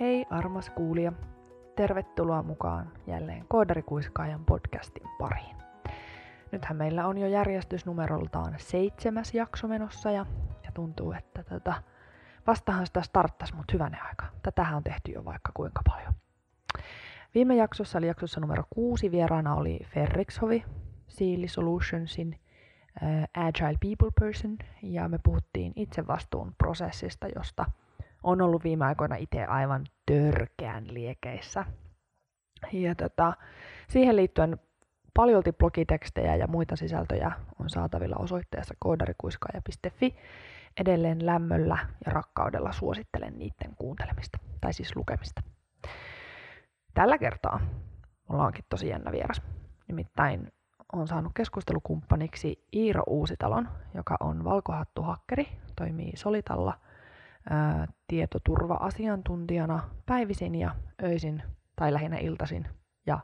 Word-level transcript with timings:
Hei 0.00 0.26
armas 0.30 0.70
kuulija, 0.70 1.12
tervetuloa 1.76 2.42
mukaan 2.42 2.92
jälleen 3.06 3.44
Koodarikuiskaajan 3.48 4.44
podcastin 4.44 5.08
pariin. 5.18 5.56
Nythän 6.52 6.76
meillä 6.76 7.06
on 7.06 7.18
jo 7.18 7.26
järjestysnumeroltaan 7.26 8.54
seitsemäs 8.58 9.34
jakso 9.34 9.68
menossa 9.68 10.10
ja, 10.10 10.26
ja 10.64 10.72
tuntuu, 10.74 11.12
että 11.12 11.42
tota, 11.42 11.82
vastahan 12.46 12.86
sitä 12.86 13.02
starttas, 13.02 13.52
mutta 13.54 13.72
hyvänä 13.72 14.04
aika. 14.08 14.26
Tätähän 14.42 14.74
on 14.74 14.84
tehty 14.84 15.12
jo 15.12 15.24
vaikka 15.24 15.52
kuinka 15.54 15.82
paljon. 15.86 16.14
Viime 17.34 17.56
jaksossa 17.56 17.98
eli 17.98 18.06
jaksossa 18.06 18.40
numero 18.40 18.64
kuusi 18.70 19.10
vieraana 19.10 19.54
oli 19.54 19.80
Ferrixhovi, 19.84 20.64
Sealy 21.08 21.48
Solutionsin 21.48 22.40
uh, 23.02 23.44
Agile 23.44 23.78
People 23.80 24.10
Person, 24.20 24.56
ja 24.82 25.08
me 25.08 25.18
puhuttiin 25.22 25.72
itse 25.76 26.06
vastuun 26.06 26.54
prosessista, 26.58 27.26
josta 27.34 27.64
on 28.24 28.40
ollut 28.40 28.64
viime 28.64 28.84
aikoina 28.84 29.16
itse 29.16 29.44
aivan 29.44 29.86
törkeän 30.06 30.94
liekeissä. 30.94 31.64
Ja 32.72 32.94
tota, 32.94 33.32
siihen 33.88 34.16
liittyen 34.16 34.58
paljolti 35.14 35.52
blogitekstejä 35.52 36.36
ja 36.36 36.46
muita 36.46 36.76
sisältöjä 36.76 37.32
on 37.60 37.70
saatavilla 37.70 38.16
osoitteessa 38.18 38.74
koodarikuiskaaja.fi. 38.78 40.16
Edelleen 40.80 41.26
lämmöllä 41.26 41.78
ja 42.06 42.12
rakkaudella 42.12 42.72
suosittelen 42.72 43.38
niiden 43.38 43.74
kuuntelemista, 43.76 44.38
tai 44.60 44.72
siis 44.72 44.96
lukemista. 44.96 45.42
Tällä 46.94 47.18
kertaa 47.18 47.60
mulla 48.28 48.44
onkin 48.44 48.64
tosi 48.68 48.88
jännä 48.88 49.12
vieras. 49.12 49.42
Nimittäin 49.88 50.52
on 50.92 51.08
saanut 51.08 51.32
keskustelukumppaniksi 51.34 52.66
Iiro 52.72 53.02
Uusitalon, 53.06 53.68
joka 53.94 54.16
on 54.20 54.44
valkohattuhakkeri, 54.44 55.48
toimii 55.76 56.12
Solitalla 56.16 56.78
ää, 57.50 57.86
tietoturva-asiantuntijana 58.06 59.90
päivisin 60.06 60.54
ja 60.54 60.74
öisin 61.02 61.42
tai 61.76 61.92
lähinnä 61.92 62.18
iltaisin 62.18 62.68
ja 63.06 63.18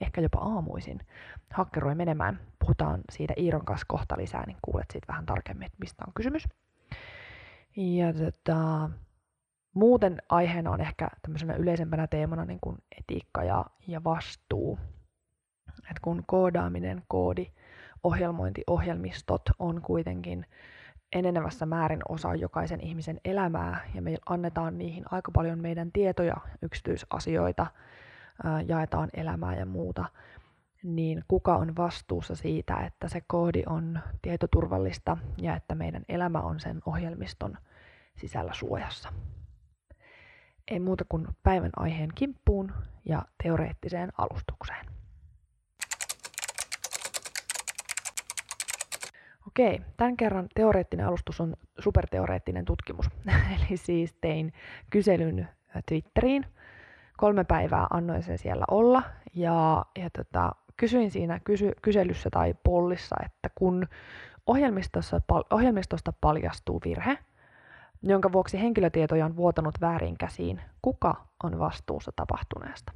ehkä 0.00 0.20
jopa 0.20 0.38
aamuisin 0.38 1.00
hakkeroi 1.52 1.94
menemään. 1.94 2.40
Puhutaan 2.58 3.00
siitä 3.12 3.34
Iiron 3.36 3.64
kanssa 3.64 3.86
kohta 3.88 4.16
lisää, 4.18 4.46
niin 4.46 4.58
kuulet 4.62 4.86
siitä 4.92 5.06
vähän 5.08 5.26
tarkemmin, 5.26 5.66
että 5.66 5.78
mistä 5.80 6.04
on 6.06 6.12
kysymys. 6.14 6.48
Ja 7.76 8.12
tota, 8.12 8.90
muuten 9.74 10.22
aiheena 10.28 10.70
on 10.70 10.80
ehkä 10.80 11.08
tämmöisenä 11.22 11.54
yleisempänä 11.54 12.06
teemana 12.06 12.44
niin 12.44 12.58
kuin 12.60 12.78
etiikka 12.98 13.44
ja, 13.44 13.64
ja 13.86 14.04
vastuu. 14.04 14.78
Et 15.90 15.98
kun 16.02 16.24
koodaaminen, 16.26 17.02
koodi, 17.08 17.46
ohjelmointi, 18.02 18.62
ohjelmistot 18.66 19.42
on 19.58 19.82
kuitenkin 19.82 20.46
enenevässä 21.12 21.66
määrin 21.66 22.00
osa 22.08 22.34
jokaisen 22.34 22.80
ihmisen 22.80 23.20
elämää 23.24 23.90
ja 23.94 24.02
me 24.02 24.16
annetaan 24.26 24.78
niihin 24.78 25.04
aika 25.10 25.30
paljon 25.32 25.58
meidän 25.58 25.92
tietoja, 25.92 26.36
yksityisasioita, 26.62 27.66
jaetaan 28.66 29.08
elämää 29.14 29.56
ja 29.56 29.66
muuta, 29.66 30.04
niin 30.82 31.24
kuka 31.28 31.56
on 31.56 31.76
vastuussa 31.76 32.34
siitä, 32.34 32.76
että 32.76 33.08
se 33.08 33.22
koodi 33.26 33.62
on 33.66 34.00
tietoturvallista 34.22 35.16
ja 35.38 35.56
että 35.56 35.74
meidän 35.74 36.02
elämä 36.08 36.40
on 36.40 36.60
sen 36.60 36.80
ohjelmiston 36.86 37.58
sisällä 38.16 38.52
suojassa. 38.54 39.12
Ei 40.68 40.80
muuta 40.80 41.04
kuin 41.08 41.28
päivän 41.42 41.70
aiheen 41.76 42.10
kimppuun 42.14 42.72
ja 43.04 43.22
teoreettiseen 43.42 44.12
alustukseen. 44.18 44.97
Okei, 49.58 49.80
tämän 49.96 50.16
kerran 50.16 50.48
teoreettinen 50.54 51.06
alustus 51.06 51.40
on 51.40 51.54
superteoreettinen 51.78 52.64
tutkimus. 52.64 53.10
Eli 53.56 53.76
siis 53.76 54.14
tein 54.20 54.52
kyselyn 54.90 55.48
Twitteriin. 55.88 56.46
Kolme 57.16 57.44
päivää 57.44 57.86
annoin 57.90 58.22
sen 58.22 58.38
siellä 58.38 58.64
olla 58.70 59.02
ja, 59.34 59.84
ja 59.98 60.10
tota, 60.10 60.52
kysyin 60.76 61.10
siinä 61.10 61.40
kysy, 61.44 61.72
kyselyssä 61.82 62.30
tai 62.30 62.54
pollissa, 62.64 63.16
että 63.24 63.50
kun 63.54 63.88
ohjelmistossa, 64.46 65.20
ohjelmistosta 65.50 66.12
paljastuu 66.20 66.80
virhe, 66.84 67.18
jonka 68.02 68.32
vuoksi 68.32 68.60
henkilötietoja 68.60 69.24
on 69.24 69.36
vuotanut 69.36 69.74
väärin 69.80 70.18
käsiin, 70.18 70.60
kuka 70.82 71.14
on 71.42 71.58
vastuussa 71.58 72.12
tapahtuneesta? 72.16 72.92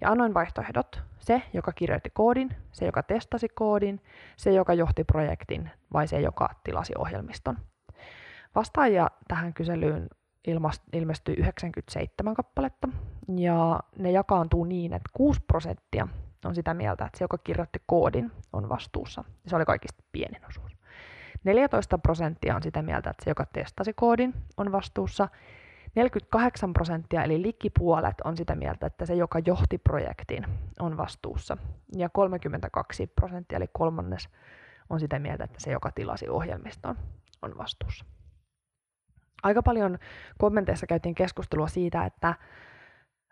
Ja 0.00 0.10
annoin 0.10 0.34
vaihtoehdot. 0.34 1.02
Se, 1.18 1.42
joka 1.52 1.72
kirjoitti 1.72 2.10
koodin, 2.10 2.56
se, 2.72 2.86
joka 2.86 3.02
testasi 3.02 3.48
koodin, 3.48 4.00
se, 4.36 4.52
joka 4.52 4.74
johti 4.74 5.04
projektin 5.04 5.70
vai 5.92 6.08
se, 6.08 6.20
joka 6.20 6.48
tilasi 6.64 6.92
ohjelmiston. 6.98 7.58
Vastaajia 8.54 9.10
tähän 9.28 9.54
kyselyyn 9.54 10.08
ilmestyi 10.92 11.34
97 11.34 12.34
kappaletta 12.34 12.88
ja 13.36 13.80
ne 13.98 14.10
jakaantuu 14.10 14.64
niin, 14.64 14.92
että 14.92 15.10
6 15.12 15.40
prosenttia 15.46 16.08
on 16.44 16.54
sitä 16.54 16.74
mieltä, 16.74 17.04
että 17.04 17.18
se, 17.18 17.24
joka 17.24 17.38
kirjoitti 17.38 17.82
koodin, 17.86 18.32
on 18.52 18.68
vastuussa. 18.68 19.24
Se 19.46 19.56
oli 19.56 19.64
kaikista 19.64 20.02
pienin 20.12 20.46
osuus. 20.48 20.76
14 21.44 21.98
prosenttia 21.98 22.56
on 22.56 22.62
sitä 22.62 22.82
mieltä, 22.82 23.10
että 23.10 23.24
se, 23.24 23.30
joka 23.30 23.46
testasi 23.52 23.92
koodin, 23.92 24.34
on 24.56 24.72
vastuussa. 24.72 25.28
48 25.96 26.72
prosenttia 26.72 27.24
eli 27.24 27.42
likipuolet 27.42 28.20
on 28.24 28.36
sitä 28.36 28.54
mieltä, 28.54 28.86
että 28.86 29.06
se, 29.06 29.14
joka 29.14 29.38
johti 29.46 29.78
projektin, 29.78 30.46
on 30.80 30.96
vastuussa. 30.96 31.56
Ja 31.96 32.08
32 32.08 33.06
prosenttia 33.06 33.56
eli 33.56 33.68
kolmannes 33.72 34.28
on 34.90 35.00
sitä 35.00 35.18
mieltä, 35.18 35.44
että 35.44 35.60
se, 35.60 35.70
joka 35.70 35.90
tilasi 35.94 36.28
ohjelmiston, 36.28 36.96
on 37.42 37.58
vastuussa. 37.58 38.04
Aika 39.42 39.62
paljon 39.62 39.98
kommenteissa 40.38 40.86
käytiin 40.86 41.14
keskustelua 41.14 41.68
siitä, 41.68 42.04
että 42.04 42.34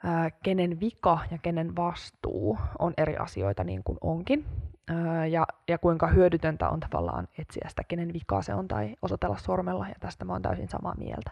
ää, 0.04 0.30
kenen 0.30 0.80
vika 0.80 1.18
ja 1.30 1.38
kenen 1.38 1.76
vastuu 1.76 2.58
on 2.78 2.94
eri 2.96 3.16
asioita 3.16 3.64
niin 3.64 3.84
kuin 3.84 3.98
onkin. 4.00 4.44
Ää, 4.88 5.26
ja, 5.26 5.46
ja 5.68 5.78
kuinka 5.78 6.06
hyödytöntä 6.06 6.68
on 6.68 6.80
tavallaan 6.80 7.28
etsiä 7.38 7.68
sitä, 7.68 7.84
kenen 7.84 8.12
vika 8.12 8.42
se 8.42 8.54
on 8.54 8.68
tai 8.68 8.96
osoitella 9.02 9.36
sormella, 9.36 9.88
ja 9.88 9.94
tästä 10.00 10.24
mä 10.24 10.32
oon 10.32 10.42
täysin 10.42 10.68
samaa 10.68 10.94
mieltä 10.98 11.30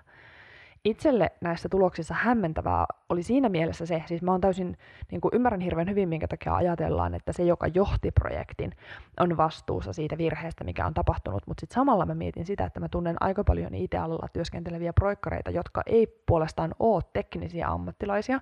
itselle 0.84 1.32
näissä 1.40 1.68
tuloksissa 1.68 2.14
hämmentävää 2.14 2.86
oli 3.08 3.22
siinä 3.22 3.48
mielessä 3.48 3.86
se, 3.86 4.02
siis 4.06 4.22
mä 4.22 4.30
oon 4.30 4.40
täysin, 4.40 4.78
niin 5.10 5.20
kuin 5.20 5.34
ymmärrän 5.34 5.60
hirveän 5.60 5.88
hyvin, 5.90 6.08
minkä 6.08 6.28
takia 6.28 6.54
ajatellaan, 6.54 7.14
että 7.14 7.32
se, 7.32 7.42
joka 7.42 7.66
johti 7.66 8.10
projektin, 8.10 8.72
on 9.20 9.36
vastuussa 9.36 9.92
siitä 9.92 10.18
virheestä, 10.18 10.64
mikä 10.64 10.86
on 10.86 10.94
tapahtunut, 10.94 11.42
mutta 11.46 11.60
sitten 11.60 11.74
samalla 11.74 12.06
mä 12.06 12.14
mietin 12.14 12.46
sitä, 12.46 12.64
että 12.64 12.80
mä 12.80 12.88
tunnen 12.88 13.16
aika 13.20 13.44
paljon 13.44 13.74
IT-alalla 13.74 14.28
työskenteleviä 14.32 14.92
projekkareita, 14.92 15.50
jotka 15.50 15.82
ei 15.86 16.06
puolestaan 16.26 16.74
ole 16.78 17.02
teknisiä 17.12 17.68
ammattilaisia, 17.68 18.40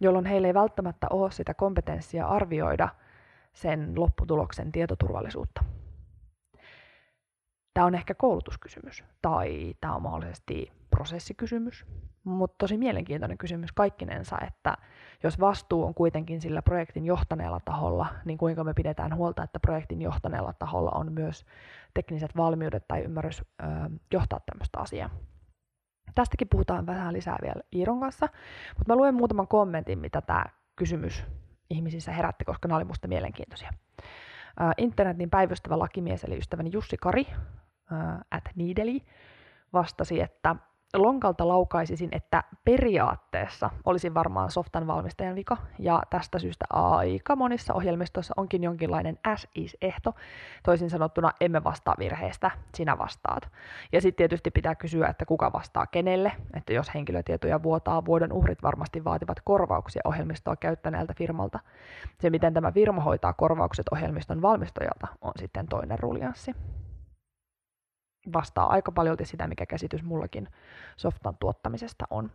jolloin 0.00 0.26
heillä 0.26 0.48
ei 0.48 0.54
välttämättä 0.54 1.06
ole 1.10 1.30
sitä 1.30 1.54
kompetenssia 1.54 2.26
arvioida 2.26 2.88
sen 3.52 3.92
lopputuloksen 3.96 4.72
tietoturvallisuutta. 4.72 5.64
Tämä 7.74 7.86
on 7.86 7.94
ehkä 7.94 8.14
koulutuskysymys 8.14 9.04
tai 9.22 9.74
tämä 9.80 9.94
on 9.94 10.02
mahdollisesti 10.02 10.72
prosessikysymys, 10.90 11.86
mutta 12.24 12.54
tosi 12.58 12.78
mielenkiintoinen 12.78 13.38
kysymys 13.38 13.72
kaikkinensa, 13.72 14.38
että 14.46 14.76
jos 15.22 15.40
vastuu 15.40 15.84
on 15.84 15.94
kuitenkin 15.94 16.40
sillä 16.40 16.62
projektin 16.62 17.04
johtaneella 17.04 17.60
taholla, 17.64 18.06
niin 18.24 18.38
kuinka 18.38 18.64
me 18.64 18.74
pidetään 18.74 19.16
huolta, 19.16 19.42
että 19.42 19.60
projektin 19.60 20.02
johtaneella 20.02 20.52
taholla 20.52 20.90
on 20.94 21.12
myös 21.12 21.46
tekniset 21.94 22.36
valmiudet 22.36 22.88
tai 22.88 23.00
ymmärrys 23.00 23.40
ö, 23.40 23.66
johtaa 24.12 24.40
tämmöistä 24.46 24.78
asiaa. 24.80 25.10
Tästäkin 26.14 26.48
puhutaan 26.48 26.86
vähän 26.86 27.12
lisää 27.12 27.38
vielä 27.42 27.62
Iiron 27.76 28.00
kanssa, 28.00 28.28
mutta 28.78 28.92
mä 28.92 28.96
luen 28.96 29.14
muutaman 29.14 29.48
kommentin, 29.48 29.98
mitä 29.98 30.20
tämä 30.20 30.44
kysymys 30.76 31.24
ihmisissä 31.70 32.12
herätti, 32.12 32.44
koska 32.44 32.68
ne 32.68 32.74
oli 32.74 32.84
musta 32.84 33.08
mielenkiintoisia. 33.08 33.72
Internetin 34.78 35.30
päivystävä 35.30 35.78
lakimies, 35.78 36.24
eli 36.24 36.38
ystäväni 36.38 36.70
Jussi 36.72 36.96
Kari, 36.96 37.26
at 38.30 38.44
Niideli, 38.54 39.02
vastasi, 39.72 40.20
että 40.20 40.56
lonkalta 40.94 41.48
laukaisisin, 41.48 42.08
että 42.12 42.44
periaatteessa 42.64 43.70
olisi 43.84 44.14
varmaan 44.14 44.50
softan 44.50 44.86
valmistajan 44.86 45.34
vika, 45.34 45.56
ja 45.78 46.02
tästä 46.10 46.38
syystä 46.38 46.64
aika 46.70 47.36
monissa 47.36 47.74
ohjelmistoissa 47.74 48.34
onkin 48.36 48.64
jonkinlainen 48.64 49.18
as-is-ehto, 49.24 50.14
toisin 50.62 50.90
sanottuna 50.90 51.30
emme 51.40 51.64
vastaa 51.64 51.94
virheestä, 51.98 52.50
sinä 52.74 52.98
vastaat. 52.98 53.48
Ja 53.92 54.00
sitten 54.00 54.16
tietysti 54.16 54.50
pitää 54.50 54.74
kysyä, 54.74 55.08
että 55.08 55.24
kuka 55.24 55.52
vastaa 55.52 55.86
kenelle, 55.86 56.32
että 56.56 56.72
jos 56.72 56.94
henkilötietoja 56.94 57.62
vuotaa, 57.62 58.04
vuodon 58.04 58.32
uhrit 58.32 58.62
varmasti 58.62 59.04
vaativat 59.04 59.40
korvauksia 59.44 60.02
ohjelmistoa 60.04 60.56
käyttäneeltä 60.56 61.14
firmalta. 61.16 61.58
Se, 62.20 62.30
miten 62.30 62.54
tämä 62.54 62.72
firma 62.72 63.02
hoitaa 63.02 63.32
korvaukset 63.32 63.86
ohjelmiston 63.92 64.42
valmistajalta, 64.42 65.06
on 65.20 65.32
sitten 65.38 65.66
toinen 65.66 65.98
ruljanssi 65.98 66.54
vastaa 68.32 68.66
aika 68.72 68.92
paljon 68.92 69.16
sitä, 69.22 69.46
mikä 69.46 69.66
käsitys 69.66 70.02
mullakin 70.02 70.48
softan 70.96 71.36
tuottamisesta 71.40 72.04
on. 72.10 72.30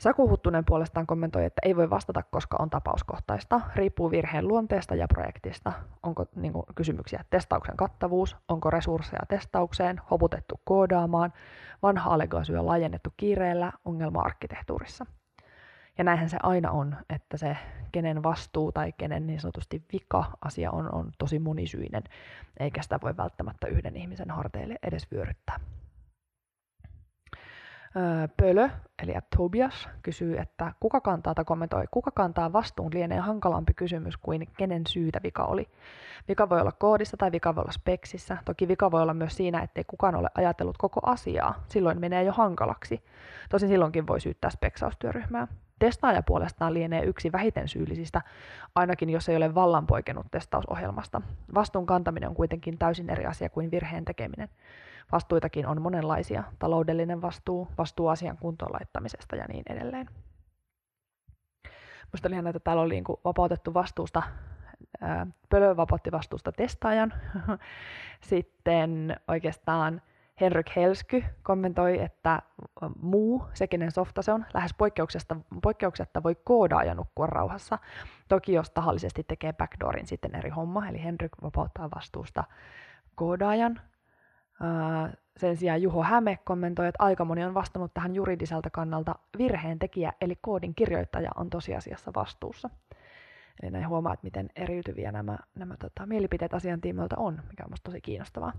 Saku 0.00 0.28
Huttunen 0.28 0.64
puolestaan 0.64 1.06
kommentoi, 1.06 1.44
että 1.44 1.60
ei 1.64 1.76
voi 1.76 1.90
vastata, 1.90 2.22
koska 2.22 2.56
on 2.60 2.70
tapauskohtaista. 2.70 3.60
Riippuu 3.74 4.10
virheen 4.10 4.48
luonteesta 4.48 4.94
ja 4.94 5.08
projektista. 5.08 5.72
Onko 6.02 6.26
niin 6.36 6.52
kuin, 6.52 6.66
kysymyksiä 6.74 7.24
testauksen 7.30 7.76
kattavuus, 7.76 8.36
onko 8.48 8.70
resursseja 8.70 9.22
testaukseen, 9.28 10.00
hoputettu 10.10 10.60
koodaamaan, 10.64 11.32
vanha 11.82 12.10
allegoasyö 12.10 12.66
laajennettu 12.66 13.10
kiireellä, 13.16 13.72
ongelma 13.84 14.20
arkkitehtuurissa. 14.20 15.06
Ja 16.00 16.04
näinhän 16.04 16.28
se 16.28 16.36
aina 16.42 16.70
on, 16.70 16.96
että 17.10 17.36
se 17.36 17.56
kenen 17.92 18.22
vastuu 18.22 18.72
tai 18.72 18.92
kenen 18.92 19.26
niin 19.26 19.40
sanotusti 19.40 19.84
vika-asia 19.92 20.70
on, 20.70 20.94
on 20.94 21.10
tosi 21.18 21.38
monisyinen, 21.38 22.02
eikä 22.60 22.82
sitä 22.82 22.98
voi 23.02 23.16
välttämättä 23.16 23.66
yhden 23.66 23.96
ihmisen 23.96 24.30
harteille 24.30 24.76
edes 24.82 25.12
vyöryttää. 25.12 25.60
Pölö, 28.36 28.68
eli 29.02 29.12
Tobias, 29.36 29.88
kysyy, 30.02 30.38
että 30.38 30.72
kuka 30.80 31.00
kantaa 31.00 31.34
tai 31.34 31.44
kommentoi, 31.44 31.84
kuka 31.90 32.10
kantaa 32.10 32.52
vastuun 32.52 32.94
lienee 32.94 33.18
hankalampi 33.18 33.74
kysymys 33.74 34.16
kuin 34.16 34.48
kenen 34.58 34.82
syytä 34.88 35.20
vika 35.22 35.44
oli. 35.44 35.68
Vika 36.28 36.48
voi 36.48 36.60
olla 36.60 36.72
koodissa 36.72 37.16
tai 37.16 37.32
vika 37.32 37.54
voi 37.54 37.62
olla 37.62 37.72
speksissä. 37.72 38.38
Toki 38.44 38.68
vika 38.68 38.90
voi 38.90 39.02
olla 39.02 39.14
myös 39.14 39.36
siinä, 39.36 39.62
ettei 39.62 39.84
kukaan 39.84 40.14
ole 40.14 40.28
ajatellut 40.34 40.78
koko 40.78 41.00
asiaa. 41.04 41.64
Silloin 41.68 42.00
menee 42.00 42.24
jo 42.24 42.32
hankalaksi. 42.32 43.04
Tosin 43.50 43.68
silloinkin 43.68 44.06
voi 44.06 44.20
syyttää 44.20 44.50
speksaustyöryhmää. 44.50 45.48
Testaaja 45.80 46.22
puolestaan 46.22 46.74
lienee 46.74 47.04
yksi 47.04 47.32
vähiten 47.32 47.68
syyllisistä, 47.68 48.22
ainakin 48.74 49.10
jos 49.10 49.28
ei 49.28 49.36
ole 49.36 49.54
vallanpoikennut 49.54 50.26
testausohjelmasta. 50.30 51.22
Vastuun 51.54 51.86
kantaminen 51.86 52.28
on 52.28 52.34
kuitenkin 52.34 52.78
täysin 52.78 53.10
eri 53.10 53.26
asia 53.26 53.50
kuin 53.50 53.70
virheen 53.70 54.04
tekeminen. 54.04 54.48
Vastuitakin 55.12 55.66
on 55.66 55.82
monenlaisia. 55.82 56.44
Taloudellinen 56.58 57.22
vastuu, 57.22 57.68
vastuu 57.78 58.08
asian 58.08 58.38
kuntoon 58.38 58.72
laittamisesta 58.72 59.36
ja 59.36 59.44
niin 59.48 59.62
edelleen. 59.70 60.06
Minusta 62.12 62.28
oli 62.28 62.48
että 62.48 62.60
täällä 62.60 62.82
oli 62.82 62.94
niin 62.94 63.04
vapautettu 63.24 63.74
vastuusta, 63.74 64.22
Pölö 65.48 65.76
vapautti 65.76 66.12
vastuusta 66.12 66.52
testaajan. 66.52 67.12
Sitten 68.30 69.16
oikeastaan 69.28 70.02
Henrik 70.40 70.76
Helsky 70.76 71.24
kommentoi, 71.42 72.00
että 72.02 72.42
muu, 73.02 73.44
se 73.54 73.66
kenen 73.66 73.90
softa 73.90 74.22
se 74.22 74.32
on, 74.32 74.46
lähes 74.54 74.74
poikkeuksesta, 74.74 75.36
poikkeuksetta 75.62 76.22
voi 76.22 76.34
koodaa 76.44 76.84
ja 76.84 76.94
nukkua 76.94 77.26
rauhassa. 77.26 77.78
Toki 78.28 78.52
jos 78.52 78.70
tahallisesti 78.70 79.24
tekee 79.24 79.52
backdoorin 79.52 80.06
sitten 80.06 80.34
eri 80.34 80.50
homma, 80.50 80.88
eli 80.88 81.04
Henrik 81.04 81.32
vapauttaa 81.42 81.90
vastuusta 81.96 82.44
koodaajan. 83.14 83.80
Sen 85.36 85.56
sijaan 85.56 85.82
Juho 85.82 86.02
Häme 86.02 86.38
kommentoi, 86.44 86.86
että 86.86 87.04
aika 87.04 87.24
moni 87.24 87.44
on 87.44 87.54
vastannut 87.54 87.94
tähän 87.94 88.14
juridiselta 88.14 88.70
kannalta 88.70 89.14
virheen 89.38 89.78
tekijä, 89.78 90.12
eli 90.20 90.36
koodin 90.40 90.74
kirjoittaja 90.74 91.30
on 91.36 91.50
tosiasiassa 91.50 92.12
vastuussa. 92.14 92.70
Eli 93.62 93.70
näin 93.70 93.88
huomaat, 93.88 94.22
miten 94.22 94.50
eriytyviä 94.56 95.12
nämä, 95.12 95.38
nämä 95.54 95.76
tota, 95.76 96.06
mielipiteet 96.06 96.54
asian 96.54 96.80
tiimoilta 96.80 97.16
on, 97.18 97.42
mikä 97.48 97.64
on 97.64 97.72
tosi 97.84 98.00
kiinnostavaa. 98.00 98.52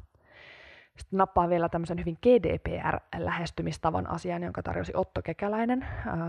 Sitten 0.98 1.18
nappaan 1.18 1.50
vielä 1.50 1.70
tämmöisen 1.70 2.00
hyvin 2.00 2.18
GDPR-lähestymistavan 2.22 4.08
asian, 4.08 4.44
jonka 4.44 4.64
tarjosi 4.64 4.92
Otto 4.96 5.22
Kekäläinen. 5.22 5.82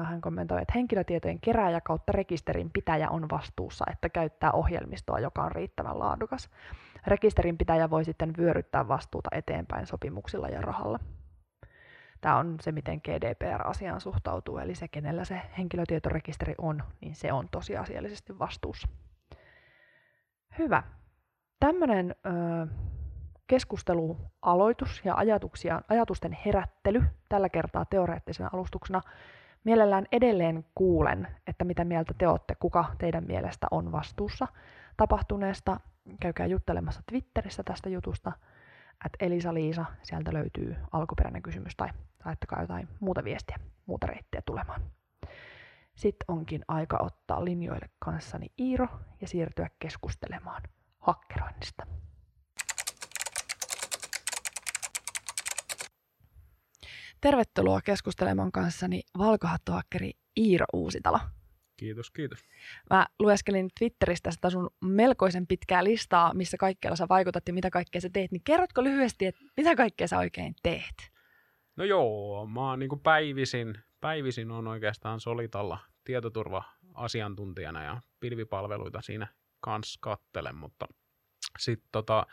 Hän 0.05 0.21
kommentoi, 0.21 0.63
että 0.63 0.73
henkilötietojen 0.77 1.41
kerääjä 1.41 1.81
kautta 1.81 2.13
rekisterin 2.13 2.71
pitäjä 2.71 3.11
on 3.11 3.31
vastuussa, 3.31 3.85
että 3.93 4.09
käyttää 4.09 4.53
ohjelmistoa, 4.53 5.19
joka 5.19 5.43
on 5.45 5.53
riittävän 5.53 5.99
laadukas. 5.99 6.51
Rekisterinpitäjä 7.07 7.91
voi 7.91 8.05
sitten 8.05 8.33
vyöryttää 8.39 8.89
vastuuta 8.89 9.31
eteenpäin 9.33 9.87
sopimuksilla 9.87 10.49
ja 10.49 10.61
rahalla. 10.61 10.99
Tämä 12.21 12.37
on 12.37 12.57
se, 12.61 12.73
miten 12.73 13.01
GDPR-asiaan 13.05 14.01
suhtautuu, 14.01 14.59
eli 14.59 14.75
se, 14.75 14.89
kenellä 14.89 15.25
se 15.25 15.41
henkilötietorekisteri 15.59 16.55
on, 16.59 16.83
niin 17.01 17.15
se 17.15 17.33
on 17.33 17.49
tosiasiallisesti 17.51 18.39
vastuussa. 18.39 18.89
Hyvä. 20.59 20.83
Tämmöinen 21.61 22.15
keskustelualoitus 23.53 25.03
ja 25.05 25.15
ajatuksia, 25.15 25.83
ajatusten 25.89 26.39
herättely, 26.47 27.03
tällä 27.29 27.49
kertaa 27.49 27.85
teoreettisena 27.85 28.51
alustuksena. 28.53 29.01
Mielellään 29.65 30.07
edelleen 30.13 30.65
kuulen, 30.75 31.29
että 31.47 31.65
mitä 31.65 31.85
mieltä 31.85 32.15
te 32.19 32.29
olette, 32.29 32.55
kuka 32.55 32.85
teidän 32.99 33.25
mielestä 33.27 33.67
on 33.71 33.93
vastuussa 33.93 34.49
tapahtuneesta 34.97 35.81
käykää 36.21 36.47
juttelemassa 36.47 37.03
Twitterissä 37.07 37.63
tästä 37.63 37.89
jutusta, 37.89 38.33
että 39.07 39.25
Elisa 39.27 39.55
Liisa, 39.55 39.85
sieltä 40.03 40.33
löytyy 40.33 40.77
alkuperäinen 40.93 41.43
kysymys 41.43 41.77
tai 41.77 41.89
laittakaa 42.25 42.61
jotain 42.61 42.89
muuta 43.01 43.25
viestiä, 43.25 43.57
muuta 43.87 44.07
reittiä 44.07 44.43
tulemaan. 44.47 44.81
Sitten 45.95 46.25
onkin 46.29 46.65
aika 46.69 46.99
ottaa 47.01 47.45
linjoille 47.45 47.91
kanssani 47.99 48.47
Iiro 48.61 48.89
ja 49.21 49.29
siirtyä 49.29 49.71
keskustelemaan 49.79 50.63
hakkeroinnista. 50.99 51.87
Tervetuloa 57.23 57.81
keskustelemaan 57.81 58.53
kanssani 58.53 59.01
valkohattuhakkeri 59.19 60.11
Iiro 60.41 60.67
Uusitalo. 60.73 61.19
Kiitos, 61.77 62.11
kiitos. 62.11 62.39
Mä 62.91 63.07
lueskelin 63.19 63.71
Twitteristä 63.79 64.31
sitä 64.31 64.51
sun 64.51 64.71
melkoisen 64.85 65.47
pitkää 65.47 65.85
listaa, 65.85 66.35
missä 66.35 66.57
kaikkialla 66.57 66.97
sä 66.97 67.07
vaikutat 67.09 67.43
ja 67.49 67.55
mitä 67.55 67.71
kaikkea 67.71 68.01
sä 68.01 68.11
teet. 68.13 68.33
Niin 68.33 68.43
kerrotko 68.45 68.85
lyhyesti, 68.85 69.27
että 69.27 69.41
mitä 69.57 69.77
kaikkea 69.77 70.09
sä 70.09 70.19
oikein 70.19 70.55
teet? 70.63 71.13
No 71.77 71.85
joo, 71.85 72.47
mä 72.47 72.61
oon 72.61 72.79
niin 72.79 73.01
päivisin, 73.03 73.79
päivisin 74.01 74.51
on 74.51 74.69
oikeastaan 74.69 75.21
Solitalla 75.21 75.79
tietoturva-asiantuntijana 76.05 77.85
ja 77.85 78.01
pilvipalveluita 78.21 79.01
siinä 79.03 79.27
kanssa 79.61 79.99
kattelen, 80.03 80.57
mutta 80.57 80.87
sitten 81.59 81.89
tota, 81.93 82.27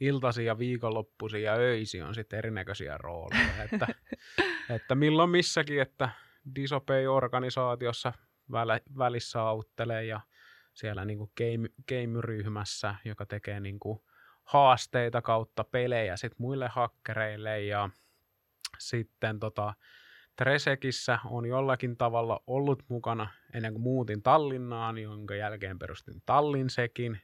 iltasi 0.00 0.44
ja 0.44 0.58
viikonloppusi 0.58 1.42
ja 1.42 1.54
öisi 1.54 2.02
on 2.02 2.14
sitten 2.14 2.38
erinäköisiä 2.38 2.98
rooleja, 2.98 3.62
että, 3.72 3.86
että 4.76 4.94
milloin 4.94 5.30
missäkin, 5.30 5.80
että 5.80 6.08
Disopay-organisaatiossa 6.54 8.12
välissä 8.98 9.42
auttelee 9.42 10.04
ja 10.04 10.20
siellä 10.74 11.04
niin 11.04 11.18
kuin 11.18 11.30
game, 11.36 11.68
game-ryhmässä, 11.88 12.94
joka 13.04 13.26
tekee 13.26 13.60
niin 13.60 13.80
kuin 13.80 14.00
haasteita 14.44 15.22
kautta 15.22 15.64
pelejä 15.64 16.16
sit 16.16 16.32
muille 16.38 16.68
hakkereille 16.68 17.62
ja 17.62 17.90
sitten 18.78 19.40
tota, 19.40 19.74
Tresekissä 20.36 21.18
on 21.24 21.46
jollakin 21.46 21.96
tavalla 21.96 22.42
ollut 22.46 22.82
mukana 22.88 23.28
ennen 23.54 23.72
kuin 23.72 23.82
muutin 23.82 24.22
Tallinnaan, 24.22 24.98
jonka 24.98 25.34
jälkeen 25.34 25.78
perustin 25.78 26.22
Tallinsekin. 26.26 27.20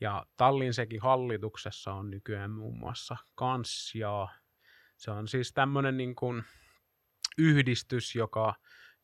Ja 0.00 0.26
Tallinsekin 0.36 1.00
hallituksessa 1.00 1.92
on 1.92 2.10
nykyään 2.10 2.50
muun 2.50 2.78
muassa 2.78 3.16
Kanssia. 3.34 4.28
Se 4.96 5.10
on 5.10 5.28
siis 5.28 5.52
tämmöinen 5.52 5.96
niin 5.96 6.14
kuin 6.14 6.44
yhdistys, 7.38 8.14
joka, 8.14 8.54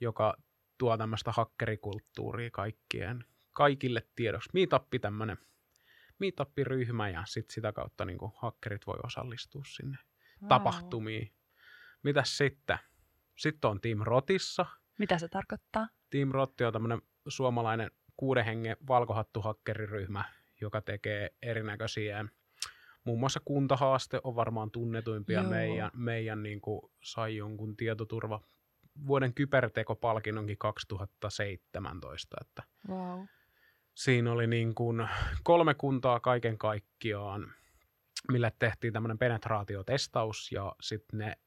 joka 0.00 0.34
tuo 0.78 0.96
tämmöistä 0.96 1.32
hakkerikulttuuria 1.32 2.50
kaikkien, 2.50 3.24
kaikille 3.52 4.06
tiedoksi. 4.16 4.50
Meetuppi 4.54 4.98
tämmöinen 4.98 5.38
meetup-ryhmä 6.18 7.08
ja 7.08 7.22
sit 7.26 7.50
sitä 7.50 7.72
kautta 7.72 8.04
niin 8.04 8.18
kuin 8.18 8.32
hakkerit 8.36 8.86
voi 8.86 8.98
osallistua 9.02 9.62
sinne 9.66 9.98
wow. 10.42 10.48
tapahtumiin. 10.48 11.32
Mitäs 12.02 12.38
sitten? 12.38 12.78
Sitten 13.36 13.70
on 13.70 13.80
Team 13.80 13.98
Rotissa. 13.98 14.66
Mitä 14.98 15.18
se 15.18 15.28
tarkoittaa? 15.28 15.88
Team 16.10 16.30
Rotti 16.30 16.64
on 16.64 16.72
tämmöinen 16.72 17.02
suomalainen 17.28 17.90
kuuden 18.16 18.44
hengen 18.44 18.76
valkohattuhakkeriryhmä, 18.88 20.24
joka 20.60 20.80
tekee 20.80 21.30
erinäköisiä 21.42 22.24
Muun 23.04 23.20
muassa 23.20 23.40
kuntahaaste 23.44 24.20
on 24.24 24.36
varmaan 24.36 24.70
tunnetuimpia 24.70 25.40
Joo. 25.40 25.50
meidän, 25.50 25.90
meidän 25.94 26.42
niin 26.42 26.60
kuin 26.60 26.80
sai 27.02 27.36
jonkun 27.36 27.76
tietoturva 27.76 28.40
vuoden 29.06 29.34
kybertekopalkinnonkin 29.34 30.58
2017. 30.58 32.36
Että 32.40 32.62
wow. 32.88 33.24
Siinä 33.94 34.32
oli 34.32 34.46
niin 34.46 34.74
kuin 34.74 35.08
kolme 35.42 35.74
kuntaa 35.74 36.20
kaiken 36.20 36.58
kaikkiaan, 36.58 37.54
mille 38.28 38.52
tehtiin 38.58 38.92
tämmöinen 38.92 39.18
penetraatiotestaus 39.18 40.52
ja 40.52 40.72
sitten 40.80 41.18
ne 41.18 41.38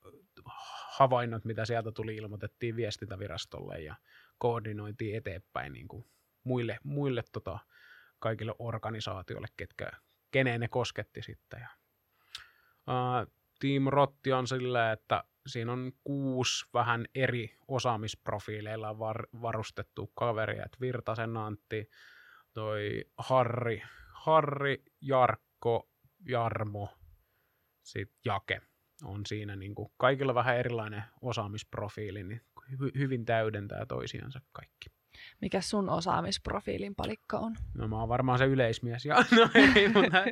havainnot, 0.98 1.46
mitä 1.46 1.66
sieltä 1.66 1.92
tuli, 1.92 2.16
ilmoitettiin 2.16 2.76
viestintävirastolle 2.76 3.82
ja 3.82 3.96
koordinointiin 4.38 5.16
eteenpäin 5.16 5.74
niin 5.74 5.88
kuin 5.88 6.06
muille, 6.44 6.78
muille 6.84 7.24
tota, 7.32 7.60
kaikille 8.24 8.54
organisaatioille, 8.60 9.48
ketkä, 9.58 9.92
keneen 10.32 10.60
ne 10.60 10.68
kosketti 10.68 11.22
sitten. 11.22 11.60
Ja, 11.60 11.68
uh, 12.88 13.34
Team 13.60 13.84
Rotti 13.88 14.34
on 14.34 14.48
sillä, 14.48 14.92
että 14.92 15.24
siinä 15.48 15.72
on 15.72 15.92
kuusi 16.04 16.66
vähän 16.74 17.06
eri 17.16 17.58
osaamisprofiileilla 17.68 19.00
var, 19.00 19.28
varustettu 19.42 20.08
kaveria, 20.08 20.66
että 20.66 20.78
Virtasen 20.82 21.38
Antti, 21.38 21.90
toi 22.54 23.06
Harri, 23.18 23.84
Harri, 24.14 24.84
Jarkko, 25.02 25.90
Jarmo, 26.28 26.90
sitten 27.84 28.18
Jake 28.26 28.62
on 29.04 29.26
siinä 29.26 29.56
niin 29.56 29.76
kuin 29.76 29.92
kaikilla 29.98 30.36
vähän 30.36 30.58
erilainen 30.58 31.04
osaamisprofiili, 31.22 32.24
niin 32.24 32.42
hy- 32.72 32.98
hyvin 32.98 33.26
täydentää 33.26 33.86
toisiansa 33.86 34.42
kaikki. 34.52 35.03
Mikä 35.42 35.62
sun 35.62 35.90
osaamisprofiilin 35.90 36.96
palikka 36.96 37.38
on? 37.38 37.56
No 37.74 37.88
mä 37.88 38.00
oon 38.00 38.10
varmaan 38.10 38.38
se 38.38 38.46
yleismies. 38.46 39.06
Ja, 39.06 39.16
no 39.38 39.50
ei, 39.76 39.88
mutta 39.88 40.24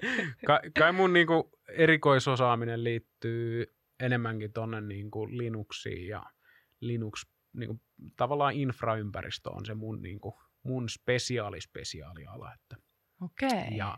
kai, 0.45 0.59
kai 0.79 0.91
mun 0.91 1.13
niinku 1.13 1.51
erikoisosaaminen 1.69 2.83
liittyy 2.83 3.75
enemmänkin 3.99 4.53
tonne 4.53 4.81
niinku 4.81 5.27
Linuxiin 5.37 6.07
ja 6.07 6.23
Linux, 6.79 7.25
niinku, 7.53 7.81
tavallaan 8.15 8.53
infraympäristö 8.53 9.49
on 9.49 9.65
se 9.65 9.73
mun, 9.73 10.01
niinku, 10.01 10.41
mun 10.63 10.89
spesiaali-spesiaaliala. 10.89 12.53
Että. 12.53 12.75
Okei. 13.21 13.77
Ja 13.77 13.97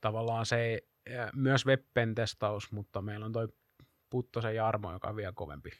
tavallaan 0.00 0.46
se 0.46 0.82
myös 1.34 1.66
web-testaus, 1.66 2.72
mutta 2.72 3.02
meillä 3.02 3.26
on 3.26 3.32
toi 3.32 3.48
Puttosen 4.10 4.54
Jarmo, 4.54 4.92
joka 4.92 5.08
on 5.08 5.16
vielä 5.16 5.32
kovempi 5.32 5.70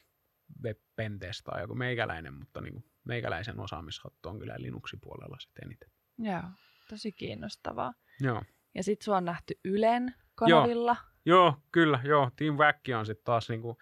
web-pentestaaja 0.63 1.67
kuin 1.67 1.77
meikäläinen, 1.77 2.33
mutta 2.33 2.61
niin 2.61 2.73
kuin 2.73 2.90
meikäläisen 3.03 3.59
osaamishattu 3.59 4.29
on 4.29 4.39
kyllä 4.39 4.55
Linuxin 4.57 4.99
puolella 5.01 5.39
sitten 5.39 5.65
eniten. 5.65 5.89
Joo, 6.17 6.43
tosi 6.89 7.11
kiinnostavaa. 7.11 7.93
Joo. 8.19 8.43
Ja 8.75 8.83
sit 8.83 9.01
sua 9.01 9.17
on 9.17 9.25
nähty 9.25 9.59
Ylen 9.65 10.15
kanavilla. 10.35 10.95
Joo, 11.25 11.37
joo 11.37 11.57
kyllä, 11.71 11.99
joo. 12.03 12.31
Team 12.35 12.55
Wack 12.55 12.79
on 12.99 13.05
sitten 13.05 13.25
taas 13.25 13.49
niinku 13.49 13.77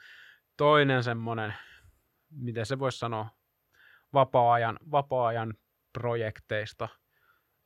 toinen 0.58 1.04
semmoinen, 1.04 1.54
miten 2.30 2.66
se 2.66 2.80
voisi 2.80 2.98
sanoa, 2.98 3.30
vapaa-ajan, 4.14 4.80
vapaa-ajan 4.92 5.54
projekteista, 5.94 6.90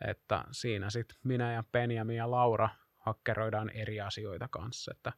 että 0.08 0.44
siinä 0.52 0.90
sitten 0.90 1.18
minä 1.24 1.54
ja 1.54 1.64
Benjamin 1.72 2.16
ja 2.16 2.32
Laura 2.32 2.70
hakkeroidaan 2.98 3.70
eri 3.70 4.02
asioita 4.02 4.48
kanssa. 4.48 4.92
Että 4.96 5.14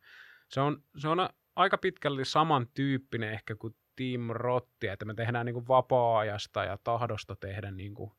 se, 0.49 0.61
on, 0.61 0.83
se 0.97 1.07
on 1.07 1.29
aika 1.55 1.77
pitkälti 1.77 2.25
samantyyppinen 2.25 3.33
ehkä 3.33 3.55
kuin 3.55 3.75
Team 3.95 4.29
Rotti, 4.29 4.87
että 4.87 5.05
me 5.05 5.13
tehdään 5.13 5.45
niin 5.45 5.53
kuin 5.53 5.67
vapaa-ajasta 5.67 6.63
ja 6.63 6.77
tahdosta 6.83 7.35
tehdä 7.35 7.71
niin 7.71 7.93
kuin 7.93 8.11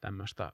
tämmöistä 0.00 0.52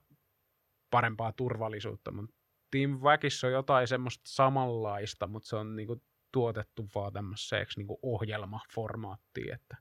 parempaa 0.89 1.31
turvallisuutta, 1.31 2.11
mutta 2.11 2.35
Team 2.71 2.91
Wackissa 2.91 3.47
on 3.47 3.53
jotain 3.53 3.87
semmoista 3.87 4.23
samanlaista, 4.27 5.27
mutta 5.27 5.49
se 5.49 5.55
on 5.55 5.75
niin 5.75 5.87
kuin 5.87 6.01
tuotettu 6.31 6.89
vaan 6.95 7.13
tämmöiseksi 7.13 7.79
niin 7.79 7.87
kuin 7.87 7.99
ohjelmaformaattiin, 8.01 9.53
että 9.53 9.77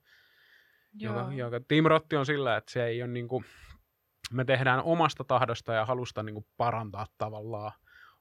joka, 0.94 1.32
joka, 1.32 1.60
Team 1.68 1.84
Rotti 1.84 2.16
on 2.16 2.26
sillä, 2.26 2.56
että 2.56 2.72
se 2.72 2.84
ei 2.84 3.02
ole 3.02 3.10
niin 3.10 3.28
kuin, 3.28 3.44
me 4.32 4.44
tehdään 4.44 4.82
omasta 4.82 5.24
tahdosta 5.24 5.72
ja 5.72 5.86
halusta 5.86 6.22
niin 6.22 6.34
kuin 6.34 6.46
parantaa 6.56 7.06
tavallaan 7.18 7.72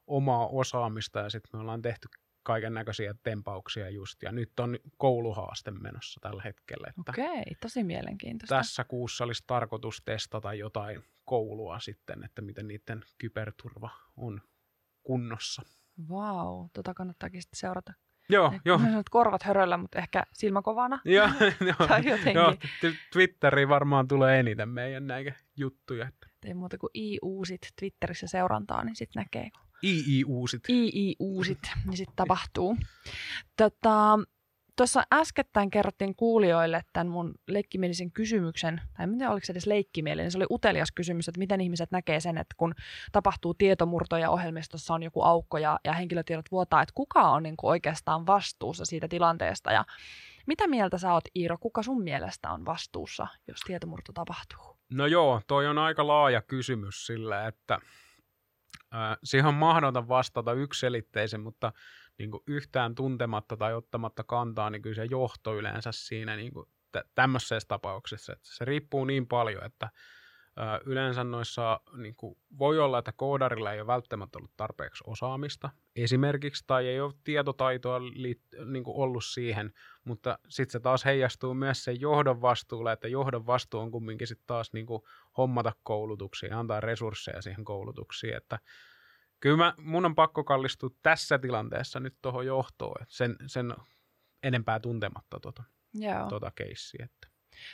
omaa 0.08 0.48
osaamista 0.48 1.20
ja 1.20 1.30
sitten 1.30 1.50
me 1.54 1.62
ollaan 1.62 1.82
tehty 1.82 2.08
kaiken 2.48 2.74
näköisiä 2.74 3.16
tempauksia 3.24 3.90
just. 3.90 4.24
Ja 4.24 4.32
nyt 4.32 4.60
on 4.60 4.78
kouluhaaste 4.98 5.72
menossa 5.72 6.20
tällä 6.20 6.42
hetkellä. 6.46 6.88
Että 6.90 7.12
Okei, 7.12 7.44
tosi 7.62 7.84
mielenkiintoista. 7.84 8.56
Tässä 8.56 8.84
kuussa 8.84 9.24
olisi 9.24 9.44
tarkoitus 9.48 10.02
testata 10.06 10.54
jotain 10.54 11.04
koulua 11.26 11.80
sitten, 11.80 12.24
että 12.24 12.42
miten 12.42 12.68
niiden 12.68 13.04
kyberturva 13.18 13.90
on 14.18 14.42
kunnossa. 15.04 15.62
Vau, 16.10 16.58
wow, 16.58 16.66
tota 16.74 16.94
kannattaakin 16.94 17.42
sitten 17.42 17.60
seurata. 17.60 17.94
Joo, 18.30 18.54
joo. 18.66 18.80
Korvat 19.12 19.44
höröllä, 19.44 19.78
mutta 19.78 20.00
ehkä 20.00 20.24
silmäkovana. 20.34 21.00
Joo, 21.06 21.28
jotenkin. 22.12 22.34
joo, 22.34 22.54
t- 22.56 23.12
Twitteriin 23.14 23.70
varmaan 23.70 24.08
tulee 24.08 24.40
eniten 24.40 24.70
meidän 24.70 25.08
näitä 25.08 25.34
juttuja. 25.58 26.08
Että 26.08 26.28
Ei 26.46 26.54
muuta 26.54 26.78
kuin 26.78 26.92
i-uusit 26.96 27.62
Twitterissä 27.80 28.28
seurantaa, 28.28 28.84
niin 28.84 28.96
sitten 28.96 29.22
näkee. 29.22 29.50
kun 29.52 29.67
II-uusit. 29.84 30.62
i-i-uusit, 30.70 31.60
niin 31.86 31.98
sitten 31.98 32.16
tapahtuu. 32.16 32.78
Tota, 33.58 34.20
Tuossa 34.78 35.04
äskettäin 35.14 35.70
kerrottiin 35.70 36.16
kuulijoille 36.16 36.82
tämän 36.94 37.08
mun 37.08 37.36
leikkimielisen 37.48 38.12
kysymyksen, 38.12 38.82
tai 38.98 39.04
en 39.04 39.18
tiedä 39.18 39.32
oliko 39.32 39.46
se 39.46 39.54
edes 39.54 39.66
leikkimielinen, 39.66 40.32
se 40.32 40.38
oli 40.38 40.46
utelias 40.52 40.92
kysymys, 40.92 41.28
että 41.28 41.40
miten 41.40 41.62
ihmiset 41.62 41.92
näkee 41.92 42.20
sen, 42.20 42.38
että 42.38 42.56
kun 42.58 42.74
tapahtuu 43.12 43.54
tietomurto 43.54 44.18
ja 44.18 44.30
ohjelmistossa 44.30 44.94
on 44.94 45.04
joku 45.04 45.22
aukko 45.22 45.58
ja, 45.58 45.80
ja 45.84 45.94
henkilötiedot 45.94 46.46
vuotaa, 46.52 46.82
että 46.82 46.94
kuka 46.96 47.22
on 47.22 47.44
niin 47.44 47.58
kuin 47.58 47.72
oikeastaan 47.72 48.28
vastuussa 48.28 48.86
siitä 48.86 49.08
tilanteesta 49.08 49.72
ja 49.72 49.86
mitä 50.48 50.68
mieltä 50.68 50.98
sä 50.98 51.14
oot 51.14 51.24
Iiro, 51.36 51.58
kuka 51.58 51.84
sun 51.84 52.04
mielestä 52.04 52.52
on 52.52 52.66
vastuussa, 52.66 53.28
jos 53.48 53.60
tietomurto 53.60 54.14
tapahtuu? 54.14 54.78
No 54.94 55.06
joo, 55.06 55.42
toi 55.48 55.68
on 55.68 55.78
aika 55.78 56.08
laaja 56.08 56.42
kysymys 56.42 57.06
sillä, 57.06 57.48
että 57.48 57.80
siihen 59.24 59.48
on 59.48 59.54
mahdoton 59.54 60.08
vastata 60.08 60.54
ykselitteisen, 60.54 61.42
mutta 61.42 61.74
niin 62.18 62.32
kuin 62.32 62.44
yhtään 62.48 62.96
tuntematta 62.96 63.58
tai 63.58 63.74
ottamatta 63.74 64.24
kantaa, 64.24 64.70
niin 64.70 64.82
kyllä 64.82 64.96
se 64.96 65.06
johto 65.06 65.56
yleensä 65.56 65.92
siinä 65.92 66.36
niin 66.36 66.54
kuin 66.54 66.70
tä- 66.92 67.04
tämmöisessä 67.16 67.68
tapauksessa, 67.68 68.34
että 68.34 68.50
se 68.56 68.66
riippuu 68.66 69.06
niin 69.06 69.28
paljon, 69.28 69.66
että 69.66 69.90
yleensä 70.86 71.24
noissa 71.24 71.80
niin 71.98 72.16
kuin 72.16 72.38
voi 72.60 72.80
olla, 72.80 73.00
että 73.00 73.12
koodarilla 73.12 73.74
ei 73.74 73.80
ole 73.80 73.88
välttämättä 73.88 74.38
ollut 74.38 74.58
tarpeeksi 74.58 75.04
osaamista 75.08 75.70
esimerkiksi, 75.96 76.64
tai 76.68 76.88
ei 76.88 77.00
ole 77.00 77.14
tietotaitoa 77.24 78.00
liit- 78.00 78.66
niin 78.66 78.84
kuin 78.84 78.98
ollut 78.98 79.26
siihen, 79.26 79.74
mutta 80.04 80.40
sitten 80.50 80.72
se 80.72 80.80
taas 80.80 81.06
heijastuu 81.06 81.54
myös 81.54 81.84
sen 81.84 82.02
johdon 82.02 82.42
vastuulle, 82.42 82.92
että 82.92 83.08
johdon 83.08 83.46
vastuu 83.46 83.80
on 83.80 83.92
kumminkin 83.92 84.28
sitten 84.28 84.48
taas 84.48 84.74
niin 84.74 84.86
kuin 84.86 85.04
hommata 85.38 85.74
koulutuksia 85.84 86.50
ja 86.50 86.60
antaa 86.60 86.80
resursseja 86.80 87.42
siihen 87.42 87.66
koulutuksiin, 87.66 88.36
että 88.36 88.60
kyllä 89.40 89.58
mä, 89.58 89.74
mun 89.78 90.06
on 90.06 90.16
pakko 90.16 90.44
kallistua 90.44 90.90
tässä 91.04 91.40
tilanteessa 91.40 92.00
nyt 92.00 92.16
tuohon 92.22 92.46
johtoon, 92.46 93.06
sen, 93.08 93.36
sen 93.48 93.74
enempää 94.44 94.80
tuntematta 94.80 95.40
tuota, 95.40 95.64
Joo. 95.94 96.30
tuota 96.30 96.52
keissiä. 96.56 97.06
Että. 97.06 97.27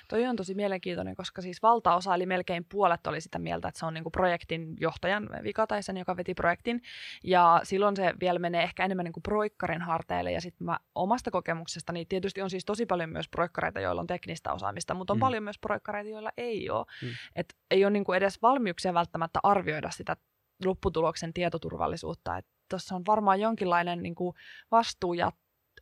Toi 0.10 0.26
on 0.26 0.36
tosi 0.36 0.54
mielenkiintoinen, 0.54 1.16
koska 1.16 1.42
siis 1.42 1.62
valtaosa, 1.62 2.16
eli 2.16 2.26
melkein 2.26 2.66
puolet 2.66 3.08
oli 3.08 3.22
sitä 3.22 3.40
mieltä, 3.40 3.68
että 3.68 3.80
se 3.80 3.86
on 3.86 3.94
niinku 3.94 4.10
projektin 4.10 4.76
johtajan 4.80 5.30
vika 5.44 5.68
tai 5.68 5.84
sen, 5.84 5.98
joka 5.98 6.18
veti 6.18 6.34
projektin. 6.34 6.82
Ja 7.24 7.60
silloin 7.64 7.96
se 7.96 8.14
vielä 8.20 8.40
menee 8.40 8.64
ehkä 8.64 8.86
enemmän 8.86 9.04
niinku 9.04 9.22
proikkarin 9.22 9.82
harteille. 9.82 10.32
Ja 10.32 10.42
sitten 10.42 10.66
mä 10.66 10.80
omasta 10.96 11.32
kokemuksestani, 11.32 12.06
tietysti 12.06 12.42
on 12.42 12.50
siis 12.50 12.66
tosi 12.66 12.86
paljon 12.86 13.10
myös 13.10 13.30
proikkareita, 13.30 13.80
joilla 13.80 14.02
on 14.02 14.08
teknistä 14.08 14.54
osaamista, 14.54 14.94
mutta 14.94 15.14
on 15.14 15.18
Mm. 15.18 15.20
paljon 15.20 15.44
myös 15.44 15.60
proikkareita, 15.60 16.10
joilla 16.10 16.32
ei 16.38 16.70
ole. 16.70 16.86
Mm. 17.02 17.08
Et 17.36 17.56
ei 17.72 17.86
ole 17.86 17.92
niinku 17.92 18.14
edes 18.14 18.42
valmiuksia 18.42 18.94
välttämättä 18.94 19.40
arvioida 19.44 19.92
sitä 19.92 20.18
lopputuloksen 20.66 21.34
tietoturvallisuutta. 21.34 22.40
Tuossa 22.70 22.96
on 22.96 23.04
varmaan 23.08 23.40
jonkinlainen 23.40 24.04
niinku 24.04 24.36
vastuu 24.72 25.14
ja 25.14 25.32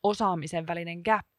osaamisen 0.03 0.67
välinen 0.67 1.01
gappi. 1.05 1.31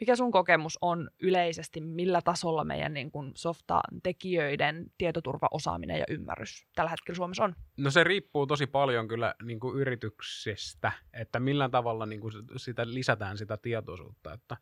Mikä 0.00 0.16
sun 0.16 0.30
kokemus 0.30 0.78
on 0.80 1.10
yleisesti, 1.22 1.80
millä 1.80 2.22
tasolla 2.22 2.64
meidän 2.64 2.94
niin 2.94 3.10
kuin 3.10 3.32
softa-tekijöiden 3.34 4.86
tietoturvaosaaminen 4.98 5.98
ja 5.98 6.04
ymmärrys 6.08 6.66
tällä 6.74 6.90
hetkellä 6.90 7.16
Suomessa 7.16 7.44
on? 7.44 7.54
No 7.76 7.90
se 7.90 8.04
riippuu 8.04 8.46
tosi 8.46 8.66
paljon 8.66 9.08
kyllä 9.08 9.34
niin 9.42 9.60
kuin 9.60 9.76
yrityksestä, 9.76 10.92
että 11.12 11.40
millä 11.40 11.68
tavalla 11.68 12.06
niin 12.06 12.20
kuin 12.20 12.32
sitä 12.56 12.86
lisätään 12.86 13.38
sitä 13.38 13.56
tietoisuutta. 13.56 14.32
Että 14.32 14.56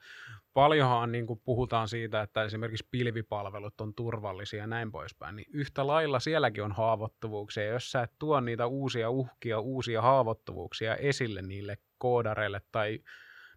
paljonhan 0.55 1.13
niin 1.13 1.27
kuin 1.27 1.41
puhutaan 1.45 1.89
siitä, 1.89 2.23
että 2.23 2.45
esimerkiksi 2.45 2.89
pilvipalvelut 2.91 3.81
on 3.81 3.95
turvallisia 3.95 4.61
ja 4.61 4.67
näin 4.67 4.93
poispäin, 4.93 5.37
niin 5.37 5.47
yhtä 5.53 5.87
lailla 5.87 6.21
sielläkin 6.21 6.65
on 6.65 6.73
haavoittuvuuksia. 6.73 7.65
Jos 7.65 7.91
sä 7.91 8.03
et 8.03 8.13
tuo 8.19 8.41
niitä 8.41 8.67
uusia 8.67 9.11
uhkia, 9.11 9.61
uusia 9.61 10.03
haavoittuvuuksia 10.03 10.97
esille 10.97 11.43
niille 11.43 11.79
koodareille 11.99 12.61
tai 12.73 13.01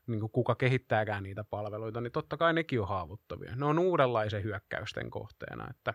niin 0.09 0.19
kuin 0.19 0.31
kuka 0.31 0.55
kehittääkään 0.55 1.23
niitä 1.23 1.43
palveluita, 1.43 2.01
niin 2.01 2.11
totta 2.11 2.37
kai 2.37 2.53
nekin 2.53 2.81
on 2.81 2.87
haavoittavia. 2.87 3.55
Ne 3.55 3.65
on 3.65 3.79
uudenlaisen 3.79 4.43
hyökkäysten 4.43 5.09
kohteena. 5.09 5.67
Että, 5.69 5.93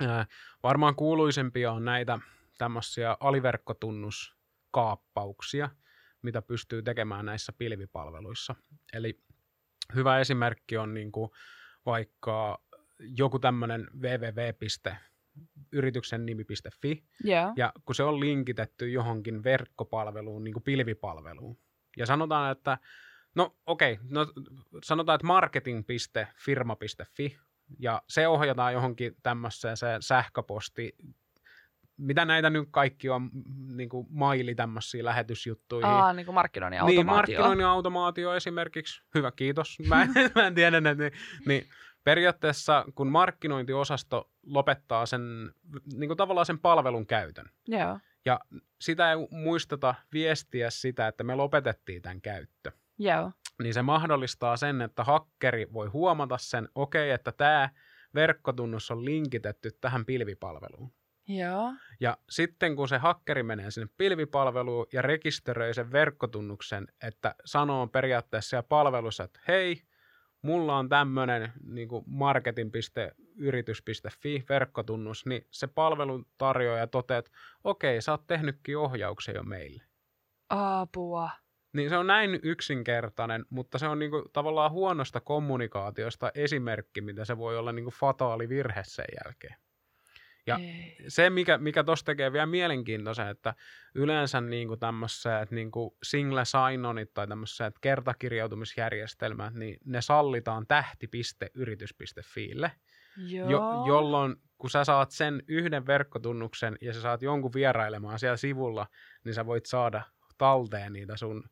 ää, 0.00 0.26
varmaan 0.62 0.94
kuuluisempia 0.94 1.72
on 1.72 1.84
näitä 1.84 2.18
tämmöisiä 2.58 3.16
aliverkkotunnuskaappauksia, 3.20 5.70
mitä 6.22 6.42
pystyy 6.42 6.82
tekemään 6.82 7.26
näissä 7.26 7.52
pilvipalveluissa. 7.52 8.54
Eli 8.92 9.20
hyvä 9.94 10.20
esimerkki 10.20 10.76
on 10.76 10.94
niin 10.94 11.12
kuin 11.12 11.30
vaikka 11.86 12.62
joku 12.98 13.38
tämmöinen 13.38 13.88
www.yrityksen 14.00 16.26
nimi.fi, 16.26 17.04
Joo. 17.24 17.52
ja 17.56 17.72
kun 17.84 17.94
se 17.94 18.02
on 18.02 18.20
linkitetty 18.20 18.90
johonkin 18.90 19.44
verkkopalveluun, 19.44 20.44
niin 20.44 20.54
kuin 20.54 20.62
pilvipalveluun. 20.62 21.58
Ja 21.96 22.06
sanotaan, 22.06 22.52
että 22.52 22.78
no 23.36 23.56
okei, 23.66 23.92
okay, 23.92 24.06
no 24.10 24.26
sanotaan, 24.84 25.16
että 25.16 25.26
marketing.firma.fi, 25.26 27.38
ja 27.78 28.02
se 28.08 28.28
ohjataan 28.28 28.72
johonkin 28.72 29.16
tämmöiseen 29.22 29.76
se 29.76 29.86
sähköposti, 30.00 30.96
mitä 31.96 32.24
näitä 32.24 32.50
nyt 32.50 32.68
kaikki 32.70 33.08
on, 33.08 33.30
niin 33.76 33.88
kuin 33.88 34.06
maili 34.10 34.54
tämmöisiä 34.54 35.04
lähetysjuttuja. 35.04 35.88
Aa, 35.88 36.12
niin 36.12 36.26
kuin 36.26 36.34
markkinoinnin 36.34 36.78
Niin, 36.78 36.98
automaatio. 36.98 37.16
markkinoinnin 37.16 37.66
automaatio 37.66 38.34
esimerkiksi. 38.34 39.02
Hyvä, 39.14 39.32
kiitos. 39.32 39.78
Mä 39.88 40.02
en, 40.02 40.08
mä 40.34 40.46
en 40.46 40.54
tiedä, 40.54 40.76
että 40.76 40.94
niin, 40.94 41.12
niin 41.46 41.66
periaatteessa 42.04 42.84
kun 42.94 43.08
markkinointiosasto 43.08 44.30
lopettaa 44.46 45.06
sen, 45.06 45.52
niin 45.94 46.08
kuin 46.08 46.16
tavallaan 46.16 46.46
sen 46.46 46.58
palvelun 46.58 47.06
käytön, 47.06 47.50
Joo. 47.68 47.98
ja 48.24 48.40
sitä 48.80 49.12
ei 49.12 49.16
muisteta 49.30 49.94
viestiä 50.12 50.70
sitä, 50.70 51.08
että 51.08 51.24
me 51.24 51.34
lopetettiin 51.34 52.02
tämän 52.02 52.20
käyttö. 52.20 52.72
Joo. 52.98 53.32
niin 53.62 53.74
se 53.74 53.82
mahdollistaa 53.82 54.56
sen, 54.56 54.82
että 54.82 55.04
hakkeri 55.04 55.72
voi 55.72 55.88
huomata 55.88 56.38
sen, 56.38 56.68
okei, 56.74 57.08
okay, 57.08 57.14
että 57.14 57.32
tämä 57.32 57.70
verkkotunnus 58.14 58.90
on 58.90 59.04
linkitetty 59.04 59.70
tähän 59.80 60.04
pilvipalveluun. 60.04 60.92
Joo. 61.28 61.72
Ja 62.00 62.16
sitten 62.30 62.76
kun 62.76 62.88
se 62.88 62.98
hakkeri 62.98 63.42
menee 63.42 63.70
sinne 63.70 63.88
pilvipalveluun 63.96 64.86
ja 64.92 65.02
rekisteröi 65.02 65.74
sen 65.74 65.92
verkkotunnuksen, 65.92 66.86
että 67.02 67.34
sanoo 67.44 67.86
periaatteessa 67.86 68.48
siellä 68.48 68.66
palvelussa, 68.68 69.24
että 69.24 69.40
hei, 69.48 69.82
mulla 70.42 70.78
on 70.78 70.88
tämmöinen 70.88 71.52
niin 71.64 71.88
marketin.yritys.fi 72.06 74.44
verkkotunnus, 74.48 75.26
niin 75.26 75.46
se 75.50 75.66
palvelun 75.66 76.26
tarjoaja 76.38 76.86
toteaa, 76.86 77.18
että 77.18 77.30
okei, 77.64 78.02
sä 78.02 78.12
oot 78.12 78.26
tehnytkin 78.26 78.78
ohjauksen 78.78 79.34
jo 79.34 79.42
meille. 79.42 79.82
Apua. 80.48 81.30
Niin 81.76 81.88
se 81.88 81.96
on 81.96 82.06
näin 82.06 82.40
yksinkertainen, 82.42 83.44
mutta 83.50 83.78
se 83.78 83.86
on 83.86 83.98
niinku 83.98 84.28
tavallaan 84.32 84.70
huonosta 84.70 85.20
kommunikaatiosta 85.20 86.30
esimerkki, 86.34 87.00
mitä 87.00 87.24
se 87.24 87.38
voi 87.38 87.58
olla 87.58 87.72
niinku 87.72 87.90
fataali 87.90 88.48
virhe 88.48 88.82
sen 88.84 89.04
jälkeen. 89.24 89.56
Ja 90.46 90.56
Ei. 90.56 90.96
se, 91.08 91.30
mikä, 91.30 91.58
mikä 91.58 91.84
tuossa 91.84 92.06
tekee 92.06 92.32
vielä 92.32 92.46
mielenkiintoisen, 92.46 93.28
että 93.28 93.54
yleensä 93.94 94.40
niinku 94.40 94.76
tämmöiset 94.76 95.50
niinku 95.50 95.96
single 96.02 96.42
sign-onit 96.44 97.14
tai 97.14 97.26
tämmöiset 97.26 97.74
kertakirjautumisjärjestelmät, 97.80 99.54
niin 99.54 99.78
ne 99.84 100.00
sallitaan 100.00 100.66
tähti.yritys.fiille, 100.66 102.72
jo, 103.48 103.60
jolloin 103.86 104.36
kun 104.58 104.70
sä 104.70 104.84
saat 104.84 105.10
sen 105.10 105.42
yhden 105.48 105.86
verkkotunnuksen 105.86 106.76
ja 106.80 106.92
sä 106.92 107.00
saat 107.00 107.22
jonkun 107.22 107.52
vierailemaan 107.54 108.18
siellä 108.18 108.36
sivulla, 108.36 108.86
niin 109.24 109.34
sä 109.34 109.46
voit 109.46 109.66
saada 109.66 110.02
talteen 110.38 110.92
niitä 110.92 111.16
sun 111.16 111.44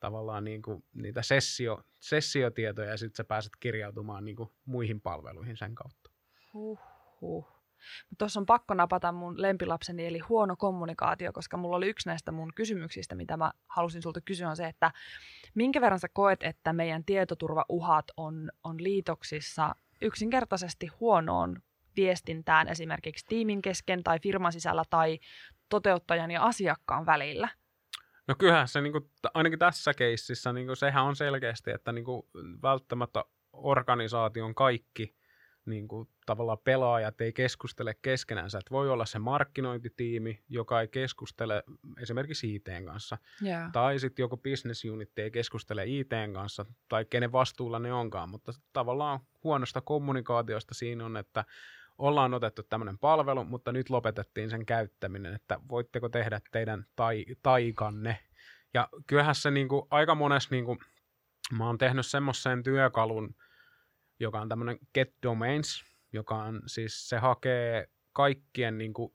tavallaan 0.00 0.44
niin 0.44 0.62
kuin, 0.62 0.84
niitä 0.94 1.22
sessio, 1.22 1.82
sessiotietoja 2.00 2.90
ja 2.90 2.96
sitten 2.96 3.16
sä 3.16 3.24
pääset 3.24 3.52
kirjautumaan 3.60 4.24
niin 4.24 4.36
kuin, 4.36 4.50
muihin 4.64 5.00
palveluihin 5.00 5.56
sen 5.56 5.74
kautta. 5.74 6.10
Huhhuh. 6.54 7.58
Tuossa 8.18 8.40
on 8.40 8.46
pakko 8.46 8.74
napata 8.74 9.12
mun 9.12 9.42
lempilapseni, 9.42 10.06
eli 10.06 10.18
huono 10.18 10.56
kommunikaatio, 10.56 11.32
koska 11.32 11.56
mulla 11.56 11.76
oli 11.76 11.88
yksi 11.88 12.08
näistä 12.08 12.32
mun 12.32 12.52
kysymyksistä, 12.54 13.14
mitä 13.14 13.36
mä 13.36 13.52
halusin 13.66 14.02
sulta 14.02 14.20
kysyä, 14.20 14.50
on 14.50 14.56
se, 14.56 14.66
että 14.66 14.90
minkä 15.54 15.80
verran 15.80 16.00
sä 16.00 16.08
koet, 16.08 16.42
että 16.42 16.72
meidän 16.72 17.04
tietoturvauhat 17.04 18.04
on, 18.16 18.50
on 18.64 18.82
liitoksissa 18.82 19.74
yksinkertaisesti 20.02 20.86
huonoon 20.86 21.62
viestintään 21.96 22.68
esimerkiksi 22.68 23.26
tiimin 23.28 23.62
kesken 23.62 24.02
tai 24.02 24.18
firman 24.18 24.52
sisällä 24.52 24.84
tai 24.90 25.18
toteuttajan 25.68 26.30
ja 26.30 26.42
asiakkaan 26.42 27.06
välillä? 27.06 27.48
No 28.28 28.34
kyllähän 28.38 28.68
se 28.68 28.80
niin 28.80 28.92
kuin, 28.92 29.10
ainakin 29.34 29.58
tässä 29.58 29.94
keississä, 29.94 30.52
niin 30.52 30.66
kuin, 30.66 30.76
sehän 30.76 31.04
on 31.04 31.16
selkeästi, 31.16 31.70
että 31.70 31.92
niin 31.92 32.04
kuin, 32.04 32.22
välttämättä 32.62 33.24
organisaation 33.52 34.54
kaikki 34.54 35.14
niin 35.66 35.88
kuin, 35.88 36.08
tavallaan 36.26 36.58
pelaajat 36.64 37.20
ei 37.20 37.32
keskustele 37.32 37.94
keskenänsä. 38.02 38.58
Että 38.58 38.70
voi 38.70 38.90
olla 38.90 39.06
se 39.06 39.18
markkinointitiimi, 39.18 40.42
joka 40.48 40.80
ei 40.80 40.88
keskustele 40.88 41.62
esimerkiksi 42.02 42.54
IT 42.54 42.68
kanssa. 42.84 43.18
Yeah. 43.44 43.72
Tai 43.72 43.98
sitten 43.98 44.22
joku 44.22 44.36
business 44.36 44.84
unit 44.84 45.18
ei 45.18 45.30
keskustele 45.30 45.86
IT 45.86 46.10
kanssa, 46.32 46.66
tai 46.88 47.04
kenen 47.04 47.32
vastuulla 47.32 47.78
ne 47.78 47.92
onkaan. 47.92 48.28
Mutta 48.28 48.52
tavallaan 48.72 49.20
huonosta 49.44 49.80
kommunikaatiosta 49.80 50.74
siinä 50.74 51.04
on, 51.04 51.16
että 51.16 51.44
ollaan 51.98 52.34
otettu 52.34 52.62
tämmöinen 52.62 52.98
palvelu, 52.98 53.44
mutta 53.44 53.72
nyt 53.72 53.90
lopetettiin 53.90 54.50
sen 54.50 54.66
käyttäminen, 54.66 55.34
että 55.34 55.60
voitteko 55.68 56.08
tehdä 56.08 56.40
teidän 56.50 56.86
tai, 56.96 57.24
taikanne. 57.42 58.18
Ja 58.74 58.88
kyllähän 59.06 59.34
se 59.34 59.50
niin 59.50 59.68
kuin, 59.68 59.82
aika 59.90 60.14
monessa, 60.14 60.48
niin 60.50 60.64
kuin, 60.64 60.78
mä 61.52 61.66
oon 61.66 61.78
tehnyt 61.78 62.06
semmoisen 62.06 62.62
työkalun, 62.62 63.34
joka 64.20 64.40
on 64.40 64.48
tämmöinen 64.48 64.78
Get 64.94 65.14
Domains, 65.22 65.84
joka 66.12 66.34
on 66.34 66.62
siis, 66.66 67.08
se 67.08 67.18
hakee 67.18 67.88
kaikkien 68.12 68.78
niin 68.78 68.92
kuin, 68.92 69.12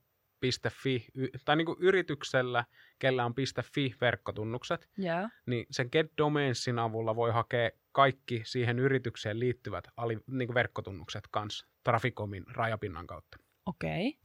.fi, 0.70 1.06
tai 1.44 1.56
niin 1.56 1.66
kuin 1.66 1.78
yrityksellä, 1.80 2.64
kellä 2.98 3.24
on 3.24 3.34
.fi-verkkotunnukset, 3.74 4.88
yeah. 5.02 5.30
niin 5.46 5.66
sen 5.70 5.88
Get 5.92 6.12
Domainsin 6.18 6.78
avulla 6.78 7.16
voi 7.16 7.32
hakea 7.32 7.70
kaikki 7.92 8.42
siihen 8.44 8.78
yritykseen 8.78 9.40
liittyvät 9.40 9.88
ali, 9.96 10.18
niin 10.26 10.48
kuin 10.48 10.54
verkkotunnukset 10.54 11.28
kanssa 11.30 11.66
Traficomin 11.84 12.44
rajapinnan 12.50 13.06
kautta. 13.06 13.38
Okei. 13.66 14.08
Okay. 14.08 14.20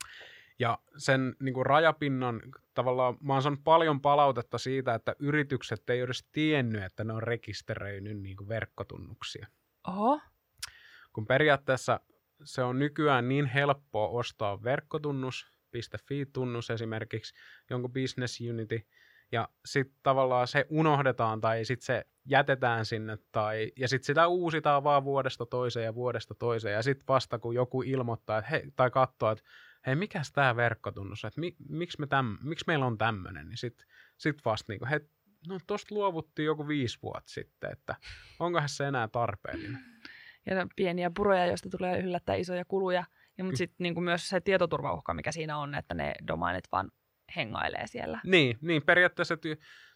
Ja 0.60 0.80
sen 0.98 1.36
niin 1.40 1.54
kuin 1.54 1.66
rajapinnan, 1.66 2.42
tavallaan 2.74 3.18
mä 3.22 3.34
oon 3.34 3.42
saanut 3.42 3.64
paljon 3.64 4.02
palautetta 4.02 4.58
siitä, 4.58 4.94
että 4.94 5.16
yritykset 5.20 5.90
ei 5.90 6.00
edes 6.00 6.28
tiennyt, 6.32 6.84
että 6.84 7.04
ne 7.04 7.14
on 7.14 7.24
rekisteröinyt 7.24 8.20
niin 8.20 8.38
kuin 8.38 8.48
verkkotunnuksia. 8.48 9.48
Oho. 9.88 10.20
Kun 11.14 11.28
periaatteessa 11.28 12.00
se 12.44 12.64
on 12.64 12.80
nykyään 12.80 13.30
niin 13.30 13.46
helppoa 13.46 14.08
ostaa 14.08 14.64
verkkotunnus, 14.64 15.54
.fi-tunnus 15.74 16.70
esimerkiksi, 16.70 17.34
jonkun 17.70 17.94
business 17.94 18.42
unity, 18.50 18.88
ja 19.32 19.50
sitten 19.66 20.00
tavallaan 20.04 20.48
se 20.48 20.66
unohdetaan 20.70 21.42
tai 21.42 21.66
sitten 21.66 21.86
se 21.86 22.06
jätetään 22.26 22.86
sinne 22.86 23.18
tai, 23.32 23.72
ja 23.78 23.88
sitten 23.88 24.06
sitä 24.06 24.28
uusitaan 24.28 24.84
vaan 24.84 25.04
vuodesta 25.04 25.46
toiseen 25.46 25.86
ja 25.86 25.96
vuodesta 25.96 26.36
toiseen 26.36 26.74
ja 26.74 26.84
sitten 26.84 27.08
vasta 27.08 27.40
kun 27.40 27.56
joku 27.56 27.82
ilmoittaa 27.82 28.38
että 28.38 28.52
hei, 28.52 28.72
tai 28.76 28.92
katsoo, 28.92 29.32
että 29.32 29.44
hei 29.88 29.96
mikäs 29.96 30.32
tämä 30.32 30.56
verkkotunnus, 30.56 31.26
että 31.26 31.40
mi, 31.40 31.56
miksi, 31.70 32.00
me 32.00 32.08
täm, 32.08 32.38
miksi 32.42 32.66
meillä 32.68 32.86
on 32.86 32.98
tämmöinen, 32.98 33.50
niin 33.50 33.58
sitten 33.58 33.88
sit 34.18 34.46
vasta 34.46 34.72
niin 34.72 34.80
kuin, 34.80 34.90
hei, 34.90 35.00
no 35.48 35.60
tosta 35.68 35.96
luovuttiin 35.96 36.46
joku 36.46 36.68
viisi 36.68 37.00
vuotta 37.04 37.32
sitten, 37.32 37.72
että 37.72 37.96
onkohan 38.40 38.70
se 38.70 38.88
enää 38.88 39.08
tarpeellinen. 39.08 39.86
Ja 40.46 40.68
pieniä 40.76 41.12
puroja, 41.16 41.46
joista 41.46 41.70
tulee 41.70 42.00
yllättäen 42.00 42.40
isoja 42.40 42.66
kuluja, 42.66 43.04
ja 43.40 43.44
mutta 43.44 43.58
sitten 43.58 43.84
niin 43.84 44.04
myös 44.04 44.30
se 44.30 44.42
tietoturvauhka, 44.42 45.14
mikä 45.14 45.32
siinä 45.32 45.58
on, 45.58 45.76
että 45.76 45.94
ne 45.94 46.14
domainit 46.28 46.64
vaan 46.72 46.92
hengailee 47.36 47.88
siellä. 47.88 48.22
Niin, 48.24 48.58
niin 48.62 48.82
periaatteessa 48.82 49.34
että, 49.34 49.50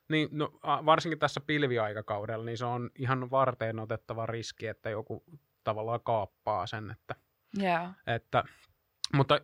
niin, 0.10 0.29
no, 0.32 0.60
varsinkin 0.63 1.19
tässä 1.19 1.41
pilviaikakaudella, 1.41 2.45
niin 2.45 2.58
se 2.58 2.65
on 2.65 2.89
ihan 2.95 3.32
varteen 3.32 3.79
otettava 3.79 4.25
riski, 4.25 4.67
että 4.67 4.89
joku 4.89 5.23
tavallaan 5.63 6.01
kaappaa 6.03 6.67
sen. 6.67 6.91
Että, 6.91 7.15
yeah. 7.62 7.95
että, 8.08 8.43
mutta 9.13 9.41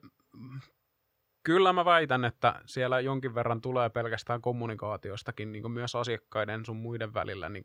kyllä 1.43 1.73
mä 1.73 1.85
väitän, 1.85 2.25
että 2.25 2.61
siellä 2.65 2.99
jonkin 2.99 3.35
verran 3.35 3.61
tulee 3.61 3.89
pelkästään 3.89 4.41
kommunikaatiostakin 4.41 5.51
niin 5.51 5.71
myös 5.71 5.95
asiakkaiden 5.95 6.65
sun 6.65 6.77
muiden 6.77 7.13
välillä 7.13 7.49
niin 7.49 7.63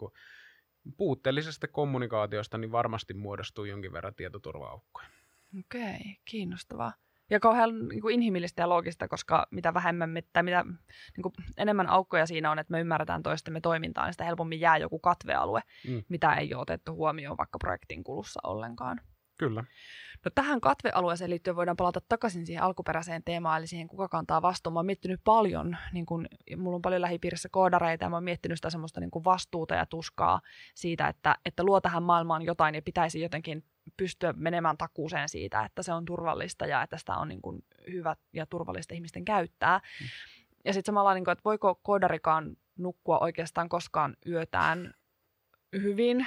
puutteellisesta 0.96 1.68
kommunikaatiosta 1.68 2.58
niin 2.58 2.72
varmasti 2.72 3.14
muodostuu 3.14 3.64
jonkin 3.64 3.92
verran 3.92 4.14
tietoturva-aukkoja. 4.14 5.08
Okei, 5.58 5.82
okay, 5.82 6.14
kiinnostavaa 6.24 6.92
ja 7.30 7.40
kauhean 7.40 7.88
niin 7.88 8.00
kuin 8.00 8.14
inhimillistä 8.14 8.62
ja 8.62 8.68
loogista, 8.68 9.08
koska 9.08 9.46
mitä 9.50 9.74
vähemmän 9.74 10.10
me, 10.10 10.22
tai 10.32 10.42
mitä 10.42 10.64
niin 11.16 11.22
kuin 11.22 11.32
enemmän 11.56 11.88
aukkoja 11.88 12.26
siinä 12.26 12.50
on, 12.50 12.58
että 12.58 12.70
me 12.70 12.80
ymmärretään 12.80 13.22
toistemme 13.22 13.60
toimintaa, 13.60 14.04
niin 14.04 14.14
sitä 14.14 14.24
helpommin 14.24 14.60
jää 14.60 14.76
joku 14.76 14.98
katvealue, 14.98 15.62
mm. 15.88 16.02
mitä 16.08 16.34
ei 16.34 16.54
ole 16.54 16.62
otettu 16.62 16.94
huomioon 16.94 17.36
vaikka 17.38 17.58
projektin 17.58 18.04
kulussa 18.04 18.40
ollenkaan. 18.44 19.00
Kyllä. 19.38 19.64
No 20.24 20.30
tähän 20.34 20.60
katvealueeseen 20.60 21.30
liittyen 21.30 21.56
voidaan 21.56 21.76
palata 21.76 22.00
takaisin 22.08 22.46
siihen 22.46 22.62
alkuperäiseen 22.62 23.24
teemaan, 23.24 23.58
eli 23.58 23.66
siihen 23.66 23.88
kuka 23.88 24.08
kantaa 24.08 24.42
vastuun. 24.42 24.74
Mä 24.74 24.78
oon 24.78 24.86
miettinyt 24.86 25.20
paljon, 25.24 25.76
niin 25.92 26.06
kun, 26.06 26.26
mulla 26.56 26.76
on 26.76 26.82
paljon 26.82 27.02
lähipiirissä 27.02 27.48
koodareita 27.52 28.04
ja 28.04 28.10
mä 28.10 28.16
oon 28.16 28.24
miettinyt 28.24 28.58
sitä 28.58 28.70
semmoista 28.70 29.00
niin 29.00 29.10
vastuuta 29.24 29.74
ja 29.74 29.86
tuskaa 29.86 30.40
siitä, 30.74 31.08
että, 31.08 31.36
että 31.44 31.64
luo 31.64 31.80
tähän 31.80 32.02
maailmaan 32.02 32.42
jotain 32.42 32.74
ja 32.74 32.82
pitäisi 32.82 33.20
jotenkin 33.20 33.64
pystyä 33.96 34.34
menemään 34.36 34.76
takuuseen 34.76 35.28
siitä, 35.28 35.64
että 35.64 35.82
se 35.82 35.92
on 35.92 36.04
turvallista 36.04 36.66
ja 36.66 36.82
että 36.82 36.98
sitä 36.98 37.14
on 37.16 37.28
niin 37.28 37.42
kuin 37.42 37.64
hyvä 37.90 38.16
ja 38.32 38.46
turvallista 38.46 38.94
ihmisten 38.94 39.24
käyttää. 39.24 39.78
Mm. 39.78 40.06
Ja 40.64 40.72
sitten 40.72 40.92
samalla, 40.92 41.14
niin 41.14 41.24
kuin, 41.24 41.32
että 41.32 41.44
voiko 41.44 41.74
koodarikaan 41.82 42.56
nukkua 42.78 43.18
oikeastaan 43.18 43.68
koskaan 43.68 44.16
yötään 44.26 44.94
hyvin. 45.72 46.26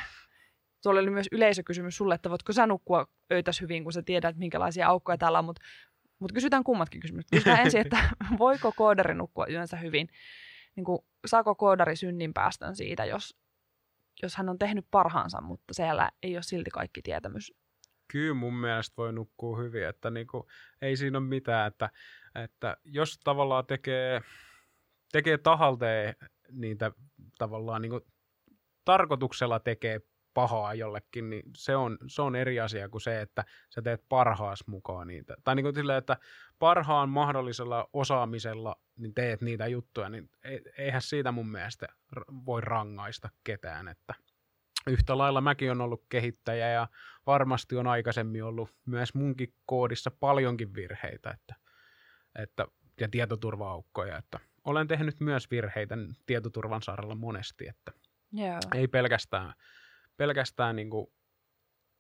Tuolla 0.83 1.01
oli 1.01 1.09
myös 1.09 1.27
yleisökysymys 1.31 1.97
sulle, 1.97 2.15
että 2.15 2.29
voitko 2.29 2.53
sä 2.53 2.67
nukkua 2.67 3.07
öitäs 3.33 3.61
hyvin, 3.61 3.83
kun 3.83 3.93
sä 3.93 4.01
tiedät, 4.01 4.37
minkälaisia 4.37 4.87
aukkoja 4.87 5.17
täällä 5.17 5.39
on, 5.39 5.45
mutta 5.45 5.61
mut 6.19 6.31
kysytään 6.31 6.63
kummatkin 6.63 7.01
kysymykset. 7.01 7.31
Kysytään 7.31 7.59
ensin, 7.59 7.81
että 7.81 7.97
voiko 8.39 8.71
koodari 8.75 9.13
nukkua 9.13 9.47
yönsä 9.47 9.77
hyvin? 9.77 10.09
Niin 10.75 10.85
kuin, 10.85 10.99
saako 11.25 11.55
koodari 11.55 11.95
synnin 11.95 12.33
päästön 12.33 12.75
siitä, 12.75 13.05
jos 13.05 13.35
jos 14.23 14.36
hän 14.36 14.49
on 14.49 14.60
tehnyt 14.60 14.86
parhaansa, 14.91 15.41
mutta 15.41 15.73
siellä 15.73 16.12
ei 16.23 16.36
ole 16.36 16.43
silti 16.43 16.69
kaikki 16.69 17.01
tietämys. 17.01 17.53
Kyllä 18.08 18.34
mun 18.34 18.53
mielestä 18.53 18.93
voi 18.97 19.13
nukkua 19.13 19.58
hyvin, 19.58 19.88
että 19.88 20.12
niinku, 20.12 20.47
ei 20.82 20.97
siinä 20.97 21.17
ole 21.17 21.27
mitään, 21.27 21.67
että, 21.67 21.89
että 22.43 22.77
jos 22.84 23.19
tavallaan 23.23 23.65
tekee, 23.65 24.21
tekee 25.12 25.38
tahalteen 25.38 26.15
niitä 26.51 26.91
tavallaan 27.38 27.82
niinku, 27.82 28.08
tarkoituksella 28.86 29.60
tekee 29.60 30.01
pahaa 30.38 30.73
jollekin, 30.73 31.30
niin 31.30 31.43
se 31.56 31.76
on, 31.76 31.97
se 32.08 32.21
on 32.21 32.36
eri 32.36 32.60
asia 32.60 32.89
kuin 32.89 33.02
se, 33.02 33.21
että 33.21 33.45
sä 33.69 33.82
teet 33.82 34.04
parhaas 34.10 34.67
mukaan 34.67 35.08
niitä. 35.08 35.36
Tai 35.43 35.56
niin 35.56 35.63
kuin 35.63 35.76
silleen, 35.76 35.97
että 35.97 36.17
parhaan 36.60 37.10
mahdollisella 37.10 37.89
osaamisella 37.93 38.76
niin 38.97 39.13
teet 39.13 39.41
niitä 39.41 39.67
juttuja, 39.67 40.10
niin 40.10 40.30
eihän 40.78 41.02
siitä 41.02 41.32
mun 41.32 41.50
mielestä 41.50 41.88
voi 42.45 42.62
rangaista 42.62 43.30
ketään. 43.43 43.88
Että, 43.88 44.13
yhtä 44.88 45.17
lailla 45.17 45.41
mäkin 45.41 45.71
on 45.71 45.82
ollut 45.82 46.06
kehittäjä 46.10 46.69
ja 46.69 46.88
varmasti 47.26 47.76
on 47.76 47.88
aikaisemmin 47.88 48.43
ollut 48.43 48.69
myös 48.86 49.13
munkin 49.13 49.54
koodissa 49.65 50.12
paljonkin 50.12 50.73
virheitä 50.73 51.32
että, 51.32 51.56
että, 52.36 52.67
ja 53.02 53.08
tietoturva-aukkoja, 53.10 54.17
että 54.17 54.39
olen 54.63 54.88
tehnyt 54.88 55.19
myös 55.19 55.52
virheitä 55.52 55.97
tietoturvan 56.26 56.82
saralla 56.82 57.15
monesti, 57.15 57.67
että 57.67 57.91
Joo. 58.32 58.60
ei 58.76 58.88
pelkästään, 58.88 59.54
pelkästään 60.17 60.75
niin 60.75 60.89
kuin, 60.89 61.08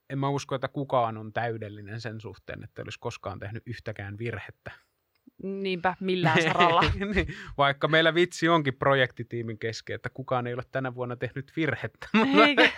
en 0.09 0.19
mä 0.19 0.29
usko, 0.29 0.55
että 0.55 0.67
kukaan 0.67 1.17
on 1.17 1.33
täydellinen 1.33 2.01
sen 2.01 2.21
suhteen, 2.21 2.63
että 2.63 2.81
olisi 2.81 2.99
koskaan 2.99 3.39
tehnyt 3.39 3.63
yhtäkään 3.65 4.17
virhettä. 4.17 4.71
Niinpä, 5.43 5.95
millään 5.99 6.41
saralla. 6.53 6.81
niin, 7.15 7.27
vaikka 7.57 7.87
meillä 7.87 8.13
vitsi 8.13 8.49
onkin 8.49 8.73
projektitiimin 8.73 9.59
kesken, 9.59 9.95
että 9.95 10.09
kukaan 10.09 10.47
ei 10.47 10.53
ole 10.53 10.63
tänä 10.71 10.95
vuonna 10.95 11.15
tehnyt 11.15 11.51
virhettä. 11.55 12.07
Eikä. 12.47 12.69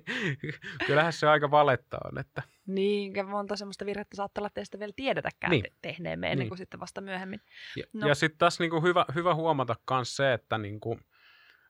Kyllähän 0.86 1.12
se 1.12 1.26
aika 1.28 1.50
valetta 1.50 1.98
on. 2.04 2.18
Että... 2.18 2.42
Niin, 2.66 3.26
monta 3.26 3.56
semmoista 3.56 3.86
virhettä 3.86 4.16
saattaa 4.16 4.40
olla, 4.40 4.46
että 4.46 4.60
ei 4.60 4.64
sitä 4.64 4.78
vielä 4.78 4.92
tiedetäkään 4.96 5.50
Niin. 5.50 5.62
te- 5.62 5.72
tehneemme 5.82 6.26
ennen 6.26 6.38
Niin. 6.38 6.48
kuin 6.48 6.58
sitten 6.58 6.80
vasta 6.80 7.00
myöhemmin. 7.00 7.40
Ja, 7.76 7.84
No. 7.92 8.08
ja 8.08 8.14
sitten 8.14 8.38
tässä 8.38 8.64
niinku 8.64 8.80
hyvä, 8.82 9.04
hyvä 9.14 9.34
huomata 9.34 9.76
myös 9.90 10.16
se, 10.16 10.32
että 10.32 10.58
niinku, 10.58 11.00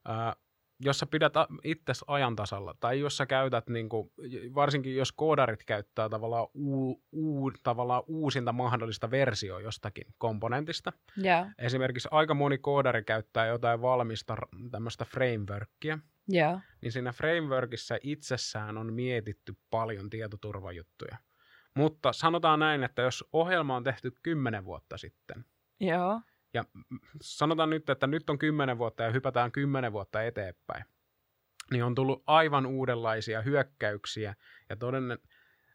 ää, 0.05 0.37
jos 0.81 0.99
sä 0.99 1.07
pidät 1.07 1.33
itse 1.65 1.93
ajan 2.07 2.37
tasalla, 2.37 2.75
tai 2.81 3.01
jos 3.01 3.17
sä 3.17 3.27
käytät, 3.27 3.69
niinku, 3.69 4.13
varsinkin 4.55 4.97
jos 4.97 5.13
koodarit 5.13 5.65
käyttää 5.65 6.09
tavallaan, 6.09 6.47
uu, 6.55 7.03
uu, 7.13 7.53
tavallaan 7.63 8.03
uusinta 8.07 8.53
mahdollista 8.53 9.11
versio 9.11 9.59
jostakin 9.59 10.07
komponentista. 10.19 10.93
Joo. 11.17 11.47
Esimerkiksi 11.59 12.09
aika 12.11 12.35
moni 12.35 12.59
koodari 12.59 13.05
käyttää 13.05 13.47
jotain 13.47 13.83
valmista 13.83 14.37
tämmöistä 14.71 15.05
frameworkia, 15.05 15.99
Joo. 16.29 16.61
niin 16.83 16.93
siinä 16.93 17.13
frameworkissa 17.13 17.99
itsessään 18.03 18.79
on 18.79 18.93
mietitty 18.93 19.55
paljon 19.71 20.11
tietoturvajuttuja. 20.11 21.17
Mutta 21.77 22.13
sanotaan 22.13 22.59
näin, 22.61 22.85
että 22.85 23.03
jos 23.03 23.25
ohjelma 23.33 23.77
on 23.77 23.85
tehty 23.85 24.13
kymmenen 24.23 24.65
vuotta 24.65 24.99
sitten, 24.99 25.45
Joo. 25.81 26.21
Ja 26.55 26.65
sanotaan 27.21 27.71
nyt, 27.71 27.91
että 27.91 28.07
nyt 28.07 28.31
on 28.31 28.39
kymmenen 28.39 28.79
vuotta 28.79 29.03
ja 29.03 29.11
hypätään 29.11 29.53
kymmenen 29.53 29.93
vuotta 29.93 30.23
eteenpäin, 30.23 30.85
niin 31.71 31.85
on 31.85 31.95
tullut 31.95 32.23
aivan 32.27 32.67
uudenlaisia 32.67 33.43
hyökkäyksiä 33.43 34.35
ja 34.69 34.77
todenne, 34.77 35.19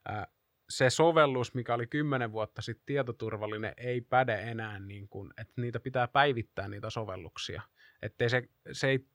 ää, 0.05 0.27
se 0.69 0.89
sovellus, 0.89 1.53
mikä 1.53 1.73
oli 1.73 1.87
kymmenen 1.87 2.31
vuotta 2.31 2.61
sitten 2.61 2.85
tietoturvallinen, 2.85 3.73
ei 3.77 4.01
päde 4.01 4.33
enää, 4.35 4.79
niin 4.79 5.09
kuin, 5.09 5.33
että 5.37 5.61
niitä 5.61 5.79
pitää 5.79 6.07
päivittää 6.07 6.67
niitä 6.67 6.89
sovelluksia. 6.89 7.61
Että 8.01 8.29
se, 8.29 8.49
se 8.71 8.87
ei, 8.87 9.05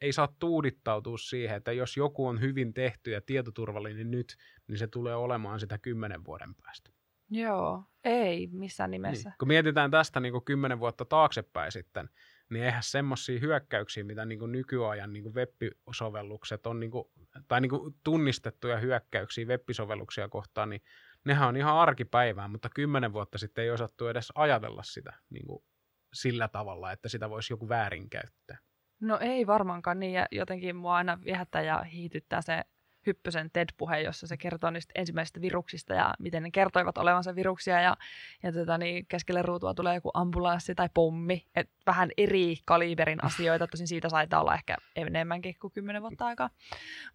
ei 0.00 0.12
saa 0.12 0.34
tuudittautua 0.38 1.18
siihen, 1.18 1.56
että 1.56 1.72
jos 1.72 1.96
joku 1.96 2.26
on 2.26 2.40
hyvin 2.40 2.74
tehty 2.74 3.10
ja 3.10 3.20
tietoturvallinen 3.20 4.10
nyt, 4.10 4.36
niin 4.68 4.78
se 4.78 4.86
tulee 4.86 5.14
olemaan 5.14 5.60
sitä 5.60 5.78
kymmenen 5.78 6.24
vuoden 6.24 6.54
päästä. 6.54 6.95
Joo. 7.30 7.84
Ei 8.04 8.48
missään 8.52 8.90
nimessä. 8.90 9.28
Niin. 9.28 9.36
Kun 9.38 9.48
mietitään 9.48 9.90
tästä 9.90 10.20
niin 10.20 10.44
kymmenen 10.44 10.80
vuotta 10.80 11.04
taaksepäin 11.04 11.72
sitten, 11.72 12.10
niin 12.50 12.64
eihän 12.64 12.82
semmoisia 12.82 13.40
hyökkäyksiä, 13.40 14.04
mitä 14.04 14.24
niin 14.24 14.38
kuin 14.38 14.52
nykyajan 14.52 15.12
niin 15.12 15.22
kuin 15.22 15.34
web-sovellukset 15.34 16.66
on, 16.66 16.80
niin 16.80 16.90
kuin, 16.90 17.04
tai 17.48 17.60
niin 17.60 17.70
kuin 17.70 17.94
tunnistettuja 18.04 18.76
hyökkäyksiä 18.76 19.46
web-sovelluksia 19.46 20.28
kohtaan, 20.28 20.70
niin 20.70 20.82
nehän 21.24 21.48
on 21.48 21.56
ihan 21.56 21.76
arkipäivää, 21.76 22.48
mutta 22.48 22.68
kymmenen 22.74 23.12
vuotta 23.12 23.38
sitten 23.38 23.64
ei 23.64 23.70
osattu 23.70 24.06
edes 24.06 24.32
ajatella 24.34 24.82
sitä 24.82 25.12
niin 25.30 25.46
kuin 25.46 25.64
sillä 26.12 26.48
tavalla, 26.48 26.92
että 26.92 27.08
sitä 27.08 27.30
voisi 27.30 27.52
joku 27.52 27.68
väärinkäyttää. 27.68 28.58
No 29.00 29.18
ei 29.20 29.46
varmaankaan 29.46 30.00
niin, 30.00 30.12
ja 30.12 30.26
jotenkin 30.32 30.76
mua 30.76 30.96
aina 30.96 31.18
viehättää 31.24 31.62
ja 31.62 31.82
hiityttää 31.82 32.42
se 32.42 32.62
Hyppösen 33.06 33.50
TED-puhe, 33.52 34.00
jossa 34.00 34.26
se 34.26 34.36
kertoo 34.36 34.70
niistä 34.70 34.92
ensimmäisistä 34.94 35.40
viruksista 35.40 35.94
ja 35.94 36.14
miten 36.18 36.42
ne 36.42 36.50
kertoivat 36.50 36.98
olevansa 36.98 37.34
viruksia 37.34 37.80
ja, 37.80 37.96
ja 38.42 38.52
tota, 38.52 38.78
niin 38.78 39.06
keskelle 39.08 39.42
ruutua 39.42 39.74
tulee 39.74 39.94
joku 39.94 40.10
ambulanssi 40.14 40.74
tai 40.74 40.88
pommi. 40.94 41.46
Et 41.54 41.70
vähän 41.86 42.10
eri 42.16 42.56
kaliberin 42.64 43.24
asioita, 43.24 43.66
tosin 43.66 43.88
siitä 43.88 44.08
saitaa 44.08 44.40
olla 44.40 44.54
ehkä 44.54 44.76
enemmänkin 44.96 45.54
kuin 45.60 45.72
kymmenen 45.72 46.02
vuotta 46.02 46.26
aikaa. 46.26 46.50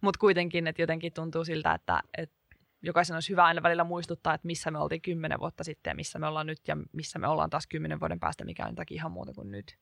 Mutta 0.00 0.18
kuitenkin, 0.18 0.66
että 0.66 0.82
jotenkin 0.82 1.12
tuntuu 1.12 1.44
siltä, 1.44 1.74
että, 1.74 2.02
että 2.18 2.42
jokaisen 2.82 3.14
olisi 3.16 3.30
hyvä 3.30 3.44
aina 3.44 3.62
välillä 3.62 3.84
muistuttaa, 3.84 4.34
että 4.34 4.46
missä 4.46 4.70
me 4.70 4.78
oltiin 4.78 5.02
kymmenen 5.02 5.40
vuotta 5.40 5.64
sitten 5.64 5.90
ja 5.90 5.94
missä 5.94 6.18
me 6.18 6.26
ollaan 6.26 6.46
nyt 6.46 6.68
ja 6.68 6.76
missä 6.92 7.18
me 7.18 7.28
ollaan 7.28 7.50
taas 7.50 7.66
kymmenen 7.66 8.00
vuoden 8.00 8.20
päästä, 8.20 8.44
mikä 8.44 8.64
on 8.64 8.70
jotakin 8.70 8.94
ihan 8.94 9.12
muuta 9.12 9.32
kuin 9.32 9.50
nyt. 9.50 9.76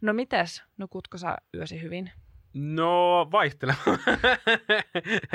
No 0.00 0.12
mites, 0.12 0.62
nukutko 0.76 1.18
sä 1.18 1.36
yösi 1.54 1.82
hyvin? 1.82 2.10
No, 2.56 3.28
vaihteleva. 3.32 3.78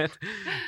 Et 0.04 0.20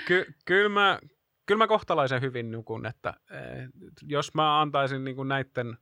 ky- 0.08 0.34
Kyllä 0.46 0.70
mä, 0.70 1.00
kyl 1.46 1.58
mä 1.58 1.68
kohtalaisen 1.68 2.22
hyvin 2.22 2.52
nukun, 2.52 2.86
että 2.86 3.14
eh, 3.32 3.70
jos 4.02 4.34
mä 4.34 4.62
antaisin 4.62 5.04
niin 5.04 5.28
näiden 5.28 5.78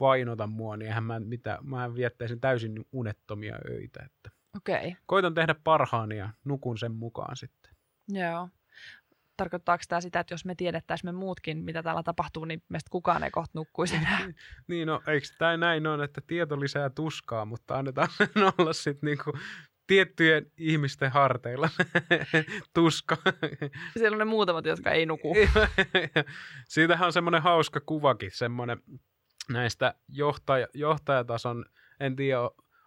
vainota 0.00 0.46
mua, 0.46 0.76
niin 0.76 0.86
eihän 0.86 1.04
mä, 1.04 1.20
mitä, 1.20 1.58
mä 1.62 1.94
viettäisin 1.94 2.40
täysin 2.40 2.86
unettomia 2.92 3.58
öitä. 3.68 4.02
Että 4.06 4.30
okay. 4.56 4.92
koitan 5.06 5.34
tehdä 5.34 5.54
parhaani 5.64 6.18
ja 6.18 6.30
nukun 6.44 6.78
sen 6.78 6.92
mukaan 6.92 7.36
sitten. 7.36 7.74
joo. 8.08 8.48
Tarkoittaako 9.36 9.84
tämä 9.88 10.00
sitä, 10.00 10.20
että 10.20 10.34
jos 10.34 10.44
me 10.44 10.54
tiedettäisiin 10.54 11.08
me 11.08 11.18
muutkin, 11.18 11.58
mitä 11.58 11.82
täällä 11.82 12.02
tapahtuu, 12.02 12.44
niin 12.44 12.62
meistä 12.68 12.90
kukaan 12.90 13.24
ei 13.24 13.30
kohta 13.30 13.50
nukkuisi 13.54 13.96
enää? 13.96 14.18
Niin 14.68 14.86
no, 14.86 15.02
eikö 15.06 15.26
tämä 15.38 15.56
näin 15.56 15.86
on, 15.86 16.04
että 16.04 16.20
tieto 16.26 16.60
lisää 16.60 16.90
tuskaa, 16.90 17.44
mutta 17.44 17.78
annetaan 17.78 18.08
sen 18.16 18.52
olla 18.58 18.72
sitten 18.72 19.06
niinku 19.06 19.32
tiettyjen 19.86 20.46
ihmisten 20.58 21.10
harteilla 21.10 21.68
tuska. 22.74 23.16
Siellä 23.98 24.14
on 24.14 24.18
ne 24.18 24.24
muutamat, 24.24 24.66
jotka 24.66 24.90
ei 24.90 25.06
nuku. 25.06 25.34
Siitähän 26.68 27.06
on 27.06 27.12
semmoinen 27.12 27.42
hauska 27.42 27.80
kuvakin, 27.80 28.30
semmoinen 28.30 28.78
näistä 29.50 29.94
johtaja, 30.08 30.66
johtajatason, 30.74 31.64
en 32.00 32.16
tiedä, 32.16 32.38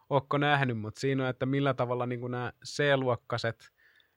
ootko 0.10 0.38
nähnyt, 0.38 0.80
mutta 0.80 1.00
siinä 1.00 1.24
on, 1.24 1.30
että 1.30 1.46
millä 1.46 1.74
tavalla 1.74 2.06
niin 2.06 2.32
nämä 2.32 2.54
C-luokkaiset 2.66 3.72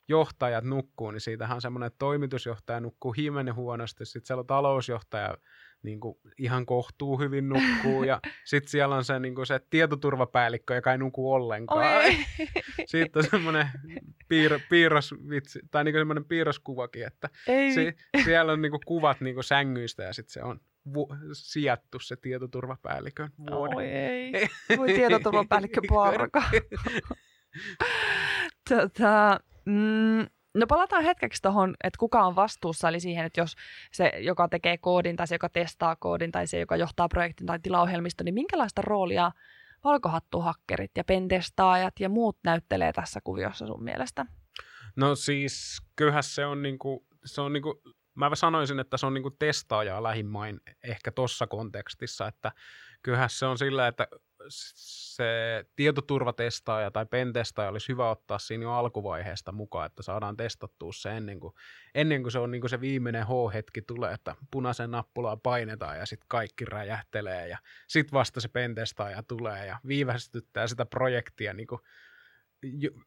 johtajat 0.09 0.65
nukkuu, 0.65 1.11
niin 1.11 1.21
siitähän 1.21 1.55
on 1.55 1.61
semmoinen, 1.61 1.87
että 1.87 1.99
toimitusjohtaja 1.99 2.81
nukkuu 2.81 3.13
himenen 3.13 3.55
huonosti, 3.55 4.05
sitten 4.05 4.27
siellä 4.27 4.41
on 4.41 4.47
talousjohtaja 4.47 5.37
niin 5.83 6.01
kuin 6.01 6.19
ihan 6.39 6.67
kohtuu 6.67 7.19
hyvin 7.19 7.49
nukkuu, 7.49 8.03
ja 8.03 8.21
sitten 8.45 8.71
siellä 8.71 8.97
on 8.97 9.05
se, 9.05 9.19
niin 9.19 9.35
kuin 9.35 9.47
se 9.47 9.61
tietoturvapäällikkö, 9.71 10.75
joka 10.75 10.93
ei 10.93 10.99
nuku 10.99 11.33
ollenkaan. 11.33 11.97
Oi. 11.97 12.17
Sitten 12.87 13.25
on 13.25 13.31
semmoinen 13.31 13.69
piir, 14.29 14.61
piirrosvitsi, 14.69 15.61
tai 15.71 15.85
niin 15.85 15.95
semmoinen 15.95 16.25
piirroskuvakin, 16.25 17.07
että 17.07 17.29
ei. 17.47 17.75
si, 17.75 17.95
siellä 18.25 18.53
on 18.53 18.63
niinku 18.63 18.81
kuvat 18.87 19.21
niinku 19.21 19.43
sängyistä 19.43 20.03
ja 20.03 20.13
sitten 20.13 20.33
se 20.33 20.43
on 20.43 20.61
vu, 20.95 21.09
sijattu 21.33 21.99
se 22.01 22.17
tietoturvapäällikön 22.17 23.31
vuode. 23.51 23.75
Oi 23.75 23.85
ei. 23.85 24.33
Voi 24.79 24.89
tietoturvapäällikkö 24.89 25.81
porka. 25.89 26.43
tota, 28.69 29.41
mm, 29.65 30.27
no 30.55 30.67
palataan 30.67 31.05
hetkeksi 31.05 31.43
tuohon, 31.43 31.75
että 31.85 31.99
kuka 31.99 32.23
on 32.27 32.37
vastuussa, 32.37 32.89
eli 32.89 33.01
siihen, 33.01 33.27
että 33.27 33.41
jos 33.41 33.57
se, 33.93 34.13
joka 34.19 34.49
tekee 34.49 34.79
koodin 34.79 35.17
tai 35.17 35.27
se, 35.27 35.35
joka 35.35 35.49
testaa 35.49 35.97
koodin 35.97 36.33
tai 36.33 36.47
se, 36.47 36.59
joka 36.59 36.77
johtaa 36.77 37.09
projektin 37.09 37.47
tai 37.47 37.59
tilaohjelmisto, 37.63 38.25
niin 38.25 38.35
minkälaista 38.35 38.83
roolia 38.83 39.33
valkohattuhakkerit 39.85 40.91
ja 40.97 41.05
pentestaajat 41.05 42.01
ja 42.01 42.09
muut 42.09 42.39
näyttelee 42.45 42.93
tässä 42.93 43.21
kuviossa 43.25 43.67
sun 43.67 43.85
mielestä? 43.85 44.27
No 44.97 45.15
siis 45.15 45.83
kyllähän 45.97 46.23
se 46.23 46.47
on 46.47 46.63
niinku, 46.63 47.07
se 47.25 47.41
on 47.41 47.53
niinku, 47.53 47.83
mä 48.15 48.35
sanoisin, 48.35 48.81
että 48.81 48.97
se 48.97 49.07
on 49.07 49.15
niinku 49.15 49.31
testaajaa 49.31 50.03
lähimmain 50.03 50.61
ehkä 50.85 51.11
tuossa 51.13 51.47
kontekstissa, 51.47 52.29
että 52.29 52.53
kyllähän 53.03 53.31
se 53.31 53.47
on 53.47 53.59
sillä, 53.59 53.89
että 53.89 54.07
se 54.49 55.65
tietoturvatestaaja 55.77 56.91
tai 56.91 57.07
pentestaaja 57.07 57.71
olisi 57.71 57.89
hyvä 57.89 58.11
ottaa 58.11 58.39
siinä 58.39 58.63
jo 58.63 58.73
alkuvaiheesta 58.73 59.53
mukaan, 59.53 59.87
että 59.87 60.03
saadaan 60.03 60.37
testattua 60.37 60.93
se 60.93 61.17
ennen 61.17 61.41
kuin, 61.41 61.55
ennen 61.95 62.23
kuin 62.23 62.33
se 62.33 62.39
on 62.39 62.51
niin 62.51 62.61
kuin 62.61 62.71
se 62.71 62.81
viimeinen 62.81 63.27
H-hetki 63.27 63.83
tulee, 63.83 64.15
että 64.15 64.37
punaisen 64.51 64.91
nappulaa 64.91 65.37
painetaan 65.37 65.99
ja 65.99 66.07
sitten 66.07 66.29
kaikki 66.29 66.65
räjähtelee 66.65 67.49
ja 67.49 67.59
sitten 67.89 68.13
vasta 68.13 68.41
se 68.41 68.49
pentestaaja 68.49 69.23
tulee 69.23 69.67
ja 69.67 69.79
viivästyttää 69.87 70.67
sitä 70.67 70.87
projektia 70.87 71.55
niin 71.55 71.67
kuin 71.67 71.81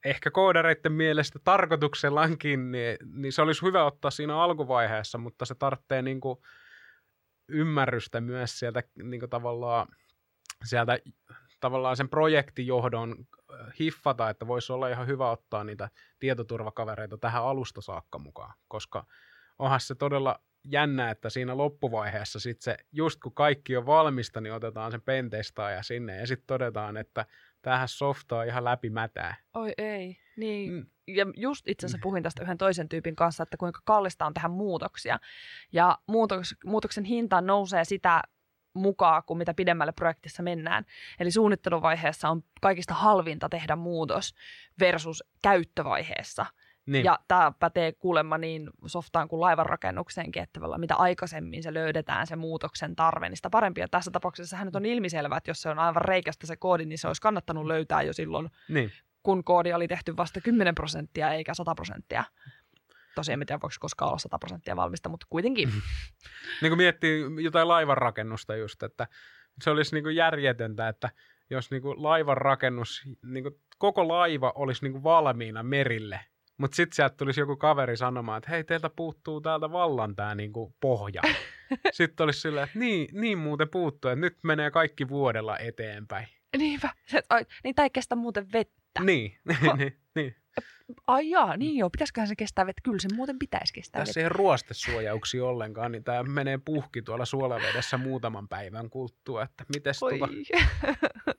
ehkä 0.06 0.32
koodareiden 0.32 0.92
mielestä 0.92 1.40
tarkoituksellaankin, 1.44 2.72
niin, 2.72 2.98
niin 3.14 3.34
se 3.34 3.42
olisi 3.42 3.62
hyvä 3.62 3.86
ottaa 3.86 4.12
siinä 4.12 4.42
alkuvaiheessa, 4.42 5.18
mutta 5.18 5.46
se 5.46 5.56
tarvitsee 5.56 6.02
niin 6.02 6.22
kuin 6.22 6.40
ymmärrystä 7.50 8.22
myös 8.22 8.60
sieltä 8.60 8.84
niin 9.04 9.20
kuin 9.20 9.30
tavallaan, 9.30 9.88
sieltä 10.64 11.00
tavallaan 11.60 11.98
sen 11.98 12.10
projektijohdon 12.10 13.16
hiffata, 13.80 14.30
että 14.30 14.48
voisi 14.48 14.74
olla 14.74 14.90
ihan 14.90 15.08
hyvä 15.08 15.32
ottaa 15.32 15.64
niitä 15.64 15.90
tietoturvakavereita 16.20 17.18
tähän 17.18 17.44
alusta 17.44 17.82
saakka 17.82 18.20
mukaan, 18.20 18.54
koska 18.68 19.06
onhan 19.60 19.80
se 19.80 19.96
todella 19.96 20.40
jännä, 20.64 21.10
että 21.10 21.30
siinä 21.30 21.58
loppuvaiheessa 21.58 22.40
sit 22.40 22.62
se, 22.62 22.78
just 22.92 23.20
kun 23.20 23.34
kaikki 23.34 23.78
on 23.78 23.86
valmista, 23.86 24.42
niin 24.42 24.54
otetaan 24.54 24.92
sen 24.92 25.02
pentestaaja 25.02 25.84
sinne 25.84 26.18
ja 26.18 26.28
sitten 26.28 26.48
todetaan, 26.48 26.98
että 26.98 27.26
tämähän 27.62 27.88
softaa 27.88 28.44
ihan 28.44 28.64
läpimätää. 28.64 29.36
Oi 29.54 29.74
ei. 29.78 30.18
Niin. 30.38 30.74
Mm. 30.74 30.86
Ja 31.08 31.26
just 31.38 31.68
itse 31.68 31.86
asiassa 31.86 32.04
puhuin 32.04 32.24
tästä 32.24 32.44
yhden 32.44 32.58
toisen 32.58 32.90
tyypin 32.90 33.16
kanssa, 33.16 33.44
että 33.44 33.58
kuinka 33.58 33.80
kallista 33.86 34.26
on 34.26 34.34
tehdä 34.34 34.48
muutoksia. 34.48 35.20
Ja 35.72 35.98
muutoks, 36.08 36.56
muutoksen 36.66 37.04
hinta 37.04 37.42
nousee 37.42 37.86
sitä 37.86 38.22
mukaan, 38.74 39.24
kuin 39.26 39.38
mitä 39.38 39.54
pidemmälle 39.54 39.92
projektissa 39.92 40.44
mennään. 40.44 40.86
Eli 41.20 41.32
suunnitteluvaiheessa 41.32 42.30
on 42.30 42.44
kaikista 42.62 42.94
halvinta 42.94 43.50
tehdä 43.50 43.76
muutos 43.76 44.36
versus 44.80 45.24
käyttövaiheessa. 45.42 46.46
Niin. 46.86 47.06
Ja 47.06 47.20
tämä 47.28 47.52
pätee 47.60 47.92
kuulemma 47.92 48.38
niin 48.38 48.70
softaan 48.86 49.28
kuin 49.28 49.42
laivanrakennukseenkin, 49.42 50.44
että 50.44 50.60
mitä 50.78 50.96
aikaisemmin 50.96 51.64
se 51.64 51.74
löydetään 51.74 52.28
se 52.28 52.36
muutoksen 52.36 52.96
tarve, 52.96 53.30
niin 53.30 53.36
sitä 53.38 53.50
parempi. 53.50 53.82
Ja 53.82 53.88
tässä 53.88 54.12
tapauksessa 54.12 54.58
hän 54.58 54.66
nyt 54.66 54.76
on 54.76 54.86
ilmiselvää, 54.86 55.38
että 55.38 55.50
jos 55.50 55.62
se 55.62 55.70
on 55.70 55.80
aivan 55.80 56.02
reikästä 56.02 56.48
se 56.48 56.56
koodi, 56.56 56.86
niin 56.86 56.98
se 56.98 57.08
olisi 57.08 57.22
kannattanut 57.22 57.66
löytää 57.66 58.02
jo 58.02 58.14
silloin, 58.14 58.50
niin. 58.70 58.92
kun 59.24 59.44
koodi 59.44 59.74
oli 59.74 59.88
tehty 59.88 60.18
vasta 60.18 60.42
10 60.42 60.76
prosenttia 60.76 61.34
eikä 61.34 61.54
100 61.54 61.76
prosenttia. 61.76 62.24
Tosiaan 63.16 63.42
en 63.42 63.48
tiedä, 63.48 63.62
voiko 63.62 63.76
koskaan 63.80 64.10
olla 64.10 64.20
100 64.20 64.40
prosenttia 64.40 64.76
valmista, 64.76 65.10
mutta 65.10 65.28
kuitenkin. 65.30 65.70
niin 66.62 66.70
kuin 66.70 66.78
miettii 66.78 67.24
jotain 67.40 67.68
laivanrakennusta 67.68 68.56
just, 68.56 68.84
että 68.84 69.08
se 69.62 69.70
olisi 69.70 69.96
niin 69.96 70.04
kuin 70.04 70.16
järjetöntä, 70.16 70.88
että 70.88 71.10
jos 71.50 71.72
niin 71.72 71.82
kuin 71.82 72.04
laivanrakennus, 72.04 73.04
niin 73.26 73.44
kuin 73.44 73.56
koko 73.78 74.08
laiva 74.08 74.54
olisi 74.56 74.84
niin 74.86 74.92
kuin 74.92 75.04
valmiina 75.04 75.64
merille, 75.64 76.20
mutta 76.58 76.76
sitten 76.76 76.96
sieltä 76.96 77.16
tulisi 77.18 77.40
joku 77.40 77.56
kaveri 77.56 77.98
sanomaan, 77.98 78.38
että 78.38 78.50
hei, 78.50 78.64
teiltä 78.64 78.90
puuttuu 78.96 79.42
täältä 79.42 79.72
vallan 79.72 80.16
tämä 80.16 80.36
niinku 80.36 80.76
pohja. 80.82 81.22
sitten 81.92 82.24
olisi 82.24 82.40
silleen, 82.40 82.64
että 82.64 82.80
niin, 82.80 83.08
niin 83.12 83.38
muuten 83.38 83.70
puuttuu, 83.70 84.12
että 84.12 84.22
nyt 84.22 84.38
menee 84.44 84.72
kaikki 84.72 85.10
vuodella 85.10 85.58
eteenpäin. 85.58 86.28
Niinpä. 86.58 86.90
Se, 87.06 87.24
ai, 87.30 87.46
niin 87.64 87.76
ei 87.82 87.90
kestä 87.90 88.16
muuten 88.16 88.52
vettä. 88.54 89.04
Niin, 89.04 89.38
niin, 89.62 89.78
niin. 89.78 90.00
Ai 91.08 91.30
jaa, 91.30 91.58
niin 91.58 91.78
joo, 91.78 91.90
pitäisiköhän 91.90 92.28
se 92.28 92.36
kestää 92.36 92.66
vettä? 92.66 92.82
Kyllä 92.84 93.00
se 93.00 93.08
muuten 93.16 93.40
pitäisi 93.40 93.74
kestää 93.74 94.06
Tässä 94.06 94.20
ei 94.20 94.26
ole 94.26 94.30
ruostesuojauksia 94.30 95.46
ollenkaan, 95.46 95.92
niin 95.92 96.04
tämä 96.04 96.24
menee 96.24 96.60
puhki 96.66 97.02
tuolla 97.02 97.26
suolavedessä 97.26 97.98
muutaman 97.98 98.48
päivän 98.48 98.90
kuluttua, 98.90 99.44
että 99.44 99.66
mites 99.74 100.04
Oi. 100.04 100.18
tuota... 100.18 100.34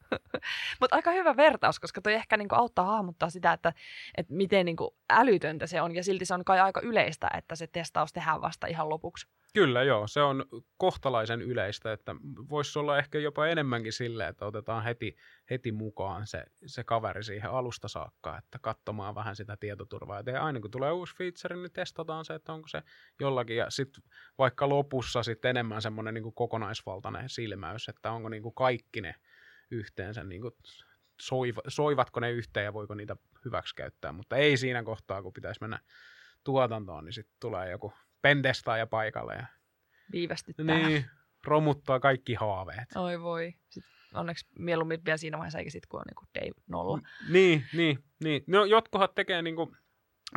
Mutta 0.81 0.97
aika 0.97 1.11
hyvä 1.11 1.37
vertaus, 1.37 1.81
koska 1.81 2.01
toi 2.01 2.15
ehkä 2.15 2.37
niinku 2.37 2.55
auttaa 2.55 2.85
hahmottaa 2.85 3.31
sitä, 3.31 3.53
että, 3.53 3.73
että 4.17 4.35
miten 4.35 4.67
niinku 4.67 4.97
älytöntä 5.11 5.67
se 5.67 5.83
on. 5.83 5.95
Ja 5.95 6.05
silti 6.05 6.25
se 6.25 6.35
on 6.35 6.45
kai 6.45 6.61
aika 6.61 6.81
yleistä, 6.81 7.31
että 7.37 7.57
se 7.57 7.67
testaus 7.67 8.13
tehdään 8.13 8.41
vasta 8.41 8.67
ihan 8.67 8.89
lopuksi. 8.89 9.27
Kyllä 9.55 9.83
joo, 9.83 10.07
se 10.07 10.23
on 10.23 10.45
kohtalaisen 10.77 11.43
yleistä, 11.43 11.93
että 11.93 12.15
voisi 12.51 12.79
olla 12.79 12.99
ehkä 12.99 13.19
jopa 13.19 13.47
enemmänkin 13.47 13.93
sille, 13.93 14.29
että 14.29 14.47
otetaan 14.47 14.85
heti, 14.85 15.17
heti 15.51 15.73
mukaan 15.73 16.27
se, 16.27 16.45
se 16.67 16.85
kaveri 16.85 17.25
siihen 17.25 17.51
alusta 17.51 17.89
saakka, 17.89 18.39
että 18.39 18.59
katsomaan 18.59 19.15
vähän 19.15 19.37
sitä 19.37 19.57
tietoturvaa. 19.61 20.23
Ja 20.27 20.43
aina 20.43 20.61
kun 20.61 20.71
tulee 20.71 20.93
uusi 20.93 21.17
feature, 21.17 21.57
niin 21.57 21.73
testataan 21.73 22.25
se, 22.25 22.35
että 22.35 22.53
onko 22.53 22.69
se 22.69 22.83
jollakin, 23.21 23.57
ja 23.57 23.71
sitten 23.71 24.05
vaikka 24.39 24.69
lopussa 24.69 25.23
sitten 25.23 25.49
enemmän 25.49 25.83
semmoinen 25.83 26.15
niin 26.15 26.35
kokonaisvaltainen 26.35 27.29
silmäys, 27.29 27.89
että 27.89 28.13
onko 28.13 28.29
niin 28.29 28.43
kuin 28.43 28.55
kaikki 28.55 29.01
ne 29.01 29.15
yhteensä, 29.71 30.25
niin 30.25 30.41
kuin 30.41 30.55
soiva, 31.21 31.61
soivatko 31.69 32.21
ne 32.21 32.31
yhteen 32.31 32.65
ja 32.65 32.73
voiko 32.73 32.95
niitä 32.95 33.17
hyväksi 33.45 33.75
käyttää, 33.75 34.13
mutta 34.13 34.37
ei 34.37 34.57
siinä 34.57 34.83
kohtaa, 34.83 35.23
kun 35.23 35.33
pitäisi 35.33 35.61
mennä 35.61 35.81
tuotantoon, 36.45 37.05
niin 37.05 37.13
sitten 37.13 37.37
tulee 37.41 37.71
joku 37.71 37.93
pentestaaja 38.23 38.87
paikalle 38.87 39.35
ja 39.35 39.47
Viivästyttää. 40.13 40.65
niin, 40.77 41.05
romuttaa 41.47 42.01
kaikki 42.01 42.35
haaveet. 42.35 42.89
Oi 42.97 43.21
voi. 43.21 43.55
Sitten 43.69 43.93
onneksi 44.15 44.47
mieluummin 44.59 45.05
vielä 45.05 45.17
siinä 45.17 45.39
vaiheessa, 45.39 45.59
eikä 45.59 45.71
sitten 45.71 45.89
kun 45.89 46.01
on 46.01 46.05
niin 46.07 46.35
day 46.35 46.63
nolla. 46.67 47.01
Niin, 47.29 47.65
niin, 47.73 48.05
niin. 48.25 48.45
No 48.47 48.65
jotkuhat 48.65 49.15
tekee 49.15 49.43
niinku, 49.43 49.77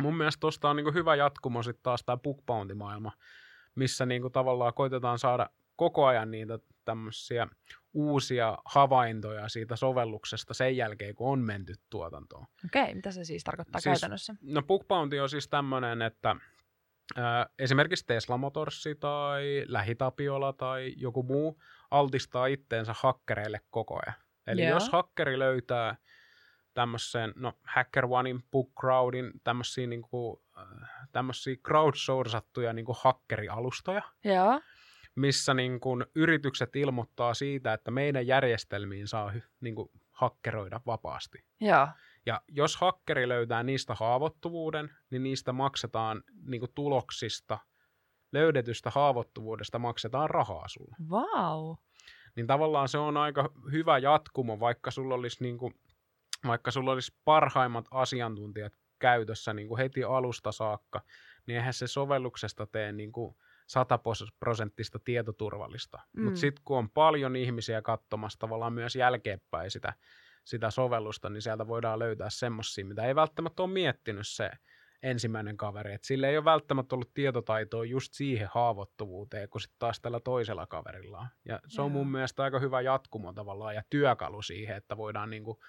mun 0.02 0.16
mielestä 0.16 0.40
tuosta 0.40 0.70
on 0.70 0.76
niinku 0.76 0.92
hyvä 0.92 1.16
jatkumo 1.16 1.62
sitten 1.62 1.82
taas 1.82 2.04
tämä 2.04 2.18
bounty 2.46 2.74
maailma, 2.74 3.12
missä 3.74 4.06
niinku 4.06 4.30
tavallaan 4.30 4.74
koitetaan 4.74 5.18
saada 5.18 5.50
koko 5.76 6.06
ajan 6.06 6.30
niitä 6.30 6.58
tämmöisiä 6.84 7.46
uusia 7.98 8.58
havaintoja 8.64 9.48
siitä 9.48 9.76
sovelluksesta 9.76 10.54
sen 10.54 10.76
jälkeen, 10.76 11.14
kun 11.14 11.32
on 11.32 11.38
menty 11.38 11.74
tuotantoon. 11.90 12.46
Okei, 12.64 12.94
mitä 12.94 13.10
se 13.10 13.24
siis 13.24 13.44
tarkoittaa 13.44 13.80
Siis- 13.80 13.92
käytännössä? 14.00 14.34
No 14.42 14.62
bug 14.62 14.88
bounty 14.88 15.18
on 15.18 15.28
siis 15.28 15.48
tämmöinen, 15.48 16.02
että 16.02 16.36
ää, 17.16 17.46
esimerkiksi 17.58 18.06
Tesla 18.06 18.36
Motorsi 18.36 18.94
tai 18.94 19.64
Lähitapiola 19.66 20.52
tai 20.52 20.94
joku 20.96 21.22
muu 21.22 21.62
altistaa 21.90 22.46
itteensä 22.46 22.94
hakkereille 22.98 23.60
koko 23.70 24.00
ajan. 24.06 24.20
Eli 24.46 24.62
Joo. 24.62 24.70
jos 24.70 24.88
hakkeri 24.88 25.38
löytää 25.38 25.96
tämmöisen, 26.74 27.32
no 27.36 27.52
BugCrowdin, 28.52 29.30
tämmöisiä, 29.44 29.86
niinku, 29.86 30.42
äh, 30.58 30.88
tämmöisiä 31.12 31.56
crowdsourcattuja 31.56 32.72
niinku 32.72 32.96
hakkerialustoja, 33.00 34.02
Joo. 34.24 34.60
Missä 35.18 35.54
niinku 35.54 35.90
yritykset 36.14 36.76
ilmoittaa 36.76 37.34
siitä, 37.34 37.72
että 37.72 37.90
meidän 37.90 38.26
järjestelmiin 38.26 39.08
saa 39.08 39.30
hy, 39.30 39.42
niinku 39.60 39.90
hakkeroida 40.10 40.80
vapaasti. 40.86 41.44
Joo. 41.60 41.88
Ja 42.26 42.40
jos 42.48 42.76
hakkeri 42.76 43.28
löytää 43.28 43.62
niistä 43.62 43.94
haavoittuvuuden, 43.94 44.90
niin 45.10 45.22
niistä 45.22 45.52
maksetaan 45.52 46.22
niin 46.46 46.60
kuin 46.60 46.72
tuloksista, 46.74 47.58
löydetystä 48.32 48.90
haavoittuvuudesta 48.90 49.78
maksetaan 49.78 50.30
rahaa 50.30 50.68
sulle. 50.68 50.96
Vau. 51.10 51.76
Niin 52.36 52.46
tavallaan 52.46 52.88
se 52.88 52.98
on 52.98 53.16
aika 53.16 53.50
hyvä 53.72 53.98
jatkumo, 53.98 54.60
vaikka 54.60 54.90
sulla 54.90 55.14
olisi, 55.14 55.42
niin 55.44 55.58
kuin, 55.58 55.74
vaikka 56.46 56.70
sulla 56.70 56.92
olisi 56.92 57.14
parhaimmat 57.24 57.84
asiantuntijat 57.90 58.72
käytössä 58.98 59.54
niin 59.54 59.68
kuin 59.68 59.78
heti 59.78 60.04
alusta 60.04 60.52
saakka, 60.52 61.00
niin 61.46 61.56
eihän 61.56 61.74
se 61.74 61.86
sovelluksesta 61.86 62.66
tee 62.66 62.92
niin 62.92 63.12
kuin 63.12 63.36
100 63.68 63.98
prosenttista 64.40 64.98
tietoturvallista. 64.98 65.98
Mm. 66.12 66.24
Mutta 66.24 66.40
sitten 66.40 66.62
kun 66.64 66.78
on 66.78 66.90
paljon 66.90 67.36
ihmisiä 67.36 67.82
katsomassa 67.82 68.38
tavallaan 68.38 68.72
myös 68.72 68.96
jälkeenpäin 68.96 69.70
sitä, 69.70 69.94
sitä 70.44 70.70
sovellusta, 70.70 71.30
niin 71.30 71.42
sieltä 71.42 71.66
voidaan 71.66 71.98
löytää 71.98 72.30
semmoisia, 72.30 72.84
mitä 72.84 73.04
ei 73.04 73.14
välttämättä 73.14 73.62
ole 73.62 73.72
miettinyt 73.72 74.28
se 74.28 74.50
ensimmäinen 75.02 75.56
kaveri. 75.56 75.92
Et 75.92 76.04
sillä 76.04 76.28
ei 76.28 76.36
ole 76.36 76.44
välttämättä 76.44 76.94
ollut 76.94 77.14
tietotaitoa 77.14 77.84
just 77.84 78.14
siihen 78.14 78.48
haavoittuvuuteen, 78.52 79.48
kun 79.48 79.60
sitten 79.60 79.78
taas 79.78 80.00
tällä 80.00 80.20
toisella 80.20 80.66
kaverilla 80.66 81.18
on. 81.18 81.28
Ja 81.44 81.60
se 81.68 81.82
on 81.82 81.92
mun 81.92 82.10
mielestä 82.10 82.42
aika 82.42 82.58
hyvä 82.58 82.80
jatkumo 82.80 83.32
tavallaan 83.32 83.74
ja 83.74 83.82
työkalu 83.90 84.42
siihen, 84.42 84.76
että 84.76 84.96
voidaan 84.96 85.30
niinku 85.30 85.60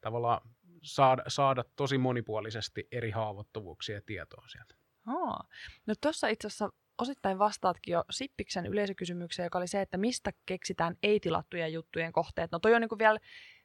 tavallaan 0.00 0.40
saada, 0.82 1.22
saada 1.28 1.64
tosi 1.76 1.98
monipuolisesti 1.98 2.88
eri 2.92 3.10
haavoittuvuuksia 3.10 4.00
tietoa 4.06 4.48
sieltä. 4.48 4.74
Aa. 5.06 5.44
No 5.86 5.94
tuossa 6.00 6.28
itse 6.28 6.46
asiassa 6.46 6.70
osittain 6.98 7.38
vastaatkin 7.38 7.92
jo 7.92 8.04
Sippiksen 8.10 8.66
yleisökysymykseen, 8.66 9.46
joka 9.46 9.58
oli 9.58 9.68
se, 9.68 9.80
että 9.80 9.96
mistä 9.96 10.32
keksitään 10.46 10.96
ei-tilattujen 11.02 11.72
juttujen 11.72 12.12
kohteet. 12.12 12.52
No 12.52 12.58
toi 12.58 12.74
on 12.74 12.80
niinku 12.80 12.98
vielä 12.98 13.18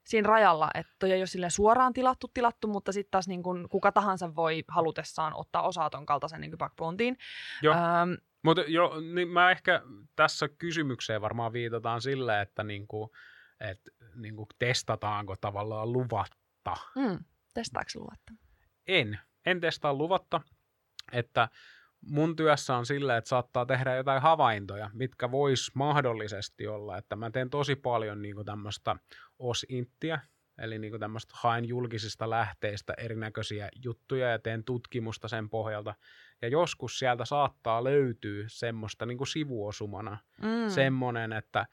siinä 0.04 0.28
rajalla, 0.28 0.69
että 0.74 0.93
toi 1.00 1.12
ei 1.12 1.19
ole 1.19 1.28
silleen 1.28 1.52
suoraan 1.52 1.93
tilattu 1.93 2.32
tilattu, 2.34 2.67
mutta 2.67 2.91
sitten 2.91 3.12
taas 3.12 3.28
niinku 3.28 3.50
kuka 3.69 3.91
tahansa 3.91 4.36
voi 4.36 4.63
halutessaan 4.67 5.34
ottaa 5.36 5.62
osaa 5.62 5.89
ton 5.89 6.06
kaltaisen 6.06 6.41
niinku 6.41 6.58
backbountiin. 6.58 7.17
Joo. 7.62 7.74
Ähm, 7.74 8.13
Mutta 8.43 8.62
jo, 8.62 8.91
niin 9.13 9.28
mä 9.28 9.52
ehkä 9.52 9.82
tässä 10.15 10.48
kysymykseen 10.48 11.22
varmaan 11.22 11.54
viitataan 11.54 12.02
sille, 12.02 12.41
että 12.41 12.63
niinku, 12.63 13.12
et, 13.60 13.82
niinku 14.15 14.48
testataanko 14.60 15.36
tavallaan 15.41 15.93
luvatta. 15.93 16.76
mm, 16.96 17.19
testaako 17.54 17.89
luvatta? 17.96 18.34
En. 18.88 19.19
En 19.46 19.60
testaa 19.60 19.93
luvatta, 19.93 20.41
että 21.12 21.50
mun 22.07 22.35
työssä 22.35 22.75
on 22.75 22.85
sillä, 22.85 23.17
että 23.17 23.27
saattaa 23.27 23.65
tehdä 23.65 23.95
jotain 23.95 24.21
havaintoja, 24.21 24.89
mitkä 24.93 25.31
vois 25.31 25.71
mahdollisesti 25.75 26.67
olla, 26.67 26.97
että 26.97 27.15
mä 27.15 27.31
teen 27.31 27.49
tosi 27.49 27.75
paljon 27.75 28.21
niinku 28.21 28.43
tämmöistä 28.43 28.95
osinttiä, 29.39 30.19
eli 30.57 30.79
niinku 30.79 30.99
tämmöistä 30.99 31.33
haen 31.37 31.65
julkisista 31.65 32.29
lähteistä 32.29 32.93
erinäköisiä 32.97 33.69
juttuja 33.83 34.29
ja 34.29 34.39
teen 34.39 34.63
tutkimusta 34.63 35.27
sen 35.27 35.49
pohjalta. 35.49 35.95
Ja 36.41 36.47
joskus 36.47 36.99
sieltä 36.99 37.25
saattaa 37.25 37.83
löytyä 37.83 38.43
semmoista 38.47 39.05
niinku 39.05 39.25
sivuosumana, 39.25 40.17
Mm. 40.41 40.69
semmoinen, 40.69 41.33
että 41.33 41.65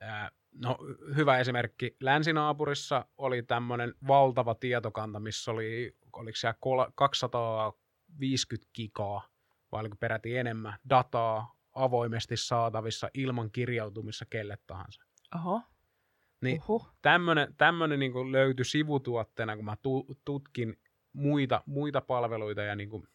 ää, 0.00 0.30
no 0.64 0.76
hyvä 1.16 1.38
esimerkki, 1.38 1.96
länsinaapurissa 2.00 3.04
oli 3.18 3.42
tämmöinen 3.42 3.94
valtava 4.06 4.54
tietokanta, 4.54 5.20
missä 5.20 5.50
oli, 5.50 5.96
oliko 6.12 6.36
siellä 6.36 6.56
kol- 6.60 6.90
250 6.94 8.70
gigaa, 8.74 9.28
vai 9.72 9.80
oliko 9.80 9.96
peräti 9.96 10.36
enemmän, 10.36 10.74
dataa 10.90 11.56
avoimesti 11.72 12.36
saatavissa 12.36 13.10
ilman 13.14 13.50
kirjautumissa 13.50 14.26
kelle 14.30 14.58
tahansa. 14.66 15.02
Oho. 15.34 15.62
Niin 16.40 16.62
Uhuh. 16.62 16.88
tämmöinen, 17.02 17.54
tämmöinen 17.56 17.98
niin 17.98 18.32
löytyi 18.32 18.64
sivutuotteena, 18.64 19.56
kun 19.56 19.64
mä 19.64 19.76
tu, 19.82 20.06
tutkin 20.24 20.78
muita, 21.12 21.62
muita 21.66 22.00
palveluita 22.00 22.62
ja 22.62 22.76
niin 22.76 22.90
kuin, 22.90 23.08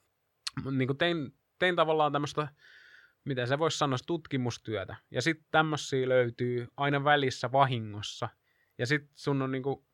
niin 0.72 0.88
kuin 0.88 0.98
tein, 0.98 1.34
tein 1.60 1.76
tavallaan 1.76 2.12
tämmöistä, 2.12 2.48
miten 3.26 3.48
se 3.48 3.60
voisi 3.60 3.78
sanoa, 3.78 3.98
tutkimustyötä. 4.08 4.96
Ja 5.12 5.22
sitten 5.22 5.48
tämmöisiä 5.52 6.10
löytyy 6.10 6.68
aina 6.78 7.04
välissä 7.04 7.52
vahingossa. 7.52 8.30
Ja 8.78 8.86
sitten 8.86 9.12
sun 9.16 9.42
on 9.42 9.52
niin 9.52 9.64
kuin 9.64 9.86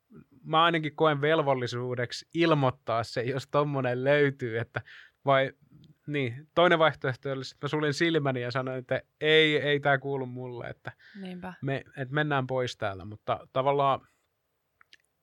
mä 0.42 0.64
ainakin 0.64 0.96
koen 0.96 1.20
velvollisuudeksi 1.20 2.28
ilmoittaa 2.34 3.04
se, 3.04 3.22
jos 3.22 3.48
tommonen 3.50 4.04
löytyy, 4.04 4.58
että 4.58 4.82
vai 5.24 5.52
niin, 6.12 6.48
toinen 6.54 6.78
vaihtoehto 6.78 7.32
olisi, 7.32 7.54
että 7.54 7.64
mä 7.64 7.68
sulin 7.68 7.94
silmäni 7.94 8.42
ja 8.42 8.50
sanoin, 8.50 8.78
että 8.78 9.02
ei, 9.20 9.56
ei 9.56 9.80
tämä 9.80 9.98
kuulu 9.98 10.26
mulle, 10.26 10.66
että, 10.66 10.92
Niinpä. 11.20 11.54
me, 11.62 11.84
että 11.96 12.14
mennään 12.14 12.46
pois 12.46 12.76
täältä, 12.76 13.04
mutta 13.04 13.48
tavallaan 13.52 14.08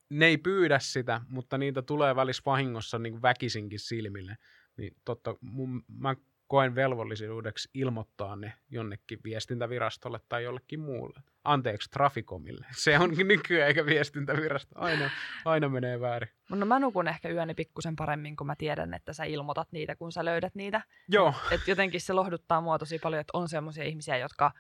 ne 0.10 0.26
ei 0.26 0.38
pyydä 0.38 0.80
sitä, 0.80 1.21
mutta 1.28 1.58
niitä 1.58 1.82
tulee 1.82 2.15
välissä 2.15 2.43
vahingossa 2.45 3.00
niin 3.00 3.21
väkisinkin 3.21 3.80
silmille, 3.80 4.38
niin 4.78 4.95
totta, 5.06 5.36
mun, 5.41 5.84
mä 5.88 6.15
koen 6.47 6.75
velvollisuudeksi 6.75 7.69
ilmoittaa 7.73 8.36
ne 8.36 8.53
jonnekin 8.69 9.19
viestintävirastolle 9.23 10.19
tai 10.29 10.43
jollekin 10.43 10.79
muulle. 10.79 11.19
Anteeksi, 11.43 11.89
Traficomille. 11.89 12.65
Se 12.83 12.99
onkin 12.99 13.27
nykyään 13.27 13.67
eikä 13.67 13.86
viestintävirasto. 13.86 14.75
Aina, 14.79 15.10
aina 15.45 15.69
menee 15.69 15.99
väärin. 15.99 16.29
No 16.49 16.65
mä 16.65 16.79
nukun 16.79 17.07
ehkä 17.07 17.29
yöni 17.29 17.53
pikkusen 17.53 17.95
paremmin, 17.95 18.36
kun 18.36 18.47
mä 18.47 18.55
tiedän, 18.57 18.93
että 18.93 19.13
sä 19.13 19.23
ilmoitat 19.23 19.67
niitä, 19.71 19.95
kun 19.95 20.12
sä 20.12 20.25
löydät 20.25 20.55
niitä. 20.55 20.81
Joo. 21.07 21.33
Et 21.51 21.67
jotenkin 21.67 22.01
se 22.01 22.13
lohduttaa 22.13 22.62
mua 22.62 22.79
tosi 22.79 22.99
paljon, 22.99 23.21
että 23.21 23.38
on 23.38 23.49
semmoisia 23.49 23.83
ihmisiä, 23.83 24.17
jotka 24.17 24.51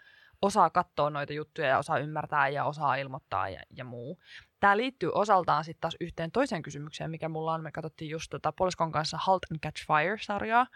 osaa 0.41 0.69
katsoa 0.69 1.09
noita 1.09 1.33
juttuja 1.33 1.67
ja 1.67 1.77
osaa 1.77 1.99
ymmärtää 1.99 2.49
ja 2.49 2.65
osaa 2.65 2.95
ilmoittaa 2.95 3.49
ja, 3.49 3.63
ja 3.77 3.83
muu. 3.83 4.19
Tämä 4.59 4.77
liittyy 4.77 5.11
osaltaan 5.13 5.63
sitten 5.63 5.81
taas 5.81 5.95
yhteen 6.01 6.31
toiseen 6.31 6.61
kysymykseen, 6.61 7.11
mikä 7.11 7.29
mulla 7.29 7.53
on. 7.53 7.63
Me 7.63 7.71
katsottiin 7.71 8.09
just 8.11 8.29
tota 8.29 8.51
Poliskon 8.51 8.91
kanssa 8.91 9.17
Halt 9.21 9.41
and 9.51 9.59
Catch 9.59 9.85
Fire-sarjaa. 9.87 10.67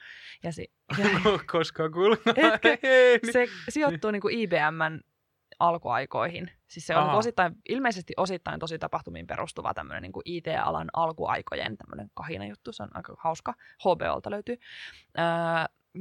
Ja, 0.44 0.52
si- 0.52 0.72
ja 0.98 1.06
Koska. 1.52 1.84
Etkö? 2.36 2.78
Ei, 2.84 3.20
niin. 3.24 3.34
se 3.34 3.48
sijoittuu 3.70 4.12
niinku 4.12 4.28
IBMn 4.32 5.00
alkuaikoihin. 5.60 6.52
Siis 6.68 6.88
se 6.88 6.96
on 6.96 7.04
Aha. 7.04 7.18
osittain, 7.18 7.56
ilmeisesti 7.70 8.14
osittain 8.18 8.60
tosi 8.60 8.80
tapahtumiin 8.80 9.28
perustuva 9.28 9.74
tämmöinen 9.74 10.02
niinku 10.02 10.22
IT-alan 10.26 10.90
alkuaikojen 10.94 11.78
tämmöinen 11.78 12.12
kahina 12.14 12.46
juttu. 12.46 12.74
Se 12.74 12.84
on 12.84 12.90
aika 12.94 13.16
hauska. 13.20 13.54
HBOlta 13.80 14.32
löytyy. 14.32 14.58
Öö, 15.20 15.24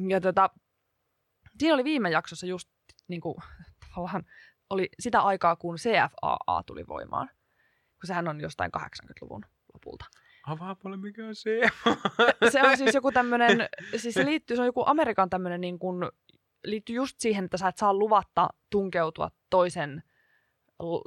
ja 0.09 0.21
tota, 0.21 0.51
siinä 1.59 1.75
oli 1.75 1.85
viime 1.85 2.11
jaksossa 2.11 2.47
just 2.47 2.69
niinku, 3.09 3.41
tavallaan 3.95 4.25
oli 4.71 4.89
sitä 5.01 5.21
aikaa, 5.21 5.57
kun 5.57 5.77
CFAA 5.77 6.63
tuli 6.67 6.87
voimaan. 6.87 7.31
Kun 8.01 8.07
sehän 8.07 8.29
on 8.29 8.41
jostain 8.41 8.71
80-luvun 8.79 9.45
lopulta. 9.75 10.05
Avaa 10.47 10.75
paljon 10.75 11.01
mikä 11.01 11.27
on 11.27 11.35
se. 11.35 11.61
Se 12.51 12.63
on 12.63 12.77
siis 12.77 12.95
joku 12.95 13.13
tämmöinen, 13.13 13.69
siis 14.01 14.15
se 14.15 14.25
liittyy, 14.25 14.57
se 14.57 14.63
on 14.63 14.67
joku 14.67 14.85
Amerikan 14.87 15.31
tämmöinen 15.31 15.61
niin 15.61 15.79
kuin, 15.79 16.11
liittyy 16.65 16.97
just 16.97 17.21
siihen, 17.21 17.45
että 17.45 17.57
sä 17.57 17.69
et 17.69 17.77
saa 17.77 17.95
luvatta 17.95 18.49
tunkeutua 18.71 19.31
toisen 19.51 20.03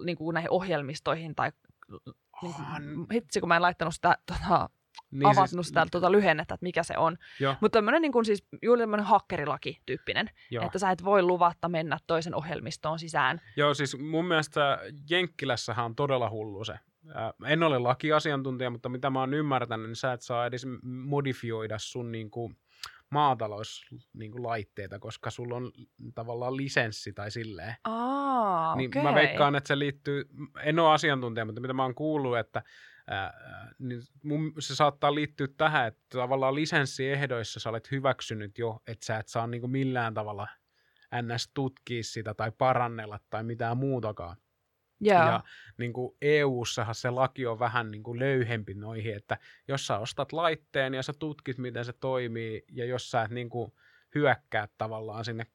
niin 0.05 0.17
kuin 0.17 0.33
näihin 0.33 0.51
ohjelmistoihin 0.51 1.35
tai 1.35 1.51
niin 2.41 2.53
kuin, 2.53 3.07
hitsi, 3.13 3.39
kun 3.39 3.49
mä 3.49 3.55
en 3.55 3.61
laittanut 3.61 3.95
sitä 3.95 4.17
tota, 4.25 4.69
niin 5.11 5.25
avannut 5.27 5.49
siis- 5.49 5.67
sitä 5.67 5.85
tuota 5.91 6.11
lyhennettä, 6.11 6.53
että 6.53 6.63
mikä 6.63 6.83
se 6.83 6.97
on. 6.97 7.17
Mutta 7.61 7.77
tämmöinen 7.77 8.01
niin 8.01 8.11
kuin 8.11 8.25
siis 8.25 8.45
juuri 8.61 8.81
tämmöinen 8.81 9.05
hakkerilaki 9.05 9.81
tyyppinen, 9.85 10.29
joo. 10.51 10.65
että 10.65 10.79
sä 10.79 10.91
et 10.91 11.03
voi 11.03 11.21
luvatta 11.21 11.69
mennä 11.69 11.97
toisen 12.07 12.35
ohjelmistoon 12.35 12.99
sisään. 12.99 13.41
Joo, 13.57 13.73
siis 13.73 13.97
mun 13.99 14.25
mielestä 14.25 14.79
Jenkkilässähän 15.09 15.85
on 15.85 15.95
todella 15.95 16.29
hullu 16.29 16.63
se. 16.63 16.79
En 17.45 17.63
ole 17.63 17.79
lakiasiantuntija, 17.79 18.69
mutta 18.69 18.89
mitä 18.89 19.09
mä 19.09 19.19
oon 19.19 19.33
ymmärtänyt, 19.33 19.87
niin 19.87 19.95
sä 19.95 20.13
et 20.13 20.21
saa 20.21 20.45
edes 20.45 20.65
modifioida 20.83 21.75
sun 21.79 22.11
niinku 22.11 22.51
maatalouslaitteita, 23.09 24.99
koska 24.99 25.29
sulla 25.29 25.55
on 25.55 25.71
tavallaan 26.15 26.57
lisenssi 26.57 27.13
tai 27.13 27.31
silleen. 27.31 27.75
Aa, 27.83 28.75
Niin 28.75 28.89
okei. 28.89 29.03
mä 29.03 29.15
veikkaan, 29.15 29.55
että 29.55 29.67
se 29.67 29.79
liittyy, 29.79 30.25
en 30.63 30.79
ole 30.79 30.93
asiantuntija, 30.93 31.45
mutta 31.45 31.61
mitä 31.61 31.73
mä 31.73 31.83
oon 31.83 31.95
kuullut, 31.95 32.37
että 32.37 32.63
ää, 33.07 33.33
niin 33.79 34.01
mun, 34.23 34.53
se 34.59 34.75
saattaa 34.75 35.15
liittyä 35.15 35.47
tähän, 35.57 35.87
että 35.87 36.01
tavallaan 36.09 36.55
lisenssiehdoissa 36.55 37.59
sä 37.59 37.69
olet 37.69 37.91
hyväksynyt 37.91 38.57
jo, 38.57 38.79
että 38.87 39.05
sä 39.05 39.17
et 39.17 39.27
saa 39.27 39.47
niinku 39.47 39.67
millään 39.67 40.13
tavalla 40.13 40.47
ns. 41.21 41.51
tutkia 41.53 42.03
sitä 42.03 42.33
tai 42.33 42.51
parannella 42.57 43.19
tai 43.29 43.43
mitään 43.43 43.77
muutakaan. 43.77 44.37
Joo. 44.99 45.17
Ja 45.19 45.43
niin 45.77 45.93
kuin 45.93 46.17
EU-ssahan 46.21 46.95
se 46.95 47.09
laki 47.09 47.45
on 47.45 47.59
vähän 47.59 47.91
niin 47.91 48.03
kuin 48.03 48.19
löyhempi 48.19 48.73
noihin, 48.73 49.15
että 49.15 49.37
jos 49.67 49.87
sä 49.87 49.97
ostat 49.97 50.33
laitteen 50.33 50.93
ja 50.93 51.03
sä 51.03 51.13
tutkit, 51.19 51.57
miten 51.57 51.85
se 51.85 51.93
toimii, 51.93 52.63
ja 52.71 52.85
jos 52.85 53.11
sä 53.11 53.21
et 53.21 53.31
niin 53.31 53.49
kuin 53.49 53.71
hyökkää 54.15 54.67
tavallaan 54.77 55.25
sinne 55.25 55.47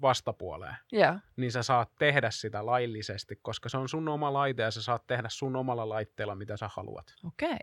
vastapuoleen, 0.00 0.76
Joo. 0.92 1.18
niin 1.36 1.52
sä 1.52 1.62
saat 1.62 1.90
tehdä 1.98 2.30
sitä 2.30 2.66
laillisesti, 2.66 3.36
koska 3.42 3.68
se 3.68 3.76
on 3.76 3.88
sun 3.88 4.08
oma 4.08 4.32
laite 4.32 4.62
ja 4.62 4.70
sä 4.70 4.82
saat 4.82 5.06
tehdä 5.06 5.28
sun 5.30 5.56
omalla 5.56 5.88
laitteella, 5.88 6.34
mitä 6.34 6.56
sä 6.56 6.70
haluat. 6.72 7.14
Okei. 7.24 7.58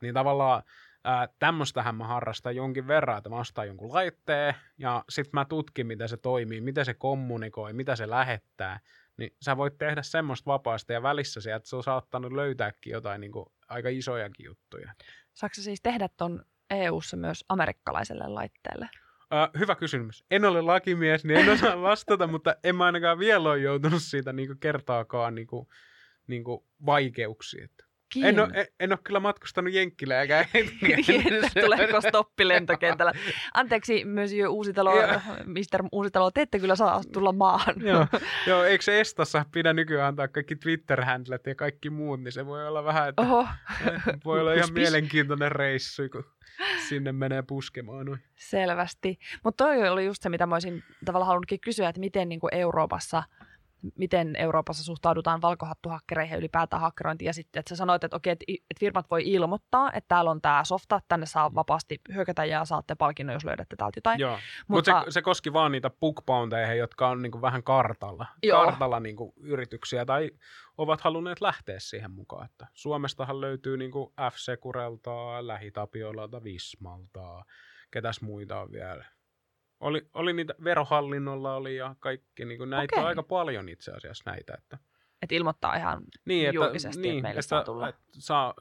Niin 0.00 0.14
tavallaan 0.14 0.62
ää, 1.04 1.28
tämmöistähän 1.38 1.94
mä 1.94 2.06
harrastan 2.06 2.56
jonkin 2.56 2.86
verran, 2.86 3.18
että 3.18 3.30
mä 3.30 3.36
ostan 3.36 3.66
jonkun 3.66 3.92
laitteen 3.92 4.54
ja 4.78 5.04
sitten 5.08 5.30
mä 5.32 5.44
tutkin, 5.44 5.86
miten 5.86 6.08
se 6.08 6.16
toimii, 6.16 6.60
miten 6.60 6.84
se 6.84 6.94
kommunikoi, 6.94 7.72
mitä 7.72 7.96
se 7.96 8.10
lähettää. 8.10 8.80
Niin 9.16 9.36
sä 9.42 9.56
voit 9.56 9.78
tehdä 9.78 10.02
semmoista 10.02 10.50
vapaasti 10.50 10.92
ja 10.92 11.02
välissä 11.02 11.40
sieltä 11.40 11.68
se 11.68 11.76
on 11.76 11.82
saattanut 11.82 12.32
löytääkin 12.32 12.90
jotain 12.90 13.20
niin 13.20 13.32
kuin, 13.32 13.46
aika 13.68 13.88
isojakin 13.88 14.44
juttuja. 14.44 14.92
Saatko 15.34 15.62
siis 15.62 15.80
tehdä 15.82 16.08
ton 16.16 16.44
EU-ssa 16.70 17.16
myös 17.16 17.44
amerikkalaiselle 17.48 18.28
laitteelle? 18.28 18.88
Ää, 19.30 19.50
hyvä 19.58 19.74
kysymys. 19.74 20.24
En 20.30 20.44
ole 20.44 20.62
lakimies, 20.62 21.24
niin 21.24 21.38
en 21.38 21.48
osaa 21.48 21.82
vastata, 21.82 22.26
mutta 22.32 22.56
en 22.64 22.76
mä 22.76 22.84
ainakaan 22.84 23.18
vielä 23.18 23.48
ole 23.48 23.58
joutunut 23.58 24.02
siitä 24.02 24.32
niin 24.32 24.58
kertaakaan 24.58 25.34
niin 25.34 25.46
kuin, 25.46 25.66
niin 26.26 26.44
kuin 26.44 26.64
vaikeuksiin. 26.86 27.64
Että 27.64 27.84
En 28.24 28.40
ole, 28.40 28.48
en, 28.54 28.66
en 28.80 28.92
ole 28.92 28.98
kyllä 29.04 29.20
matkustanut 29.20 29.72
Jenkkilääkään. 29.72 30.46
tuleeko 31.60 32.00
stoppi 32.00 32.48
lentokentällä. 32.48 33.12
Anteeksi, 33.54 34.04
myös 34.04 34.30
Uusitalo. 34.48 34.90
Mister 35.44 35.82
Uusitalo, 35.92 36.30
te 36.30 36.40
ette 36.40 36.58
kyllä 36.58 36.76
saa 36.76 37.00
tulla 37.12 37.32
maahan. 37.32 37.74
Joo, 37.80 38.06
joo, 38.46 38.64
eikö 38.64 38.84
se 38.84 39.00
Estassa 39.00 39.44
pidä 39.52 39.72
nykyään 39.72 40.08
antaa 40.08 40.28
kaikki 40.28 40.56
Twitter-handlet 40.56 41.46
ja 41.46 41.54
kaikki 41.54 41.90
muut, 41.90 42.22
niin 42.22 42.32
se 42.32 42.46
voi 42.46 42.68
olla 42.68 42.84
vähän, 42.84 43.08
että 43.08 43.22
Oho, 43.22 43.48
voi 44.24 44.40
olla 44.40 44.52
ihan 44.58 44.72
mielenkiintoinen 44.72 45.52
reissu, 45.52 46.02
kun 46.12 46.24
sinne 46.88 47.12
menee 47.12 47.42
puskemaan 47.42 48.06
noin. 48.06 48.20
selvästi. 48.34 49.18
Mutta 49.44 49.64
toi 49.64 49.88
oli 49.88 50.04
just 50.04 50.22
se, 50.22 50.28
mitä 50.28 50.46
mä 50.46 50.54
olisin 50.54 50.84
tavallaan 51.04 51.26
halunnutkin 51.26 51.60
kysyä, 51.60 51.88
että 51.88 52.00
miten 52.00 52.28
niin 52.28 52.40
kuin 52.40 52.54
Euroopassa 52.54 53.22
miten 53.94 54.36
Euroopassa 54.36 54.84
suhtaudutaan 54.84 55.42
valkohattuhakkereihin 55.42 56.38
ylipäätään 56.38 56.82
hakkerointiin. 56.82 57.26
Ja 57.26 57.32
sitten, 57.32 57.60
että 57.60 57.68
sä 57.68 57.76
sanoit, 57.76 58.04
että 58.04 58.16
okei, 58.16 58.32
että 58.32 58.44
että 58.48 58.80
firmat 58.80 59.10
voi 59.10 59.22
ilmoittaa, 59.24 59.92
että 59.92 60.08
täällä 60.08 60.30
on 60.30 60.40
tämä 60.40 60.64
softa, 60.64 60.96
että 60.96 61.08
tänne 61.08 61.26
saa 61.26 61.54
vapaasti 61.54 62.00
hyökätä 62.14 62.44
ja 62.44 62.64
saatte 62.64 62.94
palkinnon, 62.94 63.34
jos 63.34 63.44
löydätte 63.44 63.76
täältä 63.76 63.98
jotain. 63.98 64.20
Joo, 64.20 64.38
mutta 64.68 64.92
Mutta 64.92 65.04
se, 65.04 65.10
se 65.10 65.22
koski 65.22 65.52
vaan 65.52 65.72
niitä 65.72 65.90
bookboundeihin, 65.90 66.78
jotka 66.78 67.08
on 67.08 67.22
niinku 67.22 67.42
vähän 67.42 67.62
kartalla, 67.62 68.26
Joo. 68.42 68.64
kartalla 68.64 69.00
niinku 69.00 69.34
yrityksiä 69.40 70.04
tai 70.04 70.30
ovat 70.78 71.00
halunneet 71.00 71.40
lähteä 71.40 71.80
siihen 71.80 72.10
mukaan. 72.10 72.44
Että 72.44 72.66
Suomestahan 72.74 73.40
löytyy 73.40 73.76
niinku 73.76 74.14
F-Securelta, 74.20 75.46
Lähitapiolalta, 75.46 76.44
Vismalta, 76.44 77.44
ketäs 77.90 78.20
muita 78.20 78.60
on 78.60 78.72
vielä. 78.72 79.04
Oli, 79.80 80.08
oli 80.14 80.32
niitä, 80.32 80.54
verohallinnolla 80.64 81.54
oli 81.54 81.76
ja 81.76 81.96
kaikki, 82.00 82.44
niinku 82.44 82.64
näitä 82.64 82.94
Okei. 82.94 83.02
on 83.02 83.08
aika 83.08 83.22
paljon 83.22 83.68
itse 83.68 83.92
asiassa 83.92 84.30
näitä, 84.30 84.54
että 84.58 84.78
että 85.22 85.34
ilmoittaa 85.34 85.76
ihan 85.76 86.02
Niin, 86.24 86.48
että, 86.48 86.54
julkisesti, 86.54 86.88
että 86.88 87.00
niin, 87.00 87.22
meille 87.22 87.38
että, 87.38 87.48
saa 87.48 87.64
tulla. 87.64 87.88
Että 87.88 88.02
saa, 88.18 88.54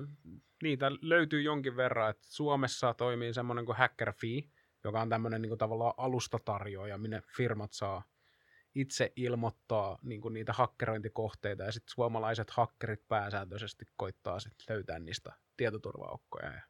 niitä 0.63 0.91
löytyy 1.01 1.41
jonkin 1.41 1.75
verran, 1.75 2.09
että 2.09 2.27
Suomessa 2.29 2.93
toimii 2.93 3.33
semmoinen 3.33 3.65
kuin 3.65 3.77
HackerFee, 3.77 4.41
joka 4.83 5.01
on 5.01 5.09
tämmöinen 5.09 5.41
niin 5.41 5.49
kuin 5.49 5.57
tavallaan 5.57 5.93
alustatarjoaja, 5.97 6.97
minne 6.97 7.21
firmat 7.37 7.73
saa 7.73 8.03
itse 8.75 9.13
ilmoittaa 9.15 9.99
niin 10.01 10.21
kuin 10.21 10.33
niitä 10.33 10.53
hakkerointikohteita, 10.53 11.63
ja 11.63 11.71
sitten 11.71 11.93
suomalaiset 11.93 12.49
hakkerit 12.49 13.07
pääsääntöisesti 13.07 13.85
koittaa 13.95 14.39
sit 14.39 14.53
löytää 14.69 14.99
niistä 14.99 15.33
tietoturvaaukkoja. 15.57 16.51
Ja 16.51 16.61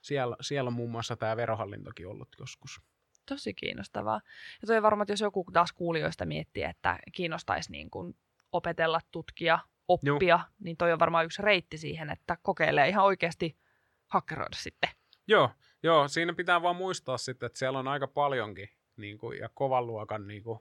siellä, 0.00 0.36
siellä 0.40 0.68
on 0.68 0.74
muun 0.74 0.90
muassa 0.90 1.16
tämä 1.16 1.36
verohallintokin 1.36 2.08
ollut 2.08 2.36
joskus. 2.40 2.80
Tosi 3.28 3.54
kiinnostavaa. 3.54 4.20
Ja 4.62 4.66
toi 4.66 4.82
varmaan, 4.82 5.02
että 5.02 5.12
jos 5.12 5.20
joku 5.20 5.46
taas 5.52 5.72
kuulijoista 5.72 6.26
miettii, 6.26 6.62
että 6.62 6.98
kiinnostaisi 7.12 7.72
niin 7.72 7.90
kuin 7.90 8.16
opetella, 8.52 9.00
tutkia, 9.10 9.58
oppia, 9.88 10.40
niin 10.58 10.76
toi 10.76 10.92
on 10.92 10.98
varmaan 10.98 11.24
yksi 11.24 11.42
reitti 11.42 11.78
siihen, 11.78 12.10
että 12.10 12.36
kokeilee 12.42 12.88
ihan 12.88 13.04
oikeasti 13.04 13.56
hakkeroida 14.06 14.56
sitten. 14.56 14.90
Joo, 15.26 15.50
joo, 15.82 16.08
siinä 16.08 16.32
pitää 16.32 16.62
vaan 16.62 16.76
muistaa 16.76 17.18
sitten, 17.18 17.46
että 17.46 17.58
siellä 17.58 17.78
on 17.78 17.88
aika 17.88 18.06
paljonkin 18.06 18.68
niin 18.96 19.18
kuin, 19.18 19.38
ja 19.38 19.48
kovan 19.54 19.86
luokan 19.86 20.26
niin 20.26 20.42
kuin, 20.42 20.58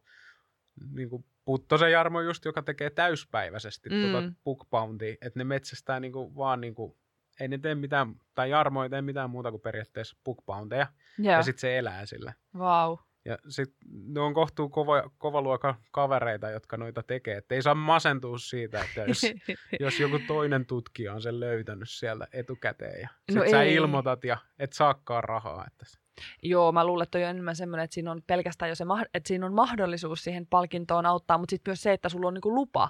niin 0.92 1.10
kuin 1.10 1.26
Puttosen 1.46 1.92
Jarmo 1.92 2.22
just, 2.22 2.46
joka 2.46 2.62
tekee 2.62 2.90
täyspäiväisesti 2.90 3.90
Mm. 3.90 3.96
mm. 3.96 4.12
tuota 4.12 4.28
bookbountia, 4.44 5.16
että 5.22 5.40
ne 5.40 5.44
metsästää 5.44 6.00
niin 6.00 6.14
kuin, 6.14 6.36
vaan 6.36 6.62
niin 6.62 6.76
kuin, 6.76 6.98
ei 7.40 7.48
ne 7.48 7.58
tee 7.58 7.76
mitään, 7.76 8.16
tai 8.36 8.50
Jarmo 8.50 8.84
ei 8.84 8.90
tee 8.90 9.02
mitään 9.02 9.30
muuta 9.30 9.52
kuin 9.52 9.62
periaatteessa 9.62 10.18
bookbounteja, 10.26 10.88
Joo, 11.20 11.32
ja 11.34 11.44
sitten 11.44 11.62
se 11.62 11.78
elää 11.78 12.06
sillä. 12.06 12.34
wow. 12.58 12.98
Ja 13.26 13.38
sit 13.50 13.74
ne 14.08 14.20
on 14.20 14.34
kohtuu 14.34 14.70
kova, 14.70 15.10
kova 15.18 15.42
luokan 15.42 15.76
kavereita, 15.92 16.50
jotka 16.50 16.78
noita 16.78 17.04
tekee. 17.04 17.38
Et 17.38 17.52
ei 17.52 17.62
saa 17.62 17.76
masentua 17.76 18.38
siitä, 18.38 18.82
että 18.84 19.02
jos, 19.02 19.22
jos 19.80 20.00
joku 20.00 20.20
toinen 20.28 20.66
tutkija 20.66 21.14
on 21.14 21.22
sen 21.22 21.40
löytänyt 21.40 21.90
sieltä 21.90 22.28
etukäteen 22.34 23.02
ja 23.02 23.08
sit 23.30 23.36
No 23.36 23.44
sä 23.52 23.62
ei. 23.62 23.74
ilmoitat 23.76 24.24
ja 24.24 24.38
et 24.60 24.74
saakaan 24.74 25.24
rahaa. 25.24 25.64
Että 25.68 25.86
se- 25.86 26.00
Joo, 26.44 26.72
mä 26.72 26.86
luulen, 26.86 27.04
että 27.04 27.12
toi 27.12 27.24
on 27.24 27.30
enemmän 27.30 27.56
semmoinen, 27.56 27.84
että 27.84 27.94
siinä 27.94 28.12
on 28.12 28.22
pelkästään 28.28 28.70
jo 28.70 28.76
se, 28.76 28.84
että 29.14 29.28
siinä 29.28 29.46
on 29.46 29.54
mahdollisuus 29.54 30.24
siihen 30.24 30.48
palkintoon 30.48 31.06
auttaa, 31.06 31.38
mutta 31.38 31.52
sitten 31.52 31.72
myös 31.72 31.82
se, 31.84 31.94
että 31.94 32.10
sulla 32.10 32.28
on 32.28 32.34
niinku 32.34 32.56
lupa 32.56 32.90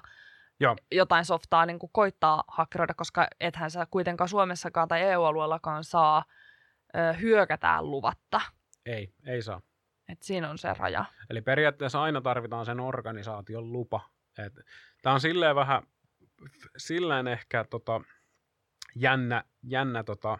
Joo. 0.60 0.76
jotain 0.92 1.24
softaa 1.24 1.66
niinku 1.66 1.88
koittaa 1.88 2.44
hakkeroida, 2.48 2.94
koska 2.94 3.28
ethän 3.40 3.70
sä 3.70 3.86
kuitenkaan 3.90 4.28
Suomessakaan 4.28 4.88
tai 4.88 5.02
EU-alueellakaan 5.02 5.84
saa 5.84 6.24
ö, 6.96 7.12
hyökätä 7.12 7.82
luvatta. 7.82 8.40
Ei, 8.86 9.14
ei 9.26 9.42
saa. 9.42 9.60
Et 10.08 10.22
siinä 10.22 10.50
on 10.50 10.58
se 10.58 10.74
raja. 10.78 11.04
Eli 11.30 11.40
periaatteessa 11.40 12.02
aina 12.02 12.20
tarvitaan 12.20 12.66
sen 12.66 12.80
organisaation 12.80 13.72
lupa. 13.72 14.00
Tämä 15.02 15.14
on 15.14 15.20
silleen 15.20 15.56
vähän, 15.56 15.82
silleen 16.76 17.28
ehkä 17.28 17.64
tota, 17.70 18.00
jännä, 18.94 19.44
jännä 19.62 20.04
tota, 20.04 20.38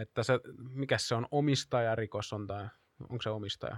että 0.00 0.22
se, 0.22 0.40
mikä 0.58 0.98
se 0.98 1.14
on, 1.14 1.26
omistajarikos 1.30 2.32
on 2.32 2.46
tämä, 2.46 2.68
onko 3.00 3.22
se 3.22 3.30
omistaja? 3.30 3.76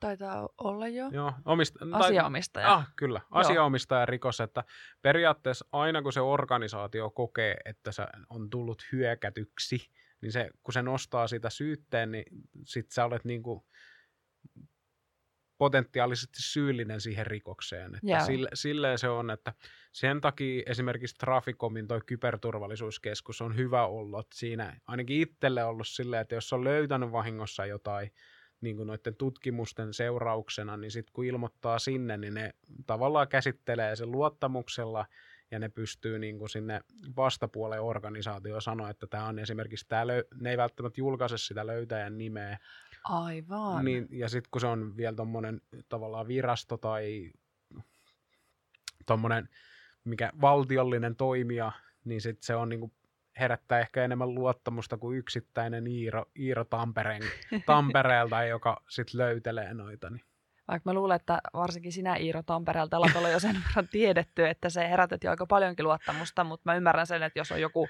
Taitaa 0.00 0.48
olla 0.58 0.88
jo. 0.88 1.08
Joo, 1.08 1.32
omista, 1.44 1.78
Asiaomistaja. 1.92 2.72
Ah, 2.72 2.92
kyllä, 2.96 3.20
asiaomistajarikos, 3.30 4.40
että 4.40 4.64
periaatteessa 5.02 5.66
aina 5.72 6.02
kun 6.02 6.12
se 6.12 6.20
organisaatio 6.20 7.10
kokee, 7.10 7.56
että 7.64 7.92
se 7.92 8.06
on 8.30 8.50
tullut 8.50 8.82
hyökätyksi, 8.92 9.90
niin 10.20 10.32
se, 10.32 10.50
kun 10.62 10.72
se 10.72 10.82
nostaa 10.82 11.26
sitä 11.26 11.50
syytteen, 11.50 12.12
niin 12.12 12.24
sit 12.64 12.90
sä 12.90 13.04
olet 13.04 13.24
niinku 13.24 13.66
potentiaalisesti 15.58 16.38
syyllinen 16.42 17.00
siihen 17.00 17.26
rikokseen. 17.26 17.94
Että 17.94 18.26
sille, 18.26 18.48
silleen 18.54 18.98
se 18.98 19.08
on, 19.08 19.30
että 19.30 19.52
sen 19.92 20.20
takia 20.20 20.62
esimerkiksi 20.66 21.16
Traficomin 21.18 21.88
toi 21.88 22.00
kyberturvallisuuskeskus 22.06 23.40
on 23.40 23.56
hyvä 23.56 23.86
ollut 23.86 24.26
siinä, 24.34 24.80
ainakin 24.86 25.20
itselle 25.20 25.64
ollut 25.64 25.88
silleen, 25.88 26.22
että 26.22 26.34
jos 26.34 26.52
on 26.52 26.64
löytänyt 26.64 27.12
vahingossa 27.12 27.66
jotain, 27.66 28.10
niin 28.60 28.76
kuin 28.76 28.86
noiden 28.86 29.16
tutkimusten 29.16 29.94
seurauksena, 29.94 30.76
niin 30.76 30.90
sitten 30.90 31.12
kun 31.12 31.24
ilmoittaa 31.24 31.78
sinne, 31.78 32.16
niin 32.16 32.34
ne 32.34 32.54
tavallaan 32.86 33.28
käsittelee 33.28 33.96
sen 33.96 34.12
luottamuksella 34.12 35.06
ja 35.50 35.58
ne 35.58 35.68
pystyy 35.68 36.18
niin 36.18 36.38
kuin 36.38 36.48
sinne 36.48 36.80
vastapuoleen 37.16 37.82
organisaatioon 37.82 38.62
sanoa, 38.62 38.90
että 38.90 39.06
tämä 39.06 39.26
on 39.26 39.38
esimerkiksi, 39.38 39.86
tää 39.88 40.04
löy- 40.04 40.28
ne 40.40 40.50
ei 40.50 40.56
välttämättä 40.56 41.00
julkaise 41.00 41.38
sitä 41.38 41.66
löytäjän 41.66 42.18
nimeä, 42.18 42.58
Aivan. 43.04 43.84
niin, 43.84 44.08
ja 44.10 44.28
sitten 44.28 44.50
kun 44.50 44.60
se 44.60 44.66
on 44.66 44.96
vielä 44.96 45.16
tuommoinen 45.16 45.60
tavallaan 45.88 46.28
virasto 46.28 46.76
tai 46.76 47.30
tuommoinen 49.06 49.48
mikä 50.04 50.32
valtiollinen 50.40 51.16
toimija, 51.16 51.72
niin 52.04 52.20
sitten 52.20 52.46
se 52.46 52.54
on 52.54 52.68
niinku 52.68 52.92
herättää 53.40 53.80
ehkä 53.80 54.04
enemmän 54.04 54.34
luottamusta 54.34 54.96
kuin 54.96 55.18
yksittäinen 55.18 55.86
Iiro, 55.86 56.24
Iiro 56.38 56.64
Tampereen, 56.64 57.22
Tampereelta, 57.66 58.44
joka 58.54 58.82
sitten 58.88 59.18
löytelee 59.18 59.74
noita. 59.74 60.10
Niin. 60.10 60.24
Vaikka 60.68 60.90
mä 60.90 60.94
luulen, 60.94 61.16
että 61.16 61.38
varsinkin 61.54 61.92
sinä 61.92 62.16
Iiro 62.16 62.42
Tampereelta 62.42 62.96
ollaan 62.96 63.16
olla 63.16 63.28
jo 63.28 63.40
sen 63.40 63.56
verran 63.68 63.88
tiedetty, 63.88 64.46
että 64.46 64.70
se 64.70 64.88
herätet 64.88 65.24
jo 65.24 65.30
aika 65.30 65.46
paljonkin 65.46 65.84
luottamusta, 65.84 66.44
mutta 66.44 66.62
mä 66.64 66.74
ymmärrän 66.74 67.06
sen, 67.06 67.22
että 67.22 67.38
jos 67.38 67.52
on 67.52 67.60
joku 67.60 67.88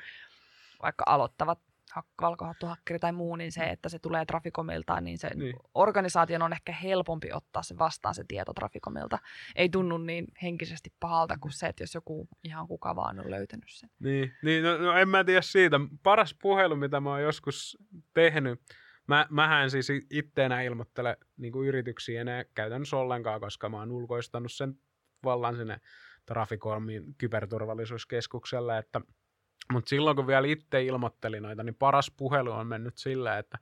vaikka 0.82 1.05
aloittava 1.07 1.57
hak- 1.95 2.20
valkohattuhakkeri 2.20 2.99
tai 2.99 3.12
muu, 3.12 3.37
niin 3.37 3.53
se, 3.53 3.64
että 3.64 3.89
se 3.89 3.99
tulee 3.99 4.24
Traficomilta, 4.24 5.01
niin 5.01 5.18
se 5.18 5.30
Niin. 5.34 5.57
organisaation 5.74 6.43
on 6.43 6.53
ehkä 6.53 6.72
helpompi 6.72 7.32
ottaa 7.32 7.62
se 7.62 7.78
vastaan 7.78 8.14
se 8.14 8.24
tieto 8.28 8.55
Traficomilta. 8.55 9.18
Ei 9.57 9.68
tunnu 9.68 9.99
niin 9.99 10.26
henkisesti 10.43 10.93
pahalta 11.01 11.39
kuin 11.39 11.53
se, 11.53 11.66
että 11.66 11.82
jos 11.82 11.95
joku 11.95 12.28
ihan 12.45 12.68
kuka 12.68 12.97
vaan 12.97 13.20
on 13.20 13.30
löytänyt 13.30 13.64
sen. 13.68 13.91
Niin, 13.99 14.32
niin 14.43 14.64
no, 14.64 14.76
no, 14.76 14.93
en 14.93 15.09
mä 15.09 15.24
tiedä 15.24 15.43
siitä. 15.43 15.80
Paras 16.03 16.37
puhelu, 16.43 16.76
mitä 16.76 17.01
mä 17.01 17.11
oon 17.11 17.22
joskus 17.22 17.78
tehnyt, 18.14 18.61
mä, 19.07 19.26
mähän 19.30 19.70
siis 19.70 19.89
itse 20.11 20.45
enää 20.45 20.62
ilmoittele 20.62 21.16
niin 21.37 21.53
yrityksiä 21.66 22.20
enää 22.20 22.45
käytännössä 22.45 22.97
ollenkaan, 22.97 23.41
koska 23.41 23.68
mä 23.68 23.78
oon 23.78 23.91
ulkoistanut 23.91 24.53
sen 24.53 24.74
vallan 25.24 25.57
sinne 25.57 25.80
Traficomin 26.26 27.14
kyberturvallisuuskeskukselle, 27.18 28.78
että 28.78 29.01
mutta 29.73 29.89
silloin 29.89 30.17
kun 30.17 30.27
vielä 30.27 30.47
itse 30.47 30.83
ilmoittelin 30.83 31.43
noita, 31.43 31.62
niin 31.62 31.75
paras 31.75 32.12
puhelu 32.17 32.53
on 32.53 32.67
mennyt 32.67 32.99
sillä, 32.99 33.39
että 33.39 33.59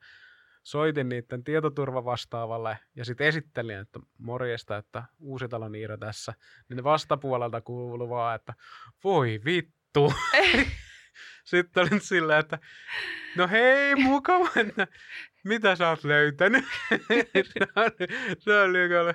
soitin 0.63 1.09
niiden 1.09 1.45
tietoturvavastaavalle 1.45 2.79
ja 2.97 3.05
sitten 3.05 3.27
esittelin, 3.27 3.79
että 3.79 4.01
morjesta, 4.19 4.77
että 4.77 5.05
Uusitalon 5.21 5.75
Iiro 5.75 5.97
tässä, 5.97 6.35
niin 6.69 6.85
vastapuolelta 6.85 7.61
kuului 7.61 8.09
vaan, 8.09 8.35
että 8.35 8.55
voi 9.05 9.41
vittu. 9.45 10.13
Sitten 11.45 11.83
olin 11.83 12.01
silleen, 12.01 12.41
että 12.41 12.59
no 13.37 13.49
hei, 13.49 13.95
mukava, 13.95 14.49
että 14.57 14.87
mitä 15.45 15.77
sä 15.77 15.89
oot 15.89 16.05
löytänyt? 16.05 16.65
se 17.53 17.67
oli, 17.77 18.37
se 18.39 18.61
oli 18.61 18.89
kyllä 18.89 19.15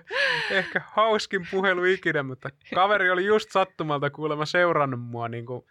ehkä 0.52 0.82
hauskin 0.92 1.48
puhelu 1.52 1.84
ikinä, 1.84 2.24
mutta 2.24 2.50
kaveri 2.76 3.10
oli 3.10 3.26
just 3.26 3.52
sattumalta 3.52 4.10
kuulemma 4.10 4.46
seurannut 4.46 5.02
mua 5.02 5.28
niin 5.30 5.46
kuin 5.46 5.66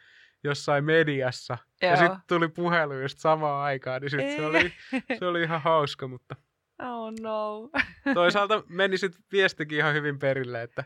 jossain 0.45 0.85
mediassa. 0.85 1.59
Ja 1.83 1.89
Joo. 1.89 1.97
sitten 1.97 2.21
tuli 2.29 2.49
puhelu 2.49 2.95
just 3.01 3.19
samaan 3.19 3.65
aikaan, 3.65 4.03
niin 4.03 4.11
sit 4.11 4.21
se, 4.21 4.47
oli, 4.47 4.73
se 5.19 5.27
oli 5.27 5.43
ihan 5.43 5.63
hauska, 5.63 6.09
mutta 6.09 6.37
Oh 6.83 7.13
no. 7.21 7.71
toisaalta 8.15 8.63
meni 8.69 8.99
sitten 8.99 9.25
viestikin 9.33 9.79
ihan 9.79 9.95
hyvin 9.95 10.19
perille, 10.19 10.63
että 10.63 10.85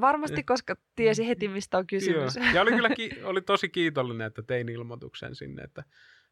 Varmasti, 0.00 0.42
koska 0.42 0.76
tiesi 0.96 1.28
heti, 1.28 1.48
mistä 1.48 1.78
on 1.78 1.86
kysymys. 1.86 2.36
Joo. 2.36 2.46
Ja 2.54 2.62
oli 2.62 2.70
kyllä 2.70 2.88
ki- 2.88 3.22
oli 3.24 3.42
tosi 3.42 3.68
kiitollinen, 3.68 4.26
että 4.26 4.42
tein 4.42 4.68
ilmoituksen 4.68 5.34
sinne, 5.34 5.62
että 5.62 5.84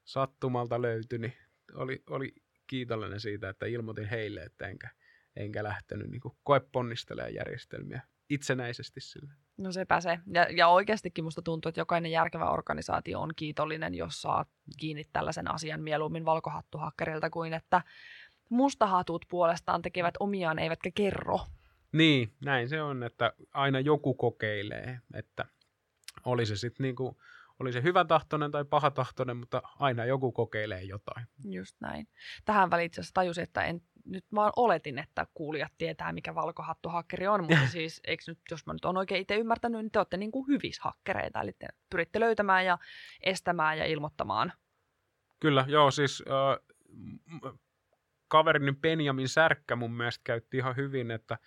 sattumalta 0.05 0.83
löytyi, 0.83 1.19
niin 1.19 1.33
oli, 1.75 2.03
oli 2.11 2.35
kiitollinen 2.67 3.21
siitä, 3.21 3.49
että 3.49 3.67
ilmoitin 3.67 4.07
heille, 4.07 4.41
että 4.43 4.67
enkä, 4.67 4.89
enkä 5.37 5.65
lähtenyt 5.65 6.11
niin 6.11 6.21
koeponnistelemaan 6.43 7.35
järjestelmiä 7.35 8.03
itsenäisesti 8.31 9.01
sille. 9.01 9.33
No 9.57 9.73
sepä 9.73 10.01
se. 10.01 10.19
Ja, 10.35 10.47
ja 10.51 10.69
oikeastikin 10.69 11.25
musta 11.25 11.43
tuntuu, 11.43 11.69
että 11.69 11.81
jokainen 11.81 12.11
järkevä 12.11 12.51
organisaatio 12.51 13.21
on 13.21 13.31
kiitollinen, 13.37 13.95
jos 13.95 14.23
saa 14.23 14.47
kiinni 14.79 15.05
tällaisen 15.13 15.51
asian 15.51 15.83
mieluummin 15.83 16.25
valkohattuhakkerilta 16.25 17.31
kuin 17.31 17.55
että 17.55 17.83
mustahatut 18.49 19.25
puolestaan 19.31 19.83
tekevät 19.83 20.15
omiaan 20.21 20.59
eivätkä 20.59 20.91
kerro. 20.95 21.41
Niin, 21.93 22.33
näin 22.45 22.69
se 22.69 22.83
on, 22.83 23.03
että 23.03 23.33
aina 23.53 23.81
joku 23.81 24.15
kokeilee, 24.15 25.01
että 25.15 25.45
oli 26.25 26.47
se 26.47 26.57
sitten 26.57 26.85
niinku, 26.85 27.21
oli 27.61 27.73
se 27.73 27.83
hyvä 27.83 28.05
tahtoinen 28.05 28.51
tai 28.51 28.65
paha 28.65 28.91
tahtoinen, 28.91 29.37
mutta 29.37 29.63
aina 29.79 30.05
joku 30.05 30.33
kokeilee 30.33 30.83
jotain. 30.83 31.27
Just 31.45 31.77
näin. 31.81 32.09
Tähän 32.45 32.71
väliin 32.71 32.87
itse 32.87 33.01
asiassa 33.01 33.15
tajusin, 33.15 33.45
että 33.45 33.65
en, 33.65 33.83
nyt 34.05 34.25
vaan 34.35 34.53
oletin, 34.57 34.99
että 34.99 35.27
kuulijat 35.35 35.73
tietää, 35.79 36.13
mikä 36.13 36.35
valkohattuhakkeri 36.35 37.27
on, 37.27 37.41
mutta 37.41 37.67
siis 37.77 38.01
eikö 38.05 38.23
nyt, 38.27 38.39
jos 38.51 38.67
mä 38.67 38.73
nyt 38.73 38.85
on 38.85 38.97
oikein 38.97 39.23
itse 39.23 39.37
ymmärtänyt, 39.37 39.81
niin 39.81 39.91
te 39.91 39.99
olette 39.99 40.17
niin 40.17 40.33
kuin 40.33 40.47
hyvishakkereita, 40.49 41.41
eli 41.41 41.53
te 41.59 41.69
pyritte 41.91 42.21
löytämään 42.21 42.67
ja 42.67 42.79
estämään 43.21 43.79
ja 43.79 43.87
ilmoittamaan. 43.87 44.53
Kyllä, 45.41 45.65
joo, 45.69 45.91
siis 45.91 46.23
äh, 46.29 46.73
kaverini 48.29 48.73
Benjamin 48.73 49.29
Särkkä 49.29 49.77
mun 49.77 49.93
mielestä 49.93 50.21
käytti 50.25 50.57
ihan 50.57 50.77
hyvin, 50.77 51.11
että, 51.11 51.39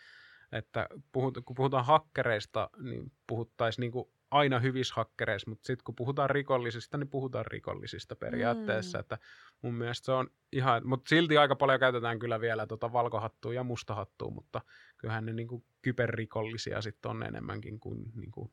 että 0.51 0.87
puhut, 1.11 1.37
kun 1.45 1.55
puhutaan 1.55 1.85
hakkereista, 1.85 2.69
niin 2.79 3.11
puhuttaisiin 3.27 3.81
niinku 3.81 4.14
aina 4.35 4.59
hyvissä 4.59 4.93
hakkereissa, 4.97 5.49
mutta 5.49 5.67
sitten 5.67 5.83
kun 5.83 5.95
puhutaan 5.95 6.29
rikollisista, 6.29 6.97
niin 6.97 7.09
puhutaan 7.09 7.45
rikollisista 7.45 8.15
periaatteessa, 8.15 8.97
Mm. 8.97 8.99
että 8.99 9.17
mun 9.61 9.73
mielestä 9.73 10.05
se 10.05 10.11
on 10.11 10.27
ihan, 10.51 10.87
mutta 10.87 11.09
silti 11.09 11.37
aika 11.37 11.55
paljon 11.55 11.79
käytetään 11.79 12.19
kyllä 12.19 12.41
vielä 12.41 12.67
tota 12.67 12.93
valkohattua 12.93 13.53
ja 13.53 13.63
mustahattua, 13.63 14.29
mutta 14.29 14.61
kyllähän 14.97 15.25
ne 15.25 15.33
niinku 15.33 15.65
kyberrikollisia 15.81 16.81
sitten 16.81 17.11
on 17.11 17.23
enemmänkin 17.23 17.79
kuin, 17.79 18.11
niinku, 18.15 18.51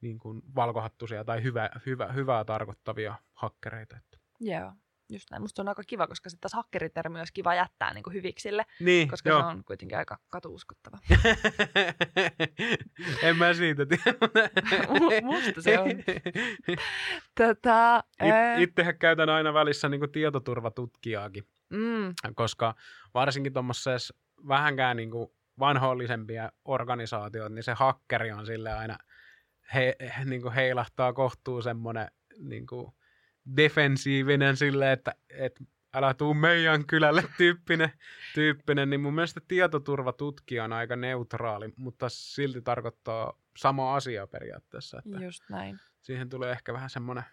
niin 0.00 0.18
kuin 0.18 0.42
valkohattuisia 0.54 1.24
tai 1.24 1.42
hyvä, 1.42 1.70
hyvä, 1.86 2.12
hyvää 2.12 2.44
tarkoittavia 2.44 3.14
hakkereita. 3.32 3.96
Joo, 4.40 4.72
just 5.12 5.30
näin. 5.30 5.42
Musta 5.42 5.62
on 5.62 5.68
aika 5.68 5.82
kiva, 5.86 6.06
koska 6.06 6.30
sitten 6.30 6.50
taas 6.50 6.56
hakkeritermi 6.56 7.18
olisi 7.18 7.32
kiva 7.32 7.54
jättää 7.54 7.94
niin 7.94 8.02
kuin 8.02 8.14
hyviksille, 8.14 8.64
Niin, 8.80 9.08
koska 9.08 9.28
joo. 9.28 9.40
se 9.40 9.46
on 9.46 9.64
kuitenkin 9.64 9.98
aika 9.98 10.18
katuuskottava. 10.28 10.98
en 13.22 13.36
mä 13.36 13.54
siitä 13.54 13.86
tiedä. 13.86 14.12
Mu- 14.98 15.24
musta 15.24 15.62
se 15.62 15.78
on. 15.78 15.88
Tätä, 17.34 18.02
ää, 18.20 18.56
It, 18.56 18.62
itsehän 18.70 18.98
käytän 18.98 19.28
aina 19.28 19.54
välissä 19.54 19.88
niin 19.88 20.12
tietoturvatutkijaakin, 20.12 21.44
mm, 21.70 22.14
koska 22.34 22.74
varsinkin 23.14 23.52
tuommoisessa 23.52 24.14
vähänkään 24.48 24.96
niin 24.96 25.10
vanhoillisempia 25.58 26.52
organisaatioita, 26.64 27.54
niin 27.54 27.62
se 27.62 27.72
hakkeri 27.72 28.32
on 28.32 28.46
sille 28.46 28.72
aina 28.72 28.98
he, 29.74 29.96
niin 30.24 30.42
kuin 30.42 30.54
heilahtaa 30.54 31.12
kohtuu 31.12 31.62
semmoinen 31.62 32.08
niin 32.38 32.66
kuin 32.66 32.92
defensiivinen 33.56 34.56
sille, 34.56 34.92
että, 34.92 35.14
että 35.30 35.64
älä 35.94 36.14
tuu 36.14 36.34
meidän 36.34 36.86
kylälle 36.86 37.24
tyyppinen, 37.38 37.92
tyyppinen, 38.34 38.90
niin 38.90 39.00
mun 39.00 39.14
mielestä 39.14 39.40
tietoturvatutkija 39.48 40.64
on 40.64 40.72
aika 40.72 40.96
neutraali, 40.96 41.72
mutta 41.76 42.08
silti 42.08 42.62
tarkoittaa 42.62 43.38
sama 43.56 43.94
asia 43.94 44.26
periaatteessa. 44.26 44.98
Että 44.98 45.24
Just 45.24 45.42
näin. 45.50 45.80
siihen 46.00 46.28
tulee 46.28 46.52
ehkä 46.52 46.72
vähän 46.72 46.90
semmoinen 46.90 47.24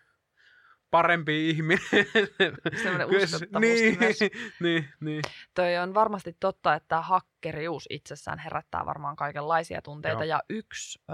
parempi 0.92 1.50
ihminen. 1.50 1.86
Kyllä 2.84 3.06
uskottavuus 3.06 3.62
niin, 3.62 3.98
myös. 4.00 4.20
niin, 4.64 4.90
niin. 5.00 5.22
Toi 5.54 5.78
on 5.78 5.94
varmasti 5.94 6.38
totta, 6.40 6.74
että 6.74 7.02
hakkerius 7.02 7.86
itsessään 7.90 8.40
herättää 8.40 8.86
varmaan 8.86 9.16
kaikenlaisia 9.16 9.82
tunteita. 9.82 10.24
Joo. 10.24 10.30
Ja 10.30 10.44
yksi 10.50 11.00
ö, 11.10 11.14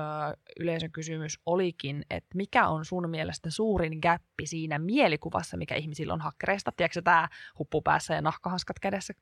yleisön 0.59 0.91
kysymys 0.91 1.39
olikin, 1.45 2.05
että 2.09 2.29
mikä 2.35 2.67
on 2.67 2.85
sun 2.85 3.09
mielestä 3.09 3.49
suurin 3.49 3.99
gäppi 4.01 4.45
siinä 4.45 4.79
mielikuvassa, 4.79 5.57
mikä 5.57 5.75
ihmisillä 5.75 6.13
on 6.13 6.21
hakkereista? 6.21 6.71
Tiedätkö 6.77 7.01
tämä 7.01 7.27
huppu 7.59 7.81
päässä 7.81 8.13
ja 8.13 8.21
nahkahanskat 8.21 8.79
kädessä 8.79 9.13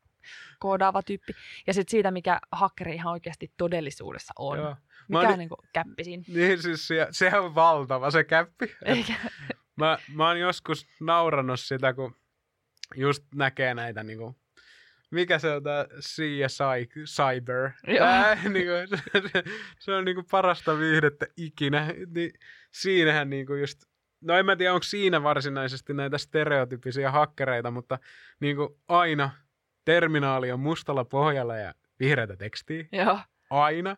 koodaava 0.60 1.04
tyyppi? 1.04 1.34
Ja 1.68 1.74
sitten 1.74 1.92
siitä, 1.92 2.12
mikä 2.12 2.40
hakkeri 2.52 2.96
ihan 2.96 3.12
oikeasti 3.12 3.52
todellisuudessa 3.58 4.34
on. 4.40 4.58
Joo. 4.58 4.76
Mikä 5.08 5.20
on 5.20 5.32
ni- 5.32 5.38
niinku 5.38 5.58
gäppi 5.74 6.04
siinä? 6.04 6.24
Niin 6.28 6.62
siis 6.62 6.88
se, 6.88 7.08
se 7.12 7.40
on 7.40 7.56
valtava 7.56 8.12
se 8.12 8.24
käppi. 8.24 8.76
Eikä, 8.86 9.14
Mä, 9.76 9.98
mä 10.14 10.28
oon 10.28 10.40
joskus 10.40 10.88
naurannut 11.00 11.60
sitä, 11.60 11.94
kun 11.94 12.16
just 12.96 13.24
näkee 13.36 13.74
näitä 13.74 14.04
niinku, 14.04 14.36
mikä 15.12 15.40
se 15.40 15.52
on 15.52 15.64
tää 15.64 15.86
CSI 16.00 17.04
Cyber. 17.06 17.72
Tää, 17.98 18.36
niinku, 18.50 18.72
se, 19.32 19.44
se, 19.80 19.92
on 19.94 20.06
niinku 20.06 20.24
parasta 20.32 20.80
viihdettä 20.80 21.26
ikinä. 21.38 21.88
Niin 22.16 22.32
siinähän 22.72 23.30
niinku 23.30 23.54
just, 23.54 23.84
no 24.22 24.38
en 24.38 24.46
mä 24.46 24.56
tiedä 24.56 24.74
onko 24.74 24.84
siinä 24.84 25.24
varsinaisesti 25.24 25.94
näitä 25.94 26.18
stereotypisia 26.18 27.12
hakkereita, 27.12 27.72
mutta 27.72 28.00
niinku 28.40 28.80
aina 28.88 29.30
terminaali 29.86 30.52
on 30.52 30.60
mustalla 30.60 31.06
pohjalla 31.06 31.58
ja 31.58 31.74
vihreätä 32.00 32.36
tekstiä. 32.36 32.86
joo, 32.92 33.20
Aina. 33.50 33.98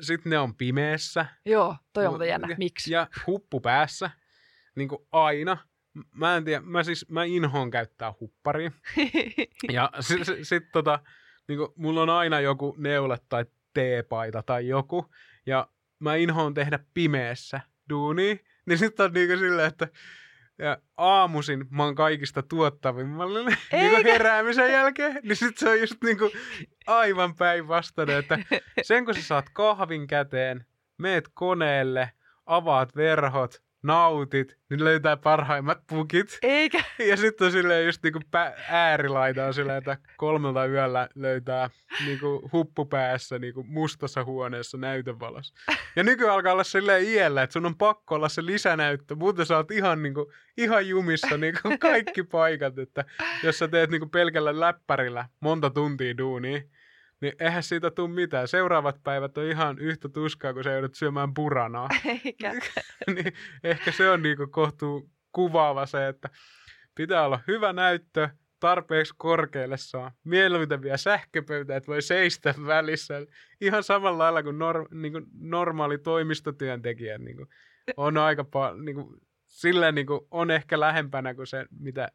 Sitten 0.00 0.30
ne 0.30 0.38
on 0.38 0.54
pimeässä. 0.54 1.26
joo, 1.44 1.76
toi 1.92 2.06
on 2.06 2.12
muuten 2.12 2.28
jännä. 2.28 2.48
Miksi? 2.58 2.92
Ja 2.92 3.06
huppu 3.26 3.60
päässä, 3.60 4.10
niin 4.74 4.88
kuin 4.88 5.06
aina. 5.12 5.56
Mä 6.14 6.36
en 6.36 6.44
tiedä, 6.44 6.60
mä 6.60 6.82
siis, 6.82 7.08
mä 7.08 7.24
inhoon 7.24 7.70
käyttää 7.70 8.14
hupparia. 8.20 8.70
Ja 9.72 9.90
sitten 10.00 10.36
sit, 10.36 10.48
sit, 10.48 10.72
tota, 10.72 10.98
niin 11.48 11.58
kuin, 11.58 11.68
mulla 11.76 12.02
on 12.02 12.10
aina 12.10 12.40
joku 12.40 12.74
neule 12.78 13.18
tai 13.28 13.44
teepaita 13.74 14.42
tai 14.42 14.68
joku. 14.68 15.10
Ja 15.46 15.68
mä 15.98 16.14
inhoon 16.14 16.54
tehdä 16.54 16.78
pimeässä 16.94 17.60
duunia. 17.88 18.36
Niin 18.66 18.78
sitten 18.78 19.06
on 19.06 19.12
niinku 19.12 19.36
silleen, 19.36 19.68
että 19.68 19.88
ja 20.58 20.78
aamuisin 20.96 21.66
mä 21.70 21.84
oon 21.84 21.94
kaikista 21.94 22.42
tuottavimmalla 22.42 23.38
niinku 23.44 23.60
Eikä. 23.72 24.12
heräämisen 24.12 24.72
jälkeen. 24.72 25.20
Niin 25.22 25.36
sit 25.36 25.58
se 25.58 25.68
on 25.68 25.80
just 25.80 25.94
niinku 26.04 26.30
aivan 26.86 27.34
päinvastainen, 27.34 28.18
että 28.18 28.38
sen 28.82 29.04
kun 29.04 29.14
sä 29.14 29.22
saat 29.22 29.46
kahvin 29.52 30.06
käteen, 30.06 30.66
meet 30.98 31.28
koneelle, 31.34 32.10
avaat 32.46 32.96
verhot, 32.96 33.62
nautit, 33.84 34.56
niin 34.70 34.84
löytää 34.84 35.16
parhaimmat 35.16 35.78
pukit. 35.86 36.38
Eikä. 36.42 36.84
Ja 37.08 37.16
sitten 37.16 37.44
on 37.44 37.52
silleen 37.52 37.86
just 37.86 38.02
niinku 38.02 38.18
pä- 38.18 38.60
äärilaita 38.70 39.46
on 39.46 39.54
silleen, 39.54 39.78
että 39.78 39.98
kolmelta 40.16 40.66
yöllä 40.66 41.08
löytää 41.14 41.70
niinku 42.06 42.48
huppu 42.52 42.84
päässä 42.84 43.38
niinku 43.38 43.62
mustassa 43.62 44.24
huoneessa 44.24 44.78
näytövalossa. 44.78 45.54
Ja 45.96 46.02
nykyään 46.02 46.34
alkaa 46.34 46.52
olla 46.52 46.64
silleen 46.64 47.04
iällä, 47.04 47.42
että 47.42 47.52
sun 47.52 47.66
on 47.66 47.76
pakko 47.76 48.14
olla 48.14 48.28
se 48.28 48.46
lisänäyttö, 48.46 49.14
muuten 49.14 49.46
sä 49.46 49.56
oot 49.56 49.70
ihan, 49.70 50.02
niinku, 50.02 50.32
ihan 50.56 50.88
jumissa 50.88 51.36
niinku 51.36 51.68
kaikki 51.80 52.22
paikat, 52.22 52.78
että 52.78 53.04
jos 53.42 53.58
sä 53.58 53.68
teet 53.68 53.90
niinku 53.90 54.06
pelkällä 54.06 54.60
läppärillä 54.60 55.28
monta 55.40 55.70
tuntia 55.70 56.18
duunia, 56.18 56.62
niin 57.20 57.32
eihän 57.40 57.62
siitä 57.62 57.90
tule 57.90 58.08
mitään. 58.08 58.48
Seuraavat 58.48 59.02
päivät 59.04 59.38
on 59.38 59.44
ihan 59.44 59.78
yhtä 59.78 60.08
tuskaa, 60.08 60.54
kun 60.54 60.64
sä 60.64 60.72
joudut 60.72 60.94
syömään 60.94 61.34
puranaa. 61.34 61.88
Eikä. 62.24 62.52
niin 63.14 63.32
ehkä 63.64 63.92
se 63.92 64.10
on 64.10 64.22
niinku 64.22 64.46
kohtuu 64.46 65.10
kuvaava 65.32 65.86
se, 65.86 66.08
että 66.08 66.28
pitää 66.94 67.26
olla 67.26 67.40
hyvä 67.48 67.72
näyttö, 67.72 68.28
tarpeeksi 68.60 69.14
korkealle 69.16 69.76
saa. 69.76 70.12
Mieluiten 70.24 70.82
vielä 70.82 70.96
sähköpöytä, 70.96 71.76
että 71.76 71.86
voi 71.86 72.02
seistä 72.02 72.54
välissä. 72.66 73.14
Ihan 73.60 73.82
samalla 73.82 74.18
lailla 74.18 74.42
kuin 74.42 74.58
nor, 74.58 74.88
niinku 74.94 75.20
normaali 75.40 75.98
toimistotyöntekijä 75.98 77.18
niinku, 77.18 77.46
on 77.96 78.16
aika 78.16 78.44
paljon, 78.44 78.84
niinku, 78.84 79.16
silleen 79.46 79.94
niinku, 79.94 80.28
on 80.30 80.50
ehkä 80.50 80.80
lähempänä 80.80 81.34
kuin 81.34 81.46
se, 81.46 81.66
mitä, 81.80 82.08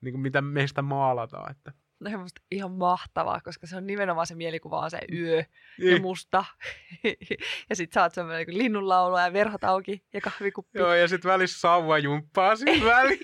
niinku, 0.00 0.18
mitä 0.18 0.40
meistä 0.42 0.82
maalataan. 0.82 1.50
Että. 1.50 1.72
No 2.02 2.10
se 2.10 2.16
on 2.16 2.22
musta 2.22 2.42
ihan 2.50 2.70
mahtavaa, 2.72 3.40
koska 3.40 3.66
se 3.66 3.76
on 3.76 3.86
nimenomaan 3.86 4.26
se 4.26 4.34
mielikuva 4.34 4.78
on 4.78 4.90
se 4.90 4.98
yö 5.12 5.36
ja 5.36 5.44
Niin. 5.78 6.02
musta. 6.02 6.44
ja 7.70 7.76
sit 7.76 7.92
sä 7.92 8.02
oot 8.02 8.14
semmoinen 8.14 8.46
niin 8.46 8.58
linnunlaulu 8.58 9.18
ja 9.18 9.32
verhot 9.32 9.64
auki 9.64 10.04
ja 10.12 10.20
kahvikuppi. 10.20 10.78
Joo, 10.78 10.94
ja 10.94 11.08
sitten 11.08 11.30
välissä 11.30 11.60
sauvajumppaa 11.60 12.56
siinä 12.56 12.84
väliin. 12.94 13.20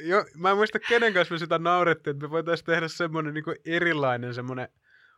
jo, 0.00 0.24
mä 0.34 0.50
en 0.50 0.56
muista 0.56 0.78
kenen 0.78 1.14
kanssa 1.14 1.34
me 1.34 1.38
sitä 1.38 1.58
naurettiin, 1.58 2.16
että 2.16 2.26
me 2.26 2.30
voitaisiin 2.30 2.66
tehdä 2.66 2.88
semmoinen 2.88 3.34
niinku 3.34 3.54
erilainen 3.64 4.34
semmoinen 4.34 4.68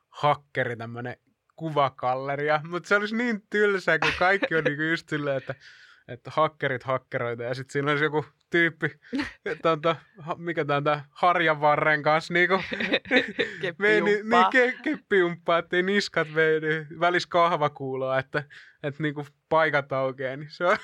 hakkeri, 0.08 0.76
tämmöinen 0.76 1.16
kuvakalleria. 1.56 2.60
Mutta 2.68 2.88
se 2.88 2.96
olisi 2.96 3.16
niin 3.16 3.42
tylsää, 3.50 3.98
kun 3.98 4.12
kaikki 4.18 4.54
on 4.54 4.64
niinku 4.64 4.82
just 4.82 5.08
silleen, 5.08 5.36
että, 5.36 5.54
että 6.08 6.30
hakkerit 6.34 6.82
hakkeroita. 6.82 7.42
Ja 7.42 7.54
sitten 7.54 7.72
siinä 7.72 7.90
olisi 7.90 8.04
joku 8.04 8.24
tyyppi, 8.50 8.90
tonto, 9.62 9.96
ha- 10.18 10.34
mikä 10.38 10.64
tämä 10.64 10.76
on 10.76 10.84
tää 10.84 11.04
harjanvarren 11.10 12.02
kanssa, 12.02 12.34
niinku, 12.34 12.54
vei 13.82 14.00
ni, 14.00 14.10
niin 14.10 14.46
ke, 14.52 14.74
keppijumppaa, 14.82 15.58
ettei 15.58 15.82
niskat 15.82 16.34
vei 16.34 16.60
niin 16.60 17.00
välissä 17.00 17.28
kahvakuuloa, 17.28 18.18
että, 18.18 18.44
että 18.82 19.02
niinku 19.02 19.26
paikat 19.48 19.92
aukeaa, 19.92 20.36
niin 20.36 20.50
se 20.50 20.64
on, 20.64 20.76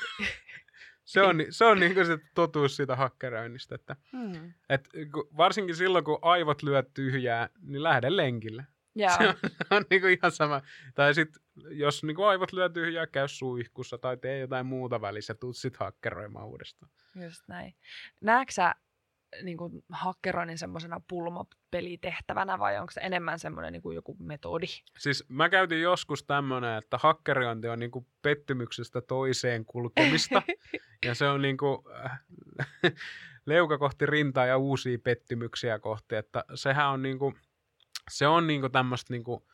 se 1.05 1.23
on, 1.23 1.45
se 1.51 1.65
on 1.65 1.81
niinku 1.81 2.05
se 2.05 2.19
totuus 2.35 2.77
siitä 2.77 2.97
hakkeroinnista, 2.97 3.75
että 3.75 3.97
Hmm. 4.13 4.53
et, 4.69 4.89
ku- 5.13 5.29
varsinkin 5.37 5.77
silloin, 5.77 6.05
kun 6.05 6.19
aivot 6.23 6.63
lyö 6.63 6.83
tyhjää, 6.95 7.49
niin 7.63 7.83
lähde 7.83 8.17
lenkille. 8.17 8.67
Joo. 8.95 9.11
Se 9.19 9.29
on, 9.29 9.35
on 9.71 9.85
niinku 9.91 10.07
ihan 10.07 10.33
sama. 10.33 10.63
Tai 10.95 11.15
sitten, 11.15 11.43
jos 11.71 12.03
niinku 12.03 12.23
aivot 12.23 12.53
lyö 12.53 12.69
tyhjää, 12.69 13.07
käy 13.07 13.29
suihkussa 13.29 13.99
tai 13.99 14.17
tee 14.17 14.39
jotain 14.39 14.67
muuta 14.67 15.01
välissä 15.01 15.35
tuut 15.35 15.57
sit 15.57 15.77
hakkeroimaan 15.77 16.47
uudestaan. 16.47 16.93
Just 17.25 17.43
näin. 17.49 17.75
Näetkö 18.21 18.53
sä 18.53 18.75
niin 19.43 19.57
kuin, 19.57 19.85
hakkeroinnin 19.89 20.59
semmoisena 20.59 21.01
pulmapelitehtävänä 21.09 22.59
vai 22.59 22.79
onko 22.79 22.91
se 22.91 23.01
enemmän 23.01 23.39
semmoinen 23.39 23.73
niin 23.73 23.83
kuin 23.83 23.95
joku 23.95 24.17
metodi? 24.19 24.67
Siis 24.99 25.25
mä 25.29 25.49
käytin 25.49 25.83
joskus 25.83 26.25
tämmönen, 26.25 26.79
että 26.79 26.99
hakkeriointi 26.99 27.69
on 27.69 27.79
niinku 27.79 28.07
pettymyksestä 28.23 29.01
toiseen 29.01 29.65
kulkemista. 29.65 30.43
ja 31.07 31.15
se 31.15 31.29
on 31.29 31.43
niinku 31.43 31.85
äh, 32.05 32.21
leuka 33.47 33.79
kohti 33.79 34.07
rintaa 34.07 34.47
ja 34.47 34.59
uusia 34.59 34.99
pettymyksiä 34.99 35.79
kohti. 35.79 36.15
Että 36.15 36.45
sehän 36.55 36.89
on 36.89 37.03
niinku, 37.03 37.35
se 38.11 38.27
on 38.27 38.47
niinku 38.47 38.69
tämmöistä 38.69 39.13
niinku 39.13 39.49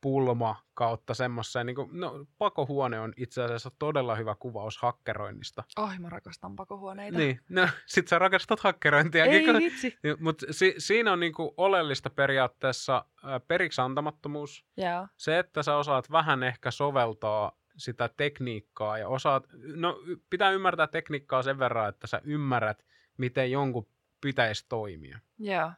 pulma 0.00 0.56
kautta 0.74 1.14
semmoista. 1.14 1.64
Niinku, 1.64 1.88
no, 1.92 2.26
pakohuone 2.38 3.00
on 3.00 3.12
itse 3.16 3.42
asiassa 3.42 3.70
todella 3.78 4.14
hyvä 4.14 4.34
kuvaus 4.34 4.78
hakkeroinnista. 4.78 5.64
Oi, 5.78 5.98
mä 5.98 6.08
rakastan 6.08 6.56
pakohuoneita. 6.56 7.18
Niin, 7.18 7.40
no 7.48 7.68
sit 7.86 8.08
sä 8.08 8.18
rakastat 8.18 8.60
hakkerointiakin. 8.60 9.32
Ei 9.34 9.44
kun- 9.44 9.56
vitsi. 9.56 9.98
Mutta 10.20 10.46
si- 10.50 10.74
siinä 10.78 11.12
on 11.12 11.20
niinku 11.20 11.54
oleellista 11.56 12.10
periaatteessa 12.10 13.04
periksi 13.48 13.80
antamattomuus 13.80 14.66
Joo. 14.76 15.08
se, 15.16 15.38
että 15.38 15.62
sä 15.62 15.76
osaat 15.76 16.10
vähän 16.10 16.42
ehkä 16.42 16.70
soveltaa 16.70 17.52
sitä 17.76 18.10
tekniikkaa 18.16 18.98
ja 18.98 19.08
osaat, 19.08 19.46
no 19.74 19.98
pitää 20.30 20.50
ymmärtää 20.50 20.86
tekniikkaa 20.86 21.42
sen 21.42 21.58
verran, 21.58 21.88
että 21.88 22.06
sä 22.06 22.20
ymmärrät, 22.24 22.84
miten 23.16 23.50
jonkun 23.50 23.88
pitäisi 24.20 24.66
toimia. 24.68 25.18
Joo. 25.38 25.70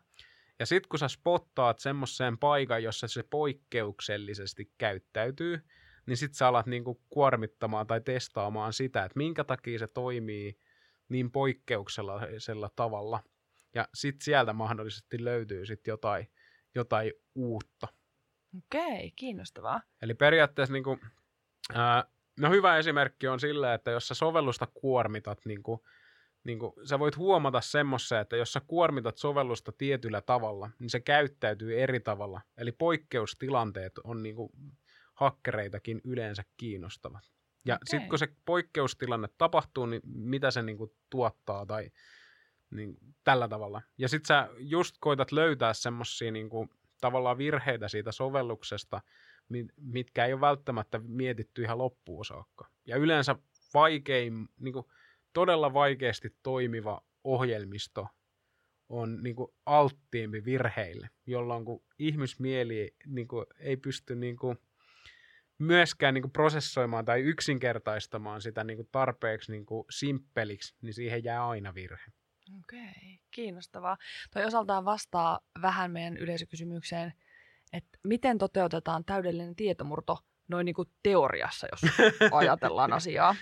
Ja 0.59 0.67
sitten 0.67 0.89
kun 0.89 0.99
sä 0.99 1.09
spottaat 1.09 1.79
semmoiseen 1.79 2.39
paikan, 2.39 2.83
jossa 2.83 3.09
se 3.09 3.23
poikkeuksellisesti 3.23 4.73
käyttäytyy, 4.79 5.61
niin 6.07 6.17
sitten 6.17 6.35
sä 6.37 6.49
alat 6.49 6.67
niinku 6.67 7.01
kuormittamaan 7.11 7.87
tai 7.87 8.01
testaamaan 8.01 8.73
sitä, 8.73 9.05
että 9.05 9.17
minkä 9.17 9.45
takia 9.45 9.79
se 9.79 9.87
toimii 9.87 10.59
niin 11.09 11.31
poikkeuksellisella 11.31 12.71
tavalla. 12.77 13.21
Ja 13.75 13.89
sitten 13.95 14.25
sieltä 14.25 14.53
mahdollisesti 14.53 15.25
löytyy 15.25 15.67
sitten 15.67 15.93
jotain, 15.93 16.31
jotain 16.75 17.13
uutta. 17.35 17.89
Okei, 18.59 19.13
kiinnostavaa. 19.17 19.81
Eli 20.03 20.15
periaatteessa 20.15 20.73
niin 20.73 20.85
kuin, 20.85 21.01
ää, 21.75 22.05
no 22.41 22.51
hyvä 22.51 22.77
esimerkki 22.77 23.29
on 23.29 23.41
sillä, 23.41 23.75
että 23.75 23.91
jos 23.91 24.09
sä 24.09 24.15
sovellusta 24.15 24.67
kuormitat, 24.75 25.39
niin 25.45 25.63
kuin, 25.63 25.81
niin 26.47 26.59
kuin, 26.59 26.73
sä 26.85 26.99
voit 26.99 27.17
huomata 27.17 27.61
semmoista, 27.61 28.21
että 28.21 28.37
jos 28.37 28.53
sä 28.53 28.61
kuormitat 28.67 29.17
sovellusta 29.17 29.73
tietyllä 29.73 30.21
tavalla, 30.21 30.71
niin 30.79 30.91
se 30.91 31.01
käyttäytyy 31.01 31.81
eri 31.81 32.01
tavalla. 32.01 32.41
Eli 32.57 32.73
poikkeustilanteet 32.73 33.99
on 34.05 34.23
niin 34.23 34.37
kuin, 34.37 34.51
hakkereitakin 35.15 36.01
yleensä 36.05 36.45
kiinnostavat. 36.57 37.33
Ja 37.65 37.75
Okei. 37.75 37.87
sitten 37.91 38.09
kun 38.09 38.19
se 38.19 38.29
poikkeustilanne 38.45 39.29
tapahtuu, 39.39 39.87
niin 39.87 40.03
mitä 40.05 40.51
se 40.51 40.63
niin 40.63 40.79
kuin, 40.79 40.91
tuottaa 41.11 41.67
tai 41.67 41.91
Niin, 42.71 42.97
tällä 43.25 43.49
tavalla. 43.49 43.83
Ja 43.99 44.09
sit 44.09 44.27
sä 44.27 44.49
just 44.59 44.97
koitat 45.01 45.33
löytää 45.33 45.75
semmosia 45.75 46.33
niin 46.33 46.49
kuin, 46.49 46.71
tavallaan 47.01 47.39
virheitä 47.39 47.89
siitä 47.89 48.13
sovelluksesta, 48.13 49.01
mitkä 49.77 50.27
ei 50.27 50.33
ole 50.33 50.41
välttämättä 50.41 50.99
mietitty 50.99 51.63
ihan 51.63 51.79
loppuun 51.79 52.25
saakka. 52.25 52.67
Ja 52.87 52.97
yleensä 52.97 53.37
vaikein, 53.75 54.49
niin 54.61 54.73
kuin, 54.73 54.87
todella 55.37 55.75
vaikeasti 55.75 56.37
toimiva 56.43 57.03
ohjelmisto 57.25 58.07
on 58.89 59.23
niin 59.23 59.37
kuin, 59.37 59.53
alttiimpi 59.67 60.45
virheille, 60.45 61.11
jolloin 61.27 61.65
kun 61.65 61.83
ihmismieli 61.99 62.97
niin 63.07 63.29
kuin, 63.29 63.47
ei 63.59 63.77
pysty 63.77 64.17
niin 64.17 64.37
kuin, 64.37 64.59
myöskään 65.59 66.15
niin 66.15 66.23
kuin, 66.23 66.33
prosessoimaan 66.33 67.05
tai 67.05 67.21
yksinkertaistamaan 67.21 68.41
sitä 68.41 68.65
niin 68.65 68.77
kuin, 68.77 68.89
tarpeeksi 68.93 69.53
niin 69.53 69.67
kuin, 69.67 69.85
simppeliksi, 69.91 70.75
niin 70.83 70.95
siihen 70.95 71.25
jää 71.25 71.49
aina 71.49 71.75
virhe. 71.75 72.13
Okei, 72.59 73.21
kiinnostavaa. 73.31 73.97
Toi 74.33 74.45
osaltaan 74.45 74.85
vastaa 74.85 75.41
vähän 75.63 75.91
meidän 75.91 76.17
yleisökysymykseen, 76.17 77.13
että 77.73 77.99
miten 78.05 78.39
toteutetaan 78.39 79.05
täydellinen 79.05 79.57
tietomurto 79.57 80.19
noin 80.49 80.65
niin 80.65 80.75
kuin 80.75 80.89
teoriassa, 81.03 81.67
jos 81.73 81.81
ajatellaan 82.39 82.93
asiaa. 82.93 83.37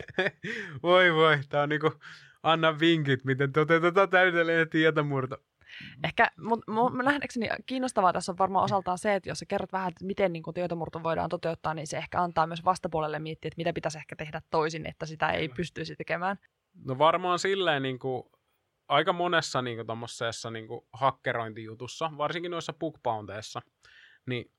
voi 0.82 1.14
voi, 1.14 1.38
tämä 1.48 1.62
on 1.62 1.68
niin 1.68 1.80
kuin, 1.80 1.92
anna 2.42 2.80
vinkit, 2.80 3.24
miten 3.24 3.52
toteutetaan 3.52 4.10
täydellinen 4.10 4.68
tietomurto. 4.68 5.36
Ehkä, 6.04 6.30
mutta 6.36 7.02
nähdäkseni 7.02 7.48
kiinnostavaa 7.66 8.12
tässä 8.12 8.32
on 8.32 8.38
varmaan 8.38 8.64
osaltaan 8.64 8.98
se, 8.98 9.14
että 9.14 9.28
jos 9.28 9.38
sä 9.38 9.46
kerrot 9.46 9.72
vähän, 9.72 9.88
että 9.88 10.04
miten 10.04 10.32
niin 10.32 10.42
tietomurto 10.54 11.02
voidaan 11.02 11.28
toteuttaa, 11.28 11.74
niin 11.74 11.86
se 11.86 11.96
ehkä 11.96 12.22
antaa 12.22 12.46
myös 12.46 12.64
vastapuolelle 12.64 13.18
miettiä, 13.18 13.48
että 13.48 13.56
mitä 13.56 13.72
pitäisi 13.72 13.98
ehkä 13.98 14.16
tehdä 14.16 14.42
toisin, 14.50 14.86
että 14.86 15.06
sitä 15.06 15.30
ei 15.30 15.48
pystyisi 15.48 15.96
tekemään. 15.96 16.36
No 16.84 16.98
varmaan 16.98 17.38
silleen 17.38 17.82
niin 17.82 17.98
kuin, 17.98 18.22
aika 18.88 19.12
monessa 19.12 19.62
niin 19.62 19.78
kuin, 19.86 20.52
niin 20.52 20.68
kuin, 20.68 20.80
hakkerointijutussa, 20.92 22.10
varsinkin 22.18 22.50
noissa 22.50 22.72
bookboundeissa, 22.72 23.60
niin 24.26 24.50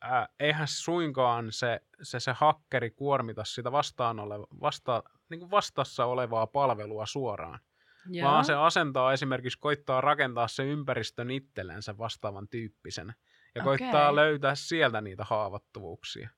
ää, 0.00 0.28
eihän 0.40 0.68
suinkaan 0.68 1.52
se, 1.52 1.80
se, 2.02 2.20
se 2.20 2.32
hakkeri 2.32 2.90
kuormita 2.90 3.44
sitä 3.44 3.72
vastaan 3.72 4.20
oleva, 4.20 4.46
vasta, 4.60 5.02
niin 5.30 5.40
kuin 5.40 5.50
vastassa 5.50 6.04
olevaa 6.04 6.46
palvelua 6.46 7.06
suoraan. 7.06 7.60
Joo. 8.08 8.30
Vaan 8.30 8.44
se 8.44 8.54
asentaa 8.54 9.12
esimerkiksi, 9.12 9.58
koittaa 9.58 10.00
rakentaa 10.00 10.48
se 10.48 10.64
ympäristön 10.64 11.30
itsellensä 11.30 11.98
vastaavan 11.98 12.48
tyyppisenä. 12.48 13.14
Ja 13.54 13.62
okay. 13.62 13.78
koittaa 13.78 14.16
löytää 14.16 14.54
sieltä 14.54 15.00
niitä 15.00 15.24
haavoittuvuuksia. 15.24 16.30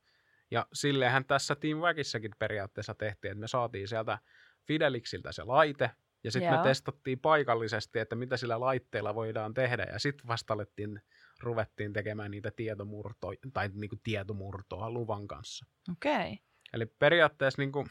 Ja 0.50 0.66
silleenhän 0.72 1.24
tässä 1.24 1.54
Team 1.54 1.78
Wagissakin 1.78 2.30
periaatteessa 2.38 2.94
tehtiin, 2.94 3.32
että 3.32 3.40
me 3.40 3.48
saatiin 3.48 3.88
sieltä 3.88 4.18
Fidelixiltä 4.66 5.32
se 5.32 5.44
laite, 5.44 5.90
ja 6.24 6.32
sitten 6.32 6.52
me 6.52 6.62
testattiin 6.62 7.20
paikallisesti, 7.20 7.98
että 7.98 8.16
mitä 8.16 8.36
sillä 8.36 8.60
laitteella 8.60 9.14
voidaan 9.14 9.54
tehdä, 9.54 9.86
ja 9.92 9.98
sitten 9.98 10.26
vasta 10.28 10.54
alettiin, 10.54 11.02
ruvettiin 11.40 11.92
tekemään 11.92 12.30
niitä 12.30 12.50
tietomurtoa, 12.56 13.32
tai 13.52 13.70
niinku 13.74 13.96
tietomurtoa 14.02 14.90
luvan 14.90 15.26
kanssa. 15.26 15.66
Okei. 15.92 16.12
Okay. 16.14 16.36
Eli 16.72 16.86
periaatteessa 16.86 17.62
niinku, 17.62 17.86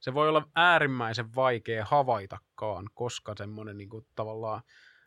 se 0.00 0.14
voi 0.14 0.28
olla 0.28 0.48
äärimmäisen 0.54 1.34
vaikea 1.34 1.84
havaitakaan, 1.84 2.90
koska 2.94 3.34
semmoinen 3.36 3.78
niinku, 3.78 4.06
tavallaan, 4.14 4.62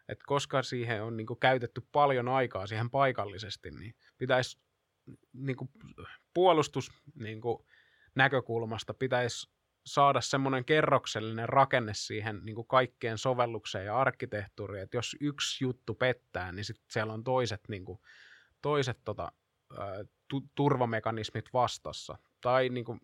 että 0.10 0.24
koska 0.28 0.64
siihen 0.64 1.04
on 1.04 1.18
niinku, 1.18 1.36
käytetty 1.36 1.82
paljon 1.92 2.28
aikaa 2.28 2.68
siihen 2.68 2.90
paikallisesti, 2.90 3.72
niin 3.72 3.96
pitäisi 4.18 4.60
niinku, 5.34 5.70
puolustus 6.34 6.92
niinku, 7.16 7.66
näkökulmasta 8.16 8.94
pitäisi 8.94 9.52
saada 9.90 10.22
semmoinen 10.22 10.66
kerroksellinen 10.66 11.50
rakenne 11.50 11.94
siihen 11.94 12.40
niin 12.44 12.56
kuin 12.56 12.68
kaikkeen 12.68 13.18
sovellukseen 13.18 13.86
ja 13.86 13.98
arkkitehtuuriin, 13.98 14.84
että 14.84 14.98
jos 14.98 15.16
yksi 15.22 15.64
juttu 15.64 15.94
pettää, 15.94 16.52
niin 16.52 16.66
sitten 16.66 16.86
siellä 16.90 17.14
on 17.14 17.24
toiset, 17.24 17.62
niin 17.68 17.86
kuin, 17.86 18.00
toiset 18.62 19.00
tota, 19.06 19.32
tu- 20.28 20.50
turvamekanismit 20.56 21.46
vastassa. 21.54 22.18
Tai 22.42 22.70
niin 22.70 22.86
kuin, 22.86 23.02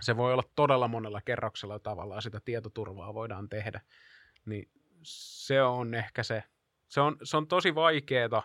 se 0.00 0.16
voi 0.16 0.32
olla 0.32 0.42
todella 0.54 0.88
monella 0.88 1.20
kerroksella 1.20 1.78
tavallaan 1.78 2.22
sitä 2.22 2.40
tietoturvaa 2.44 3.14
voidaan 3.14 3.48
tehdä. 3.48 3.80
Niin 4.46 4.70
se 5.02 5.62
on 5.62 5.94
ehkä 5.94 6.22
se, 6.22 6.44
se 6.88 7.00
on, 7.00 7.16
se 7.22 7.36
on 7.36 7.48
tosi 7.48 7.74
vaikeaa, 7.74 8.42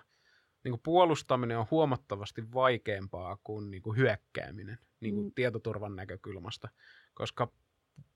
niin 0.64 0.72
kuin 0.72 0.82
puolustaminen 0.84 1.58
on 1.58 1.68
huomattavasti 1.72 2.54
vaikeampaa 2.54 3.38
kuin, 3.44 3.72
niin 3.72 3.82
kuin 3.82 3.98
hyökkääminen 3.98 4.78
niin 5.00 5.16
kuin 5.16 5.28
mm. 5.28 5.32
tietoturvan 5.36 5.96
näkökulmasta 5.96 6.70
koska 7.20 7.52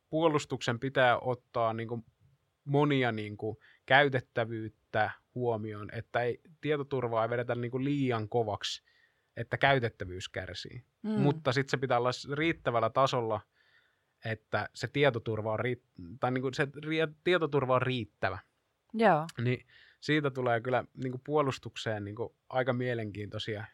puolustuksen 0.09 0.79
pitää 0.79 1.19
ottaa 1.19 1.73
niin 1.73 1.87
kuin 1.87 2.05
monia 2.65 3.11
niin 3.11 3.37
kuin 3.37 3.57
käytettävyyttä 3.85 5.11
huomioon, 5.35 5.89
että 5.91 6.21
ei 6.21 6.41
tietoturvaa 6.61 7.23
ei 7.23 7.29
vedetä 7.29 7.55
niin 7.55 7.71
kuin 7.71 7.83
liian 7.83 8.29
kovaksi, 8.29 8.83
että 9.37 9.57
käytettävyys 9.57 10.29
kärsii. 10.29 10.83
Mm. 11.01 11.09
Mutta 11.09 11.51
sitten 11.51 11.71
se 11.71 11.77
pitää 11.77 11.97
olla 11.97 12.09
riittävällä 12.33 12.89
tasolla, 12.89 13.41
että 14.25 14.69
se 14.73 14.87
tietoturva 14.87 15.53
on, 15.53 15.59
riitt- 15.59 16.17
tai 16.19 16.31
niin 16.31 16.41
kuin 16.41 16.53
se 16.53 16.65
ri- 16.65 17.13
tietoturva 17.23 17.75
on 17.75 17.81
riittävä. 17.81 18.39
Joo. 18.93 19.27
Niin 19.43 19.65
siitä 20.01 20.31
tulee 20.31 20.61
kyllä 20.61 20.85
niin 21.03 21.11
kuin 21.11 21.21
puolustukseen 21.25 22.03
niin 22.03 22.15
kuin 22.15 22.33
aika 22.49 22.73
mielenkiintoisia, 22.73 23.65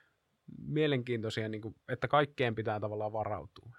mielenkiintoisia 0.68 1.50
niin 1.50 1.62
kuin, 1.62 1.76
että 1.90 2.08
kaikkeen 2.08 2.56
pitää 2.56 2.80
tavallaan 2.80 3.14
varautua. 3.14 3.70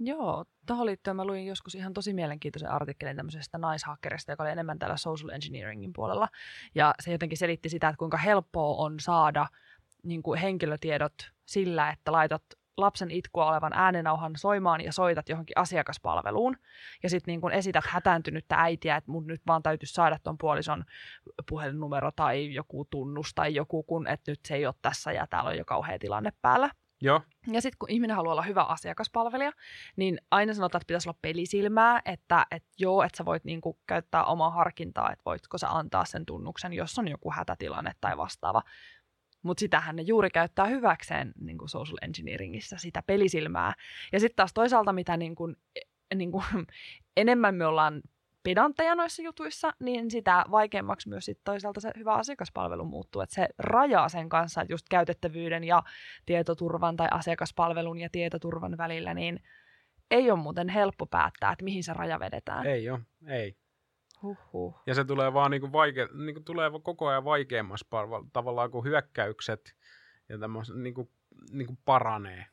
Joo, 0.00 0.44
tuohon 0.66 0.86
liittyen 0.86 1.16
mä 1.16 1.24
luin 1.24 1.46
joskus 1.46 1.74
ihan 1.74 1.92
tosi 1.92 2.12
mielenkiintoisen 2.12 2.70
artikkelin 2.70 3.16
tämmöisestä 3.16 3.58
naishakkerista, 3.58 4.32
joka 4.32 4.42
oli 4.42 4.50
enemmän 4.50 4.78
täällä 4.78 4.96
social 4.96 5.28
engineeringin 5.28 5.92
puolella. 5.92 6.28
Ja 6.74 6.94
se 7.00 7.12
jotenkin 7.12 7.38
selitti 7.38 7.68
sitä, 7.68 7.88
että 7.88 7.98
kuinka 7.98 8.16
helppoa 8.16 8.84
on 8.84 9.00
saada 9.00 9.46
niin 10.02 10.22
kuin 10.22 10.40
henkilötiedot 10.40 11.14
sillä, 11.46 11.90
että 11.90 12.12
laitat 12.12 12.42
lapsen 12.78 13.10
itkua 13.10 13.50
olevan 13.50 13.72
äänenauhan 13.72 14.32
soimaan 14.36 14.80
ja 14.80 14.92
soitat 14.92 15.28
johonkin 15.28 15.58
asiakaspalveluun. 15.58 16.56
Ja 17.02 17.10
sitten 17.10 17.32
niin 17.32 17.40
kun 17.40 17.52
esität 17.52 17.84
hätääntynyttä 17.86 18.56
äitiä, 18.56 18.96
että 18.96 19.10
mun 19.10 19.26
nyt 19.26 19.42
vaan 19.46 19.62
täytyisi 19.62 19.94
saada 19.94 20.18
ton 20.22 20.38
puolison 20.38 20.84
puhelinnumero 21.48 22.10
tai 22.16 22.54
joku 22.54 22.86
tunnus 22.90 23.34
tai 23.34 23.54
joku, 23.54 23.82
kun 23.82 24.06
että 24.06 24.30
nyt 24.30 24.40
se 24.48 24.54
ei 24.54 24.66
ole 24.66 24.74
tässä 24.82 25.12
ja 25.12 25.26
täällä 25.26 25.50
on 25.50 25.58
jo 25.58 25.64
kauhea 25.64 25.98
tilanne 25.98 26.32
päällä. 26.42 26.70
Joo. 27.00 27.22
Ja 27.46 27.62
sitten 27.62 27.78
kun 27.78 27.90
ihminen 27.90 28.16
haluaa 28.16 28.32
olla 28.32 28.42
hyvä 28.42 28.62
asiakaspalvelija, 28.62 29.52
niin 29.96 30.18
aina 30.30 30.54
sanotaan, 30.54 30.80
että 30.80 30.86
pitäisi 30.86 31.08
olla 31.08 31.18
pelisilmää, 31.22 32.02
että, 32.04 32.46
että 32.50 32.68
joo, 32.78 33.02
että 33.02 33.16
sä 33.16 33.24
voit 33.24 33.44
niinku 33.44 33.78
käyttää 33.86 34.24
omaa 34.24 34.50
harkintaa, 34.50 35.12
että 35.12 35.22
voitko 35.26 35.58
sä 35.58 35.68
antaa 35.70 36.04
sen 36.04 36.26
tunnuksen, 36.26 36.72
jos 36.72 36.98
on 36.98 37.08
joku 37.08 37.32
hätätilanne 37.32 37.92
tai 38.00 38.16
vastaava. 38.16 38.62
Mutta 39.48 39.60
sitähän 39.60 39.96
ne 39.96 40.02
juuri 40.02 40.30
käyttää 40.30 40.66
hyväkseen 40.66 41.32
niin 41.40 41.58
kuin 41.58 41.68
social 41.68 41.98
engineeringissä, 42.02 42.76
sitä 42.78 43.02
pelisilmää. 43.06 43.72
Ja 44.12 44.20
sitten 44.20 44.36
taas 44.36 44.52
toisaalta, 44.52 44.92
mitä 44.92 45.16
niin 45.16 45.34
kuin, 45.34 45.56
niin 46.14 46.32
kuin, 46.32 46.44
enemmän 47.16 47.54
me 47.54 47.66
ollaan 47.66 48.02
pedantteja 48.42 48.94
noissa 48.94 49.22
jutuissa, 49.22 49.72
niin 49.80 50.10
sitä 50.10 50.44
vaikeammaksi 50.50 51.08
myös 51.08 51.24
sit 51.24 51.38
toisaalta 51.44 51.80
se 51.80 51.90
hyvä 51.98 52.14
asiakaspalvelu 52.14 52.84
muuttuu. 52.84 53.22
Että 53.22 53.34
se 53.34 53.48
rajaa 53.58 54.08
sen 54.08 54.28
kanssa, 54.28 54.60
että 54.62 54.72
just 54.72 54.86
käytettävyyden 54.90 55.64
ja 55.64 55.82
tietoturvan 56.26 56.96
tai 56.96 57.08
asiakaspalvelun 57.10 58.00
ja 58.00 58.08
tietoturvan 58.12 58.78
välillä, 58.78 59.14
niin 59.14 59.40
ei 60.10 60.30
ole 60.30 60.38
muuten 60.38 60.68
helppo 60.68 61.06
päättää, 61.06 61.52
että 61.52 61.64
mihin 61.64 61.84
se 61.84 61.92
raja 61.92 62.20
vedetään. 62.20 62.66
Ei 62.66 62.90
ole, 62.90 63.00
ei. 63.26 63.56
Huhhuh. 64.22 64.82
Ja 64.86 64.94
se 64.94 65.04
tulee 65.04 65.32
vaan 65.32 65.50
niinku 65.50 65.72
vaike, 65.72 66.08
niinku 66.12 66.40
tulee 66.40 66.70
koko 66.82 67.06
ajan 67.08 67.24
vaikeammassa 67.24 67.86
tavallaan, 68.32 68.70
kun 68.70 68.84
hyökkäykset 68.84 69.76
ja 70.28 70.38
tämmöset, 70.38 70.76
niinku, 70.76 71.10
niinku 71.50 71.78
paranee 71.84 72.46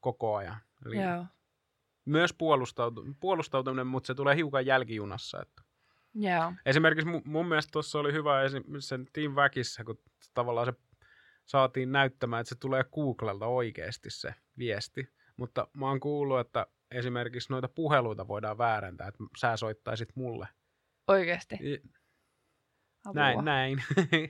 koko 0.00 0.36
ajan. 0.36 0.56
Eli 0.86 1.02
Joo 1.02 1.24
myös 2.06 2.32
puolustautu- 2.32 3.16
puolustautuminen, 3.20 3.86
mutta 3.86 4.06
se 4.06 4.14
tulee 4.14 4.36
hiukan 4.36 4.66
jälkijunassa. 4.66 5.42
Että. 5.42 5.62
Yeah. 6.22 6.54
Esimerkiksi 6.66 7.08
mun, 7.08 7.22
mun 7.24 7.48
mielestä 7.48 7.70
tuossa 7.72 7.98
oli 7.98 8.12
hyvä 8.12 8.42
esim. 8.42 8.62
sen 8.78 9.06
Team 9.12 9.34
Väkissä, 9.34 9.84
kun 9.84 9.98
tavallaan 10.34 10.66
se 10.66 10.72
saatiin 11.44 11.92
näyttämään, 11.92 12.40
että 12.40 12.48
se 12.48 12.54
tulee 12.54 12.84
Googlelta 12.84 13.46
oikeasti 13.46 14.10
se 14.10 14.34
viesti. 14.58 15.08
Mutta 15.36 15.68
mä 15.76 15.88
oon 15.88 16.00
kuullut, 16.00 16.40
että 16.40 16.66
esimerkiksi 16.90 17.52
noita 17.52 17.68
puheluita 17.68 18.28
voidaan 18.28 18.58
väärentää, 18.58 19.08
että 19.08 19.24
sä 19.38 19.56
soittaisit 19.56 20.08
mulle. 20.14 20.48
Oikeasti? 21.08 21.58
Näin, 23.14 23.44
näin. 23.44 23.84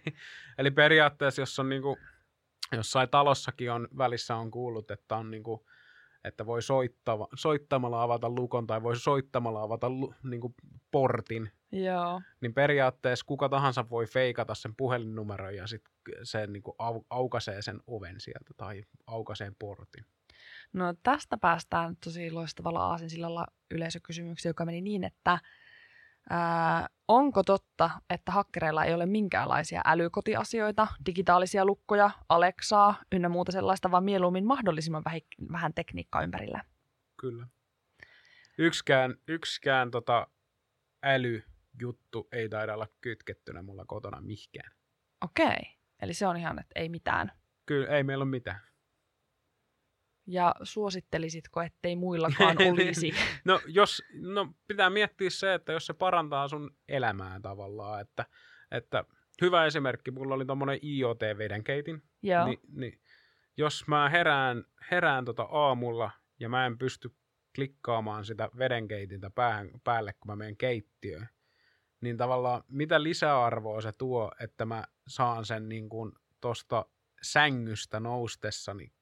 Eli 0.59 0.71
periaatteessa, 0.71 1.43
jos 1.43 1.59
on 1.59 1.69
niinku, 1.69 1.99
jossain 2.73 3.09
talossakin 3.09 3.73
on 3.73 3.89
välissä 3.99 4.37
on 4.37 4.51
kuullut, 4.51 4.91
että 4.91 5.17
on 5.17 5.31
niinku 5.31 5.67
että 6.27 6.47
voi 6.47 6.63
soittava, 6.63 7.29
soittamalla 7.35 8.03
avata 8.03 8.31
lukon 8.31 8.67
tai 8.67 8.83
voi 8.83 8.97
soittamalla 8.97 9.63
avata 9.63 9.91
lu, 9.91 10.15
niin 10.23 10.41
kuin 10.41 10.55
portin. 10.91 11.51
Joo. 11.73 12.23
Niin 12.41 12.55
periaatteessa 12.55 13.27
kuka 13.27 13.49
tahansa 13.49 13.91
voi 13.91 14.07
feikata 14.07 14.55
sen 14.55 14.77
puhelinnumeron 14.77 15.57
ja 15.57 15.67
sitten 15.67 15.95
se 16.23 16.47
niin 16.47 16.63
kuin 16.63 16.75
au, 16.79 17.03
aukaisee 17.11 17.63
sen 17.63 17.81
oven 17.87 18.21
sieltä 18.21 18.51
tai 18.57 18.85
aukaisee 19.07 19.53
portin. 19.59 20.05
No 20.73 20.95
tästä 21.03 21.39
päästään 21.39 21.97
tosi 22.05 22.31
loistavalla 22.31 22.87
aasinsillalla 22.87 23.47
yleisökysymyksiä, 23.71 24.51
joka 24.51 24.65
meni 24.65 24.81
niin, 24.81 25.05
että 25.05 25.39
Ää, 26.31 26.87
onko 27.09 27.43
totta, 27.43 27.91
että 28.11 28.33
hakkereilla 28.33 28.85
ei 28.85 28.95
ole 28.95 29.07
minkäänlaisia 29.07 29.81
älykotiasioita, 29.85 30.87
digitaalisia 31.07 31.65
lukkoja, 31.65 32.11
Alexaa 32.29 32.95
ynnä 33.13 33.29
muuta 33.29 33.53
sellaista, 33.53 33.91
vaan 33.91 34.05
mieluummin 34.05 34.47
mahdollisimman 34.47 35.03
vähi- 35.05 35.53
vähän 35.53 35.75
tekniikkaa 35.75 36.23
ympärillä? 36.23 36.65
Kyllä. 37.17 37.47
Yksikään, 38.59 39.15
yksikään 39.29 39.91
tota 39.91 40.27
älyjuttu 41.03 42.29
ei 42.33 42.49
taida 42.49 42.75
olla 42.75 42.89
kytkettynä 43.01 43.63
mulla 43.63 43.85
kotona 43.85 44.21
mihkään. 44.21 44.73
Okei, 45.25 45.77
eli 46.03 46.15
se 46.15 46.27
on 46.27 46.37
ihan, 46.37 46.59
että 46.59 46.73
ei 46.81 46.89
mitään. 46.89 47.33
Kyllä, 47.67 47.89
ei 47.97 48.03
meillä 48.03 48.23
ole 48.23 48.31
mitään. 48.31 48.61
Ja 50.27 50.55
suosittelisitko, 50.63 51.63
ettei 51.63 51.97
muillakaan 52.07 52.57
olisi? 52.73 53.13
No, 53.45 53.61
jos, 53.67 54.03
no 54.21 54.55
pitää 54.69 54.91
miettiä 54.91 55.31
se, 55.31 55.55
että 55.55 55.73
jos 55.73 55.87
se 55.87 55.95
parantaa 55.95 56.49
sun 56.49 56.77
elämää 56.89 57.41
tavallaan, 57.41 58.01
että, 58.01 58.27
että 58.71 59.05
hyvä 59.41 59.67
esimerkki, 59.67 60.11
mulla 60.11 60.35
oli 60.35 60.45
tommonen 60.45 60.79
IoT-vedenkeitin, 60.83 62.03
Joo. 62.23 62.47
niin, 62.47 62.61
niin 62.73 63.01
jos 63.57 63.85
mä 63.87 64.09
herään, 64.09 64.65
herään 64.91 65.25
tota 65.25 65.43
aamulla 65.43 66.11
ja 66.41 66.49
mä 66.49 66.67
en 66.67 66.79
pysty 66.79 67.11
klikkaamaan 67.55 68.25
sitä 68.25 68.49
vedenkeitintä 68.59 69.31
päähän, 69.31 69.71
päälle, 69.85 70.13
kun 70.13 70.33
mä 70.33 70.37
menen 70.37 70.57
keittiöön, 70.57 71.29
niin 72.01 72.17
tavallaan 72.17 72.63
mitä 72.69 73.03
lisäarvoa 73.03 73.81
se 73.81 73.93
tuo, 73.99 74.33
että 74.41 74.65
mä 74.65 74.85
saan 75.09 75.45
sen 75.45 75.69
niin 75.69 75.89
kuin 75.89 76.13
tosta 76.41 76.87
sängystä 77.23 78.01
noustessani. 78.01 78.93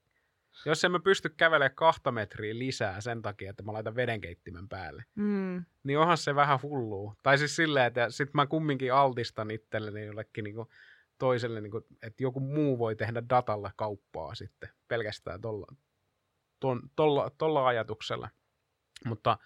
Jos 0.66 0.84
en 0.84 0.92
mä 0.92 1.00
pysty 1.00 1.28
kävelemään 1.28 1.74
kahta 1.74 2.12
metriä 2.12 2.58
lisää 2.58 3.00
sen 3.00 3.22
takia, 3.22 3.50
että 3.50 3.62
mä 3.62 3.72
laitan 3.72 3.96
vedenkeittimen 3.96 4.68
päälle, 4.68 5.04
Mm, 5.14 5.64
niin 5.84 5.98
onhan 5.98 6.18
se 6.18 6.34
vähän 6.34 6.62
hullua. 6.62 7.14
Tai 7.22 7.38
siis 7.38 7.56
silleen, 7.56 7.86
että 7.86 8.10
sit 8.10 8.34
mä 8.34 8.46
kumminkin 8.46 8.94
altistan 8.94 9.50
itselleni 9.50 10.06
jollekin 10.06 10.44
niinku 10.44 10.70
toiselle, 11.18 11.60
niinku, 11.60 11.86
että 12.02 12.22
joku 12.22 12.40
muu 12.40 12.78
voi 12.78 12.96
tehdä 12.96 13.22
datalla 13.28 13.70
kauppaa 13.76 14.34
sitten 14.34 14.68
pelkästään 14.88 15.40
tolla, 15.40 15.66
ton, 16.60 16.82
tolla, 16.96 17.30
tolla 17.38 17.66
ajatuksella. 17.66 18.30
Mutta 19.04 19.38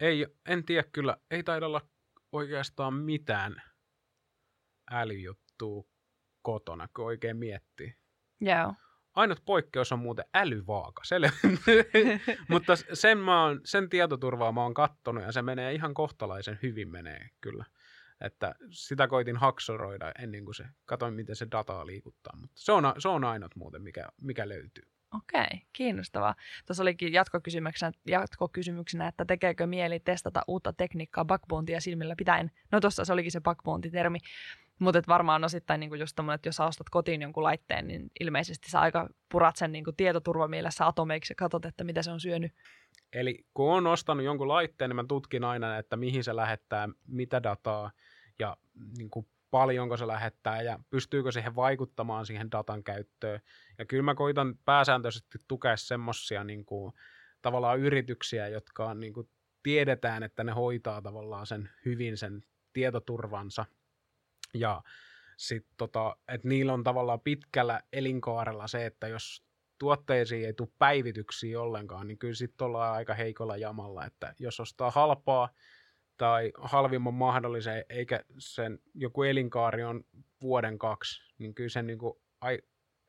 ei, 0.00 0.26
en 0.46 0.64
tiedä 0.64 0.88
kyllä, 0.92 1.16
ei 1.30 1.42
taida 1.42 1.66
olla 1.66 1.80
oikeastaan 2.32 2.94
mitään 2.94 3.62
älyjuttua 4.90 5.84
kotona, 6.42 6.88
kun 6.96 7.04
oikein 7.04 7.36
miettii. 7.36 7.94
joo. 8.40 8.74
Ainut 9.16 9.42
poikkeus 9.44 9.92
on 9.92 9.98
muuten 9.98 10.24
älyvaaka. 10.34 11.02
Mutta 12.48 12.72
sen, 12.92 13.18
mä 13.18 13.44
oon, 13.44 13.60
sen 13.64 13.88
tietoturvaa 13.88 14.52
mä 14.52 14.62
oon 14.62 14.74
kattonut 14.74 15.24
ja 15.24 15.32
se 15.32 15.42
menee 15.42 15.74
ihan 15.74 15.94
kohtalaisen 15.94 16.58
hyvin 16.62 16.88
menee 16.88 17.28
kyllä. 17.40 17.64
Että 18.20 18.54
sitä 18.70 19.08
koitin 19.08 19.36
haksoroida 19.36 20.12
ennen 20.18 20.44
kuin 20.44 20.54
se, 20.54 20.64
katoin 20.84 21.14
miten 21.14 21.36
se 21.36 21.46
dataa 21.50 21.86
liikuttaa. 21.86 22.36
Mutta 22.40 22.54
se 22.58 22.72
on, 22.72 22.94
se 22.98 23.08
on 23.08 23.24
ainut 23.24 23.56
muuten, 23.56 23.82
mikä, 23.82 24.08
mikä 24.20 24.48
löytyy. 24.48 24.84
Okei, 25.14 25.62
kiinnostavaa. 25.72 26.34
Tuossa 26.66 26.82
olikin 26.82 27.12
jatkokysymyksenä, 27.12 27.92
jatkokysymyksenä, 28.06 29.08
että 29.08 29.24
tekeekö 29.24 29.66
mieli 29.66 30.00
testata 30.00 30.42
uutta 30.48 30.72
tekniikkaa 30.72 31.24
bugbountia 31.24 31.80
silmillä 31.80 32.14
pitäen. 32.16 32.50
No 32.72 32.80
tuossa 32.80 33.04
se 33.04 33.12
olikin 33.12 33.32
se 33.32 33.40
bugbounti-termi. 33.40 34.18
Mutta 34.78 35.02
varmaan 35.08 35.44
osittain 35.44 35.80
niin 35.80 35.98
just 35.98 36.16
tommonen, 36.16 36.34
että 36.34 36.48
jos 36.48 36.56
sä 36.56 36.64
ostat 36.64 36.90
kotiin 36.90 37.22
jonkun 37.22 37.42
laitteen, 37.42 37.86
niin 37.86 38.10
ilmeisesti 38.20 38.70
sä 38.70 38.80
aika 38.80 39.08
purat 39.32 39.56
sen 39.56 39.72
niin 39.72 39.84
tietoturvamielessä 39.96 40.86
atomeiksi 40.86 41.30
ja 41.32 41.34
katsot, 41.36 41.64
että 41.64 41.84
mitä 41.84 42.02
se 42.02 42.10
on 42.10 42.20
syönyt. 42.20 42.52
Eli 43.12 43.46
kun 43.54 43.72
on 43.72 43.86
ostanut 43.86 44.24
jonkun 44.24 44.48
laitteen, 44.48 44.90
niin 44.90 44.96
mä 44.96 45.04
tutkin 45.08 45.44
aina, 45.44 45.78
että 45.78 45.96
mihin 45.96 46.24
se 46.24 46.36
lähettää, 46.36 46.88
mitä 47.06 47.42
dataa 47.42 47.90
ja 48.38 48.56
niin 48.98 49.10
kuin 49.10 49.28
paljonko 49.50 49.96
se 49.96 50.06
lähettää 50.06 50.62
ja 50.62 50.78
pystyykö 50.90 51.32
siihen 51.32 51.56
vaikuttamaan 51.56 52.26
siihen 52.26 52.50
datan 52.50 52.84
käyttöön. 52.84 53.40
Ja 53.78 53.84
kyllä 53.84 54.02
mä 54.02 54.14
koitan 54.14 54.58
pääsääntöisesti 54.64 55.38
tukea 55.48 55.76
semmoisia 55.76 56.44
niin 56.44 56.66
tavallaan 57.42 57.78
yrityksiä, 57.78 58.48
jotka 58.48 58.84
on, 58.84 59.00
niin 59.00 59.12
kuin, 59.12 59.28
tiedetään, 59.62 60.22
että 60.22 60.44
ne 60.44 60.52
hoitaa 60.52 61.02
tavallaan 61.02 61.46
sen 61.46 61.70
hyvin 61.84 62.16
sen 62.16 62.44
tietoturvansa. 62.72 63.64
Ja 64.60 64.82
sitten 65.36 65.76
tota, 65.76 66.16
että 66.28 66.48
niillä 66.48 66.72
on 66.72 66.84
tavallaan 66.84 67.20
pitkällä 67.20 67.82
elinkaarella 67.92 68.66
se, 68.66 68.86
että 68.86 69.08
jos 69.08 69.46
tuotteisiin 69.78 70.46
ei 70.46 70.52
tule 70.52 70.68
päivityksiä 70.78 71.60
ollenkaan, 71.60 72.08
niin 72.08 72.18
kyllä 72.18 72.34
sitten 72.34 72.64
ollaan 72.64 72.94
aika 72.94 73.14
heikolla 73.14 73.56
jamalla, 73.56 74.04
että 74.04 74.34
jos 74.38 74.60
ostaa 74.60 74.90
halpaa 74.90 75.48
tai 76.16 76.52
halvimman 76.58 77.14
mahdollisen, 77.14 77.84
eikä 77.88 78.24
sen 78.38 78.78
joku 78.94 79.22
elinkaari 79.22 79.84
on 79.84 80.04
vuoden 80.42 80.78
kaksi, 80.78 81.34
niin 81.38 81.54
kyllä 81.54 81.68
sen 81.68 81.86
niin 81.86 81.98
kuin, 81.98 82.14
ai, 82.40 82.58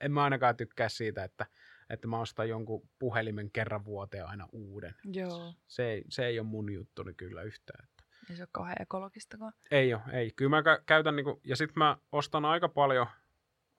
en 0.02 0.12
mä 0.12 0.24
ainakaan 0.24 0.58
tykkää 0.58 0.90
siitä, 0.90 1.24
että, 1.24 1.46
että 1.90 2.08
mä 2.08 2.20
ostan 2.20 2.50
jonkun 2.50 2.90
puhelimen 3.00 3.52
kerran 3.52 3.86
vuoteen 3.86 4.26
aina 4.26 4.48
uuden. 4.52 4.96
Joo. 5.04 5.54
Se 5.68 5.92
ei, 5.92 6.04
se 6.10 6.26
ei 6.26 6.40
ole 6.40 6.48
mun 6.48 6.74
juttuni 6.74 7.14
kyllä 7.14 7.42
yhtään. 7.42 7.88
Ei 8.30 8.36
se 8.36 8.42
ole 8.42 8.50
kauhean 8.52 8.82
ekologistakaan. 8.82 9.54
Ei 9.72 9.94
ole, 9.94 10.02
ei. 10.14 10.32
Kyllä 10.36 10.50
mä 10.50 10.62
kä- 10.62 10.84
käytän, 10.86 11.16
niinku, 11.16 11.42
ja 11.44 11.56
sitten 11.56 11.80
mä 11.80 11.98
ostan 12.12 12.46
aika 12.46 12.70
paljon, 12.70 13.08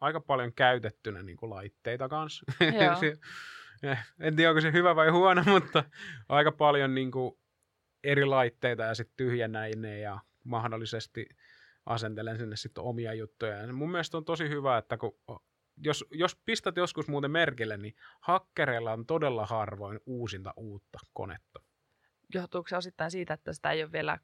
aika 0.00 0.20
paljon 0.20 0.52
käytettynä 0.52 1.22
niinku 1.22 1.50
laitteita 1.50 2.08
kanssa. 2.08 2.44
Joo. 3.82 3.92
en 4.20 4.36
tiedä, 4.36 4.50
onko 4.50 4.60
se 4.60 4.72
hyvä 4.72 4.96
vai 4.96 5.10
huono, 5.10 5.42
mutta 5.54 5.84
aika 6.28 6.52
paljon 6.52 6.94
niinku 6.94 7.40
eri 8.04 8.24
laitteita 8.24 8.82
ja 8.82 8.94
sitten 8.94 9.16
tyhjennän 9.16 9.70
ne 9.76 9.98
ja 9.98 10.18
mahdollisesti 10.44 11.28
asentelen 11.86 12.38
sinne 12.38 12.56
sitten 12.56 12.84
omia 12.84 13.14
juttuja. 13.14 13.56
Ja 13.56 13.72
mun 13.72 13.90
mielestä 13.90 14.16
on 14.16 14.24
tosi 14.24 14.48
hyvä, 14.48 14.78
että 14.78 14.96
kun, 14.96 15.18
jos, 15.76 16.04
jos 16.10 16.36
pistät 16.44 16.76
joskus 16.76 17.08
muuten 17.08 17.30
merkille, 17.30 17.76
niin 17.76 17.94
hakkereilla 18.20 18.92
on 18.92 19.06
todella 19.06 19.46
harvoin 19.46 20.00
uusinta 20.06 20.54
uutta 20.56 20.98
konetta. 21.12 21.60
Johtuuko 22.34 22.68
se 22.68 22.76
osittain 22.76 23.10
siitä, 23.10 23.34
että 23.34 23.52
sitä 23.52 23.70
ei 23.70 23.82
ole 23.82 23.92
vielä 23.92 24.18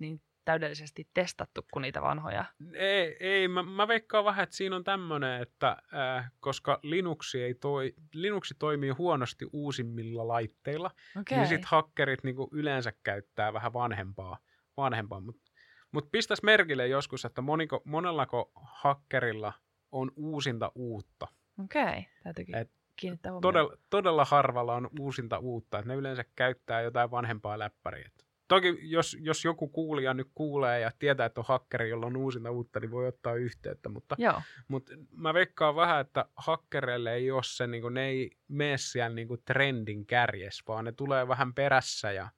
niin 0.00 0.20
täydellisesti 0.44 1.08
testattu 1.14 1.66
kuin 1.72 1.82
niitä 1.82 2.02
vanhoja? 2.02 2.44
Ei, 2.74 3.16
ei 3.20 3.48
mä, 3.48 3.62
mä 3.62 3.88
veikkaan 3.88 4.24
vähän, 4.24 4.42
että 4.42 4.56
siinä 4.56 4.76
on 4.76 4.84
tämmöinen, 4.84 5.42
että 5.42 5.76
äh, 5.94 6.32
koska 6.40 6.80
Linuxi, 6.82 7.42
ei 7.42 7.54
toi, 7.54 7.94
Linuxi 8.14 8.54
toimii 8.58 8.90
huonosti 8.90 9.46
uusimmilla 9.52 10.28
laitteilla, 10.28 10.90
Okei. 11.20 11.38
niin 11.38 11.48
sitten 11.48 11.68
hakkerit 11.70 12.24
niinku 12.24 12.48
yleensä 12.52 12.92
käyttää 13.02 13.52
vähän 13.52 13.72
vanhempaa. 13.72 14.38
vanhempaa. 14.76 15.20
Mutta 15.20 15.52
mut 15.92 16.10
pistäisi 16.12 16.44
merkille 16.44 16.86
joskus, 16.88 17.24
että 17.24 17.42
moniko, 17.42 17.82
monellako 17.84 18.52
hakkerilla 18.54 19.52
on 19.92 20.10
uusinta 20.16 20.72
uutta. 20.74 21.26
Okei, 21.64 22.06
täytyykin 22.22 22.54
Et 22.54 22.70
kiinnittää 22.96 23.32
huomioon. 23.32 23.42
Todella, 23.42 23.76
todella 23.90 24.24
harvalla 24.24 24.74
on 24.74 24.90
uusinta 25.00 25.38
uutta, 25.38 25.78
että 25.78 25.88
ne 25.88 25.94
yleensä 25.94 26.24
käyttää 26.36 26.80
jotain 26.80 27.10
vanhempaa 27.10 27.58
läppäriä. 27.58 28.06
Et 28.06 28.25
Toki 28.48 28.78
jos, 28.82 29.16
jos 29.20 29.44
joku 29.44 29.68
kuulija 29.68 30.14
nyt 30.14 30.30
kuulee 30.34 30.80
ja 30.80 30.90
tietää, 30.98 31.26
että 31.26 31.40
on 31.40 31.44
hakkeri, 31.48 31.90
jolla 31.90 32.06
on 32.06 32.16
uusinta 32.16 32.50
uutta, 32.50 32.80
niin 32.80 32.90
voi 32.90 33.08
ottaa 33.08 33.34
yhteyttä. 33.34 33.88
Mutta, 33.88 34.16
Joo, 34.18 34.42
mutta 34.68 34.92
mä 35.10 35.34
veikkaan 35.34 35.76
vähän, 35.76 36.00
että 36.00 36.24
hakkereille 36.36 37.14
ei 37.14 37.30
ole 37.30 37.42
se, 37.44 37.66
niin 37.66 37.82
kuin, 37.82 37.94
ne 37.94 38.06
ei 38.06 38.30
mene 38.48 38.78
siellä 38.78 39.14
niin 39.14 39.28
kuin 39.28 39.42
trendin 39.44 40.06
kärjes, 40.06 40.62
vaan 40.68 40.84
ne 40.84 40.92
tulee 40.92 41.28
vähän 41.28 41.54
perässä 41.54 42.12
ja 42.12 42.28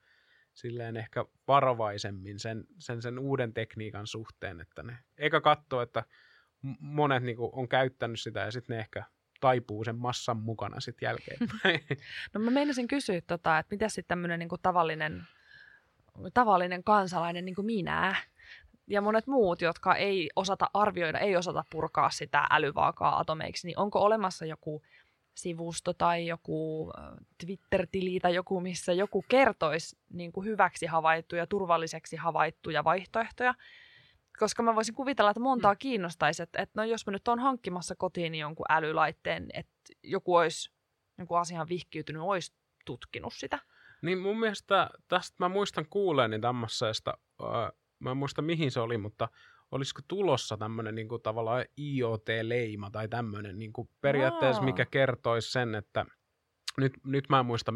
silleen 0.55 0.97
ehkä 0.97 1.25
varovaisemmin 1.49 2.39
sen, 2.39 2.65
sen, 2.79 3.03
sen 3.03 3.19
uuden 3.19 3.55
tekniikan 3.55 4.07
suhteen, 4.07 4.61
että 4.61 4.83
ne 4.83 4.99
eikä 5.19 5.41
katso, 5.41 5.83
että 5.83 6.05
monet 6.81 7.23
niin 7.23 7.37
kuin, 7.37 7.51
on 7.53 7.69
käyttänyt 7.69 8.21
sitä 8.21 8.41
ja 8.41 8.51
sitten 8.51 8.77
ne 8.77 8.81
ehkä 8.81 9.05
taipuu 9.41 9.85
sen 9.85 9.97
massan 9.97 10.37
mukana 10.37 10.81
sitten 10.81 11.07
jälkeenpäin. 11.07 11.81
No 12.35 12.41
mä 12.41 12.51
meinasin 12.51 12.89
kysyä, 12.89 13.21
tota, 13.27 13.59
että 13.59 13.75
mitä 13.75 13.89
sitten 13.89 14.09
tämmöinen 14.09 14.39
niin 14.39 14.49
tavallinen, 14.63 15.27
tavallinen 16.35 16.85
kansalainen 16.85 17.45
niin 17.45 17.55
kuin 17.55 17.67
minä 17.67 18.17
ja 18.87 19.01
monet 19.01 19.27
muut, 19.27 19.61
jotka 19.61 19.95
ei 19.95 20.31
osata 20.37 20.71
arvioida, 20.75 21.19
ei 21.19 21.37
osata 21.37 21.65
purkaa 21.71 22.11
sitä 22.11 22.47
älyvaakaa 22.51 23.19
atomeiksi, 23.19 23.67
niin 23.67 23.79
onko 23.79 23.99
olemassa 23.99 24.47
joku 24.47 24.83
sivusto 25.35 25.93
tai 25.93 26.27
joku 26.27 26.91
Twitter-tili 27.45 28.21
tai 28.21 28.35
joku, 28.35 28.61
missä 28.61 28.93
joku 28.93 29.25
kertoisi 29.29 29.97
niin 30.11 30.33
kuin 30.33 30.47
hyväksi 30.47 30.87
havaittuja, 30.87 31.47
turvalliseksi 31.47 32.17
havaittuja 32.17 32.85
vaihtoehtoja, 32.85 33.55
koska 34.39 34.63
mä 34.63 34.75
voisin 34.75 34.95
kuvitella, 34.95 35.31
että 35.31 35.41
montaa 35.41 35.77
kiinnostaisi, 35.77 36.43
että, 36.43 36.63
että 36.63 36.81
no 36.81 36.85
jos 36.85 37.07
mä 37.07 37.13
nyt 37.13 37.29
oon 37.29 37.39
hankkimassa 37.39 37.95
kotiin 37.95 38.35
jonkun 38.35 38.67
älylaitteen, 38.69 39.47
että 39.55 39.73
joku 40.03 40.35
olisi 40.35 40.71
joku 41.19 41.35
asiaan 41.35 41.69
vihkiytynyt, 41.69 42.23
olisi 42.23 42.53
tutkinut 42.85 43.35
sitä. 43.35 43.59
Niin 44.03 44.19
mun 44.19 44.41
mielestä 44.41 44.91
tästä 45.09 45.37
mä 45.39 45.49
muistan 45.49 45.87
kuuleeni 45.91 46.41
tämmöisestä, 46.41 47.15
mä 47.99 48.11
en 48.11 48.17
muista 48.17 48.43
mihin 48.43 48.71
se 48.71 48.81
oli, 48.81 48.99
mutta 48.99 49.29
olisiko 49.71 50.01
tulossa 50.09 50.57
tämmöinen 50.57 50.95
niin 50.95 51.09
kuin, 51.09 51.23
tavallaan 51.23 51.65
IoT-leima 51.79 52.91
tai 52.91 53.09
tämmöinen 53.09 53.59
niin 53.59 53.73
kuin, 53.73 53.89
periaatteessa, 54.01 54.63
Aa. 54.63 54.67
mikä 54.67 54.87
kertoisi 54.91 55.53
sen, 55.53 55.75
että 55.75 56.07
nyt, 56.77 56.93
nyt 57.05 57.25
mä 57.29 57.39
en 57.39 57.47
muista 57.47 57.73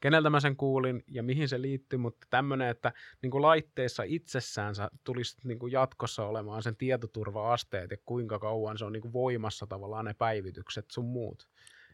keneltä 0.00 0.30
mä 0.30 0.40
sen 0.40 0.56
kuulin 0.56 1.04
ja 1.06 1.22
mihin 1.22 1.48
se 1.48 1.62
liittyy, 1.62 1.98
mutta 1.98 2.26
tämmöinen, 2.30 2.68
että 2.68 2.92
niin 3.22 3.30
kuin 3.30 3.42
laitteissa 3.42 4.02
itsessään 4.02 4.74
tulisi 5.04 5.36
niin 5.44 5.58
kuin 5.58 5.72
jatkossa 5.72 6.24
olemaan 6.24 6.62
sen 6.62 6.76
tietoturva-asteet 6.76 7.90
ja 7.90 7.96
kuinka 8.04 8.38
kauan 8.38 8.78
se 8.78 8.84
on 8.84 8.92
niin 8.92 9.00
kuin 9.00 9.12
voimassa 9.12 9.66
tavallaan 9.66 10.04
ne 10.04 10.14
päivitykset 10.14 10.90
sun 10.90 11.04
muut. 11.04 11.48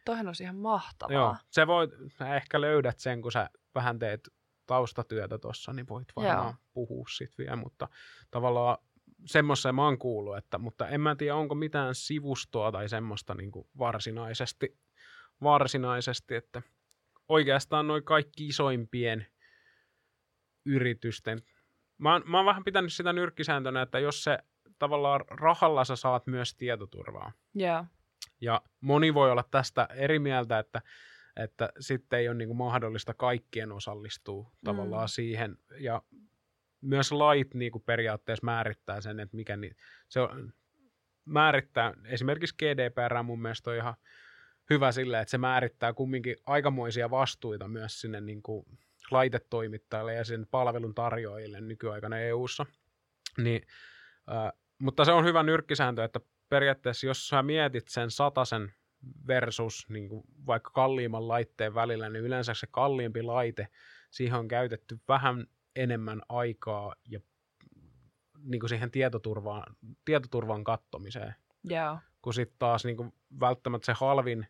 Toihan 0.04 0.26
olisi 0.26 0.42
ihan 0.42 0.56
mahtavaa. 0.56 1.14
Joo, 1.14 1.36
se 1.50 1.66
voi, 1.66 1.88
ehkä 2.36 2.60
löydät 2.60 2.98
sen, 2.98 3.22
kun 3.22 3.32
sä 3.32 3.50
vähän 3.74 3.98
teet 3.98 4.28
taustatyötä 4.66 5.38
tuossa, 5.38 5.72
niin 5.72 5.88
voit 5.88 6.08
varmaan 6.16 6.46
Joo. 6.46 6.54
puhua 6.72 7.04
sit 7.16 7.38
vielä, 7.38 7.56
mutta 7.56 7.88
tavallaan 8.30 8.78
semmoisen 9.24 9.74
mä 9.74 9.84
oon 9.84 9.98
kuullut, 9.98 10.36
että, 10.36 10.58
mutta 10.58 10.88
en 10.88 11.00
mä 11.00 11.14
tiedä, 11.14 11.34
onko 11.34 11.54
mitään 11.54 11.94
sivustoa 11.94 12.72
tai 12.72 12.88
semmoista 12.88 13.34
niin 13.34 13.50
kuin 13.50 13.68
varsinaisesti, 13.78 14.78
varsinaisesti, 15.42 16.34
että 16.34 16.62
oikeastaan 17.28 17.86
noin 17.86 18.04
kaikki 18.04 18.46
isoimpien 18.46 19.26
yritysten, 20.64 21.42
mä 21.98 22.12
oon, 22.12 22.22
mä 22.26 22.36
oon 22.36 22.46
vähän 22.46 22.64
pitänyt 22.64 22.92
sitä 22.92 23.12
nyrkkisääntönä, 23.12 23.82
että 23.82 23.98
jos 23.98 24.24
se 24.24 24.38
tavallaan 24.78 25.20
rahalla 25.30 25.84
sä 25.84 25.96
saat 25.96 26.26
myös 26.26 26.54
tietoturvaa. 26.54 27.32
Yeah. 27.60 27.86
Ja 28.44 28.62
moni 28.80 29.14
voi 29.14 29.30
olla 29.30 29.44
tästä 29.50 29.88
eri 29.94 30.18
mieltä, 30.18 30.58
että, 30.58 30.82
että 31.36 31.68
sitten 31.80 32.18
ei 32.18 32.28
ole 32.28 32.36
niin 32.36 32.48
kuin 32.48 32.56
mahdollista 32.56 33.14
kaikkien 33.14 33.72
osallistua 33.72 34.42
mm. 34.42 34.64
tavallaan 34.64 35.08
siihen. 35.08 35.58
Ja 35.78 36.02
myös 36.80 37.12
lait 37.12 37.54
niin 37.54 37.72
kuin 37.72 37.84
periaatteessa 37.86 38.44
määrittää 38.44 39.00
sen, 39.00 39.20
että 39.20 39.36
mikä 39.36 39.56
ni, 39.56 39.70
se 40.08 40.20
on, 40.20 40.52
määrittää, 41.24 41.92
esimerkiksi 42.04 42.54
GDPR 42.58 43.22
mun 43.22 43.42
mielestä 43.42 43.70
on 43.70 43.76
ihan 43.76 43.94
hyvä 44.70 44.92
sille, 44.92 45.20
että 45.20 45.30
se 45.30 45.38
määrittää 45.38 45.92
kumminkin 45.92 46.36
aikamoisia 46.46 47.10
vastuita 47.10 47.68
myös 47.68 48.00
sinne 48.00 48.20
niin 48.20 48.42
kuin 48.42 48.66
laitetoimittajille 49.10 50.14
ja 50.14 50.24
sen 50.24 50.46
palvelun 50.50 50.94
tarjoajille 50.94 51.60
nykyaikana 51.60 52.18
EU-ssa. 52.18 52.66
Niin, 53.38 53.62
äh, 54.32 54.52
mutta 54.78 55.04
se 55.04 55.12
on 55.12 55.24
hyvä 55.24 55.42
nyrkkisääntö, 55.42 56.04
että 56.04 56.20
periaatteessa 56.54 57.06
jos 57.06 57.28
sä 57.28 57.42
mietit 57.42 57.88
sen 57.88 58.10
satasen 58.10 58.74
versus 59.26 59.86
niin 59.88 60.08
kuin 60.08 60.24
vaikka 60.46 60.70
kalliimman 60.70 61.28
laitteen 61.28 61.74
välillä, 61.74 62.08
niin 62.08 62.24
yleensä 62.24 62.54
se 62.54 62.66
kalliimpi 62.70 63.22
laite, 63.22 63.68
siihen 64.10 64.38
on 64.38 64.48
käytetty 64.48 65.00
vähän 65.08 65.46
enemmän 65.76 66.22
aikaa 66.28 66.94
ja 67.08 67.20
niin 68.38 68.60
kuin 68.60 68.68
siihen 68.68 68.90
tietoturvaan, 68.90 69.76
tietoturvan 70.04 70.64
kattomiseen. 70.64 71.34
Yeah. 71.70 71.98
Kun 72.22 72.34
sitten 72.34 72.58
taas 72.58 72.84
niin 72.84 72.96
kuin 72.96 73.12
välttämättä 73.40 73.86
se 73.86 73.92
halvin 73.92 74.46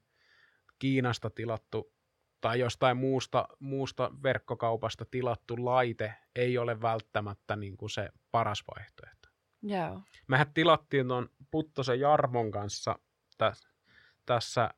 Kiinasta 0.78 1.30
tilattu 1.30 1.92
tai 2.40 2.60
jostain 2.60 2.96
muusta, 2.96 3.48
muusta 3.58 4.10
verkkokaupasta 4.22 5.04
tilattu 5.04 5.64
laite 5.64 6.14
ei 6.34 6.58
ole 6.58 6.80
välttämättä 6.80 7.56
niin 7.56 7.76
kuin 7.76 7.90
se 7.90 8.08
paras 8.30 8.64
vaihtoehto. 8.76 9.23
Yeah. 9.70 10.02
Mehän 10.26 10.54
tilattiin 10.54 11.08
tuon 11.08 11.28
Puttosen 11.50 12.00
Jarmon 12.00 12.50
kanssa 12.50 12.98
tässä, 13.38 13.68
tässä 14.26 14.70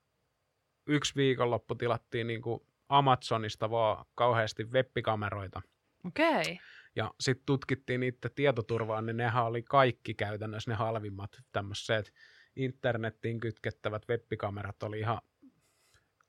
yksi 0.86 1.14
viikonloppu 1.16 1.74
tilattiin 1.74 2.26
niin 2.26 2.42
kuin 2.42 2.60
Amazonista 2.88 3.70
vaan 3.70 4.04
kauheasti 4.14 4.64
webbikameroita– 4.64 5.62
Okei. 6.06 6.40
Okay. 6.40 6.56
Ja 6.96 7.14
sitten 7.20 7.46
tutkittiin 7.46 8.00
niitä 8.00 8.28
tietoturvaa, 8.28 9.02
niin 9.02 9.16
nehän 9.16 9.44
oli 9.44 9.62
kaikki 9.62 10.14
käytännössä 10.14 10.70
ne 10.70 10.74
halvimmat 10.74 11.30
tämmöiset 11.52 12.12
internettiin 12.56 13.40
kytkettävät 13.40 14.02
webbikamerat 14.08 14.82
oli 14.82 15.00
ihan 15.00 15.20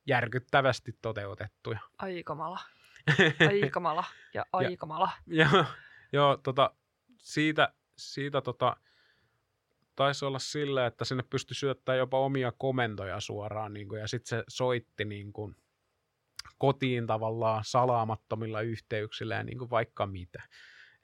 järkyttävästi 0.06 0.98
toteutettuja. 1.02 1.78
Aikamala. 1.98 2.60
Aikamala 3.62 4.04
ja 4.34 4.46
aikamala. 4.52 5.10
ja, 5.26 5.48
joo, 5.52 5.64
joo 6.12 6.36
tota, 6.36 6.74
siitä, 7.20 7.74
siitä 7.98 8.40
tota, 8.40 8.76
taisi 9.96 10.24
olla 10.24 10.38
sillä, 10.38 10.86
että 10.86 11.04
sinne 11.04 11.24
pystyi 11.30 11.54
syöttämään 11.54 11.98
jopa 11.98 12.18
omia 12.18 12.52
komentoja 12.58 13.20
suoraan, 13.20 13.74
niin 13.74 13.88
kuin, 13.88 14.00
ja 14.00 14.08
sitten 14.08 14.28
se 14.28 14.44
soitti 14.48 15.04
niin 15.04 15.32
kuin, 15.32 15.56
kotiin 16.58 17.06
tavallaan 17.06 17.64
salaamattomilla 17.64 18.60
yhteyksillä 18.60 19.34
ja 19.34 19.42
niin 19.42 19.58
kuin 19.58 19.70
vaikka 19.70 20.06
mitä. 20.06 20.42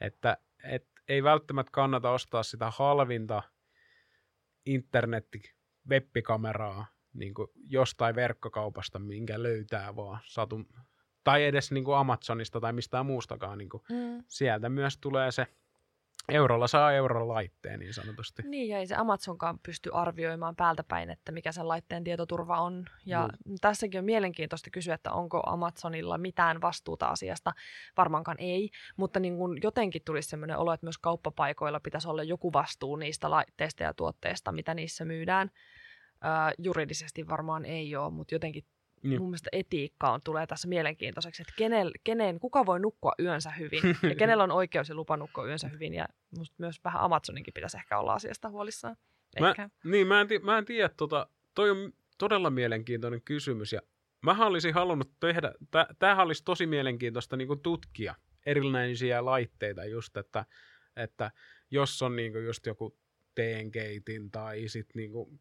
Että 0.01 0.37
et 0.65 0.87
ei 1.09 1.23
välttämättä 1.23 1.71
kannata 1.73 2.11
ostaa 2.11 2.43
sitä 2.43 2.73
halvinta 2.77 3.43
internetti 4.67 5.55
webbikameraa 5.89 6.87
niin 7.13 7.35
kuin 7.35 7.49
jostain 7.55 8.15
verkkokaupasta, 8.15 8.99
minkä 8.99 9.43
löytää 9.43 9.97
vaan 9.97 10.19
satun, 10.25 10.67
tai 11.25 11.45
edes 11.45 11.73
niin 11.73 11.85
kuin 11.85 11.97
Amazonista 11.97 12.61
tai 12.61 12.73
mistään 12.73 13.07
muustakaan. 13.07 13.59
Niin 13.59 13.69
kuin 13.69 13.83
mm. 13.91 14.25
Sieltä 14.29 14.69
myös 14.69 14.99
tulee 14.99 15.33
se 15.33 15.47
Eurolla 16.29 16.67
saa 16.67 16.93
euron 16.93 17.29
laitteen 17.29 17.81
niin 17.81 17.95
sanotusti. 17.95 18.43
Niin, 18.43 18.69
ja 18.69 18.79
ei 18.79 18.87
se 18.87 18.95
Amazonkaan 18.95 19.59
pysty 19.59 19.91
arvioimaan 19.93 20.57
päältä 20.57 20.85
päin, 20.89 21.11
että 21.11 21.33
mikä 21.33 21.53
sen 21.53 21.69
laitteen 21.69 22.05
tietoturva 22.05 22.61
on. 22.61 22.85
Ja 23.07 23.29
mm. 23.47 23.55
tässäkin 23.61 23.99
on 23.99 24.05
mielenkiintoista 24.05 24.71
kysyä, 24.71 24.95
että 24.95 25.13
onko 25.13 25.43
Amazonilla 25.47 26.19
mitään 26.19 26.61
vastuuta 26.61 27.07
asiasta. 27.07 27.53
Varmaankaan 27.97 28.37
ei, 28.41 28.71
mutta 28.97 29.21
niin 29.21 29.37
kun 29.37 29.59
jotenkin 29.63 30.03
tulisi 30.05 30.29
sellainen 30.29 30.59
olo, 30.59 30.73
että 30.73 30.87
myös 30.87 30.99
kauppapaikoilla 30.99 31.81
pitäisi 31.81 32.09
olla 32.09 32.23
joku 32.23 32.53
vastuu 32.53 32.97
niistä 32.97 33.31
laitteista 33.31 33.83
ja 33.83 33.95
tuotteista, 33.95 34.53
mitä 34.53 34.75
niissä 34.75 35.05
myydään. 35.05 35.51
Öö, 36.25 36.31
juridisesti 36.59 37.29
varmaan 37.29 37.65
ei 37.65 37.97
ole, 37.97 38.13
mutta 38.13 38.35
jotenkin 38.35 38.65
niin. 39.05 39.21
Mun 39.21 39.31
mielestä 39.31 39.49
etiikka 39.53 40.13
on, 40.13 40.21
tulee 40.25 40.47
tässä 40.47 40.69
mielenkiintoiseksi, 40.69 41.43
että 41.43 41.55
kenel, 41.57 41.91
kenen, 42.05 42.41
kuka 42.41 42.67
voi 42.67 42.81
nukkua 42.81 43.13
yönsä 43.21 43.51
hyvin 43.51 43.83
ja 44.11 44.15
kenellä 44.15 44.45
on 44.45 44.51
oikeus 44.51 44.89
ja 44.89 44.95
lupa 44.95 45.17
nukkua 45.17 45.47
yönsä 45.47 45.69
hyvin. 45.69 45.95
Ja 45.95 46.09
musta 46.39 46.55
myös 46.59 46.85
vähän 46.85 47.03
Amazoninkin 47.03 47.55
pitäisi 47.55 47.77
ehkä 47.77 47.99
olla 47.99 48.15
asiasta 48.15 48.51
huolissaan. 48.51 48.97
Ehkä. 49.37 49.63
Mä, 49.63 49.91
niin, 49.91 50.07
mä 50.07 50.21
en, 50.21 50.29
mä 50.43 50.59
en 50.59 50.65
tiedä, 50.65 50.89
tota, 50.89 51.27
toi 51.55 51.71
on 51.71 51.93
todella 52.19 52.51
mielenkiintoinen 52.51 53.23
kysymys 53.23 53.73
ja 53.73 53.81
mä 54.23 54.47
olisin 54.47 54.75
halunnut 54.75 55.11
tehdä, 55.21 55.53
tämähän 55.99 56.27
olisi 56.27 56.45
tosi 56.45 56.67
mielenkiintoista 56.67 57.37
niin 57.37 57.61
tutkia 57.63 58.15
erilaisia 58.47 59.25
laitteita 59.25 59.85
just, 59.85 60.17
että, 60.17 60.45
että 60.97 61.31
jos 61.71 62.03
on 62.03 62.17
niin 62.17 62.45
just 62.45 62.67
joku 62.67 62.99
teenkeitin 63.35 64.31
tai 64.31 64.69
sitten 64.69 65.01
niin 65.01 65.13
kuin, 65.13 65.41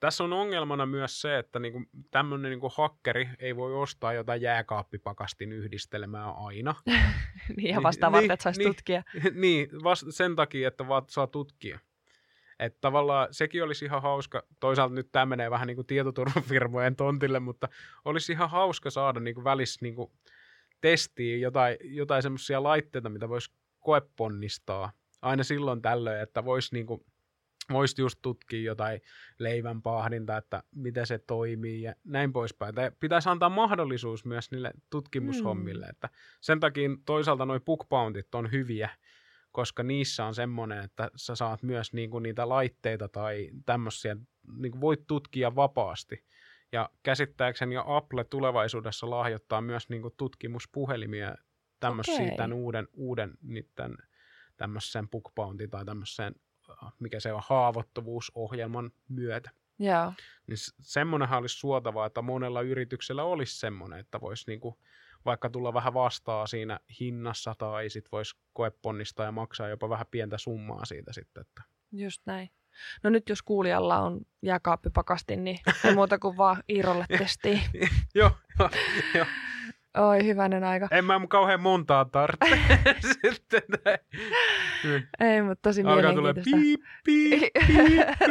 tässä 0.00 0.24
on 0.24 0.32
ongelmana 0.32 0.86
myös 0.86 1.20
se, 1.20 1.38
että 1.38 1.58
niinku, 1.58 1.82
tämmöinen 2.10 2.50
niinku 2.50 2.68
hakkeri 2.68 3.28
ei 3.38 3.56
voi 3.56 3.74
ostaa 3.74 4.12
jotain 4.12 4.42
jääkaappipakastin 4.42 5.52
yhdistelmää 5.52 6.30
aina. 6.30 6.74
niin, 7.56 7.74
ja 7.74 7.82
vasta 7.82 8.10
niin, 8.10 8.30
että 8.30 8.42
saisi 8.42 8.60
niin, 8.60 8.68
tutkia. 8.68 9.02
niin, 9.34 9.68
vasta 9.84 10.12
sen 10.12 10.36
takia, 10.36 10.68
että 10.68 10.88
vaan 10.88 11.02
saa 11.08 11.26
tutkia. 11.26 11.78
Että 12.58 12.78
tavallaan 12.80 13.28
sekin 13.30 13.62
olisi 13.64 13.84
ihan 13.84 14.02
hauska, 14.02 14.42
toisaalta 14.60 14.94
nyt 14.94 15.08
tämä 15.12 15.26
menee 15.26 15.50
vähän 15.50 15.66
niin 15.66 15.76
kuin 15.76 15.86
tietoturvafirmojen 15.86 16.96
tontille, 16.96 17.40
mutta 17.40 17.68
olisi 18.04 18.32
ihan 18.32 18.50
hauska 18.50 18.90
saada 18.90 19.20
niin 19.20 19.34
kuin 19.34 19.44
välissä 19.44 19.78
niin 19.82 19.94
kuin 19.94 20.12
testiin 20.80 21.40
jotain, 21.40 21.76
jotain 21.82 22.22
semmoisia 22.22 22.62
laitteita, 22.62 23.08
mitä 23.08 23.28
voisi 23.28 23.52
koeponnistaa 23.78 24.92
aina 25.22 25.42
silloin 25.42 25.82
tällöin, 25.82 26.22
että 26.22 26.44
voisi 26.44 26.74
niin 26.74 26.86
kuin 26.86 27.04
voisit 27.72 27.98
just 27.98 28.18
tutkia 28.22 28.62
jotain 28.62 29.00
leivän 29.38 29.82
pahdinta, 29.82 30.36
että 30.36 30.62
miten 30.74 31.06
se 31.06 31.18
toimii 31.18 31.82
ja 31.82 31.94
näin 32.04 32.32
poispäin. 32.32 32.74
Tai 32.74 32.92
pitäisi 33.00 33.28
antaa 33.28 33.48
mahdollisuus 33.48 34.24
myös 34.24 34.50
niille 34.50 34.72
tutkimushommille. 34.90 35.86
Mm. 35.86 35.90
Että 35.90 36.08
sen 36.40 36.60
takia 36.60 36.90
toisaalta 37.06 37.46
nuo 37.46 37.60
bookboundit 37.60 38.34
on 38.34 38.52
hyviä, 38.52 38.90
koska 39.52 39.82
niissä 39.82 40.24
on 40.24 40.34
semmoinen, 40.34 40.84
että 40.84 41.10
sä 41.16 41.34
saat 41.34 41.62
myös 41.62 41.92
niinku 41.92 42.18
niitä 42.18 42.48
laitteita 42.48 43.08
tai 43.08 43.50
tämmöisiä, 43.66 44.16
niinku 44.56 44.80
voit 44.80 45.06
tutkia 45.06 45.54
vapaasti. 45.54 46.24
Ja 46.72 46.90
käsittääkseni 47.02 47.74
ja 47.74 47.84
Apple 47.86 48.24
tulevaisuudessa 48.24 49.10
lahjoittaa 49.10 49.60
myös 49.60 49.88
niinku 49.88 50.10
tutkimuspuhelimia 50.10 51.34
tämmöisiä 51.80 52.14
okay. 52.14 52.36
tämän 52.36 52.52
uuden, 52.52 52.88
uuden 52.92 53.30
niiden 53.42 53.96
tämmöisen 54.56 55.08
bookboundin 55.08 55.70
tai 55.70 55.84
tämmöiseen 55.84 56.34
mikä 57.00 57.20
se 57.20 57.32
on, 57.32 57.42
haavoittuvuusohjelman 57.46 58.90
myötä. 59.08 59.50
Joo. 59.78 60.12
Niin 60.46 60.58
semmoinenhan 60.80 61.38
olisi 61.38 61.58
suotavaa, 61.58 62.06
että 62.06 62.22
monella 62.22 62.60
yrityksellä 62.60 63.24
olisi 63.24 63.58
semmoinen, 63.58 63.98
että 63.98 64.20
voisi 64.20 64.44
niinku 64.46 64.78
vaikka 65.24 65.50
tulla 65.50 65.74
vähän 65.74 65.94
vastaa 65.94 66.46
siinä 66.46 66.80
hinnassa 67.00 67.54
tai 67.58 67.90
sit 67.90 68.12
voisi 68.12 68.36
koeponnistaa 68.52 69.26
ja 69.26 69.32
maksaa 69.32 69.68
jopa 69.68 69.88
vähän 69.88 70.06
pientä 70.10 70.38
summaa 70.38 70.84
siitä 70.84 71.12
sitten. 71.12 71.40
Että. 71.40 71.62
Just 71.92 72.22
näin. 72.26 72.50
No 73.02 73.10
nyt 73.10 73.28
jos 73.28 73.42
kuulijalla 73.42 73.98
on 73.98 74.20
jääkaappipakastin, 74.42 75.44
niin 75.44 75.58
ei 75.84 75.94
muuta 75.94 76.18
kuin 76.18 76.36
vaan 76.36 76.62
Iirolle 76.68 77.06
testiin. 77.18 77.60
joo, 78.14 78.30
joo, 78.58 78.70
jo. 79.14 79.26
Oi, 79.98 80.24
hyvänen 80.24 80.64
aika. 80.64 80.88
En 80.90 81.04
mä 81.04 81.20
kauhean 81.28 81.60
montaa 81.60 82.04
tarvitse 82.04 82.58
sitten. 83.22 83.62
Niin. 84.84 85.08
Ei, 85.20 85.42
mutta 85.42 85.68
tosi 85.68 85.82
Alkaa 85.82 86.14
tulee 86.14 86.32
mielenkiintoista. 86.32 86.56
piip, 86.56 86.80
piip, 87.04 87.52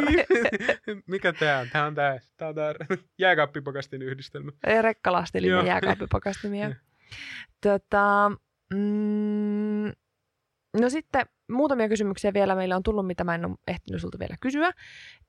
piip. 0.06 1.02
Mikä 1.12 1.32
tää 1.32 1.60
on? 1.60 1.68
Tää 1.72 1.86
on 1.86 1.94
tää, 1.94 2.18
tää, 2.36 2.48
on 2.48 2.54
tää 2.54 2.74
jääkaappipakastin 3.18 4.02
yhdistelmä. 4.02 4.52
Joo. 5.48 5.66
jääkaappipakastimia. 5.66 6.74
Tota, 7.62 8.32
mm, 8.74 9.92
no 10.80 10.88
sitten 10.88 11.26
muutamia 11.50 11.88
kysymyksiä 11.88 12.32
vielä 12.32 12.54
meillä 12.54 12.76
on 12.76 12.82
tullut, 12.82 13.06
mitä 13.06 13.24
mä 13.24 13.34
en 13.34 13.44
ole 13.44 13.56
ehtinyt 13.68 14.00
sulta 14.00 14.18
vielä 14.18 14.36
kysyä. 14.40 14.70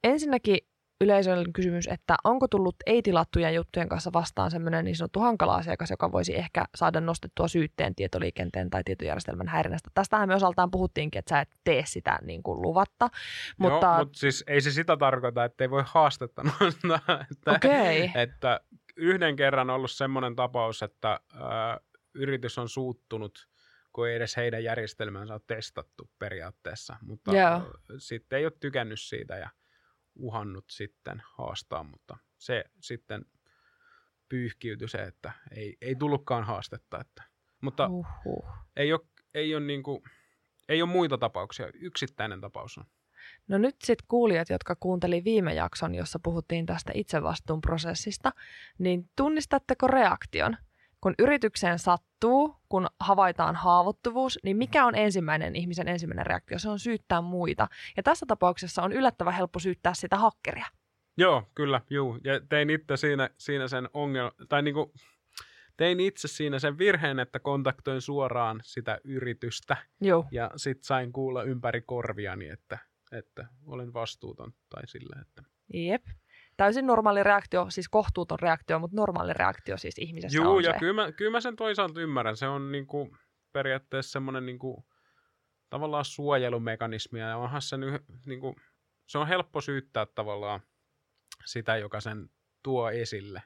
Ensinnäkin 0.03 0.57
yleisöllinen 1.01 1.53
kysymys, 1.53 1.87
että 1.87 2.15
onko 2.23 2.47
tullut 2.47 2.75
ei-tilattujen 2.85 3.55
juttujen 3.55 3.89
kanssa 3.89 4.13
vastaan 4.13 4.51
semmoinen 4.51 4.85
niin 4.85 4.95
sanottu 4.95 5.19
hankala 5.19 5.55
asiakas, 5.55 5.89
joka 5.89 6.11
voisi 6.11 6.37
ehkä 6.37 6.65
saada 6.75 7.01
nostettua 7.01 7.47
syytteen 7.47 7.95
tietoliikenteen 7.95 8.69
tai 8.69 8.83
tietojärjestelmän 8.85 9.47
häirinnästä. 9.47 9.89
Tästähän 9.93 10.27
me 10.27 10.35
osaltaan 10.35 10.71
puhuttiinkin, 10.71 11.19
että 11.19 11.29
sä 11.29 11.41
et 11.41 11.49
tee 11.63 11.83
sitä 11.85 12.19
niin 12.21 12.43
kuin 12.43 12.61
luvatta, 12.61 13.09
mutta 13.57 13.85
Joo, 13.85 13.97
mutta 13.97 14.19
siis 14.19 14.43
ei 14.47 14.61
se 14.61 14.71
sitä 14.71 14.97
tarkoita, 14.97 15.43
että 15.43 15.63
ei 15.63 15.69
voi 15.69 15.83
haastetta 15.85 16.43
nostaa. 16.59 17.25
Että, 17.31 17.51
okay. 17.51 18.09
että 18.15 18.59
yhden 18.95 19.35
kerran 19.35 19.69
on 19.69 19.75
ollut 19.75 19.91
semmoinen 19.91 20.35
tapaus, 20.35 20.83
että 20.83 21.19
ää, 21.33 21.79
yritys 22.13 22.57
on 22.57 22.69
suuttunut, 22.69 23.47
kun 23.93 24.07
ei 24.07 24.15
edes 24.15 24.37
heidän 24.37 24.63
järjestelmänsä 24.63 25.33
ole 25.33 25.41
testattu 25.47 26.09
periaatteessa, 26.19 26.95
mutta 27.01 27.31
ää, 27.31 27.61
sitten 27.97 28.39
ei 28.39 28.45
ole 28.45 28.53
tykännyt 28.59 28.99
siitä 28.99 29.37
ja 29.37 29.49
uhannut 30.15 30.65
sitten 30.69 31.23
haastaa, 31.25 31.83
mutta 31.83 32.17
se 32.37 32.63
sitten 32.79 33.25
pyyhkiytyi 34.29 34.87
se, 34.87 34.97
että 34.97 35.31
ei, 35.55 35.77
ei 35.81 35.95
tullutkaan 35.95 36.43
haastetta. 36.43 36.99
Että, 37.01 37.23
mutta 37.61 37.87
Uhuh. 37.87 38.45
ei 38.75 38.93
ole, 38.93 39.01
ei, 39.33 39.55
ole 39.55 39.65
niinku, 39.65 40.03
ei 40.69 40.81
ole 40.81 40.89
muita 40.89 41.17
tapauksia, 41.17 41.67
yksittäinen 41.73 42.41
tapaus 42.41 42.77
on. 42.77 42.85
No 43.47 43.57
nyt 43.57 43.75
sitten 43.83 44.05
kuulijat, 44.07 44.49
jotka 44.49 44.75
kuunteli 44.79 45.23
viime 45.23 45.53
jakson, 45.53 45.95
jossa 45.95 46.19
puhuttiin 46.23 46.65
tästä 46.65 46.91
itsevastuun 46.95 47.61
prosessista, 47.61 48.31
niin 48.77 49.09
tunnistatteko 49.15 49.87
reaktion? 49.87 50.57
Kun 51.01 51.15
yritykseen 51.19 51.79
sattuu, 51.79 52.55
kun 52.69 52.87
havaitaan 52.99 53.55
haavoittuvuus, 53.55 54.39
niin 54.43 54.57
mikä 54.57 54.85
on 54.85 54.95
ensimmäinen 54.95 55.55
ihmisen 55.55 55.87
ensimmäinen 55.87 56.25
reaktio? 56.25 56.59
Se 56.59 56.69
on 56.69 56.79
syyttää 56.79 57.21
muita. 57.21 57.67
Ja 57.97 58.03
tässä 58.03 58.25
tapauksessa 58.25 58.83
on 58.83 58.93
yllättävän 58.93 59.33
helppo 59.33 59.59
syyttää 59.59 59.93
sitä 59.93 60.17
hakkeria. 60.17 60.65
Joo, 61.17 61.43
kyllä, 61.55 61.81
juu. 61.89 62.17
Ja 62.23 62.39
tein 62.49 62.69
itse 62.69 62.97
siinä, 62.97 63.29
siinä 63.37 63.67
sen 63.67 63.89
ongelma, 63.93 64.31
tai 64.49 64.61
niinku, 64.61 64.93
tein 65.77 65.99
itse 65.99 66.27
siinä 66.27 66.59
sen 66.59 66.77
virheen, 66.77 67.19
että 67.19 67.39
kontaktoin 67.39 68.01
suoraan 68.01 68.59
sitä 68.63 68.99
yritystä 69.03 69.77
Joo. 70.01 70.25
ja 70.31 70.51
sit 70.55 70.83
sain 70.83 71.11
kuulla 71.11 71.43
ympäri 71.43 71.81
korviani, 71.81 72.49
että, 72.49 72.77
että 73.11 73.47
olen 73.65 73.93
vastuuton 73.93 74.53
tai 74.69 74.87
sillä, 74.87 75.21
että 75.21 75.43
Jep. 75.73 76.03
Täysin 76.61 76.87
normaali 76.87 77.23
reaktio, 77.23 77.65
siis 77.69 77.89
kohtuuton 77.89 78.39
reaktio, 78.39 78.79
mutta 78.79 78.95
normaali 78.95 79.33
reaktio 79.33 79.77
siis 79.77 79.97
ihmisessä 79.97 80.37
Juu, 80.37 80.55
on 80.55 80.63
ja 80.63 80.73
se. 80.73 80.79
kyllä 80.79 80.93
mä, 80.93 81.11
kyllä 81.11 81.31
mä 81.31 81.41
sen 81.41 81.55
toisaalta 81.55 82.01
ymmärrän. 82.01 82.37
Se 82.37 82.47
on 82.47 82.71
niinku 82.71 83.17
periaatteessa 83.53 84.11
semmoinen 84.11 84.45
niinku, 84.45 84.85
tavallaan 85.69 86.05
suojelumekanismi, 86.05 87.19
ja 87.19 87.37
onhan 87.37 87.61
se 87.61 87.77
nyt, 87.77 88.03
niinku, 88.25 88.55
se 89.07 89.17
on 89.17 89.27
helppo 89.27 89.61
syyttää 89.61 90.05
tavallaan 90.05 90.59
sitä, 91.45 91.77
joka 91.77 92.01
sen 92.01 92.29
tuo 92.63 92.89
esille. 92.89 93.43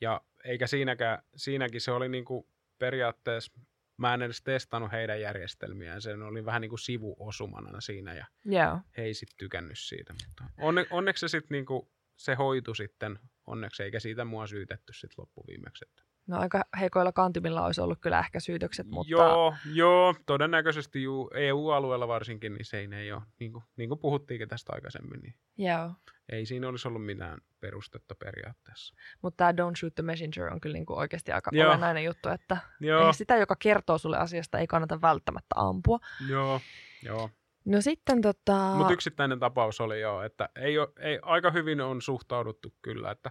Ja 0.00 0.20
eikä 0.44 0.66
siinäkään, 0.66 1.22
siinäkin 1.36 1.80
se 1.80 1.92
oli 1.92 2.08
niinku 2.08 2.48
periaatteessa, 2.78 3.52
mä 3.96 4.14
en 4.14 4.22
edes 4.22 4.42
testannut 4.42 4.92
heidän 4.92 5.20
järjestelmiään, 5.20 6.02
se 6.02 6.14
oli 6.14 6.44
vähän 6.44 6.60
niin 6.60 6.70
kuin 6.70 6.78
sivuosumana 6.78 7.80
siinä, 7.80 8.14
ja 8.14 8.26
Joo. 8.44 8.78
he 8.96 9.02
ei 9.02 9.14
sitten 9.14 9.38
tykännyt 9.38 9.78
siitä. 9.78 10.12
Mutta 10.12 10.44
onne, 10.58 10.86
onneksi 10.90 11.20
se 11.20 11.28
sitten 11.28 11.54
niinku, 11.54 11.90
se 12.20 12.34
hoitu 12.34 12.74
sitten, 12.74 13.18
onneksi 13.46 13.82
eikä 13.82 14.00
siitä 14.00 14.24
mua 14.24 14.46
syytetty 14.46 14.92
sitten 14.92 15.14
loppuviimeksi. 15.18 15.84
Että. 15.88 16.02
No 16.26 16.38
aika 16.38 16.64
heikoilla 16.80 17.12
kantimilla 17.12 17.64
olisi 17.64 17.80
ollut 17.80 17.98
kyllä 18.00 18.18
ehkä 18.18 18.40
syytökset, 18.40 18.86
mutta 18.86 19.10
Joo, 19.10 19.54
joo, 19.72 20.14
todennäköisesti 20.26 21.02
juu, 21.02 21.30
EU-alueella 21.34 22.08
varsinkin, 22.08 22.54
niin 22.54 22.64
se 22.64 22.78
ei, 22.78 22.88
ei 22.92 23.12
ole, 23.12 23.22
niin 23.40 23.52
kuin, 23.52 23.64
niin 23.76 23.88
kuin 23.88 23.98
puhuttiinkin 23.98 24.48
tästä 24.48 24.72
aikaisemmin, 24.74 25.20
niin 25.20 25.34
joo. 25.58 25.94
ei 26.28 26.46
siinä 26.46 26.68
olisi 26.68 26.88
ollut 26.88 27.04
mitään 27.04 27.38
perustetta 27.60 28.14
periaatteessa. 28.14 28.94
Mutta 29.22 29.36
tämä 29.36 29.52
Don't 29.52 29.76
Shoot 29.76 29.94
the 29.94 30.02
Messenger 30.02 30.52
on 30.52 30.60
kyllä 30.60 30.74
niinku 30.74 30.98
oikeasti 30.98 31.32
aika 31.32 31.50
Joo. 31.54 31.68
olennainen 31.68 32.04
juttu, 32.04 32.28
että 32.28 32.56
Joo, 32.80 33.06
ei 33.06 33.14
sitä, 33.14 33.36
joka 33.36 33.56
kertoo 33.58 33.98
sulle 33.98 34.18
asiasta, 34.18 34.58
ei 34.58 34.66
kannata 34.66 35.00
välttämättä 35.00 35.54
ampua. 35.56 35.98
joo, 36.28 36.60
joo. 37.02 37.30
No 37.64 37.80
sitten 37.80 38.22
tota... 38.22 38.74
Mutta 38.74 38.92
yksittäinen 38.92 39.38
tapaus 39.38 39.80
oli 39.80 40.00
joo, 40.00 40.22
että 40.22 40.48
ei, 40.56 40.78
ole, 40.78 40.88
ei 40.98 41.18
aika 41.22 41.50
hyvin 41.50 41.80
on 41.80 42.02
suhtauduttu 42.02 42.74
kyllä, 42.82 43.10
että 43.10 43.30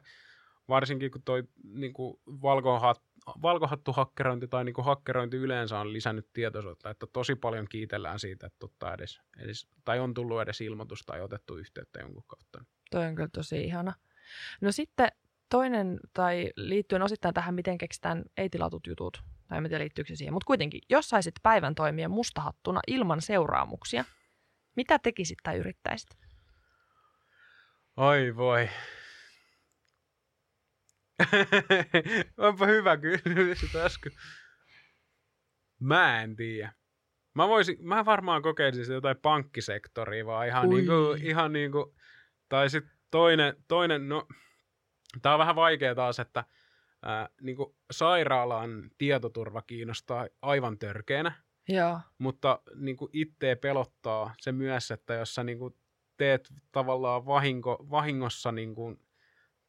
varsinkin 0.70 1.12
kun 1.12 1.22
toi 1.22 1.44
niin 1.64 1.94
kuin 1.94 2.20
valkohat, 2.28 3.02
valkohattuhakkerointi 3.42 4.48
tai 4.48 4.66
niin 4.66 4.74
kuin 4.74 4.86
hakkerointi 4.86 5.38
yleensä 5.38 5.80
on 5.80 5.94
lisännyt 5.94 6.30
tietoisuutta, 6.34 6.90
että 6.90 7.08
tosi 7.14 7.36
paljon 7.36 7.68
kiitellään 7.70 8.20
siitä, 8.20 8.48
että 8.48 8.66
ottaa 8.66 8.94
edes, 8.94 9.22
edes, 9.40 9.68
tai 9.86 10.00
on 10.00 10.14
tullut 10.14 10.42
edes 10.42 10.62
ilmoitus 10.62 11.06
tai 11.06 11.22
otettu 11.22 11.58
yhteyttä 11.58 12.00
jonkun 12.00 12.24
kautta. 12.28 12.66
Toi 12.92 13.06
on 13.06 13.16
kyllä 13.16 13.30
tosi 13.34 13.64
ihana. 13.64 13.94
No 14.62 14.72
sitten 14.72 15.12
toinen, 15.50 16.00
tai 16.14 16.50
liittyen 16.56 17.02
osittain 17.02 17.34
tähän, 17.34 17.56
miten 17.56 17.78
keksitään 17.78 18.24
ei-tilatut 18.38 18.88
jutut, 18.88 19.24
tai 19.48 19.58
en 19.58 19.64
tiedä 19.64 19.80
liittyykö 19.80 20.08
se 20.08 20.16
siihen, 20.16 20.34
mutta 20.34 20.48
kuitenkin, 20.48 20.82
jos 20.90 21.10
saisit 21.10 21.36
päivän 21.44 21.76
toimia 21.76 22.10
mustahattuna 22.10 22.80
ilman 22.88 23.22
seuraamuksia, 23.22 24.06
mitä 24.80 25.00
tekisit 25.00 25.38
tai 25.44 25.58
yrittäisit? 25.58 26.10
Ai 27.98 28.36
voi. 28.36 28.70
Onpa 32.38 32.66
hyvä 32.66 32.98
kysymys 32.98 33.76
äsken. 33.76 34.12
Mä 35.80 36.22
en 36.22 36.36
tiedä. 36.36 36.74
Mä, 37.36 37.48
voisin, 37.48 37.78
mä 37.80 38.06
varmaan 38.06 38.42
kokeilisin 38.42 38.86
sitä 38.86 38.94
jotain 38.94 39.18
pankkisektoria, 39.22 40.26
vaan 40.26 40.48
ihan 40.48 40.68
Ui. 40.68 40.76
niinku, 40.76 41.16
ihan 41.24 41.54
niinku, 41.54 41.96
tai 42.50 42.70
sitten 42.70 42.98
toinen, 43.12 43.56
toinen, 43.68 44.10
no, 44.10 44.28
tää 45.22 45.34
on 45.34 45.40
vähän 45.40 45.56
vaikea 45.56 45.96
taas, 45.96 46.20
että 46.20 46.46
ää, 47.04 47.30
niinku 47.42 47.78
sairaalan 47.92 48.92
tietoturva 48.98 49.62
kiinnostaa 49.62 50.28
aivan 50.42 50.80
törkeänä, 50.80 51.44
Joo. 51.70 52.00
mutta 52.18 52.62
niinku 52.76 53.10
itteä 53.14 53.56
pelottaa 53.56 54.36
se 54.40 54.52
myös, 54.52 54.92
että 54.92 55.14
jos 55.14 55.36
sä 55.36 55.44
niinku 55.44 55.78
teet 56.18 56.54
tavallaan 56.72 57.26
vahinko, 57.26 57.86
vahingossa 57.90 58.52
niinku 58.52 59.00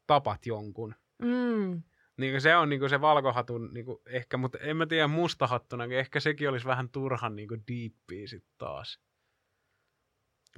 tapat 0.07 0.47
jonkun, 0.47 0.95
Mm. 1.23 1.83
niin 2.17 2.41
se 2.41 2.57
on 2.57 2.69
niinku 2.69 2.89
se 2.89 3.01
valkohatun 3.01 3.75
niinku 3.75 4.03
ehkä, 4.07 4.37
mutta 4.37 4.59
en 4.59 4.77
mä 4.77 4.87
tiedä 4.87 5.09
mustahattuna, 5.09 5.85
ehkä 5.85 6.21
sekin 6.21 6.49
olisi 6.49 6.67
vähän 6.67 6.89
turhan 6.89 7.37
niinku 7.37 7.57
diippiä 7.69 8.27
sitten 8.27 8.53
taas. 8.59 9.01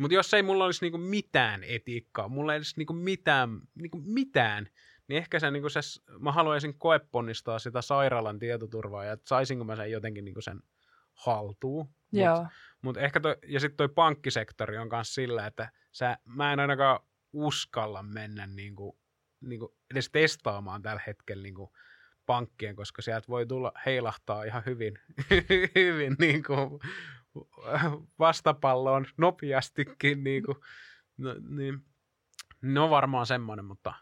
Mutta 0.01 0.15
jos 0.15 0.35
ei 0.35 0.43
mulla 0.43 0.65
olisi 0.65 0.85
niinku 0.85 0.99
mitään 0.99 1.65
etiikkaa, 1.65 2.29
mulla 2.29 2.53
ei 2.55 2.59
olisi 2.59 2.75
niinku 2.77 2.93
mitään, 2.93 3.61
niinku 3.75 4.01
mitään, 4.05 4.69
niin 5.09 5.19
ehkä 5.19 5.41
se, 5.41 5.51
niinku 5.51 5.69
se, 5.69 5.81
mä 6.19 6.33
haluaisin 6.33 6.79
koeponnistaa 6.79 7.59
sitä 7.59 7.83
sairaalan 7.83 8.39
tietoturvaa 8.39 9.05
ja 9.05 9.13
että 9.13 9.29
saisinko 9.29 9.65
mä 9.65 9.77
sen 9.77 9.91
jotenkin 9.91 10.25
niinku 10.25 10.41
sen 10.41 10.63
haltuun. 11.15 11.89
Mut-. 12.41 12.53
Mutta 12.83 13.01
ehkä 13.01 13.21
toi, 13.21 13.37
ja 13.47 13.61
sitten 13.61 13.77
toi 13.77 13.89
pankkisektori 13.89 14.79
on 14.79 14.89
myös 14.93 15.15
sillä, 15.15 15.47
että 15.47 15.73
sä, 15.93 16.19
mä 16.25 16.53
en 16.53 16.61
ainakaan 16.61 17.01
uskalla 17.33 18.03
mennä 18.03 18.47
niinku, 18.47 18.99
niinku 19.41 19.77
edes 19.91 20.11
testaamaan 20.11 20.83
tällä 20.83 21.03
hetkellä 21.07 21.43
niinku 21.43 21.73
pankkien, 22.27 22.77
koska 22.77 23.03
sieltä 23.03 23.29
voi 23.29 23.47
tulla 23.47 23.73
heilahtaa 23.87 24.45
ihan 24.45 24.63
hyvin, 24.67 24.99
hyvin 25.75 26.17
niinku 26.19 26.81
vastapalloon 28.19 29.07
nopeastikin. 29.17 30.25
Niinku, 30.25 30.65
no, 31.17 31.35
niin, 31.49 31.85
no 32.63 32.91
varmaan 32.91 33.27
semmoinen, 33.27 33.65
mutta 33.65 33.95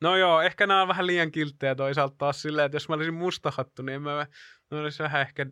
No 0.00 0.16
joo, 0.16 0.40
ehkä 0.40 0.66
nämä 0.66 0.82
on 0.82 0.88
vähän 0.88 1.06
liian 1.06 1.30
kilttejä 1.30 1.74
toisaalta 1.74 2.14
taas 2.18 2.42
silleen, 2.42 2.66
että 2.66 2.76
jos 2.76 2.88
mä 2.88 2.94
olisin 2.94 3.14
mustahattu, 3.14 3.82
niin 3.82 4.02
mä, 4.02 4.26
mä 4.70 4.80
olisi 4.80 5.02
vähän 5.02 5.22
ehkä 5.22 5.46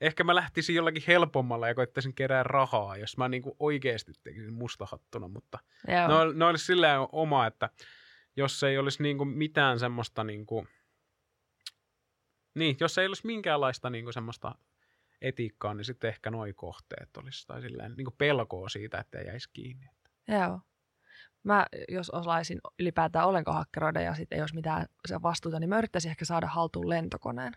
ehkä 0.00 0.24
mä 0.24 0.34
lähtisin 0.34 0.76
jollakin 0.76 1.02
helpommalla 1.06 1.68
ja 1.68 1.74
koittaisin 1.74 2.14
kerää 2.14 2.42
rahaa, 2.42 2.96
jos 2.96 3.16
mä 3.16 3.28
niinku 3.28 3.56
oikeasti 3.58 4.12
tekisin 4.22 4.54
mustahattuna, 4.54 5.28
mutta 5.28 5.58
Joo. 5.88 6.08
no, 6.08 6.32
ne 6.32 6.44
olisi 6.44 6.64
silleen 6.64 7.00
oma, 7.12 7.46
että 7.46 7.70
jos 8.36 8.62
ei 8.62 8.78
olisi 8.78 9.02
niinku 9.02 9.24
mitään 9.24 9.78
semmoista 9.78 10.24
niinku, 10.24 10.66
niin, 12.54 12.76
jos 12.80 12.98
ei 12.98 13.06
olisi 13.06 13.26
minkäänlaista 13.26 13.90
niinku 13.90 14.12
semmoista 14.12 14.54
etiikkaa, 15.20 15.74
niin 15.74 15.84
sitten 15.84 16.08
ehkä 16.08 16.30
noi 16.30 16.52
kohteet 16.52 17.16
olisi, 17.16 17.46
tai 17.46 17.62
silleen 17.62 17.94
niinku 17.96 18.14
pelkoa 18.18 18.68
siitä, 18.68 18.98
että 18.98 19.18
jäisi 19.18 19.50
kiinni. 19.52 19.86
Joo. 20.28 20.60
Mä, 21.42 21.66
jos 21.88 22.10
osaisin 22.10 22.60
ylipäätään 22.78 23.26
ollenkaan 23.26 23.56
hakkeroida 23.56 24.00
ja 24.00 24.14
sitten 24.14 24.36
ei 24.36 24.42
olisi 24.42 24.54
mitään 24.54 24.86
se 25.08 25.22
vastuuta, 25.22 25.60
niin 25.60 25.68
mä 25.68 25.78
yrittäisin 25.78 26.10
ehkä 26.10 26.24
saada 26.24 26.46
haltuun 26.46 26.88
lentokoneen. 26.88 27.52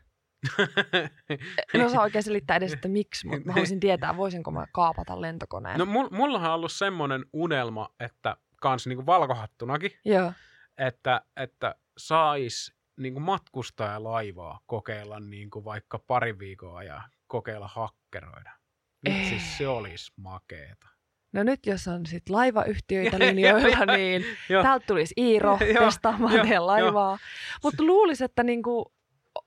En 1.74 1.86
osaa 1.86 2.02
oikein 2.02 2.24
selittää 2.24 2.58
edes, 2.58 2.74
että 2.74 2.88
miksi, 2.88 3.28
mutta 3.28 3.46
mä 3.46 3.52
haluaisin 3.52 3.80
tietää, 3.80 4.18
voisinko 4.18 4.52
mä 4.52 4.66
kaapata 4.74 5.22
lentokoneen. 5.22 5.80
no 5.80 5.86
mul, 5.86 6.08
mullahan 6.12 6.52
on 6.52 6.56
ollut 6.56 6.72
semmoinen 6.72 7.26
unelma, 7.34 7.90
että 8.00 8.38
kans 8.62 8.88
niinku 8.88 9.06
valkohattunakin, 9.06 9.92
Joo. 10.06 10.34
että, 10.78 11.22
että 11.38 11.76
sais 11.98 12.74
niinku 13.00 13.20
matkustajalaivaa 13.20 14.60
kokeilla 14.66 15.20
niinku 15.20 15.66
vaikka 15.66 16.00
pari 16.00 16.40
viikkoa 16.40 16.84
ja 16.84 17.02
kokeilla 17.28 17.68
hakkeroida. 17.68 18.52
Nyt 19.06 19.16
Ei. 19.16 19.26
siis 19.26 19.58
se 19.58 19.68
olisi 19.68 20.12
makeeta. 20.18 20.88
No 21.34 21.44
nyt 21.44 21.66
jos 21.66 21.88
on 21.88 22.06
sit 22.06 22.30
laivayhtiöitä 22.30 23.20
linjoilla, 23.26 23.86
niin 23.86 24.26
Joo. 24.50 24.64
täältä 24.64 24.86
tulisi 24.86 25.14
Iiro 25.18 25.58
testaamaan 25.58 26.42
teidän 26.42 26.68
laivaa. 26.68 27.18
Mutta 27.64 27.84
luulisin, 27.84 28.26
että 28.26 28.44
niinku 28.44 28.94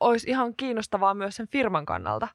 olisi 0.02 0.30
ihan 0.30 0.56
kiinnostavaa 0.56 1.14
myös 1.14 1.36
sen 1.36 1.48
firman 1.48 1.86
kannalta. 1.86 2.28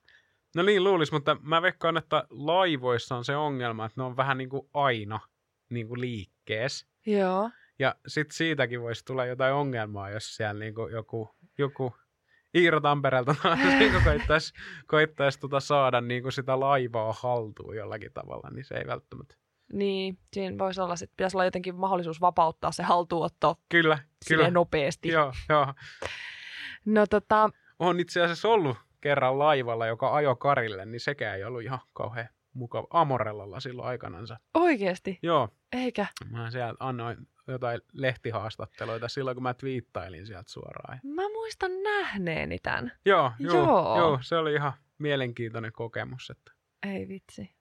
No 0.55 0.63
niin 0.63 0.84
luulis, 0.84 1.11
mutta 1.11 1.38
mä 1.41 1.61
veikkaan, 1.61 1.97
että 1.97 2.24
laivoissa 2.30 3.15
on 3.15 3.26
se 3.26 3.36
ongelma, 3.36 3.86
että 3.86 4.01
ne 4.01 4.05
on 4.05 4.18
vähän 4.18 4.38
niin 4.38 4.49
kuin 4.49 4.70
aina 4.74 5.20
niin 5.70 5.88
kuin 5.88 6.01
liikkeessä. 6.01 6.88
Joo. 7.05 7.49
Ja 7.80 7.95
sit 8.07 8.32
siitäkin 8.32 8.82
voisi 8.82 9.05
tulla 9.05 9.26
jotain 9.26 9.53
ongelmaa, 9.53 10.09
jos 10.09 10.36
siellä 10.36 10.59
niin 10.59 10.76
kuin 10.76 10.93
joku, 10.93 11.30
joku 11.57 11.93
Iiro 12.55 12.80
Tampereelta 12.80 13.36
niin 13.80 14.03
koittaisi 14.03 14.53
koittais 14.88 15.38
tota 15.38 15.59
saada 15.59 16.01
niin 16.01 16.22
kuin 16.22 16.32
sitä 16.32 16.59
laivaa 16.59 17.13
haltuun 17.20 17.76
jollakin 17.76 18.13
tavalla, 18.13 18.49
niin 18.49 18.65
se 18.65 18.76
ei 18.76 18.88
välttämättä. 18.88 19.36
Niin, 19.74 20.18
siinä 20.34 20.57
voisi 20.57 20.82
olla, 20.82 20.95
sit 20.95 21.11
pitäisi 21.18 21.38
olla 21.38 21.45
jotenkin 21.45 21.76
mahdollisuus 21.76 22.22
vapauttaa 22.22 22.72
se 22.72 22.84
haltuunotto 22.84 23.55
Kyllä, 23.70 23.99
kyllä. 24.28 24.51
nopeasti. 24.51 25.09
Joo, 25.09 25.34
joo. 25.49 25.74
No 26.88 27.05
tota, 27.09 27.49
On 27.79 27.99
itse 27.99 28.21
asiassa 28.21 28.49
ollut 28.49 28.77
kerran 29.01 29.39
laivalla, 29.39 29.88
joka 29.88 30.15
ajo 30.15 30.35
Karille, 30.35 30.85
niin 30.85 30.99
sekään 30.99 31.38
ei 31.38 31.43
ollut 31.43 31.61
ihan 31.61 31.79
kauhean 31.93 32.29
mukava. 32.53 32.88
Amorellalla 32.89 33.59
silloin 33.59 33.88
aikanansa. 33.88 34.39
oikeesti, 34.53 35.19
Joo, 35.21 35.49
eikä. 35.71 36.05
Mä 36.29 36.51
sieltä 36.51 36.75
annoin 36.79 37.17
jotain 37.47 37.81
lehtihaastatteluita 37.93 39.07
silloin, 39.07 39.35
kun 39.35 39.43
mä 39.43 39.53
twiittailin 39.53 40.27
sieltä 40.27 40.51
suoraan. 40.51 40.99
Mä 41.03 41.21
muistan 41.29 41.71
nähneeni 41.83 42.59
tämän. 42.63 42.91
Joo, 43.05 43.31
joo, 43.39 43.53
Joo. 43.53 43.65
joo. 43.65 43.97
joo 43.97 44.19
se 44.21 44.38
oli 44.38 44.53
ihan 44.53 44.73
mielenkiintoinen 44.97 45.71
kokemus. 45.71 46.29
Että. 46.29 46.51
Ei 46.93 47.07
vitsi. 47.07 47.57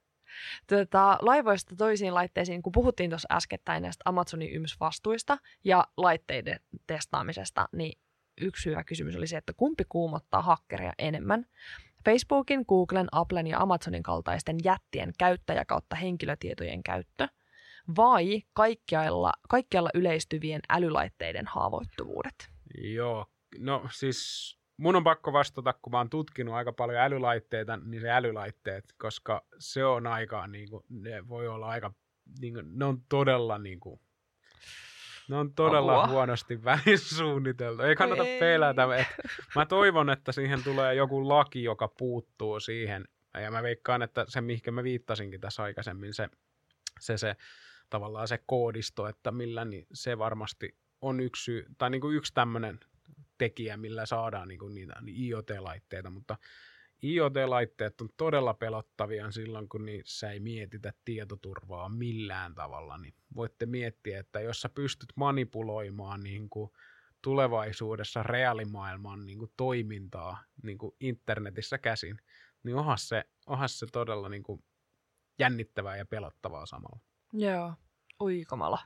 Tota, 0.66 1.18
laivoista 1.20 1.76
toisiin 1.76 2.14
laitteisiin, 2.14 2.62
kun 2.62 2.72
puhuttiin 2.72 3.10
tuossa 3.10 3.28
äskettäin 3.32 3.82
näistä 3.82 4.02
Amazonin 4.04 4.50
YMS-vastuista 4.50 5.38
ja 5.64 5.86
laitteiden 5.96 6.60
testaamisesta, 6.86 7.68
niin 7.72 7.98
yksi 8.41 8.70
hyvä 8.70 8.84
kysymys 8.84 9.16
oli 9.16 9.26
se, 9.26 9.37
että 9.37 9.53
kumpi 9.53 9.84
kuumottaa 9.89 10.43
hakkeria 10.43 10.93
enemmän? 10.99 11.47
Facebookin, 12.05 12.64
Googlen, 12.68 13.09
Applen 13.12 13.47
ja 13.47 13.59
Amazonin 13.59 14.03
kaltaisten 14.03 14.57
jättien 14.64 15.12
käyttäjä 15.18 15.64
kautta 15.64 15.97
henkilötietojen 15.97 16.82
käyttö 16.82 17.28
vai 17.97 18.43
kaikkialla, 18.53 19.32
kaikkialla 19.49 19.91
yleistyvien 19.95 20.61
älylaitteiden 20.68 21.47
haavoittuvuudet? 21.47 22.51
Joo, 22.78 23.26
no 23.59 23.89
siis 23.93 24.53
mun 24.76 24.97
on 24.97 25.05
pakko 25.05 25.32
vastata, 25.32 25.72
kun 25.72 25.91
mä 25.91 25.99
oon 25.99 26.11
tutkinut 26.11 26.55
aika 26.55 26.72
paljon 26.72 27.01
älylaitteita, 27.01 27.76
niin 27.76 28.01
se 28.01 28.11
älylaitteet, 28.11 28.84
koska 28.99 29.47
se 29.59 29.84
on 29.84 30.07
aika, 30.07 30.47
niin 30.47 30.70
kuin, 30.70 30.84
ne 30.89 31.28
voi 31.28 31.49
olla 31.49 31.68
aika, 31.68 31.93
niin 32.41 32.55
kuin, 32.55 32.78
ne 32.78 32.84
on 32.84 33.03
todella 33.09 33.59
niin 33.59 33.80
kuin, 33.80 34.01
ne 35.28 35.36
on 35.36 35.54
todella 35.54 36.02
Apua. 36.02 36.12
huonosti 36.12 36.64
välisuunniteltu. 36.64 37.82
Ei 37.82 37.96
kannata 37.96 38.24
Ei. 38.24 38.40
pelätä. 38.40 38.96
Et 38.96 39.06
mä 39.54 39.66
toivon, 39.66 40.10
että 40.10 40.32
siihen 40.32 40.64
tulee 40.64 40.94
joku 40.94 41.28
laki, 41.28 41.64
joka 41.64 41.88
puuttuu 41.88 42.60
siihen. 42.60 43.04
Ja 43.42 43.50
mä 43.50 43.62
veikkaan, 43.62 44.02
että 44.02 44.24
se, 44.28 44.40
mihinkä 44.40 44.70
mä 44.70 44.82
viittasinkin 44.82 45.40
tässä 45.40 45.62
aikaisemmin, 45.62 46.14
se, 46.14 46.28
se, 47.00 47.18
se 47.18 47.36
tavallaan 47.90 48.28
se 48.28 48.38
koodisto, 48.46 49.08
että 49.08 49.32
millä, 49.32 49.64
niin 49.64 49.86
se 49.92 50.18
varmasti 50.18 50.76
on 51.00 51.20
yksi, 51.20 51.44
syy, 51.44 51.66
tai 51.78 51.90
niin 51.90 52.00
kuin 52.00 52.16
yksi 52.16 52.34
tämmöinen 52.34 52.80
tekijä, 53.38 53.76
millä 53.76 54.06
saadaan 54.06 54.48
niin 54.48 54.58
kuin 54.58 54.74
niitä 54.74 54.94
IoT-laitteita, 55.08 56.10
mutta 56.10 56.36
IoT-laitteet 57.03 58.01
on 58.01 58.09
todella 58.16 58.55
pelottavia 58.55 59.30
silloin, 59.30 59.68
kun 59.68 59.86
niissä 59.86 60.30
ei 60.30 60.40
mietitä 60.40 60.92
tietoturvaa 61.05 61.88
millään 61.88 62.55
tavalla, 62.55 62.99
niin 62.99 63.14
voitte 63.36 63.66
miettiä, 63.66 64.20
että 64.20 64.40
jos 64.40 64.61
sä 64.61 64.68
pystyt 64.68 65.09
manipuloimaan 65.16 66.20
niin 66.20 66.51
kuin 66.51 66.70
tulevaisuudessa 67.22 68.22
reaalimaailman 68.22 69.26
niin 69.26 69.38
kuin 69.38 69.53
toimintaa 69.57 70.44
niin 70.62 70.78
kuin 70.78 70.97
internetissä 71.01 71.78
käsin, 71.78 72.18
niin 72.62 72.76
onhan 72.76 72.99
se, 72.99 73.24
onhan 73.47 73.68
se 73.68 73.86
todella 73.92 74.28
niin 74.28 74.42
kuin 74.42 74.64
jännittävää 75.38 75.97
ja 75.97 76.07
pelottavaa 76.07 76.66
samalla. 76.66 77.01
Joo, 77.32 77.74
ui 78.20 78.44
kamala. 78.49 78.78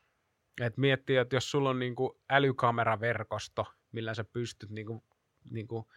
Et 0.61 0.77
miettii, 0.77 1.17
että 1.17 1.37
jos 1.37 1.51
sulla 1.51 1.71
on 1.71 1.79
niinku 1.79 2.21
älykameraverkosto, 2.31 3.67
millä 3.93 4.15
sä 4.15 4.25
pystyt 4.25 4.71
niinku, 4.71 5.05
niinku 5.51 5.89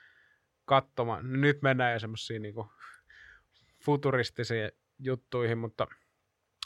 katsomaan, 0.66 1.42
nyt 1.42 1.62
mennään 1.62 1.94
jo 1.94 2.00
semmoisiin 2.00 2.42
niinku 2.42 2.72
futuristisiin 3.86 4.72
juttuihin, 5.00 5.58
mutta 5.58 5.88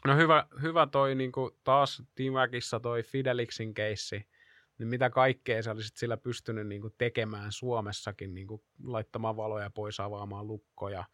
no 0.06 0.16
hyvä, 0.16 0.48
hyvä 0.62 0.88
toi 0.88 1.16
niinku 1.16 1.58
taas 1.64 2.04
Timäkissä 2.16 2.80
toi 2.80 3.04
Fidelixin 3.04 3.74
keissi, 3.74 4.28
niin 4.78 4.88
mitä 4.88 5.10
kaikkea 5.10 5.64
sä 5.64 5.72
olisit 5.72 5.98
sillä 5.98 6.18
pystynyt 6.18 6.68
niinku 6.68 6.90
tekemään 6.98 7.52
Suomessakin, 7.52 8.34
niinku 8.34 8.64
laittamaan 8.84 9.38
valoja 9.38 9.70
pois, 9.70 10.00
avaamaan 10.00 10.48
lukkoja, 10.48 11.06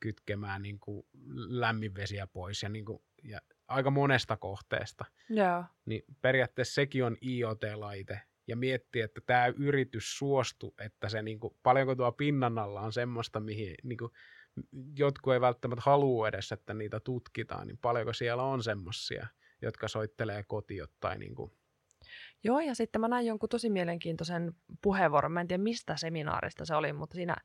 kytkemään 0.00 0.62
niinku 0.62 1.08
lämminvesiä 1.48 2.26
pois 2.26 2.62
ja, 2.62 2.68
niinku, 2.68 3.04
ja 3.22 3.40
aika 3.68 3.90
monesta 3.90 4.36
kohteesta 4.36 5.04
Joo. 5.28 5.64
niin 5.84 6.04
periaatteessa 6.22 6.74
sekin 6.74 7.04
on 7.04 7.16
IoT-laite. 7.22 8.20
Ja 8.50 8.56
miettii, 8.56 9.02
että 9.02 9.20
tämä 9.26 9.46
yritys 9.46 10.18
suostu, 10.18 10.74
että 10.78 11.08
se 11.08 11.22
niinku, 11.22 11.56
paljonko 11.62 11.94
tuo 11.94 12.12
pinnan 12.12 12.58
alla 12.58 12.80
on 12.80 12.92
semmoista, 12.92 13.40
mihin 13.40 13.74
niinku, 13.82 14.10
jotkut 14.96 15.32
ei 15.32 15.40
välttämättä 15.40 15.82
halua 15.86 16.28
edes, 16.28 16.52
että 16.52 16.74
niitä 16.74 17.00
tutkitaan, 17.00 17.66
niin 17.66 17.78
paljonko 17.78 18.12
siellä 18.12 18.42
on 18.42 18.62
semmoisia, 18.62 19.26
jotka 19.62 19.88
soittelee 19.88 20.42
kotiin 20.42 20.86
tai 21.00 21.18
niinku, 21.18 21.52
Joo, 22.44 22.60
ja 22.60 22.74
sitten 22.74 23.00
mä 23.00 23.08
näin 23.08 23.26
jonkun 23.26 23.48
tosi 23.48 23.70
mielenkiintoisen 23.70 24.52
puheenvuoron. 24.82 25.32
Mä 25.32 25.40
en 25.40 25.48
tiedä, 25.48 25.62
mistä 25.62 25.96
seminaarista 25.96 26.64
se 26.64 26.74
oli, 26.74 26.92
mutta 26.92 27.14
siinä 27.14 27.36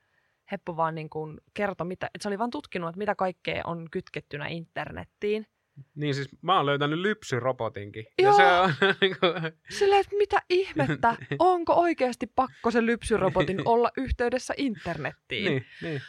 Heppu 0.51 0.77
vaan 0.77 0.95
niin 0.95 1.09
kuin 1.09 1.37
kertoi, 1.53 1.87
mitä, 1.87 2.05
että 2.05 2.23
se 2.23 2.27
oli 2.27 2.39
vaan 2.39 2.49
tutkinut, 2.49 2.89
että 2.89 2.97
mitä 2.97 3.15
kaikkea 3.15 3.61
on 3.65 3.87
kytkettynä 3.91 4.47
internettiin. 4.47 5.47
Niin 5.95 6.15
siis 6.15 6.29
mä 6.41 6.57
oon 6.57 6.65
löytänyt 6.65 6.99
lypsyrobotinkin. 6.99 8.05
Joo. 8.21 8.31
Ja 8.31 8.37
se 8.37 8.43
on 8.45 8.71
Silleen, 9.79 10.01
että 10.01 10.15
mitä 10.17 10.37
ihmettä, 10.49 11.17
onko 11.39 11.73
oikeasti 11.73 12.27
pakko 12.35 12.71
se 12.71 12.85
lypsyrobotin 12.85 13.61
olla 13.67 13.91
yhteydessä 13.97 14.53
internettiin? 14.57 15.45
niin, 15.51 15.65
niin. 15.81 16.01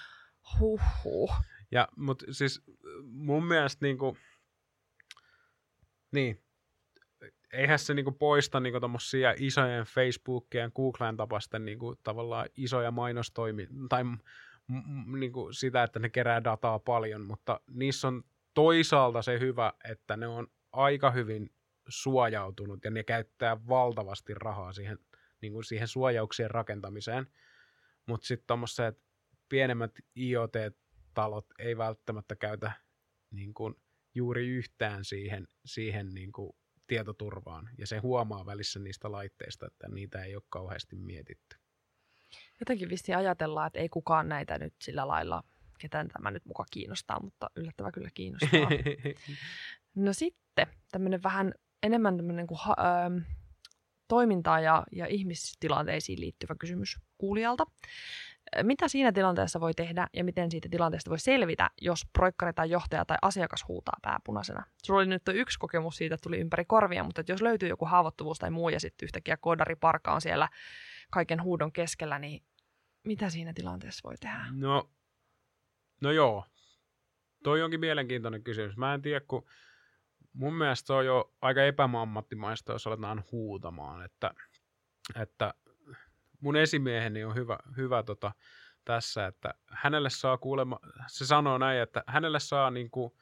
Huhhuh. 0.61 1.35
Ja, 1.71 1.89
mut 1.97 2.23
siis 2.31 2.63
mun 3.03 3.47
mielestä 3.47 3.87
niinku, 3.87 4.19
niin, 6.13 6.43
eihän 7.53 7.79
se 7.79 7.95
niinku 7.95 8.13
poista 8.13 8.61
niinku 8.61 8.81
tommosia 8.81 9.35
isojen 9.39 9.85
Facebookien 9.85 10.63
ja 10.63 10.71
Googlen 10.71 11.17
tapaisten 11.17 11.65
niinku 11.65 11.97
tavallaan 12.03 12.47
isoja 12.57 12.91
mainostoimi, 12.91 13.69
tai 13.89 14.05
m- 14.05 14.19
m- 14.69 15.21
niinku 15.21 15.53
sitä, 15.53 15.83
että 15.83 15.99
ne 15.99 16.09
kerää 16.09 16.45
dataa 16.45 16.79
paljon, 16.79 17.27
mutta 17.27 17.61
niissä 17.71 18.09
on 18.09 18.23
toisaalta 18.57 19.23
se 19.23 19.39
hyvä, 19.39 19.73
että 19.91 20.17
ne 20.17 20.27
on 20.27 20.47
aika 20.73 21.11
hyvin 21.11 21.51
suojautunut 21.89 22.85
ja 22.85 22.91
ne 22.91 23.05
käyttää 23.05 23.67
valtavasti 23.69 24.35
rahaa 24.35 24.73
siihen, 24.73 24.99
niinku 25.43 25.63
siihen 25.63 25.89
suojauksien 25.89 26.51
rakentamiseen. 26.51 27.27
Mutta 28.07 28.27
sitten 28.27 28.47
tuommoiset 28.47 28.99
pienemmät 29.49 29.93
IoT-talot 30.17 31.47
ei 31.59 31.77
välttämättä 31.77 32.37
käytä 32.37 32.73
niin 33.31 33.55
kuin, 33.55 33.75
juuri 34.15 34.49
yhtään 34.49 35.05
siihen, 35.05 35.49
siihen 35.65 36.09
niin 36.15 36.33
kuin, 36.33 36.53
tietoturvaan. 36.87 37.69
Ja 37.79 37.87
se 37.87 37.99
huomaa 37.99 38.47
välissä 38.47 38.79
niistä 38.81 39.13
laitteista, 39.13 39.67
että 39.67 39.89
niitä 39.89 40.25
ei 40.25 40.35
ole 40.35 40.43
kauheasti 40.49 40.97
mietitty. 40.97 41.57
Jotenkin 42.61 42.89
vissi 42.89 43.15
ajatellaan, 43.15 43.67
että 43.67 43.79
ei 43.79 43.89
kukaan 43.89 44.29
näitä 44.29 44.59
nyt 44.59 44.75
sillä 44.83 45.09
lailla, 45.09 45.45
ketään 45.79 46.09
tämä 46.09 46.31
nyt 46.31 46.45
muka 46.45 46.65
kiinnostaa, 46.71 47.21
mutta 47.23 47.51
yllättävän 47.57 47.93
kyllä 47.93 48.11
kiinnostaa. 48.15 48.61
No 49.97 50.13
sitten 50.13 50.67
tämmöinen 50.93 51.23
vähän 51.23 51.55
enemmän 51.83 52.17
tämmöinen 52.17 52.47
kuin, 52.47 52.59
ha, 52.63 52.77
ähm, 52.79 53.19
toimintaan 54.09 54.65
ja, 54.65 54.85
ja 54.93 55.07
ihmistilanteisiin 55.07 56.21
liittyvä 56.21 56.55
kysymys 56.59 56.97
kuulijalta. 57.19 57.65
Äh, 58.57 58.65
Mitä 58.65 58.89
siinä 58.89 59.13
tilanteessa 59.13 59.61
voi 59.61 59.75
tehdä 59.75 60.07
ja 60.13 60.25
miten 60.25 60.51
siitä 60.51 60.69
tilanteesta 60.71 61.11
voi 61.11 61.19
selvitä, 61.19 61.71
jos 61.81 62.07
proikkari 62.13 62.53
tai 62.53 62.71
johtaja 62.71 63.05
tai 63.05 63.17
asiakas 63.23 63.69
huutaa 63.69 63.97
pääpunaisena? 64.03 64.65
Sulla 64.85 65.01
oli 65.01 65.07
nyt 65.07 65.23
yksi 65.29 65.59
kokemus 65.59 65.97
siitä, 65.97 66.15
että 66.15 66.23
tuli 66.23 66.39
ympäri 66.39 66.65
korvia, 66.65 67.05
mutta 67.05 67.21
että 67.21 67.33
jos 67.33 67.43
löytyy 67.43 67.69
joku 67.69 67.85
haavoittuvuus 67.85 68.39
tai 68.39 68.51
muu 68.51 68.69
ja 68.69 68.81
sitten 68.81 69.07
yhtäkkiä 69.07 69.37
koodari 69.37 69.77
parka 69.77 70.13
on 70.13 70.21
siellä 70.21 70.49
kaiken 71.11 71.43
huudon 71.43 71.73
keskellä, 71.73 72.19
niin 72.19 72.43
mitä 73.05 73.31
siinä 73.31 73.53
tilanteessa 73.53 74.09
voi 74.09 74.15
tehdä? 74.21 74.47
No, 74.53 74.91
no 76.01 76.11
joo. 76.11 76.45
Toi 77.45 77.63
onkin 77.63 77.81
mielenkiintoinen 77.81 78.43
kysymys. 78.43 78.77
Mä 78.77 78.95
en 78.95 79.03
tiedä, 79.03 79.21
kun 79.21 79.47
mun 80.33 80.55
mielestä 80.55 80.87
se 80.87 80.93
on 80.93 81.07
jo 81.07 81.35
aika 81.41 81.63
epäammattimaista, 81.63 82.73
jos 82.73 82.87
aletaan 82.87 83.25
huutamaan, 83.33 84.05
että, 84.05 84.31
että 85.23 85.55
mun 86.41 86.57
esimieheni 86.57 87.25
on 87.25 87.35
hyvä, 87.35 87.59
hyvä 87.77 88.03
tota, 88.03 88.33
tässä, 88.85 89.27
että 89.27 89.55
hänelle 89.71 90.11
saa 90.11 90.39
kuulemma, 90.39 90.81
se 91.07 91.27
sanoo 91.27 91.59
näin, 91.59 91.81
että 91.81 92.05
hänelle 92.07 92.41
saa 92.41 92.71
niin 92.71 92.91
kuin, 92.91 93.13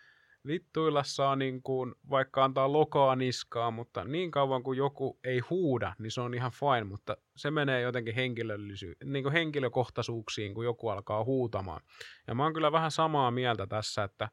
vittuilla 0.47 1.03
saa 1.03 1.37
niin 1.37 1.63
kuin, 1.63 1.95
vaikka 2.11 2.45
antaa 2.45 2.73
lokaa 2.73 3.17
niskaa, 3.17 3.71
mutta 3.71 4.05
niin 4.05 4.31
kauan 4.31 4.63
kuin 4.63 4.79
joku 4.79 5.19
ei 5.25 5.39
huuda, 5.39 5.95
niin 5.99 6.11
se 6.11 6.21
on 6.21 6.35
ihan 6.35 6.53
fine, 6.53 6.85
mutta 6.85 7.17
se 7.37 7.51
menee 7.51 7.81
jotenkin 7.81 8.15
henkilöllisy- 8.15 8.97
niin 9.05 9.23
kuin 9.23 9.33
henkilökohtaisuuksiin, 9.33 10.55
kun 10.55 10.65
joku 10.65 10.89
alkaa 10.89 11.25
huutamaan. 11.25 11.81
Ja 12.27 12.35
mä 12.35 12.43
oon 12.43 12.55
kyllä 12.55 12.73
vähän 12.73 12.91
samaa 12.91 13.31
mieltä 13.31 13.67
tässä, 13.67 14.05
että 14.05 14.29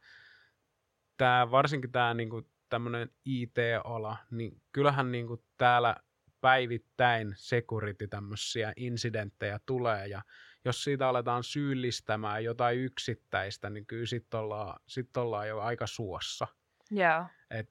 tää, 1.17 1.51
varsinkin 1.51 1.91
tämä 1.91 2.13
niin 2.13 2.29
kuin, 2.29 2.45
tämmöinen 2.69 3.09
IT-ala, 3.25 4.17
niin 4.31 4.61
kyllähän 4.71 5.11
niin 5.11 5.27
kuin, 5.27 5.43
täällä 5.57 5.95
päivittäin 6.41 7.33
security 7.35 8.07
tämmöisiä 8.07 8.73
incidenttejä 8.75 9.59
tulee 9.65 10.07
ja 10.07 10.21
jos 10.65 10.83
siitä 10.83 11.09
aletaan 11.09 11.43
syyllistämään 11.43 12.43
jotain 12.43 12.79
yksittäistä, 12.79 13.69
niin 13.69 13.85
kyllä 13.85 14.05
sitten 14.05 14.39
ollaan, 14.39 14.79
sit 14.87 15.17
ollaan 15.17 15.47
jo 15.47 15.59
aika 15.59 15.87
suossa. 15.87 16.47
Joo. 16.91 17.25
Et 17.49 17.67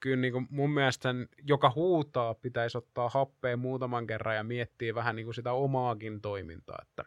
kyllä 0.00 0.16
niin 0.16 0.32
kuin 0.32 0.46
mun 0.50 0.70
mielestä 0.70 1.02
sen, 1.02 1.28
joka 1.42 1.72
huutaa, 1.74 2.34
pitäisi 2.34 2.78
ottaa 2.78 3.08
happea 3.08 3.56
muutaman 3.56 4.06
kerran 4.06 4.36
ja 4.36 4.44
miettiä 4.44 4.94
vähän 4.94 5.16
niin 5.16 5.26
kuin 5.26 5.34
sitä 5.34 5.52
omaakin 5.52 6.20
toimintaa. 6.20 6.78
Että, 6.82 7.04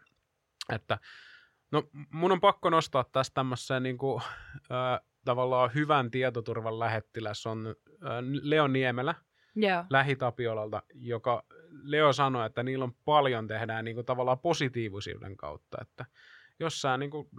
että, 0.74 0.98
no 1.72 1.90
mun 2.12 2.32
on 2.32 2.42
pakko 2.42 2.70
nostaa 2.70 3.06
tästä 3.12 3.34
tämmöisen 3.34 3.84
niin 3.84 3.98
kuin, 3.98 4.22
äh, 4.72 5.08
tavallaan 5.26 5.74
hyvän 5.74 6.12
tietoturvan 6.12 6.80
lähettiläs 6.80 7.46
on 7.46 7.68
äh, 7.68 8.10
Leo 8.42 8.68
Niemelä, 8.68 9.16
Joo. 9.56 9.84
Lähitapiolalta, 9.90 10.84
joka 10.94 11.44
Leo 11.84 12.14
sanoi, 12.14 12.46
että 12.46 12.64
niillä 12.64 12.86
on 12.86 12.96
paljon 13.06 13.48
tehdään 13.48 13.86
niin 13.86 13.96
kuin 13.96 14.06
tavallaan 14.06 14.40
positiivisuuden 14.40 15.38
kautta, 15.38 15.78
että 15.82 16.06
jos 16.60 16.82
sä, 16.82 16.98
niin 16.98 17.12
kuin, 17.12 17.30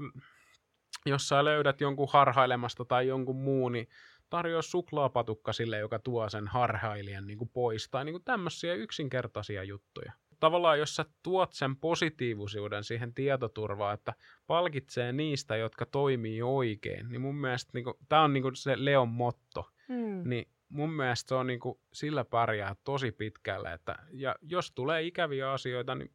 jos 1.06 1.28
sä 1.28 1.44
löydät 1.44 1.80
jonkun 1.80 2.08
harhailemasta 2.10 2.84
tai 2.84 3.06
jonkun 3.08 3.36
muun, 3.36 3.72
niin 3.72 3.88
tarjoa 4.30 4.62
suklaapatukka 4.62 5.52
sille, 5.52 5.78
joka 5.78 5.98
tuo 5.98 6.28
sen 6.28 6.48
harhailijan 6.48 7.26
niin 7.26 7.38
kuin 7.38 7.50
pois, 7.50 7.88
tai 7.90 8.04
niin 8.04 8.12
kuin 8.12 8.24
tämmöisiä 8.24 8.74
yksinkertaisia 8.74 9.62
juttuja. 9.62 10.12
Tavallaan 10.40 10.78
jos 10.78 10.96
sä 10.96 11.04
tuot 11.22 11.52
sen 11.52 11.76
positiivisuuden 11.76 12.84
siihen 12.84 13.14
tietoturvaan, 13.14 13.94
että 13.94 14.14
palkitsee 14.46 15.12
niistä, 15.12 15.56
jotka 15.56 15.86
toimii 15.86 16.42
oikein, 16.42 17.08
niin 17.08 17.20
mun 17.20 17.34
mielestä 17.34 17.70
niin 17.74 17.84
kuin, 17.84 17.94
tämä 18.08 18.22
on 18.22 18.32
niin 18.32 18.42
kuin 18.42 18.56
se 18.56 18.74
Leon 18.84 19.08
motto, 19.08 19.70
Mm. 19.88 20.28
niin 20.28 20.48
mun 20.68 20.92
mielestä 20.92 21.28
se 21.28 21.34
on 21.34 21.46
niin 21.46 21.60
kuin, 21.60 21.78
sillä 21.92 22.24
pärjää 22.24 22.76
tosi 22.84 23.12
pitkälle. 23.12 23.72
Että, 23.72 23.96
ja 24.12 24.36
jos 24.42 24.70
tulee 24.70 25.02
ikäviä 25.02 25.52
asioita, 25.52 25.94
niin 25.94 26.14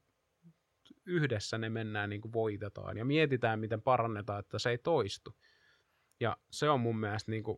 yhdessä 1.06 1.58
ne 1.58 1.70
mennään 1.70 2.10
niin 2.10 2.22
kuin 2.22 2.34
voitetaan 2.34 2.98
ja 2.98 3.06
mietitään, 3.06 3.60
miten 3.60 3.82
parannetaan, 3.82 4.40
että 4.40 4.60
se 4.60 4.70
ei 4.70 4.78
toistu. 4.78 5.38
Ja 6.20 6.38
se 6.52 6.70
on 6.70 6.80
mun 6.80 7.00
mielestä, 7.00 7.32
niin 7.32 7.44
kuin, 7.44 7.58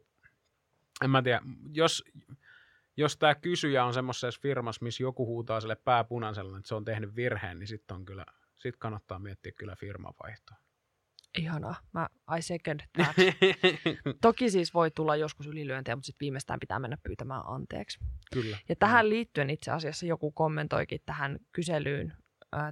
en 1.03 1.09
mä 1.09 1.21
tiedä, 1.21 1.41
jos, 1.73 2.03
jos 2.97 3.17
tämä 3.17 3.35
kysyjä 3.35 3.85
on 3.85 3.93
semmoisessa 3.93 4.41
firmassa, 4.41 4.83
missä 4.83 5.03
joku 5.03 5.25
huutaa 5.25 5.61
sille 5.61 5.75
pääpunaisella, 5.75 6.57
että 6.57 6.67
se 6.67 6.75
on 6.75 6.85
tehnyt 6.85 7.15
virheen, 7.15 7.59
niin 7.59 7.67
sitten 7.67 7.95
on 7.95 8.05
kyllä, 8.05 8.25
sit 8.55 8.77
kannattaa 8.77 9.19
miettiä 9.19 9.51
kyllä 9.51 9.75
firmavaihtoa. 9.75 10.57
Ihanaa. 11.37 11.75
Mä, 11.93 12.07
I 12.37 12.41
second 12.41 12.79
that. 12.97 13.15
Toki 14.21 14.49
siis 14.49 14.73
voi 14.73 14.91
tulla 14.91 15.15
joskus 15.15 15.47
ylilyöntejä, 15.47 15.95
mutta 15.95 16.05
sitten 16.05 16.25
viimeistään 16.25 16.59
pitää 16.59 16.79
mennä 16.79 16.97
pyytämään 17.03 17.41
anteeksi. 17.45 17.99
kyllä. 18.33 18.57
Ja 18.69 18.75
tähän 18.75 19.09
liittyen 19.09 19.49
itse 19.49 19.71
asiassa 19.71 20.05
joku 20.05 20.31
kommentoikin 20.31 21.01
tähän 21.05 21.39
kyselyyn 21.51 22.13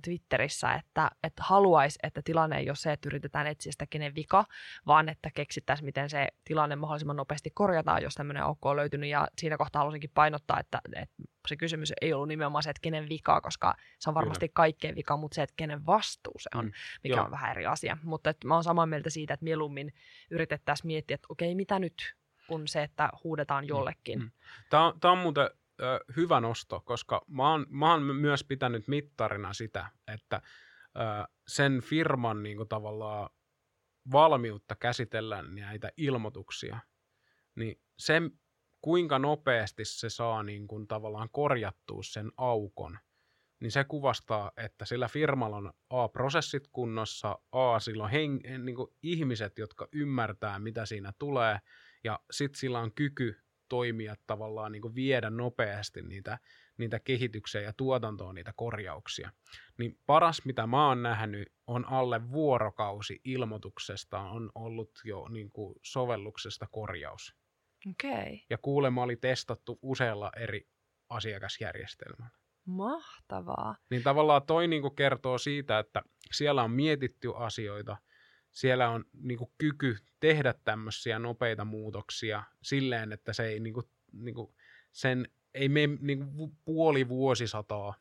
Twitterissä, 0.03 0.73
että, 0.73 1.11
että 1.23 1.43
haluaisi, 1.43 1.99
että 2.03 2.21
tilanne 2.25 2.57
ei 2.57 2.69
ole 2.69 2.75
se, 2.75 2.91
että 2.91 3.09
yritetään 3.09 3.47
etsiä 3.47 3.71
sitä 3.71 3.85
kenen 3.89 4.15
vika, 4.15 4.45
vaan 4.87 5.09
että 5.09 5.29
keksittäisiin, 5.35 5.85
miten 5.85 6.09
se 6.09 6.27
tilanne 6.43 6.75
mahdollisimman 6.75 7.15
nopeasti 7.15 7.49
korjataan, 7.53 8.03
jos 8.03 8.15
tämmöinen 8.15 8.43
aukko 8.43 8.69
on 8.69 8.75
löytynyt. 8.75 9.09
Ja 9.09 9.27
siinä 9.37 9.57
kohtaa 9.57 9.79
haluaisinkin 9.79 10.11
painottaa, 10.13 10.59
että, 10.59 10.81
että 10.95 11.15
se 11.47 11.55
kysymys 11.55 11.93
ei 12.01 12.13
ollut 12.13 12.27
nimenomaan 12.27 12.63
se, 12.63 12.69
että 12.69 12.81
kenen 12.81 13.09
vika, 13.09 13.41
koska 13.41 13.75
se 13.99 14.09
on 14.09 14.13
varmasti 14.13 14.47
Kyllä. 14.47 14.55
kaikkeen 14.55 14.95
vika, 14.95 15.17
mutta 15.17 15.35
se, 15.35 15.43
että 15.43 15.53
kenen 15.57 15.85
vastuu 15.85 16.33
se 16.39 16.49
on, 16.55 16.65
Mm, 16.65 16.71
mikä 17.03 17.15
joo. 17.15 17.25
on 17.25 17.31
vähän 17.31 17.51
eri 17.51 17.65
asia. 17.65 17.97
Mutta 18.03 18.29
että 18.29 18.47
mä 18.47 18.53
oon 18.53 18.63
samaa 18.63 18.85
mieltä 18.85 19.09
siitä, 19.09 19.33
että 19.33 19.43
mieluummin 19.43 19.93
yritettäisiin 20.31 20.87
miettiä, 20.87 21.15
että 21.15 21.27
okei, 21.29 21.55
mitä 21.55 21.79
nyt, 21.79 22.15
kun 22.47 22.67
se, 22.67 22.83
että 22.83 23.09
huudetaan 23.23 23.67
jollekin. 23.67 24.19
mm. 24.19 24.31
Tämä 24.69 24.85
on, 24.85 24.99
tämä 24.99 25.11
on 25.11 25.17
muuten 25.17 25.49
ö, 25.81 25.99
hyvä 26.15 26.39
nosto, 26.39 26.79
koska 26.79 27.21
mä 27.27 27.51
oon, 27.51 27.65
mä 27.69 27.91
oon 27.91 28.03
myös 28.03 28.43
pitänyt 28.43 28.87
mittarina 28.87 29.53
sitä, 29.53 29.87
että 30.07 30.41
ö, 30.95 30.99
sen 31.47 31.81
firman 31.81 32.43
niin 32.43 32.57
kuin 32.57 32.69
tavallaan 32.69 33.29
valmiutta 34.11 34.75
käsitellä 34.75 35.41
näitä 35.41 35.91
ilmoituksia, 35.97 36.79
niin 37.55 37.81
se, 37.97 38.21
kuinka 38.81 39.19
nopeasti 39.19 39.85
se 39.85 40.09
saa 40.09 40.43
niin 40.43 40.67
kuin 40.67 40.87
tavallaan 40.87 41.29
korjattua 41.31 42.03
sen 42.03 42.31
aukon, 42.37 42.97
niin 43.59 43.71
se 43.71 43.83
kuvastaa, 43.83 44.51
että 44.57 44.85
sillä 44.85 45.07
firmalla 45.07 45.57
on 45.57 45.73
A, 45.89 46.07
prosessit 46.07 46.67
kunnossa, 46.71 47.39
A, 47.51 47.79
sillä 47.79 48.03
on 48.03 48.09
heng- 48.09 48.57
niin 48.57 48.75
kuin 48.75 48.95
ihmiset, 49.03 49.57
jotka 49.57 49.87
ymmärtää, 49.91 50.59
mitä 50.59 50.85
siinä 50.85 51.13
tulee, 51.19 51.59
ja 52.03 52.19
sitten 52.31 52.59
sillä 52.59 52.79
on 52.79 52.93
kyky 52.93 53.41
toimia 53.71 54.15
tavallaan 54.27 54.71
niin 54.71 54.81
kuin 54.81 54.95
viedä 54.95 55.29
nopeasti 55.29 56.01
niitä, 56.01 56.39
niitä 56.77 56.99
kehityksiä 56.99 57.61
ja 57.61 57.73
tuotantoon 57.73 58.35
niitä 58.35 58.53
korjauksia. 58.55 59.31
Niin 59.77 59.99
paras, 60.05 60.45
mitä 60.45 60.67
mä 60.67 60.87
oon 60.87 61.03
nähnyt, 61.03 61.53
on 61.67 61.85
alle 61.85 62.31
vuorokausi 62.31 63.21
ilmoituksesta 63.23 64.19
on 64.19 64.51
ollut 64.55 64.91
jo 65.03 65.27
niin 65.27 65.51
kuin 65.51 65.75
sovelluksesta 65.83 66.67
korjaus. 66.71 67.35
Okei, 67.89 68.45
Ja 68.49 68.57
kuulemma 68.57 69.03
oli 69.03 69.15
testattu 69.15 69.79
usealla 69.81 70.31
eri 70.37 70.67
asiakasjärjestelmällä. 71.09 72.37
mahtavaa. 72.65 73.75
Niin 73.89 74.03
tavallaan 74.03 74.45
toi 74.45 74.67
niin 74.67 74.81
kuin 74.81 74.95
kertoo 74.95 75.37
siitä, 75.37 75.79
että 75.79 76.01
siellä 76.31 76.63
on 76.63 76.71
mietitty 76.71 77.31
asioita, 77.35 77.97
siellä 78.51 78.89
on 78.89 79.05
niin 79.13 79.37
kuin 79.37 79.51
kyky 79.57 79.97
tehdä 80.19 80.53
tämmöisiä 80.63 81.19
nopeita 81.19 81.65
muutoksia 81.65 82.43
silleen, 82.61 83.11
että 83.11 83.33
se 83.33 83.45
ei 83.45 83.59
niin 83.59 83.73
kuin, 83.73 83.85
niin 84.13 84.35
kuin 84.35 84.55
sen 84.91 85.27
ei 85.53 85.69
mene 85.69 85.97
niin 86.01 86.33
kuin 86.35 86.57
puoli 86.65 87.09
vuosisataa, 87.09 87.93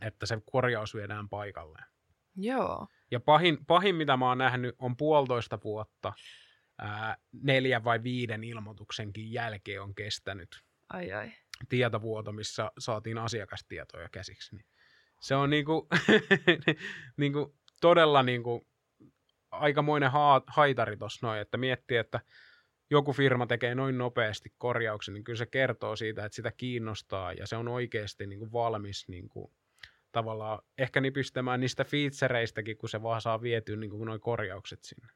että 0.00 0.26
se 0.26 0.38
korjaus 0.52 0.94
viedään 0.94 1.28
paikalleen. 1.28 1.84
Joo. 2.36 2.88
Ja 3.10 3.20
pahin, 3.20 3.66
pahin 3.66 3.94
mitä 3.94 4.16
mä 4.16 4.28
oon 4.28 4.38
nähnyt, 4.38 4.74
on 4.78 4.96
puolitoista 4.96 5.58
vuotta 5.64 6.12
ää, 6.78 7.16
neljän 7.32 7.84
vai 7.84 8.02
viiden 8.02 8.44
ilmoituksenkin 8.44 9.32
jälkeen 9.32 9.82
on 9.82 9.94
kestänyt 9.94 10.64
Ai 10.88 11.12
ai. 11.12 11.32
tietovuoto, 11.68 12.32
missä 12.32 12.70
saatiin 12.78 13.18
asiakastietoja 13.18 14.08
käsiksi. 14.08 14.56
Niin 14.56 14.66
se 15.20 15.34
on 15.34 15.50
niinku, 15.50 15.88
niinku 17.16 17.56
todella 17.80 18.22
niinku 18.22 18.66
aikamoinen 19.58 20.10
haa, 20.10 20.42
haitari 20.46 20.96
tuossa 20.96 21.26
noin, 21.26 21.40
että 21.40 21.56
miettii, 21.56 21.96
että 21.96 22.20
joku 22.90 23.12
firma 23.12 23.46
tekee 23.46 23.74
noin 23.74 23.98
nopeasti 23.98 24.54
korjauksen, 24.58 25.14
niin 25.14 25.24
kyllä 25.24 25.38
se 25.38 25.46
kertoo 25.46 25.96
siitä, 25.96 26.24
että 26.24 26.36
sitä 26.36 26.52
kiinnostaa 26.52 27.32
ja 27.32 27.46
se 27.46 27.56
on 27.56 27.68
oikeasti 27.68 28.26
niinku 28.26 28.52
valmis 28.52 29.08
niinku, 29.08 29.52
tavallaan 30.12 30.58
ehkä 30.78 31.00
nipistämään 31.00 31.60
niistä 31.60 31.84
featureistäkin, 31.84 32.76
kun 32.76 32.88
se 32.88 33.02
vaan 33.02 33.20
saa 33.20 33.42
vietyä 33.42 33.76
niinku 33.76 34.04
noin 34.04 34.20
korjaukset 34.20 34.84
sinne. 34.84 35.08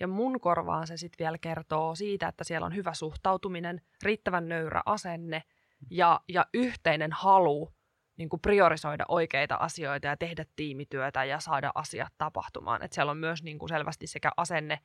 Ja 0.00 0.08
mun 0.08 0.40
korvaan 0.40 0.86
se 0.86 0.96
sitten 0.96 1.24
vielä 1.24 1.38
kertoo 1.38 1.94
siitä, 1.94 2.28
että 2.28 2.44
siellä 2.44 2.66
on 2.66 2.76
hyvä 2.76 2.94
suhtautuminen, 2.94 3.80
riittävän 4.02 4.48
nöyrä 4.48 4.82
asenne 4.86 5.42
ja, 5.90 6.20
ja 6.28 6.46
yhteinen 6.54 7.12
halu 7.12 7.75
niin 8.16 8.28
kuin 8.28 8.40
priorisoida 8.40 9.04
oikeita 9.08 9.54
asioita 9.54 10.06
ja 10.06 10.16
tehdä 10.16 10.44
tiimityötä 10.56 11.24
ja 11.24 11.40
saada 11.40 11.72
asiat 11.74 12.12
tapahtumaan. 12.18 12.82
Et 12.82 12.92
siellä 12.92 13.10
on 13.10 13.18
myös 13.18 13.42
niin 13.42 13.58
kuin 13.58 13.68
selvästi 13.68 14.06
sekä 14.06 14.30
asenne 14.36 14.78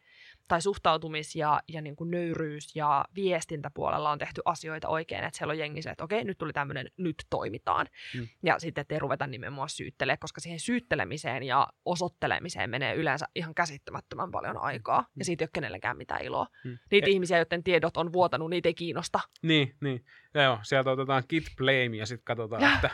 tai 0.47 0.59
suhtautumis- 0.61 1.35
ja, 1.35 1.61
ja 1.67 1.81
niin 1.81 1.95
kuin 1.95 2.11
nöyryys 2.11 2.75
ja 2.75 3.05
viestintäpuolella 3.15 4.11
on 4.11 4.19
tehty 4.19 4.41
asioita 4.45 4.87
oikein. 4.87 5.23
Että 5.23 5.37
siellä 5.37 5.51
on 5.51 5.57
jengi 5.57 5.81
se, 5.81 5.89
että 5.89 6.03
okei, 6.03 6.23
nyt 6.23 6.37
tuli 6.37 6.53
tämmöinen, 6.53 6.87
nyt 6.97 7.15
toimitaan. 7.29 7.87
Mm. 8.15 8.27
Ja 8.43 8.59
sitten 8.59 8.81
ettei 8.81 8.99
ruveta 8.99 9.27
nimenomaan 9.27 9.69
syyttelemään, 9.69 10.19
koska 10.19 10.41
siihen 10.41 10.59
syyttelemiseen 10.59 11.43
ja 11.43 11.67
osoittelemiseen 11.85 12.69
menee 12.69 12.95
yleensä 12.95 13.25
ihan 13.35 13.55
käsittämättömän 13.55 14.31
paljon 14.31 14.57
aikaa. 14.57 15.05
Ja 15.17 15.25
siitä 15.25 15.43
ei 15.43 15.45
ole 15.45 15.49
kenellekään 15.53 15.97
mitään 15.97 16.23
iloa. 16.23 16.47
Mm. 16.63 16.77
Niitä 16.91 17.07
E- 17.07 17.09
ihmisiä, 17.09 17.37
joiden 17.37 17.63
tiedot 17.63 17.97
on 17.97 18.13
vuotanut, 18.13 18.49
niitä 18.49 18.69
ei 18.69 18.73
kiinnosta. 18.73 19.19
Niin, 19.41 19.75
niin. 19.81 20.05
Ja 20.33 20.43
joo, 20.43 20.59
sieltä 20.63 20.91
otetaan 20.91 21.23
kit 21.27 21.43
blame 21.57 21.95
ja 21.97 22.05
sitten 22.05 22.23
katsotaan, 22.25 22.61
Ja. 22.61 22.73
että 22.75 22.89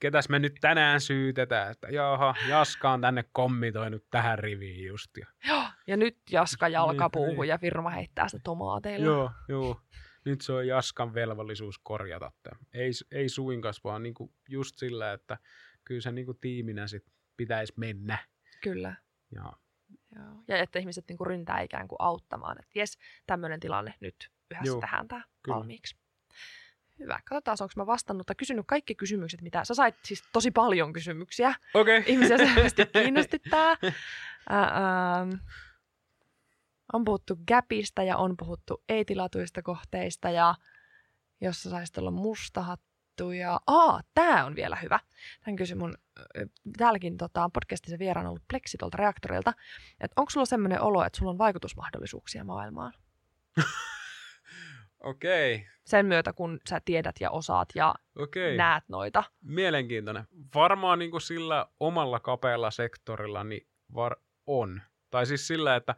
ketäs 0.00 0.28
me 0.28 0.38
nyt 0.38 0.54
tänään 0.60 1.00
syytetään, 1.00 1.70
että 1.70 1.88
jaha, 1.88 2.34
Jaska 2.48 2.90
on 2.92 3.00
tänne 3.00 3.24
kommitoinut 3.32 4.04
tähän 4.10 4.38
riviin 4.38 4.86
just. 4.86 5.16
Ja, 5.16 5.26
Joo, 5.48 5.64
ja 5.86 5.96
nyt 5.96 6.18
Jaska 6.30 6.68
jalkapuuhun 6.68 7.36
Niin, 7.40 7.48
ja 7.48 7.58
firma 7.58 7.90
heittää 7.90 8.28
sitä 8.28 8.40
tomaateilla. 8.44 9.06
joo, 9.06 9.30
joo. 9.48 9.80
Nyt 10.24 10.40
se 10.40 10.52
on 10.52 10.66
Jaskan 10.66 11.14
velvollisuus 11.14 11.78
korjata 11.78 12.32
tämä. 12.42 12.58
Ei, 12.72 12.90
ei 13.10 13.28
suinkas, 13.28 13.84
vaan 13.84 14.02
niinku 14.02 14.32
just 14.48 14.78
sillä, 14.78 15.12
että 15.12 15.38
kyllä 15.84 16.00
se 16.00 16.12
niinku 16.12 16.34
tiiminä 16.34 16.86
sit 16.86 17.04
pitäisi 17.36 17.72
mennä. 17.76 18.18
Kyllä. 18.62 18.96
Ja 19.34 19.52
Joo. 20.16 20.42
Ja 20.48 20.56
että 20.58 20.78
ihmiset 20.78 21.04
niinku 21.08 21.24
ryntää 21.24 21.60
ikään 21.60 21.88
kuin 21.88 21.96
auttamaan, 21.98 22.56
että 22.58 22.78
jes, 22.78 22.98
tämmöinen 23.26 23.60
tilanne 23.60 23.94
nyt 24.00 24.30
yhdessä 24.50 24.70
Joo, 24.72 24.80
tähän 24.80 25.06
kyllä. 25.08 25.24
valmiiksi. 25.56 25.96
Hyvä. 26.98 27.20
Katsotaan, 27.24 27.56
onko 27.60 27.72
mä 27.76 27.86
vastannut 27.86 28.26
tai 28.26 28.36
kysynyt 28.36 28.66
kaikki 28.66 28.94
kysymykset, 28.94 29.42
mitä 29.42 29.64
sä 29.64 29.74
sait 29.74 29.94
siis 30.04 30.24
tosi 30.32 30.50
paljon 30.50 30.92
kysymyksiä. 30.92 31.54
Okei. 31.74 31.98
Okay. 31.98 32.12
Ihmisiä 32.12 32.38
selvästi 32.38 32.86
kiinnosti 33.02 33.38
tää. 33.38 33.76
Ää, 34.48 35.20
ähm, 35.20 35.30
on 36.92 37.04
puhuttu 37.04 37.38
gapista 37.48 38.02
ja 38.02 38.16
on 38.16 38.36
puhuttu 38.36 38.82
ei-tilatuista 38.88 39.62
kohteista 39.62 40.30
ja 40.30 40.54
jos 41.40 41.62
sä 41.62 41.70
saisit 41.70 41.98
olla 41.98 42.10
musta 42.10 42.62
hattu 42.62 43.32
ja... 43.32 43.60
Aa, 43.66 44.00
tää 44.14 44.44
on 44.44 44.56
vielä 44.56 44.76
hyvä. 44.76 45.00
Tän 45.44 45.56
kysyi 45.56 45.76
mun, 45.76 45.94
täälläkin 46.78 47.16
tota, 47.16 47.50
podcastissa 47.52 47.98
vieraan 47.98 48.26
ollut 48.26 48.48
Plexi 48.48 48.78
tuolta 48.78 48.96
reaktorilta, 48.96 49.52
että 50.00 50.14
onko 50.16 50.30
sulla 50.30 50.46
semmoinen 50.46 50.80
olo, 50.80 51.04
että 51.04 51.18
sulla 51.18 51.30
on 51.30 51.38
vaikutusmahdollisuuksia 51.38 52.44
maailmaan? 52.44 52.92
Okei. 55.06 55.66
Sen 55.84 56.06
myötä, 56.06 56.32
kun 56.32 56.60
sä 56.68 56.80
tiedät 56.84 57.16
ja 57.20 57.30
osaat 57.30 57.68
ja 57.74 57.94
Okei. 58.16 58.56
näet 58.56 58.84
noita. 58.88 59.24
Mielenkiintoinen. 59.42 60.24
Varmaan 60.54 60.98
niin 60.98 61.10
kuin 61.10 61.20
sillä 61.20 61.66
omalla 61.80 62.20
kapealla 62.20 62.70
sektorilla 62.70 63.44
niin 63.44 63.66
var- 63.94 64.20
on. 64.46 64.82
Tai 65.10 65.26
siis 65.26 65.46
sillä, 65.46 65.76
että, 65.76 65.94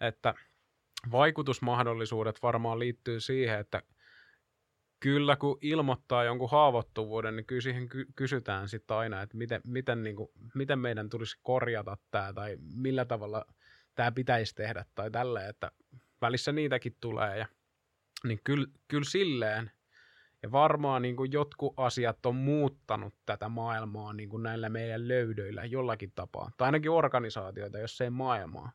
että 0.00 0.34
vaikutusmahdollisuudet 1.12 2.42
varmaan 2.42 2.78
liittyy 2.78 3.20
siihen, 3.20 3.58
että 3.58 3.82
kyllä 5.00 5.36
kun 5.36 5.58
ilmoittaa 5.60 6.24
jonkun 6.24 6.50
haavoittuvuuden, 6.50 7.36
niin 7.36 7.46
kyllä 7.46 7.60
siihen 7.60 7.88
ky- 7.88 8.06
kysytään 8.16 8.68
sitten 8.68 8.96
aina, 8.96 9.22
että 9.22 9.36
miten, 9.36 9.60
miten, 9.64 10.02
niin 10.02 10.16
kuin, 10.16 10.28
miten 10.54 10.78
meidän 10.78 11.08
tulisi 11.08 11.38
korjata 11.42 11.96
tämä 12.10 12.32
tai 12.32 12.56
millä 12.74 13.04
tavalla 13.04 13.44
tämä 13.94 14.12
pitäisi 14.12 14.54
tehdä 14.54 14.84
tai 14.94 15.10
tällä, 15.10 15.48
että 15.48 15.70
välissä 16.20 16.52
niitäkin 16.52 16.96
tulee. 17.00 17.38
Ja, 17.38 17.46
niin 18.24 18.40
kyllä, 18.44 18.66
kyllä 18.88 19.04
silleen, 19.04 19.70
ja 20.42 20.52
varmaan 20.52 21.02
niin 21.02 21.16
kuin 21.16 21.32
jotkut 21.32 21.74
asiat 21.76 22.26
on 22.26 22.36
muuttanut 22.36 23.14
tätä 23.26 23.48
maailmaa 23.48 24.12
niin 24.12 24.28
kuin 24.28 24.42
näillä 24.42 24.68
meidän 24.68 25.08
löydöillä 25.08 25.64
jollakin 25.64 26.12
tapaa. 26.14 26.50
Tai 26.56 26.66
ainakin 26.66 26.90
organisaatioita, 26.90 27.78
jos 27.78 28.00
ei 28.00 28.10
maailmaa. 28.10 28.72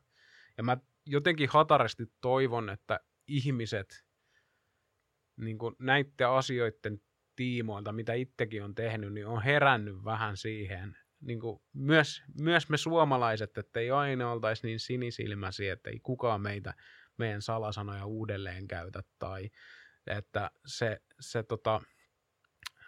Ja 0.56 0.62
mä 0.62 0.76
jotenkin 1.06 1.48
hatarasti 1.48 2.12
toivon, 2.20 2.70
että 2.70 3.00
ihmiset 3.26 4.04
niin 5.36 5.58
kuin 5.58 5.74
näiden 5.78 6.28
asioiden 6.28 7.00
tiimoilta, 7.36 7.92
mitä 7.92 8.12
itsekin 8.12 8.64
on 8.64 8.74
tehnyt, 8.74 9.12
niin 9.12 9.26
on 9.26 9.42
herännyt 9.42 10.04
vähän 10.04 10.36
siihen. 10.36 10.96
Niin 11.20 11.40
kuin 11.40 11.60
myös, 11.72 12.22
myös 12.40 12.68
me 12.68 12.76
suomalaiset, 12.76 13.58
että 13.58 13.80
ei 13.80 13.90
aina 13.90 14.32
oltaisi 14.32 14.66
niin 14.66 14.80
sinisilmäisiä, 14.80 15.72
että 15.72 15.90
ei 15.90 16.00
kukaan 16.02 16.40
meitä, 16.40 16.74
meidän 17.18 17.42
salasanoja 17.42 18.06
uudelleen 18.06 18.68
käytä 18.68 19.02
tai 19.18 19.50
että 20.06 20.50
se, 20.66 21.00
se, 21.20 21.42
tota, 21.42 21.80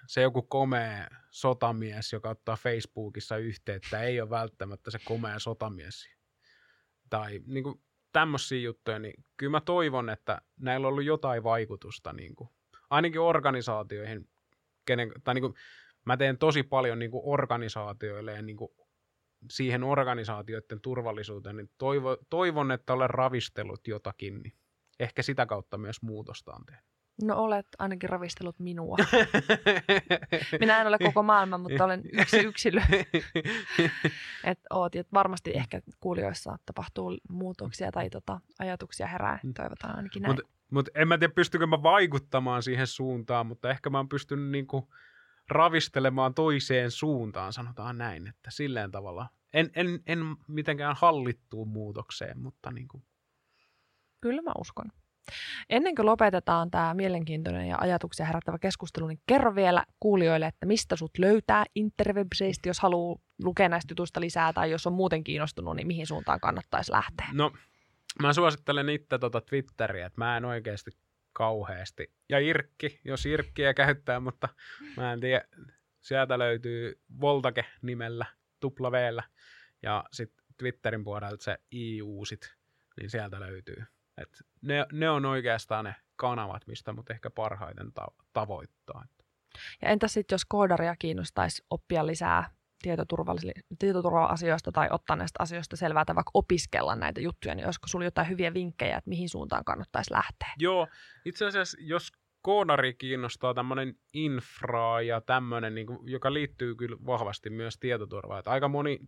se 0.06 0.22
joku 0.22 0.42
komea 0.42 1.06
sotamies, 1.30 2.12
joka 2.12 2.30
ottaa 2.30 2.56
Facebookissa 2.56 3.36
yhteyttä, 3.36 4.00
ei 4.02 4.20
ole 4.20 4.30
välttämättä 4.30 4.90
se 4.90 4.98
komea 5.04 5.38
sotamies. 5.38 6.08
Tai 7.10 7.40
niin 7.46 7.64
kuin, 7.64 7.82
tämmöisiä 8.12 8.60
juttuja, 8.60 8.98
niin 8.98 9.24
kyllä 9.36 9.50
mä 9.50 9.60
toivon, 9.60 10.10
että 10.10 10.40
näillä 10.60 10.86
on 10.86 10.92
ollut 10.92 11.04
jotain 11.04 11.42
vaikutusta 11.42 12.12
niin 12.12 12.34
kuin, 12.34 12.50
ainakin 12.90 13.20
organisaatioihin, 13.20 14.28
kenen, 14.84 15.12
tai 15.24 15.34
niin 15.34 15.42
kuin, 15.42 15.54
mä 16.06 16.16
teen 16.16 16.38
tosi 16.38 16.62
paljon 16.62 16.98
niin 16.98 17.10
kuin 17.10 17.22
organisaatioille 17.24 18.32
ja 18.32 18.42
niin 18.42 18.56
kuin, 18.56 18.70
siihen 19.50 19.84
organisaatioiden 19.84 20.80
turvallisuuteen, 20.80 21.56
niin 21.56 21.70
toivo, 21.78 22.16
toivon, 22.30 22.72
että 22.72 22.92
olen 22.92 23.10
ravistellut 23.10 23.88
jotakin, 23.88 24.42
niin 24.42 24.52
ehkä 25.00 25.22
sitä 25.22 25.46
kautta 25.46 25.78
myös 25.78 26.02
muutosta 26.02 26.52
on 26.52 26.66
tehnyt. 26.66 26.90
No 27.22 27.36
olet 27.36 27.66
ainakin 27.78 28.10
ravistellut 28.10 28.58
minua. 28.58 28.96
Minä 30.60 30.80
en 30.80 30.86
ole 30.86 30.98
koko 30.98 31.22
maailma, 31.22 31.58
mutta 31.58 31.84
olen 31.84 32.02
yksi 32.12 32.38
yksilö. 32.38 32.80
Et 34.44 34.58
oot, 34.70 34.94
ja 34.94 35.04
varmasti 35.12 35.50
ehkä 35.54 35.80
kuulijoissa 36.00 36.58
tapahtuu 36.66 37.18
muutoksia 37.28 37.92
tai 37.92 38.10
tota, 38.10 38.40
ajatuksia 38.58 39.06
herää. 39.06 39.38
Toivotaan 39.56 39.96
ainakin 39.96 40.22
näin. 40.22 40.34
Mutta 40.34 40.52
mut 40.70 40.88
en 40.94 41.08
mä 41.08 41.18
tiedä, 41.18 41.32
pystykö 41.34 41.66
mä 41.66 41.82
vaikuttamaan 41.82 42.62
siihen 42.62 42.86
suuntaan, 42.86 43.46
mutta 43.46 43.70
ehkä 43.70 43.90
mä 43.90 43.98
oon 43.98 44.08
pystynyt 44.08 44.50
niinku 44.50 44.88
ravistelemaan 45.50 46.34
toiseen 46.34 46.90
suuntaan, 46.90 47.52
sanotaan 47.52 47.98
näin, 47.98 48.26
että 48.26 48.50
silleen 48.50 48.90
tavalla. 48.90 49.28
En, 49.52 49.70
en, 49.76 50.00
en 50.06 50.18
mitenkään 50.48 50.96
hallittuun 50.98 51.68
muutokseen, 51.68 52.38
mutta 52.38 52.70
niinku, 52.70 53.02
Kyllä 54.20 54.42
mä 54.42 54.52
uskon. 54.58 54.86
Ennen 55.70 55.94
kuin 55.94 56.06
lopetetaan 56.06 56.70
tämä 56.70 56.94
mielenkiintoinen 56.94 57.68
ja 57.68 57.76
ajatuksia 57.80 58.26
herättävä 58.26 58.58
keskustelu, 58.58 59.06
niin 59.06 59.20
kerro 59.26 59.54
vielä 59.54 59.84
kuulijoille, 60.00 60.46
että 60.46 60.66
mistä 60.66 60.96
sut 60.96 61.18
löytää 61.18 61.64
interwebseistä, 61.74 62.68
jos 62.68 62.80
haluaa 62.80 63.18
lukea 63.44 63.68
näistä 63.68 63.92
jutuista 63.92 64.20
lisää 64.20 64.52
tai 64.52 64.70
jos 64.70 64.86
on 64.86 64.92
muuten 64.92 65.24
kiinnostunut, 65.24 65.76
niin 65.76 65.86
mihin 65.86 66.06
suuntaan 66.06 66.40
kannattaisi 66.40 66.92
lähteä. 66.92 67.26
no 67.32 67.52
mä 68.22 68.32
suosittelen 68.32 68.88
itse 68.88 69.18
tota 69.18 69.40
Twitteriä, 69.40 70.06
että 70.06 70.20
mä 70.20 70.36
en 70.36 70.44
oikeasti 70.44 70.90
kauheasti. 71.40 72.12
Ja 72.28 72.38
Irkki, 72.38 73.00
jos 73.04 73.26
Irkkiä 73.26 73.74
käyttää, 73.74 74.20
mutta 74.20 74.48
mä 74.96 75.12
en 75.12 75.20
tiedä. 75.20 75.44
Sieltä 76.00 76.38
löytyy 76.38 77.00
Voltake 77.20 77.64
nimellä, 77.82 78.26
tupla 78.60 78.92
V:llä. 78.92 79.22
Ja 79.82 80.04
sitten 80.12 80.44
Twitterin 80.58 81.04
puolelta 81.04 81.44
se 81.44 81.58
iuusit, 81.72 82.54
niin 83.00 83.10
sieltä 83.10 83.40
löytyy. 83.40 83.84
Et 84.18 84.42
ne, 84.62 84.86
ne 84.92 85.10
on 85.10 85.24
oikeastaan 85.24 85.84
ne 85.84 85.94
kanavat, 86.16 86.66
mistä 86.66 86.92
mut 86.92 87.10
ehkä 87.10 87.30
parhaiten 87.30 87.92
ta- 87.92 88.12
tavoittaa. 88.32 89.04
Ja 89.82 89.88
entäs 89.88 90.12
sitten, 90.12 90.34
jos 90.34 90.44
koodaria 90.44 90.96
kiinnostaisi 90.96 91.64
oppia 91.70 92.06
lisää 92.06 92.50
tietoturva-asioista 93.78 94.72
tai 94.72 94.88
ottaa 94.90 95.16
näistä 95.16 95.42
asioista 95.42 95.76
selvää 95.76 96.04
tai 96.04 96.16
vaikka 96.16 96.30
opiskella 96.34 96.96
näitä 96.96 97.20
juttuja, 97.20 97.54
niin 97.54 97.66
olisiko 97.66 97.86
sulla 97.86 98.04
jotain 98.04 98.28
hyviä 98.28 98.54
vinkkejä, 98.54 98.96
että 98.96 99.10
mihin 99.10 99.28
suuntaan 99.28 99.64
kannattaisi 99.64 100.12
lähteä? 100.12 100.52
Joo, 100.58 100.88
itse 101.24 101.46
asiassa 101.46 101.78
jos 101.80 102.12
koodari 102.42 102.94
kiinnostaa 102.94 103.54
tämmöinen 103.54 103.94
infra 104.12 105.00
ja 105.00 105.20
tämmöinen, 105.20 105.74
niin 105.74 105.86
joka 106.02 106.34
liittyy 106.34 106.74
kyllä 106.74 106.96
vahvasti 107.06 107.50
myös 107.50 107.78
tietoturvaan. 107.78 108.42
Aika 108.46 108.68
moni 108.68 108.98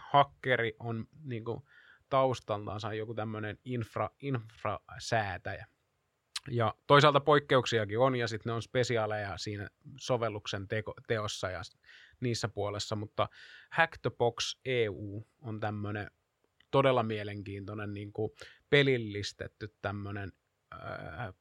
hakkeri 0.00 0.76
on 0.78 1.06
niin 1.24 1.44
kuin, 1.44 1.62
taustaltansa 2.08 2.94
joku 2.94 3.14
tämmöinen 3.14 3.58
infra, 3.64 4.10
infrasäätäjä. 4.20 5.66
Ja 6.50 6.74
toisaalta 6.86 7.20
poikkeuksiakin 7.20 7.98
on, 7.98 8.16
ja 8.16 8.28
sitten 8.28 8.50
ne 8.50 8.54
on 8.54 8.62
spesiaaleja 8.62 9.38
siinä 9.38 9.68
sovelluksen 10.00 10.68
teko, 10.68 10.94
teossa 11.08 11.50
ja 11.50 11.60
niissä 12.20 12.48
puolessa, 12.48 12.96
mutta 12.96 13.28
Hack 13.70 13.98
the 14.02 14.10
Box 14.10 14.58
EU 14.64 15.26
on 15.38 15.60
tämmöinen 15.60 16.10
todella 16.70 17.02
mielenkiintoinen 17.02 17.94
niin 17.94 18.12
kuin 18.12 18.32
pelillistetty 18.70 19.74
tämmöinen 19.82 20.32
äh, 20.74 21.34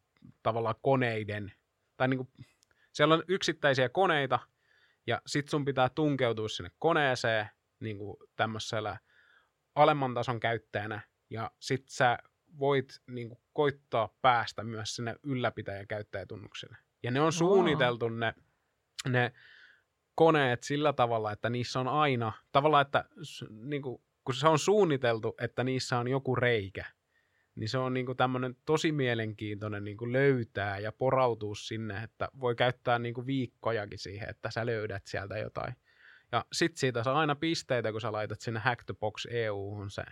tavallaan 0.44 0.76
koneiden, 0.82 1.52
tai 1.98 2.08
niin 2.08 2.18
kuin, 2.18 2.30
siellä 2.92 3.16
on 3.16 3.24
yksittäisiä 3.28 3.90
koneita, 3.90 4.40
ja 5.08 5.22
sit 5.26 5.50
sun 5.50 5.66
pitää 5.66 5.90
tunkeutua 5.90 6.50
sinne 6.50 6.72
koneeseen 6.80 7.50
niin 7.80 7.98
kuin 7.98 8.18
tämmöisellä 8.36 8.98
alemman 9.76 10.14
tason 10.14 10.40
käyttäjänä, 10.40 11.02
ja 11.30 11.52
sit 11.60 11.90
sä 11.90 12.18
voit 12.60 13.02
niin 13.08 13.30
kuin, 13.30 13.40
koittaa 13.54 14.16
päästä 14.22 14.64
myös 14.64 14.96
sinne 14.96 15.16
ylläpitäjäkäyttäjätunnukselle. 15.24 16.78
Ja 17.04 17.12
ne 17.12 17.22
on 17.22 17.34
suunniteltu 17.34 18.10
ne, 18.10 18.34
ne 19.10 19.34
koneet 20.16 20.64
sillä 20.64 20.94
tavalla, 20.94 21.32
että 21.32 21.50
niissä 21.50 21.80
on 21.80 21.88
aina, 21.88 22.34
tavallaan, 22.52 22.82
että 22.82 23.06
niin 23.50 23.82
kuin, 23.82 24.02
kun 24.24 24.36
se 24.36 24.48
on 24.48 24.60
suunniteltu, 24.60 25.36
että 25.42 25.64
niissä 25.64 25.98
on 25.98 26.08
joku 26.08 26.36
reikä, 26.36 26.86
niin 27.56 27.70
se 27.70 27.78
on 27.78 27.94
niin 27.94 28.06
kuin 28.06 28.18
tämmöinen 28.18 28.56
tosi 28.66 28.92
mielenkiintoinen 28.92 29.84
niin 29.84 29.98
kuin 29.98 30.14
löytää 30.14 30.80
ja 30.80 30.92
porautua 30.92 31.56
sinne, 31.56 32.04
että 32.04 32.30
voi 32.40 32.56
käyttää 32.56 33.00
niin 33.00 33.14
kuin 33.14 33.28
viikkojakin 33.28 34.00
siihen, 34.00 34.30
että 34.30 34.52
sä 34.52 34.66
löydät 34.66 35.08
sieltä 35.08 35.38
jotain. 35.38 35.76
Ja 36.32 36.46
sit 36.54 36.78
siitä 36.78 37.04
saa 37.04 37.20
aina 37.20 37.36
pisteitä, 37.36 37.92
kun 37.92 38.02
sä 38.02 38.12
laitat 38.12 38.42
sinne 38.42 38.60
Hack 38.60 38.84
the 38.86 38.94
Box 38.94 39.26
EU-hun 39.30 39.90
se, 39.90 40.04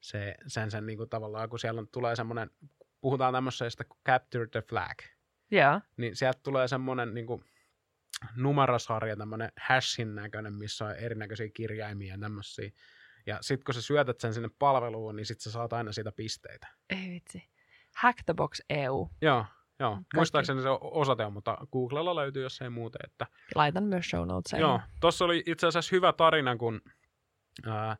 se, 0.00 0.34
sen, 0.46 0.70
sen 0.70 0.86
niin 0.86 0.96
kuin 0.96 1.10
tavallaan, 1.10 1.48
kun 1.48 1.58
siellä 1.58 1.80
on, 1.80 1.88
tulee 1.88 2.16
semmoinen, 2.16 2.50
puhutaan 3.00 3.34
tämmöisestä 3.34 3.84
kuin 3.84 3.98
Capture 4.06 4.46
the 4.46 4.62
Flag, 4.62 4.98
Joo. 5.50 5.80
niin 5.96 6.16
sieltä 6.16 6.40
tulee 6.42 6.68
semmoinen 6.68 7.14
niin 7.14 7.26
kuin, 7.26 7.44
numerosarja, 8.36 9.16
tämmöinen 9.16 9.52
hashin 9.68 10.14
näköinen, 10.14 10.52
missä 10.54 10.84
on 10.84 10.96
erinäköisiä 10.96 11.48
kirjaimia 11.54 12.14
ja 12.14 12.18
tämmöisiä. 12.18 12.70
Ja 13.26 13.38
sitten 13.40 13.64
kun 13.64 13.74
sä 13.74 13.82
syötät 13.82 14.20
sen 14.20 14.34
sinne 14.34 14.48
palveluun, 14.58 15.16
niin 15.16 15.26
sitten 15.26 15.42
sä 15.42 15.50
saat 15.50 15.72
aina 15.72 15.92
siitä 15.92 16.12
pisteitä. 16.12 16.66
Ei 16.90 17.10
vitsi. 17.10 17.50
Hack 17.96 18.18
the 18.26 18.34
Box 18.34 18.60
EU. 18.70 19.10
Joo, 19.22 19.44
joo. 19.78 19.90
Kaikki. 19.90 20.16
Muistaakseni 20.16 20.62
se 20.62 20.68
osoite 20.80 21.24
on, 21.24 21.32
mutta 21.32 21.58
Googlella 21.72 22.14
löytyy, 22.14 22.42
jos 22.42 22.62
ei 22.62 22.70
muuten. 22.70 23.00
Että 23.04 23.26
Laitan 23.54 23.84
myös 23.84 24.10
show 24.10 24.28
notesiin. 24.28 24.60
Joo, 24.60 24.80
tuossa 25.00 25.24
oli 25.24 25.42
itse 25.46 25.66
asiassa 25.66 25.96
hyvä 25.96 26.12
tarina, 26.12 26.56
kun 26.56 26.80
ää, 27.66 27.96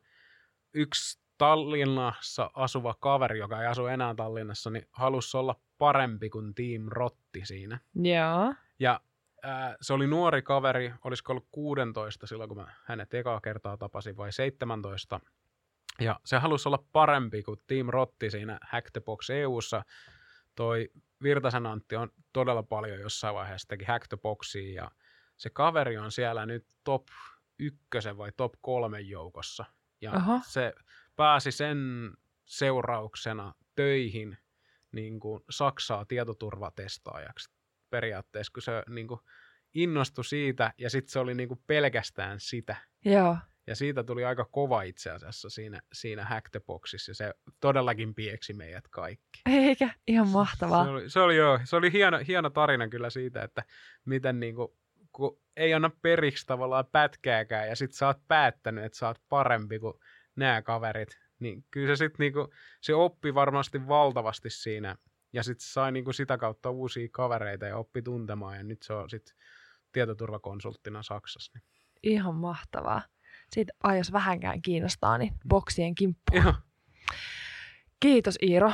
yksi 0.73 1.21
Tallinnassa 1.37 2.51
asuva 2.53 2.93
kaveri, 2.93 3.39
joka 3.39 3.61
ei 3.61 3.67
asu 3.67 3.85
enää 3.85 4.15
Tallinnassa, 4.15 4.69
niin 4.69 4.87
halusi 4.91 5.37
olla 5.37 5.55
parempi 5.77 6.29
kuin 6.29 6.55
Team 6.55 6.83
Rotti 6.87 7.41
siinä. 7.45 7.79
Joo. 7.95 8.53
Ja 8.79 9.01
ää, 9.43 9.75
se 9.81 9.93
oli 9.93 10.07
nuori 10.07 10.41
kaveri, 10.41 10.93
olisiko 11.03 11.33
ollut 11.33 11.47
16 11.51 12.27
silloin, 12.27 12.47
kun 12.47 12.57
mä 12.57 12.73
hänet 12.83 13.13
ekaa 13.13 13.41
kertaa 13.41 13.77
tapasin, 13.77 14.17
vai 14.17 14.31
17. 14.31 15.19
Ja 15.99 16.19
se 16.25 16.37
halusi 16.37 16.69
olla 16.69 16.83
parempi 16.91 17.43
kuin 17.43 17.59
Team 17.67 17.87
Rotti 17.89 18.29
siinä 18.29 18.59
Hack 18.61 18.91
the 18.91 19.01
Box 19.01 19.29
EUssa. 19.29 19.83
Toi 20.55 20.89
Virtasen 21.23 21.65
Antti 21.65 21.95
on 21.95 22.09
todella 22.33 22.63
paljon 22.63 22.99
jossain 22.99 23.35
vaiheessa 23.35 23.67
teki 23.67 23.85
Hack 23.85 24.07
the 24.07 24.17
Boxia, 24.17 24.83
ja 24.83 24.91
se 25.37 25.49
kaveri 25.49 25.97
on 25.97 26.11
siellä 26.11 26.45
nyt 26.45 26.67
top 26.83 27.07
ykkösen 27.59 28.17
vai 28.17 28.31
top 28.37 28.53
kolmen 28.61 29.09
joukossa. 29.09 29.65
Ja 30.01 30.11
Aha. 30.11 30.39
se 30.47 30.73
pääsi 31.15 31.51
sen 31.51 31.77
seurauksena 32.45 33.53
töihin 33.75 34.37
niin 34.91 35.19
kuin 35.19 35.43
Saksaa 35.49 36.05
tietoturvatestaajaksi 36.05 37.49
periaatteessa, 37.91 38.53
kun 38.53 38.61
se 38.61 38.83
niin 38.89 39.07
kuin 39.07 39.19
innostui 39.73 40.25
siitä 40.25 40.73
ja 40.77 40.89
sitten 40.89 41.11
se 41.11 41.19
oli 41.19 41.33
niin 41.33 41.47
kuin 41.47 41.63
pelkästään 41.67 42.39
sitä. 42.39 42.75
Joo. 43.05 43.37
Ja 43.67 43.75
siitä 43.75 44.03
tuli 44.03 44.25
aika 44.25 44.45
kova 44.45 44.81
itse 44.81 45.11
asiassa 45.11 45.49
siinä, 45.49 45.81
siinä 45.93 46.25
Hack 46.25 46.49
the 46.51 46.59
Boxissa 46.59 47.11
ja 47.11 47.15
se 47.15 47.33
todellakin 47.59 48.15
pieksi 48.15 48.53
meidät 48.53 48.87
kaikki. 48.87 49.41
Eikä? 49.45 49.89
Ihan 50.07 50.27
mahtavaa. 50.27 50.83
Se 50.83 50.89
oli, 50.89 51.09
se 51.09 51.19
oli, 51.19 51.35
joo, 51.35 51.59
se 51.63 51.75
oli 51.75 51.91
hieno, 51.91 52.19
hieno 52.27 52.49
tarina 52.49 52.87
kyllä 52.87 53.09
siitä, 53.09 53.43
että 53.43 53.63
miten 54.05 54.39
niin 54.39 54.55
kuin, 54.55 54.67
kun 55.11 55.39
ei 55.57 55.73
anna 55.73 55.91
periksi 56.01 56.45
tavallaan 56.45 56.85
pätkääkään 56.91 57.67
ja 57.67 57.75
sit 57.75 57.91
sä 57.91 58.07
oot 58.07 58.27
päättänyt, 58.27 58.83
että 58.83 58.97
sä 58.97 59.07
oot 59.07 59.21
parempi 59.29 59.79
kuin 59.79 59.93
nämä 60.35 60.61
kaverit, 60.61 61.09
niin 61.39 61.65
kyllä 61.71 61.87
se 61.87 61.95
sitten 61.95 62.23
niinku, 62.23 62.53
se 62.81 62.93
oppi 62.93 63.33
varmasti 63.33 63.87
valtavasti 63.87 64.49
siinä 64.49 64.95
ja 65.33 65.43
sitten 65.43 65.67
sai 65.67 65.91
niinku 65.91 66.13
sitä 66.13 66.37
kautta 66.37 66.69
uusia 66.69 67.07
kavereita 67.11 67.65
ja 67.65 67.77
oppi 67.77 68.01
tuntemaan 68.01 68.57
ja 68.57 68.63
nyt 68.63 68.83
se 68.83 68.93
on 68.93 69.09
sitten 69.09 69.35
tietoturvakonsulttina 69.91 71.03
Saksassa. 71.03 71.51
Niin. 71.55 71.63
Ihan 72.03 72.35
mahtavaa. 72.35 73.01
Siitä, 73.51 73.73
ai 73.83 73.97
jos 73.97 74.11
vähänkään 74.11 74.61
kiinnostaa, 74.61 75.17
niin 75.17 75.33
boksien 75.47 75.95
kimppu. 75.95 76.35
Joo, 76.35 76.53
Kiitos 77.99 78.35
Iiro. 78.41 78.73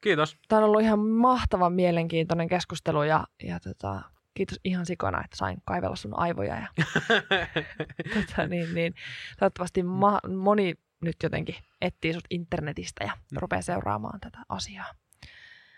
kiitos. 0.00 0.36
Tämä 0.48 0.58
on 0.58 0.64
ollut 0.64 0.80
ihan 0.82 0.98
mahtavan 0.98 1.72
mielenkiintoinen 1.72 2.48
keskustelu 2.48 3.02
ja, 3.02 3.26
ja 3.42 3.60
tota, 3.60 4.02
kiitos 4.34 4.60
ihan 4.64 4.86
sikona, 4.86 5.24
että 5.24 5.36
sain 5.36 5.58
kaivella 5.64 5.96
sun 5.96 6.18
aivoja. 6.18 6.54
Ja, 6.56 6.66
tota, 8.14 8.46
niin, 8.46 8.74
niin, 8.74 8.94
toivottavasti 9.38 9.82
ma- 9.82 10.20
moni 10.36 10.74
nyt 11.02 11.16
jotenkin 11.22 11.54
etsii 11.80 12.12
sut 12.12 12.24
internetistä 12.30 13.04
ja 13.04 13.12
Mm. 13.32 13.36
rupeaa 13.40 13.62
seuraamaan 13.62 14.20
tätä 14.20 14.38
asiaa. 14.48 14.86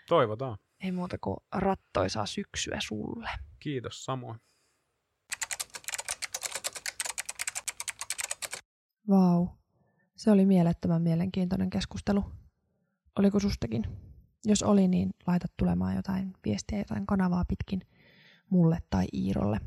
Toivotaan. 0.07 0.57
Ei 0.79 0.91
muuta 0.91 1.17
kuin 1.21 1.37
rattoisaa 1.55 2.25
syksyä 2.25 2.77
sulle. 2.81 3.29
Kiitos 3.59 4.05
samoin. 4.05 4.39
Vau. 9.09 9.47
Se 10.15 10.31
oli 10.31 10.45
mielettömän 10.45 11.01
mielenkiintoinen 11.01 11.69
keskustelu. 11.69 12.23
Oliko 13.19 13.39
sustakin? 13.39 13.85
Jos 14.45 14.63
oli, 14.63 14.87
niin 14.87 15.09
laita 15.27 15.47
tulemaan 15.57 15.95
jotain 15.95 16.33
viestiä, 16.45 16.77
jotain 16.77 17.05
kanavaa 17.05 17.45
pitkin 17.45 17.81
mulle 18.49 18.79
tai 18.89 19.05
Iirolle. 19.13 19.59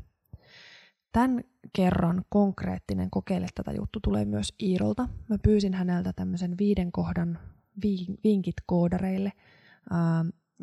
Tämän 1.11 1.43
kerran 1.75 2.25
konkreettinen 2.29 3.09
kokeile 3.09 3.47
tätä 3.55 3.71
juttu 3.71 3.99
tulee 3.99 4.25
myös 4.25 4.53
Iirolta. 4.61 5.07
Mä 5.29 5.37
pyysin 5.43 5.73
häneltä 5.73 6.13
tämmöisen 6.13 6.57
viiden 6.57 6.91
kohdan 6.91 7.39
vi- 7.83 8.17
vinkit 8.23 8.55
koodareille, 8.65 9.31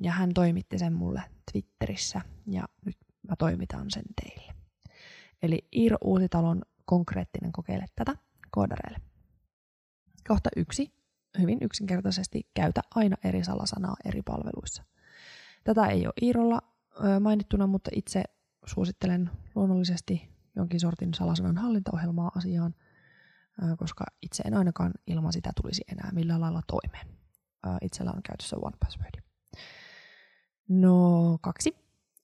ja 0.02 0.12
hän 0.12 0.34
toimitti 0.34 0.78
sen 0.78 0.92
mulle 0.92 1.22
Twitterissä, 1.52 2.20
ja 2.46 2.64
nyt 2.84 2.96
mä 3.28 3.36
toimitan 3.38 3.90
sen 3.90 4.04
teille. 4.22 4.54
Eli 5.42 5.68
Iiro 5.76 5.96
Uusitalon 6.04 6.62
konkreettinen 6.84 7.52
kokeile 7.52 7.84
tätä 7.96 8.16
koodareille. 8.50 9.00
Kohta 10.28 10.50
yksi. 10.56 10.96
Hyvin 11.38 11.58
yksinkertaisesti 11.60 12.50
käytä 12.54 12.80
aina 12.94 13.16
eri 13.24 13.44
salasanaa 13.44 13.96
eri 14.04 14.22
palveluissa. 14.22 14.84
Tätä 15.64 15.86
ei 15.86 16.06
ole 16.06 16.14
Iirolla 16.22 16.60
mainittuna, 17.20 17.66
mutta 17.66 17.90
itse 17.94 18.22
suosittelen 18.66 19.30
luonnollisesti 19.54 20.28
jonkin 20.56 20.80
sortin 20.80 21.14
salasanan 21.14 21.58
hallintaohjelmaa 21.58 22.30
asiaan, 22.34 22.74
koska 23.78 24.04
itse 24.22 24.42
en 24.46 24.54
ainakaan 24.54 24.92
ilman 25.06 25.32
sitä 25.32 25.50
tulisi 25.62 25.82
enää 25.92 26.10
millään 26.12 26.40
lailla 26.40 26.62
toimeen. 26.66 27.15
Ö, 27.66 27.78
Itsellä 27.82 28.12
on 28.16 28.22
käytössä 28.22 28.56
OnePassword. 28.62 29.22
No 30.68 31.38
kaksi. 31.40 31.76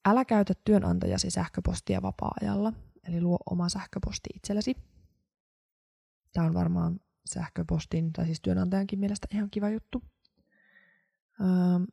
Älä 0.05 0.25
käytä 0.25 0.53
työnantajasi 0.65 1.31
sähköpostia 1.31 2.01
vapaa-ajalla, 2.01 2.73
eli 3.07 3.21
luo 3.21 3.37
oma 3.49 3.69
sähköposti 3.69 4.29
itsellesi. 4.35 4.75
Tämä 6.33 6.47
on 6.47 6.53
varmaan 6.53 6.99
sähköpostin, 7.25 8.13
tai 8.13 8.25
siis 8.25 8.41
työnantajankin 8.41 8.99
mielestä 8.99 9.27
ihan 9.31 9.49
kiva 9.49 9.69
juttu. 9.69 10.03
Ähm, 11.41 11.83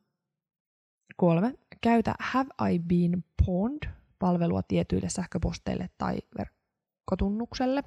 kolme. 1.15 1.53
Käytä 1.81 2.15
Have 2.19 2.73
I 2.73 2.79
Been 2.79 3.23
Pawned-palvelua 3.45 4.61
tietyille 4.67 5.09
sähköposteille 5.09 5.89
tai 5.97 6.17
verkkotunnukselle. 6.37 7.83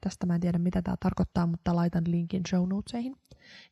Tästä 0.00 0.26
mä 0.26 0.34
en 0.34 0.40
tiedä, 0.40 0.58
mitä 0.58 0.82
tämä 0.82 0.96
tarkoittaa, 1.00 1.46
mutta 1.46 1.76
laitan 1.76 2.04
linkin 2.06 2.42
show 2.48 2.68
notesihin. 2.68 3.16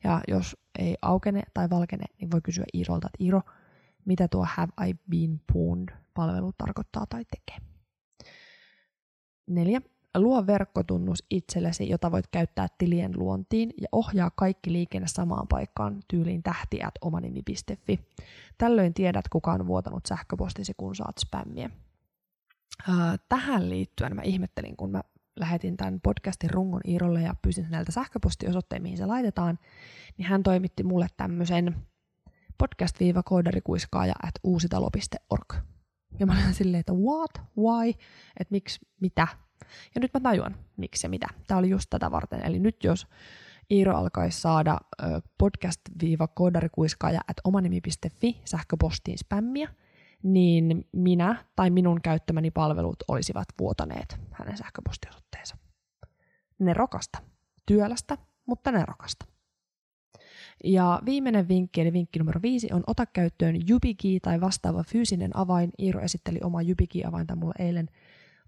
Ja 0.03 0.21
jos 0.27 0.57
ei 0.79 0.95
aukene 1.01 1.43
tai 1.53 1.69
valkene, 1.69 2.05
niin 2.19 2.31
voi 2.31 2.41
kysyä 2.41 2.65
Iirolta, 2.73 3.07
että 3.07 3.23
Iiro, 3.23 3.41
mitä 4.05 4.27
tuo 4.27 4.47
Have 4.55 4.89
I 4.89 4.93
Been 5.09 5.41
Pawned-palvelu 5.53 6.51
tarkoittaa 6.57 7.05
tai 7.05 7.25
tekee. 7.25 7.67
Neljä. 9.47 9.81
Luo 10.17 10.47
verkkotunnus 10.47 11.23
itsellesi, 11.29 11.89
jota 11.89 12.11
voit 12.11 12.27
käyttää 12.27 12.67
tilien 12.77 13.11
luontiin 13.15 13.73
ja 13.81 13.87
ohjaa 13.91 14.29
kaikki 14.29 14.71
liikenne 14.71 15.07
samaan 15.07 15.47
paikkaan 15.47 15.99
tyyliin 16.07 16.43
tähti 16.43 16.83
at 16.83 16.93
omanimi.fi. 17.01 17.99
Tällöin 18.57 18.93
tiedät, 18.93 19.27
kuka 19.29 19.51
on 19.51 19.67
vuotanut 19.67 20.05
sähköpostisi, 20.05 20.73
kun 20.77 20.95
saat 20.95 21.17
spämmiä. 21.17 21.69
Tähän 23.29 23.69
liittyen 23.69 24.15
mä 24.15 24.21
ihmettelin, 24.21 24.77
kun 24.77 24.91
mä 24.91 25.01
lähetin 25.39 25.77
tämän 25.77 25.99
podcastin 26.03 26.49
rungon 26.49 26.81
Iirolle 26.87 27.21
ja 27.21 27.35
pyysin 27.41 27.65
häneltä 27.65 27.91
sähköpostiosoitteen, 27.91 28.81
mihin 28.81 28.97
se 28.97 29.05
laitetaan, 29.05 29.59
niin 30.17 30.27
hän 30.27 30.43
toimitti 30.43 30.83
mulle 30.83 31.07
tämmöisen 31.17 31.75
podcast-koodarikuiskaaja 32.57 34.13
at 34.23 34.33
uusitalo.org. 34.43 35.53
Ja 36.19 36.25
mä 36.25 36.33
olin 36.33 36.53
silleen, 36.53 36.79
että 36.79 36.93
what, 36.93 37.31
why, 37.57 37.89
että 38.39 38.51
miksi, 38.51 38.79
mitä. 39.01 39.27
Ja 39.95 40.01
nyt 40.01 40.13
mä 40.13 40.19
tajuan, 40.19 40.55
miksi 40.77 41.05
ja 41.05 41.09
mitä. 41.09 41.27
Tämä 41.47 41.57
oli 41.57 41.69
just 41.69 41.89
tätä 41.89 42.11
varten. 42.11 42.45
Eli 42.45 42.59
nyt 42.59 42.83
jos 42.83 43.07
Iiro 43.71 43.95
alkaisi 43.97 44.41
saada 44.41 44.77
podcast-koodarikuiskaaja 45.37 47.21
at 47.27 47.37
omanimi.fi 47.43 48.41
sähköpostiin 48.45 49.17
spämmiä, 49.17 49.69
niin 50.23 50.87
minä 50.91 51.45
tai 51.55 51.69
minun 51.69 52.01
käyttämäni 52.01 52.51
palvelut 52.51 53.03
olisivat 53.07 53.45
vuotaneet 53.59 54.19
hänen 54.31 54.57
sähköpostiosoitteensa. 54.57 55.57
Nerokasta. 56.59 57.19
Työlästä, 57.65 58.17
mutta 58.45 58.71
nerokasta. 58.71 59.25
Ja 60.63 61.01
viimeinen 61.05 61.47
vinkki, 61.47 61.81
eli 61.81 61.93
vinkki 61.93 62.19
numero 62.19 62.41
viisi, 62.41 62.67
on 62.73 62.83
ota 62.87 63.05
käyttöön 63.05 63.55
YubiKey 63.69 64.19
tai 64.21 64.41
vastaava 64.41 64.83
fyysinen 64.83 65.37
avain. 65.37 65.71
Iiro 65.79 66.01
esitteli 66.01 66.39
omaa 66.43 66.61
YubiKey-avainta 66.61 67.35
mulle 67.35 67.53
eilen. 67.59 67.89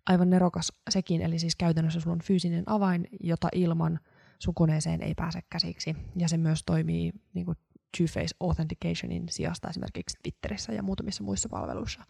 Aivan 0.06 0.30
nerokas 0.30 0.74
sekin, 0.90 1.22
eli 1.22 1.40
siis 1.40 1.56
käytännössä 1.56 2.00
sulla 2.00 2.14
on 2.14 2.22
fyysinen 2.22 2.64
avain, 2.66 3.08
jota 3.24 3.48
ilman 3.54 4.00
sun 4.40 4.54
koneeseen 4.54 5.02
ei 5.02 5.14
pääse 5.16 5.40
käsiksi. 5.50 5.96
Ja 6.16 6.30
se 6.30 6.38
myös 6.38 6.64
toimii 6.66 7.12
niin 7.34 7.46
kuin 7.46 7.58
two-face 7.98 8.36
authenticationin 8.40 9.26
sijasta 9.30 9.70
esimerkiksi 9.70 10.18
Twitterissä 10.24 10.74
ja 10.74 10.84
muutamissa 10.84 11.24
muissa 11.24 11.50
palveluissa. 11.50 12.06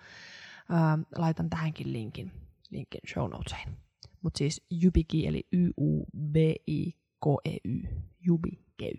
Ää, 0.69 0.97
laitan 1.15 1.49
tähänkin 1.49 1.93
linkin, 1.93 2.31
linkin 2.69 3.01
show 3.13 3.31
notesiin. 3.31 3.77
Mutta 4.21 4.37
siis 4.37 4.65
YubiKey, 4.83 5.27
eli 5.27 5.47
Y-U-B-I-K-E-Y, 5.51 7.81
YubiKey. 8.27 8.93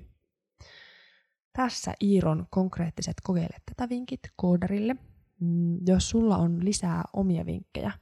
Tässä 1.53 1.95
Iiron 2.03 2.47
konkreettiset 2.51 3.15
kokeile 3.23 3.57
tätä 3.67 3.89
vinkit 3.89 4.21
koodarille. 4.37 4.97
Mm, 5.41 5.79
Jos 5.87 6.11
sulla 6.11 6.37
on 6.37 6.65
lisää 6.65 7.05
omia 7.13 7.47
vinkkejä, 7.47 7.93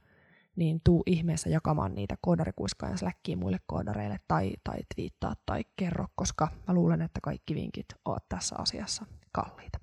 niin 0.59 0.81
tuu 0.83 1.03
ihmeessä 1.05 1.49
jakamaan 1.49 1.95
niitä 1.95 2.15
koodarikuiskaajan 2.21 2.97
släkkiin 2.97 3.39
muille 3.39 3.59
koodareille 3.67 4.19
tai, 4.27 4.53
tai 4.63 4.79
twiittaa 4.95 5.35
tai 5.45 5.63
kerro, 5.75 6.07
koska 6.15 6.47
mä 6.67 6.73
luulen, 6.73 7.01
että 7.01 7.19
kaikki 7.23 7.55
vinkit 7.55 7.85
ovat 8.05 8.29
tässä 8.29 8.55
asiassa 8.57 9.05
kalliita. 9.31 9.79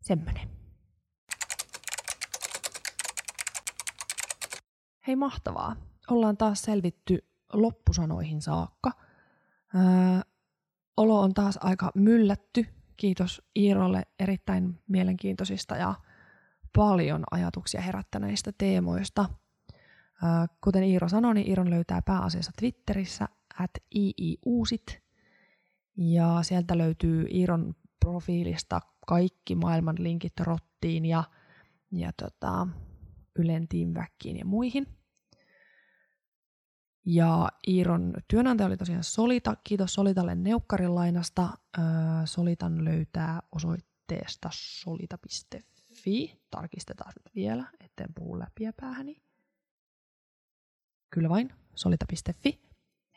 Semmoinen. 0.00 0.48
Hei 5.06 5.16
mahtavaa. 5.16 5.76
Ollaan 6.10 6.36
taas 6.36 6.62
selvitty 6.62 7.18
loppusanoihin 7.52 8.42
saakka. 8.42 8.92
Ää, 9.74 10.22
olo 10.96 11.20
on 11.20 11.34
taas 11.34 11.58
aika 11.62 11.90
myllätty. 11.94 12.66
Kiitos 12.96 13.42
Iirolle 13.56 14.02
erittäin 14.18 14.82
mielenkiintoisista 14.88 15.76
ja 15.76 15.94
paljon 16.76 17.24
ajatuksia 17.30 17.80
herättäneistä 17.80 18.52
teemoista. 18.58 19.24
Kuten 20.60 20.84
Iiro 20.84 21.08
sanoi, 21.08 21.34
niin 21.34 21.48
Iiron 21.48 21.70
löytää 21.70 22.02
pääasiassa 22.02 22.52
Twitterissä 22.58 23.28
at 23.58 23.70
iiuusit. 23.94 25.02
Ja 25.96 26.38
sieltä 26.42 26.78
löytyy 26.78 27.26
Iiron 27.30 27.74
profiilista 28.00 28.80
kaikki 29.06 29.54
maailman 29.54 29.96
linkit 29.98 30.40
rottiin 30.40 31.04
ja, 31.04 31.24
ja 31.92 32.12
tota, 32.12 32.66
Ylen 33.38 33.68
Teamväkkiin 33.68 34.36
ja 34.36 34.44
muihin. 34.44 34.86
Ja 37.06 37.48
Iiron 37.68 38.14
työnantaja 38.28 38.66
oli 38.66 38.76
tosiaan 38.76 39.04
Solita. 39.04 39.56
Kiitos 39.64 39.94
Solitalle 39.94 40.34
neukkarin 40.34 40.94
lainasta. 40.94 41.48
Solitan 42.24 42.84
löytää 42.84 43.42
osoitteesta 43.52 44.48
solita.fi. 44.52 45.71
Tarkistetaan 46.50 47.12
nyt 47.16 47.34
vielä, 47.34 47.64
etten 47.80 48.14
puhu 48.14 48.38
läpiä 48.38 48.72
päähäni. 48.80 49.22
Kyllä 51.10 51.28
vain, 51.28 51.52
solita.fi. 51.74 52.62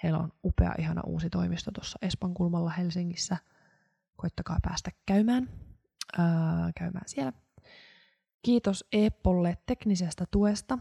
Heillä 0.03 0.19
on 0.19 0.31
upea, 0.43 0.75
ihana 0.79 1.01
uusi 1.05 1.29
toimisto 1.29 1.71
tuossa 1.71 1.99
Espan 2.01 2.33
kulmalla 2.33 2.69
Helsingissä. 2.69 3.37
Koittakaa 4.15 4.59
päästä 4.63 4.91
käymään, 5.05 5.49
ää, 6.17 6.71
käymään 6.77 7.07
siellä. 7.07 7.33
Kiitos 8.41 8.85
Eppolle 8.91 9.57
teknisestä 9.65 10.25
tuesta 10.31 10.77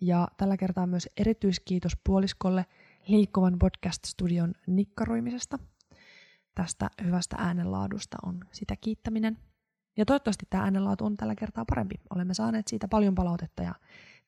ja 0.00 0.28
tällä 0.36 0.56
kertaa 0.56 0.86
myös 0.86 1.08
erityiskiitos 1.16 1.92
puoliskolle 2.04 2.66
Liikkuvan 3.06 3.58
podcast-studion 3.58 4.54
nikkaroimisesta. 4.66 5.58
Tästä 6.54 6.90
hyvästä 7.04 7.36
äänenlaadusta 7.38 8.16
on 8.26 8.40
sitä 8.52 8.74
kiittäminen. 8.80 9.38
Ja 9.96 10.04
toivottavasti 10.04 10.46
tämä 10.50 10.64
äänenlaatu 10.64 11.04
on 11.04 11.16
tällä 11.16 11.34
kertaa 11.34 11.64
parempi. 11.68 11.94
Olemme 12.14 12.34
saaneet 12.34 12.68
siitä 12.68 12.88
paljon 12.88 13.14
palautetta 13.14 13.62
ja 13.62 13.74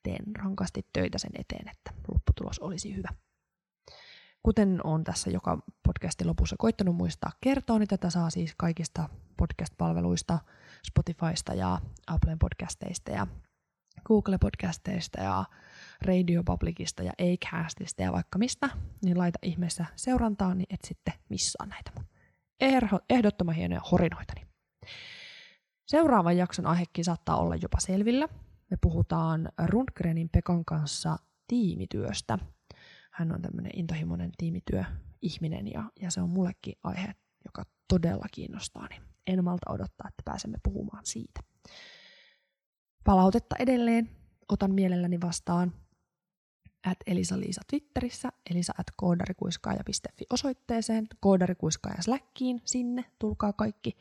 teen 0.03 0.37
rankasti 0.37 0.87
töitä 0.93 1.19
sen 1.19 1.31
eteen, 1.39 1.69
että 1.69 1.91
lopputulos 2.15 2.59
olisi 2.59 2.97
hyvä. 2.97 3.09
Kuten 4.43 4.81
on 4.85 5.05
tässä 5.05 5.31
joka 5.31 5.59
podcastin 5.83 6.27
lopussa 6.27 6.57
koittanut 6.59 6.97
muistaa 6.97 7.31
kertoa, 7.41 7.79
niin 7.79 7.89
tätä 7.89 8.11
saa 8.11 8.31
siis 8.31 8.55
kaikista 8.57 9.09
podcast-palveluista, 9.37 10.39
Spotifysta 10.87 11.55
ja 11.55 11.81
Applen 12.07 12.39
podcasteista 12.39 13.11
ja 13.11 13.27
Google 14.05 14.39
podcasteista 14.39 15.23
ja 15.23 15.45
Radio 16.03 16.43
Publicista 16.45 17.03
ja 17.03 17.13
Acastista 17.13 18.03
ja 18.03 18.13
vaikka 18.13 18.39
mistä, 18.39 18.71
niin 19.05 19.19
laita 19.19 19.39
ihmeessä 19.43 19.87
seurantaan, 19.97 20.59
niin 20.59 20.75
et 20.75 20.85
sitten 20.85 21.15
missaa 21.29 21.67
näitä 21.67 21.91
mun 21.97 22.07
ehdottoman 23.11 23.55
hienoja 23.55 23.81
horinoitani. 23.93 24.47
Seuraavan 25.87 26.37
jakson 26.37 26.67
aihekin 26.67 27.05
saattaa 27.05 27.37
olla 27.37 27.57
jopa 27.57 27.81
selvillä. 27.81 28.29
Me 28.71 28.77
puhutaan 28.81 29.49
Rundgrenin 29.67 30.29
Pekan 30.29 30.65
kanssa 30.65 31.17
tiimityöstä– 31.49 32.39
hän 33.17 33.33
on 33.33 33.43
tämmöinen 33.43 33.73
intohimoinen 33.75 34.31
tiimityöihminen 34.39 35.73
ja, 35.73 35.85
ja 36.01 36.11
se 36.11 36.21
on 36.21 36.31
mullekin 36.31 36.75
aihe, 36.85 37.15
joka 37.45 37.63
todella 37.89 38.27
kiinnostaa, 38.33 38.87
niin 38.89 39.03
en 39.27 39.45
malta 39.45 39.73
odottaa, 39.73 40.09
että 40.09 40.23
pääsemme 40.25 40.59
puhumaan 40.63 41.07
siitä. 41.07 41.41
Palautetta 43.05 43.57
edelleen 43.59 44.11
otan 44.49 44.75
mielelläni 44.75 45.21
vastaan 45.21 45.73
at 46.87 46.99
Elisa-Liisa 47.07 47.61
Twitterissä, 47.71 48.29
elisa 48.51 48.73
at 48.79 48.87
koodarikuiskaaja.fi 48.97 50.25
osoitteeseen, 50.31 51.07
koodarikuiskaaja 51.21 52.03
Slackiin, 52.03 52.63
sinne, 52.65 53.05
tulkaa 53.19 53.53
kaikki 53.53 53.97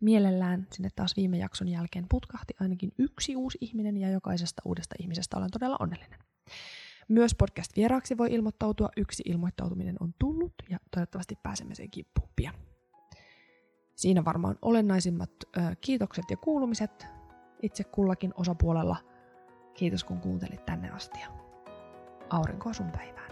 mielellään. 0.00 0.66
Sinne 0.72 0.88
taas 0.96 1.16
viime 1.16 1.38
jakson 1.38 1.68
jälkeen 1.68 2.06
putkahti 2.08 2.54
ainakin 2.60 2.92
yksi 2.98 3.36
uusi 3.36 3.58
ihminen 3.60 3.96
ja 3.96 4.10
jokaisesta 4.10 4.62
uudesta 4.64 4.94
ihmisestä 4.98 5.36
olen 5.36 5.50
todella 5.50 5.76
onnellinen. 5.80 6.18
Myös 7.08 7.34
podcast-vieraaksi 7.34 8.18
voi 8.18 8.32
ilmoittautua. 8.32 8.88
Yksi 8.96 9.22
ilmoittautuminen 9.26 9.96
on 10.00 10.14
tullut 10.18 10.52
ja 10.70 10.78
toivottavasti 10.90 11.38
pääsemme 11.42 11.74
sen 11.74 11.90
kimppuun 11.90 12.28
pian. 12.36 12.54
Siinä 13.96 14.24
varmaan 14.24 14.58
olennaisimmat 14.62 15.30
ö, 15.56 15.60
kiitokset 15.80 16.24
ja 16.30 16.36
kuulumiset 16.36 17.06
itse 17.62 17.84
kullakin 17.84 18.32
osapuolella. 18.36 18.96
Kiitos 19.74 20.04
kun 20.04 20.20
kuuntelit 20.20 20.66
tänne 20.66 20.90
asti 20.90 21.20
ja 21.20 21.28
aurinkoa 22.30 22.72
sun 22.72 22.90
päivään. 22.90 23.29